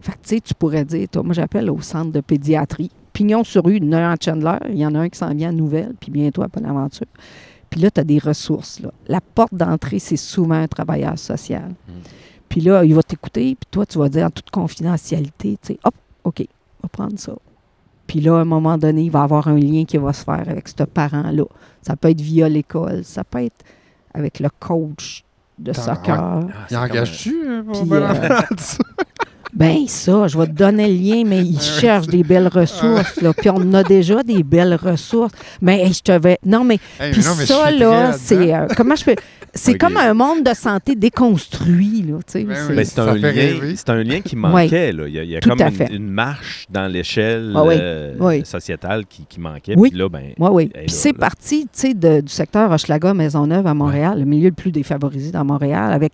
Fait 0.00 0.12
que, 0.12 0.18
tu 0.22 0.28
sais, 0.36 0.40
tu 0.40 0.54
pourrais 0.54 0.84
dire, 0.84 1.08
toi, 1.08 1.22
moi, 1.22 1.34
j'appelle 1.34 1.70
au 1.70 1.80
centre 1.80 2.10
de 2.12 2.20
pédiatrie. 2.20 2.90
Pignon 3.12 3.44
sur 3.44 3.64
rue, 3.64 3.76
il 3.76 3.84
y 3.84 3.88
en 3.88 3.92
a 3.92 3.98
un 3.98 4.12
à 4.12 4.16
Chandler, 4.22 4.56
il 4.70 4.78
y 4.78 4.86
en 4.86 4.94
a 4.94 5.00
un 5.00 5.08
qui 5.08 5.18
s'en 5.18 5.34
vient 5.34 5.50
à 5.50 5.52
Nouvelle, 5.52 5.94
puis 6.00 6.10
bientôt 6.10 6.42
à 6.42 6.48
Bonaventure. 6.48 7.06
Puis 7.68 7.80
là, 7.80 7.90
tu 7.90 8.00
as 8.00 8.04
des 8.04 8.18
ressources. 8.18 8.80
Là. 8.80 8.90
La 9.08 9.20
porte 9.20 9.54
d'entrée, 9.54 9.98
c'est 9.98 10.16
souvent 10.16 10.54
un 10.54 10.66
travailleur 10.68 11.18
social. 11.18 11.72
Puis 12.48 12.60
là, 12.60 12.84
il 12.84 12.94
va 12.94 13.02
t'écouter, 13.02 13.54
puis 13.54 13.68
toi, 13.70 13.86
tu 13.86 13.98
vas 13.98 14.08
dire 14.08 14.26
en 14.26 14.30
toute 14.30 14.50
confidentialité, 14.50 15.58
tu 15.62 15.74
sais, 15.74 15.78
hop, 15.84 15.94
OK, 16.24 16.40
on 16.40 16.82
va 16.84 16.88
prendre 16.88 17.18
ça. 17.18 17.34
Puis 18.06 18.20
là, 18.20 18.38
à 18.38 18.40
un 18.40 18.44
moment 18.44 18.76
donné, 18.76 19.02
il 19.02 19.10
va 19.10 19.20
y 19.20 19.22
avoir 19.22 19.46
un 19.46 19.56
lien 19.56 19.84
qui 19.84 19.96
va 19.98 20.12
se 20.12 20.24
faire 20.24 20.44
avec 20.48 20.66
ce 20.66 20.82
parent-là. 20.82 21.44
Ça 21.82 21.94
peut 21.94 22.10
être 22.10 22.20
via 22.20 22.48
l'école, 22.48 23.04
ça 23.04 23.22
peut 23.22 23.44
être 23.44 23.64
avec 24.12 24.40
le 24.40 24.48
coach 24.58 25.24
de 25.58 25.72
soccer. 25.72 26.18
Ah, 26.18 26.40
Il 26.70 26.76
engage-tu 26.76 27.36
Ben 29.52 29.86
ça, 29.88 30.26
je 30.28 30.38
vais 30.38 30.46
te 30.46 30.52
donner 30.52 30.86
le 30.88 30.94
lien, 30.94 31.22
mais 31.26 31.40
ils 31.42 31.60
cherchent 31.60 32.06
des 32.06 32.22
belles 32.22 32.48
ressources, 32.48 33.20
là. 33.20 33.32
Puis 33.32 33.50
on 33.50 33.56
en 33.56 33.74
a 33.74 33.82
déjà 33.82 34.22
des 34.22 34.42
belles 34.42 34.78
ressources. 34.80 35.32
Mais 35.60 35.82
hey, 35.84 35.92
je 35.92 36.02
te 36.02 36.12
vais... 36.12 36.38
Non, 36.44 36.62
mais 36.64 36.78
Hey, 37.00 37.12
puis 37.12 37.22
non, 37.22 37.34
mais 37.36 37.46
ça, 37.46 37.70
là, 37.70 38.12
c'est... 38.12 38.34
là-dedans. 38.46 38.54
euh, 38.70 38.74
comment 38.76 38.94
je 38.96 39.04
peux... 39.04 39.14
C'est 39.52 39.76
comme 39.76 39.96
un 39.96 40.14
monde 40.14 40.44
de 40.44 40.54
santé 40.54 40.94
déconstruit, 40.94 42.04
là, 42.08 42.18
tu 42.18 42.32
sais. 42.32 42.44
Ben 42.44 42.54
c'est- 42.54 42.68
oui. 42.68 42.74
Mais 42.76 42.84
c'est 42.84 42.94
Ça 42.94 43.02
un, 43.92 43.98
un 43.98 44.02
lien 44.04 44.20
qui 44.20 44.36
manquait. 44.36 44.92
Là. 44.92 45.08
Il 45.08 45.14
y 45.14 45.18
a, 45.18 45.24
il 45.24 45.30
y 45.30 45.36
a 45.36 45.40
comme 45.40 45.58
une, 45.90 46.08
marche 46.08 46.66
dans 46.70 46.86
l'échelle 46.86 47.52
Ah 47.56 47.64
oui, 47.64 47.74
euh, 47.76 48.14
oui. 48.20 48.42
sociétale 48.46 49.06
qui, 49.06 49.24
qui 49.28 49.40
manquait. 49.40 49.74
Oui. 49.76 49.90
Puis 49.90 49.98
là, 49.98 50.08
ben, 50.08 50.32
Oui, 50.38 50.68
Puis 50.68 50.84
c'est 50.88 51.12
parti, 51.12 51.62
tu 51.62 51.68
sais, 51.72 51.94
du 51.94 52.28
secteur 52.28 52.70
Hochelaga, 52.70 53.12
Maisonneuve 53.12 53.66
à 53.66 53.74
Montréal, 53.74 54.20
le 54.20 54.24
milieu 54.24 54.50
le 54.50 54.54
plus 54.54 54.70
défavorisé 54.70 55.32
dans 55.32 55.44
Montréal, 55.44 55.92
avec 55.92 56.12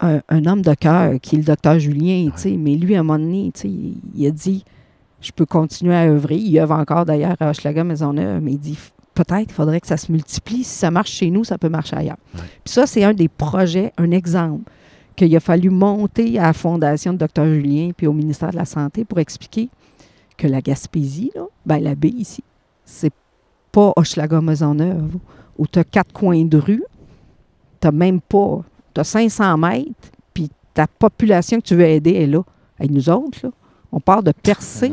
un, 0.00 0.20
un 0.28 0.46
homme 0.46 0.62
de 0.62 0.74
cœur 0.74 1.14
qui 1.20 1.36
est 1.36 1.38
le 1.38 1.44
docteur 1.44 1.78
Julien. 1.78 2.30
Mais 2.58 2.74
lui, 2.74 2.96
à 2.96 3.00
un 3.00 3.02
moment 3.02 3.18
donné, 3.18 3.52
il, 3.64 3.98
il 4.14 4.26
a 4.26 4.30
dit, 4.30 4.64
je 5.20 5.30
peux 5.32 5.46
continuer 5.46 5.94
à 5.94 6.08
œuvrer. 6.08 6.36
Il 6.36 6.58
œuvre 6.58 6.74
encore 6.74 7.04
d'ailleurs 7.04 7.36
à 7.40 7.50
Hochelaga, 7.50 7.84
Maisonneuve, 7.84 8.42
mais 8.42 8.52
il 8.52 8.58
dit, 8.58 8.78
peut-être 9.14 9.50
il 9.50 9.52
faudrait 9.52 9.80
que 9.80 9.86
ça 9.86 9.96
se 9.96 10.10
multiplie. 10.10 10.64
Si 10.64 10.78
ça 10.78 10.90
marche 10.90 11.12
chez 11.12 11.30
nous, 11.30 11.44
ça 11.44 11.58
peut 11.58 11.68
marcher 11.68 11.96
ailleurs. 11.96 12.16
Ouais. 12.34 12.40
Puis 12.64 12.72
ça, 12.72 12.86
c'est 12.86 13.04
un 13.04 13.12
des 13.14 13.28
projets, 13.28 13.92
un 13.98 14.10
exemple 14.10 14.70
qu'il 15.16 15.34
a 15.36 15.40
fallu 15.40 15.68
monter 15.70 16.38
à 16.38 16.44
la 16.44 16.52
Fondation 16.52 17.12
de 17.12 17.18
Dr 17.18 17.44
Julien 17.44 17.90
puis 17.94 18.06
au 18.06 18.12
ministère 18.12 18.50
de 18.50 18.56
la 18.56 18.64
Santé 18.64 19.04
pour 19.04 19.18
expliquer 19.18 19.68
que 20.36 20.46
la 20.46 20.62
Gaspésie, 20.62 21.30
là, 21.34 21.42
ben, 21.66 21.78
la 21.78 21.94
baie 21.94 22.08
ici, 22.08 22.42
c'est 22.84 23.12
pas 23.70 23.92
Hochelaga 23.96 24.40
Maisonneuve, 24.40 25.16
où 25.58 25.66
tu 25.66 25.78
as 25.78 25.84
quatre 25.84 26.12
coins 26.12 26.44
de 26.44 26.56
rue, 26.56 26.82
tu 27.80 27.90
même 27.92 28.20
pas, 28.20 28.62
tu 29.04 29.16
as 29.16 29.20
500 29.20 29.56
mètres, 29.58 29.90
puis 30.34 30.50
ta 30.74 30.86
population 30.86 31.58
que 31.60 31.66
tu 31.66 31.74
veux 31.74 31.84
aider 31.84 32.12
est 32.12 32.26
là. 32.26 32.42
Avec 32.78 32.90
nous 32.90 33.08
autres, 33.08 33.38
là, 33.42 33.50
on 33.92 34.00
part 34.00 34.22
de 34.22 34.32
ça. 34.58 34.86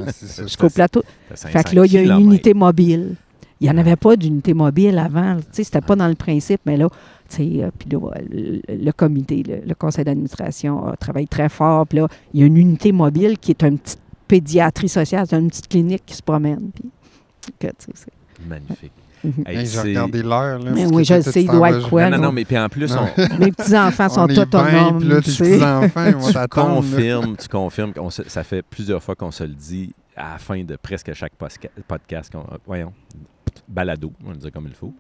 jusqu'au 0.44 0.70
plateau. 0.70 1.04
Fait 1.34 1.64
que 1.64 1.76
là, 1.76 1.86
il 1.86 1.94
y 1.94 1.98
a 1.98 2.02
une 2.02 2.08
500 2.08 2.20
unité 2.20 2.54
mobile. 2.54 3.16
Il 3.60 3.64
n'y 3.64 3.76
en 3.76 3.78
avait 3.78 3.96
pas 3.96 4.16
d'unité 4.16 4.54
mobile 4.54 5.00
avant. 5.00 5.38
Tu 5.38 5.44
sais, 5.52 5.64
c'était 5.64 5.82
pas 5.82 5.96
dans 5.96 6.08
le 6.08 6.16
principe, 6.16 6.62
mais 6.66 6.78
là, 6.78 6.90
tu 7.30 7.36
sais, 7.38 7.64
euh, 7.64 7.72
puis 7.78 7.90
là, 7.90 8.00
le, 8.30 8.62
le 8.70 8.92
comité, 8.92 9.42
le, 9.44 9.68
le 9.68 9.76
conseil 9.76 10.06
d'administration 10.06 10.86
a 10.86 10.96
travaillé 10.96 11.28
très 11.28 11.50
fort. 11.50 11.88
Puis 11.88 12.00
là, 12.00 12.08
il 12.34 12.42
y 12.42 12.44
a 12.44 12.46
une 12.46 12.58
unité 12.58 12.92
mobile 12.92 13.38
qui 13.40 13.52
est 13.52 13.64
une 13.64 13.80
petite 13.80 14.00
pédiatrie 14.28 14.90
sociale, 14.90 15.26
c'est 15.28 15.38
une 15.38 15.48
petite 15.48 15.68
clinique 15.70 16.04
qui 16.06 16.16
se 16.16 16.22
promène. 16.22 16.70
Que, 17.60 17.68
Magnifique. 18.48 18.92
Mhm. 19.24 19.44
Hey, 19.46 19.66
J'ai 19.66 19.80
regardé 19.80 20.22
l'heure. 20.24 20.60
Mais 20.64 20.86
oui, 20.86 21.04
je 21.04 21.22
sais, 21.22 21.44
il 21.44 21.48
doit 21.50 21.72
être 21.72 21.90
quoi, 21.90 22.10
non, 22.10 22.18
non, 22.20 22.32
mais 22.32 22.46
puis 22.46 22.58
en 22.58 22.70
plus, 22.70 22.92
on, 22.96 23.06
Mes 23.40 23.52
petits-enfants 23.52 24.10
sont 24.10 24.30
autonomes. 24.30 25.00
puis 25.00 25.08
là, 25.10 25.22
tes 25.22 25.32
petits-enfants, 25.32 26.06
ils 26.08 26.16
vont 26.16 26.28
tu 26.28 26.34
t'attendre. 26.34 26.76
confirmes, 26.76 27.36
tu 27.38 27.48
confirmes, 27.48 27.94
ça 28.28 28.44
fait 28.44 28.62
plusieurs 28.62 29.02
fois 29.02 29.16
qu'on 29.16 29.32
se 29.32 29.44
le 29.44 29.54
dit 29.54 29.94
à 30.16 30.34
la 30.34 30.38
fin 30.38 30.64
de 30.64 30.76
presque 30.76 31.14
chaque 31.14 31.34
podcast, 31.88 32.34
voyons, 32.66 32.94
balado, 33.68 34.12
on 34.24 34.28
va 34.28 34.34
le 34.34 34.40
dire 34.40 34.52
comme 34.52 34.68
il 34.68 34.74
faut. 34.76 34.94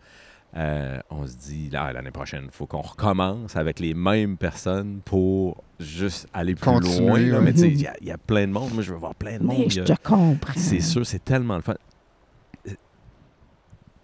Euh, 0.55 0.97
on 1.09 1.27
se 1.27 1.33
dit, 1.35 1.69
là, 1.71 1.91
l'année 1.91 2.09
prochaine, 2.09 2.43
il 2.45 2.51
faut 2.51 2.65
qu'on 2.65 2.81
recommence 2.81 3.55
avec 3.55 3.79
les 3.79 3.93
mêmes 3.93 4.37
personnes 4.37 5.01
pour 5.03 5.61
juste 5.79 6.27
aller 6.33 6.55
plus 6.55 6.63
Continuer, 6.63 7.05
loin. 7.07 7.19
là. 7.19 7.41
Mais 7.41 7.53
tu 7.53 7.59
sais, 7.59 7.67
il 7.71 7.81
y 7.81 7.85
a- 7.85 7.93
il 8.01 8.07
y, 8.07 8.11
a 8.11 8.17
plein 8.17 8.47
de 8.47 8.53
monde. 8.53 8.73
Moi, 8.73 8.81
je 8.81 8.91
veux 8.93 8.97
voir 8.97 9.13
plein 9.13 9.37
de 9.37 9.43
monde. 9.43 9.57
Mais 9.59 9.69
je 9.69 9.81
te 9.81 9.93
comprends. 10.01 10.53
C'est 10.55 10.79
sûr, 10.79 11.05
c'est 11.05 11.23
tellement 11.23 11.57
le 11.57 11.61
fun. 11.61 11.75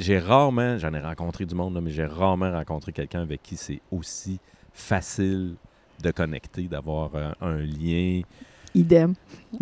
J'ai 0.04 0.20
rarement, 0.20 0.78
j'en 0.78 0.93
ai 0.93 0.99
rencontré 0.99 1.45
du 1.45 1.56
monde, 1.56 1.76
là, 1.76 1.80
mais 1.82 1.91
j'ai 1.91 2.06
rarement 2.06 2.51
rencontré 2.51 2.91
quelqu'un 2.91 3.21
avec 3.21 3.42
qui 3.42 3.55
c'est 3.55 3.80
aussi 3.89 4.38
facile 4.74 5.55
de 6.04 6.12
connecter, 6.12 6.63
d'avoir 6.63 7.12
euh, 7.16 7.32
un 7.39 7.58
lien 7.58 8.21
Idem. 8.75 9.13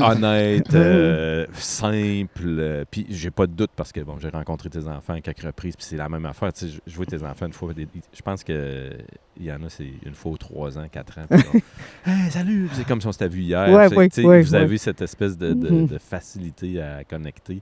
honnête, 0.00 0.74
euh, 0.74 1.46
simple. 1.54 2.42
euh, 2.44 2.84
puis 2.90 3.06
j'ai 3.08 3.30
pas 3.30 3.46
de 3.46 3.52
doute 3.52 3.70
parce 3.76 3.92
que 3.92 4.00
bon, 4.00 4.18
j'ai 4.18 4.28
rencontré 4.28 4.68
tes 4.68 4.86
enfants 4.88 5.14
à 5.14 5.20
quelques 5.20 5.42
reprises, 5.42 5.76
puis 5.76 5.84
c'est 5.86 5.96
la 5.96 6.08
même 6.08 6.26
affaire. 6.26 6.52
Tu 6.52 6.68
sais, 6.68 6.80
je- 6.86 6.96
vois 6.96 7.06
tes 7.06 7.22
enfants 7.22 7.46
une 7.46 7.52
fois. 7.52 7.72
je 8.12 8.22
pense 8.22 8.42
que 8.44 8.90
il 9.38 9.44
y 9.44 9.52
en 9.52 9.62
a, 9.62 9.68
c'est 9.70 9.88
une 10.04 10.14
fois 10.14 10.32
aux 10.32 10.36
trois 10.36 10.76
ans, 10.78 10.86
quatre 10.90 11.18
ans. 11.20 11.26
Hey, 12.04 12.30
salut! 12.30 12.68
C'est 12.72 12.84
comme 12.86 13.00
si 13.00 13.06
on 13.06 13.12
s'était 13.12 13.28
vu 13.28 13.42
hier. 13.42 13.68
Ouais, 13.68 13.86
ouais, 14.26 14.42
vous 14.42 14.54
avez 14.54 14.78
cette 14.78 15.00
espèce 15.00 15.38
de, 15.38 15.54
de- 15.54 15.70
Mhm. 15.70 15.86
de 15.86 15.98
facilité 15.98 16.82
à 16.82 17.04
connecter. 17.04 17.60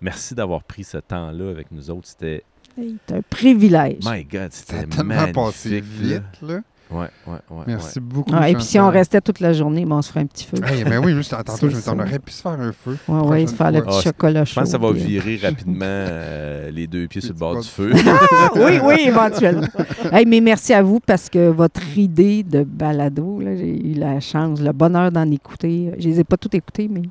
Merci 0.00 0.34
d'avoir 0.34 0.62
pris 0.62 0.84
ce 0.84 0.98
temps-là 0.98 1.50
avec 1.50 1.70
nous 1.72 1.90
autres. 1.90 2.06
C'était, 2.08 2.42
C'est 2.76 3.14
un 3.16 3.22
privilège. 3.28 3.98
my 4.04 4.24
God, 4.24 4.48
c'était 4.50 4.84
tellement 4.86 5.14
magnifique. 5.14 5.34
passé 5.34 5.70
là. 5.70 5.80
vite. 5.80 6.22
Là. 6.42 6.60
Ouais, 6.88 7.08
ouais, 7.26 7.32
ouais. 7.50 7.64
Merci 7.66 7.98
beaucoup. 7.98 8.30
Ah, 8.32 8.48
et 8.48 8.54
puis 8.54 8.62
si 8.62 8.78
on 8.78 8.88
restait 8.90 9.20
toute 9.20 9.40
la 9.40 9.52
journée, 9.52 9.84
ben, 9.84 9.96
on 9.96 10.02
se 10.02 10.08
ferait 10.10 10.20
un 10.20 10.26
petit 10.26 10.44
feu. 10.44 10.56
Hey, 10.64 10.84
ben 10.84 11.04
oui, 11.04 11.14
juste 11.14 11.32
tantôt, 11.32 11.68
je 11.68 11.74
me 11.74 11.82
on 11.90 11.98
aurait 11.98 12.20
pu 12.20 12.30
se 12.30 12.42
faire 12.42 12.52
un 12.52 12.70
feu. 12.72 12.96
Ouais, 13.08 13.18
prochaine 13.22 13.48
se 13.48 13.54
faire 13.56 13.72
le 13.72 13.82
petit 13.82 13.96
Ah, 13.98 14.02
chocolat 14.02 14.44
Je 14.44 14.50
chaud. 14.50 14.60
pense 14.60 14.68
que 14.68 14.70
ça 14.70 14.78
va 14.78 14.92
puis, 14.92 15.00
euh, 15.00 15.04
virer 15.04 15.36
rapidement 15.48 15.76
euh, 15.84 16.70
les 16.70 16.86
deux 16.86 17.08
pieds 17.08 17.20
sur 17.20 17.32
le 17.32 17.38
bord 17.40 17.60
du 17.60 17.66
feu. 17.66 17.90
Ah, 18.06 18.50
oui, 18.54 18.78
oui, 18.84 18.94
éventuellement. 19.04 19.66
Hey, 20.12 20.26
mais 20.26 20.40
merci 20.40 20.74
à 20.74 20.82
vous 20.84 21.00
parce 21.00 21.28
que 21.28 21.48
votre 21.48 21.98
idée 21.98 22.44
de 22.44 22.62
balado, 22.62 23.40
là, 23.40 23.56
j'ai 23.56 23.84
eu 23.88 23.94
la 23.94 24.20
chance, 24.20 24.60
le 24.60 24.70
bonheur 24.70 25.10
d'en 25.10 25.28
écouter. 25.28 25.90
Je 25.98 26.06
les 26.08 26.20
ai 26.20 26.24
pas 26.24 26.36
toutes 26.36 26.54
écoutées, 26.54 26.88
mais 26.88 27.02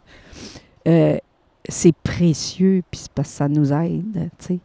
euh, 0.88 1.18
c'est 1.70 1.96
précieux, 2.04 2.84
puis 2.92 3.02
c'est 3.02 3.12
parce 3.12 3.30
que 3.30 3.36
ça 3.36 3.48
nous 3.50 3.72
aide, 3.74 4.30
tu 4.40 4.46
sais. 4.46 4.60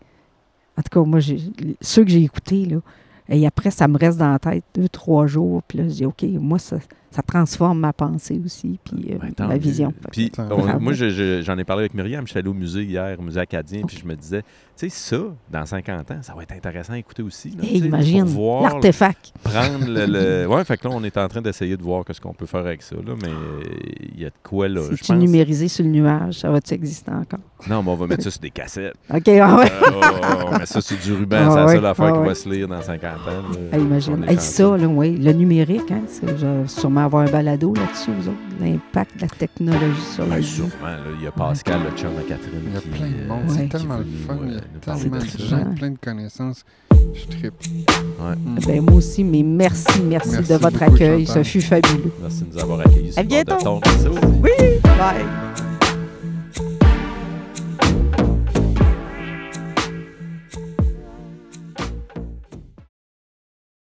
En 0.77 0.83
tout 0.83 1.01
cas, 1.01 1.07
moi, 1.07 1.21
j'ai- 1.21 1.39
ceux 1.81 2.05
que 2.05 2.11
j'ai 2.11 2.23
écoutés, 2.23 2.65
là, 2.65 2.77
et 3.29 3.47
après, 3.47 3.71
ça 3.71 3.87
me 3.87 3.97
reste 3.99 4.19
dans 4.19 4.31
la 4.33 4.39
tête 4.39 4.65
deux, 4.75 4.89
trois 4.89 5.27
jours. 5.27 5.63
Puis 5.69 5.79
là, 5.79 5.85
je 5.85 5.93
dis, 5.95 6.05
OK, 6.05 6.23
moi, 6.41 6.59
ça, 6.59 6.79
ça 7.13 7.23
transforme 7.23 7.79
ma 7.79 7.93
pensée 7.93 8.41
aussi, 8.45 8.79
puis 8.85 9.13
euh, 9.13 9.19
Ben, 9.19 9.33
ma 9.47 9.57
vision. 9.59 9.93
Puis, 10.11 10.31
moi, 10.81 10.93
je- 10.95 11.11
je- 11.11 11.43
j'en 11.43 11.57
ai 11.59 11.65
parlé 11.65 11.83
avec 11.83 11.95
Myriam. 11.95 12.27
Je 12.27 12.31
suis 12.31 12.39
allé 12.39 12.49
au 12.49 12.55
musée 12.55 12.83
hier, 12.83 13.17
au 13.19 13.23
musée 13.23 13.39
acadien, 13.41 13.83
puis 13.87 13.99
je 13.99 14.07
me 14.07 14.17
disais, 14.17 14.43
tu 14.81 14.89
sais, 14.89 15.17
ça, 15.17 15.19
dans 15.51 15.67
50 15.67 16.11
ans, 16.11 16.19
ça 16.23 16.33
va 16.35 16.43
être 16.43 16.53
intéressant 16.53 16.95
à 16.95 16.99
écouter 16.99 17.23
aussi. 17.23 17.51
là, 17.51 17.57
tu 17.63 17.75
imagine, 17.77 18.25
l'artefact. 18.63 19.33
prendre 19.43 19.87
le, 19.87 20.07
le- 20.07 20.47
Ouais, 20.51 20.65
fait 20.65 20.77
que 20.79 20.89
là, 20.89 20.95
on 20.95 21.05
est 21.05 21.17
en 21.19 21.29
train 21.29 21.43
d'essayer 21.43 21.77
de 21.77 21.83
voir 21.83 22.05
ce 22.11 22.21
qu'on 22.21 22.33
peut 22.33 22.47
faire 22.47 22.61
avec 22.61 22.83
ça, 22.83 22.97
là, 22.97 23.15
mais 23.23 23.29
il 24.15 24.21
y 24.21 24.25
a 24.25 24.31
de 24.31 24.35
quoi, 24.43 24.69
là, 24.69 24.81
je 24.91 24.97
C'est-tu 24.97 25.13
pense. 25.13 25.17
numérisé 25.23 25.69
sur 25.69 25.85
le 25.85 25.91
nuage? 25.91 26.35
Ça 26.39 26.51
va-tu 26.51 26.75
exister 26.75 27.11
encore? 27.11 27.41
Non, 27.69 27.83
mais 27.83 27.91
on 27.91 27.95
va 27.97 28.07
mettre 28.07 28.23
ça 28.25 28.31
sur 28.31 28.41
des 28.41 28.51
cassettes. 28.51 28.95
OK, 29.15 29.29
ah 29.29 29.57
ouais. 29.57 29.71
Euh, 29.71 30.45
on 30.47 30.59
met 30.59 30.67
ça 30.67 30.81
sur 30.81 30.97
du 30.97 31.13
ruban, 31.13 31.37
Ah 31.41 31.51
c'est 31.51 31.57
la 31.57 31.67
ouais, 31.67 31.75
seule 31.75 31.87
affaire 31.87 32.07
ah 32.07 32.13
qui 32.13 32.19
ouais. 32.21 32.27
va 32.29 32.35
se 32.35 32.49
lire 32.49 32.69
dans 32.69 32.81
50 32.83 33.05
ans. 33.05 33.17
là. 33.27 33.43
Ah, 33.73 33.79
imagine. 33.79 34.25
On 34.25 34.29
Hey, 34.29 34.39
ça, 34.39 34.77
là, 34.77 34.87
oui, 34.87 35.17
le 35.17 35.33
numérique, 35.33 35.91
hein, 35.91 36.03
sûrement 36.67 37.05
avoir 37.05 37.27
un 37.27 37.31
balado 37.31 37.75
là-dessus, 37.75 38.11
vous 38.19 38.29
autres, 38.29 38.39
l'impact 38.61 39.17
de 39.17 39.23
la 39.23 39.29
technologie 39.29 40.01
sur 40.15 40.25
la 40.25 40.37
Ben, 40.37 40.41
vie. 40.41 40.47
sûrement, 40.47 40.71
là, 40.83 40.99
il 41.19 41.25
y 41.25 41.27
a 41.27 41.33
Pascal, 41.33 41.81
le 41.85 41.97
chum 41.99 42.11
à 42.19 42.23
Catherine. 42.23 42.61
Il 42.67 42.73
y 42.73 42.77
a 42.77 42.81
qui, 42.81 42.89
plein 42.89 43.09
de 43.09 43.13
euh, 43.15 43.27
monde. 43.29 43.43
Ouais. 43.49 43.55
C'est 43.57 43.69
tellement 43.69 43.99
le 43.99 44.05
fun. 44.27 44.39
Euh, 44.43 44.59
nous 44.73 44.81
parler 44.81 45.11
de 45.11 45.21
ça. 45.21 45.39
gens, 45.47 45.75
plein 45.75 45.91
de 45.91 45.99
connaissances. 45.99 46.65
Je 47.15 47.27
trippe. 47.37 47.55
Ouais. 48.21 48.37
Mm. 48.37 48.59
Ben, 48.67 48.81
moi 48.83 48.95
aussi, 48.95 49.25
mais 49.25 49.43
merci, 49.43 50.01
merci, 50.03 50.31
Merci 50.33 50.53
de 50.53 50.59
votre 50.59 50.79
beaucoup, 50.79 50.95
accueil. 50.95 51.27
Ça 51.27 51.43
fut 51.45 51.61
fabuleux. 51.61 52.13
Merci 52.21 52.45
de 52.45 52.53
nous 52.53 52.59
avoir 52.59 52.81
accueillis. 52.81 53.13
À 53.17 53.23
bientôt. 53.23 53.81
réseau. 53.85 54.13
Bye! 54.85 55.67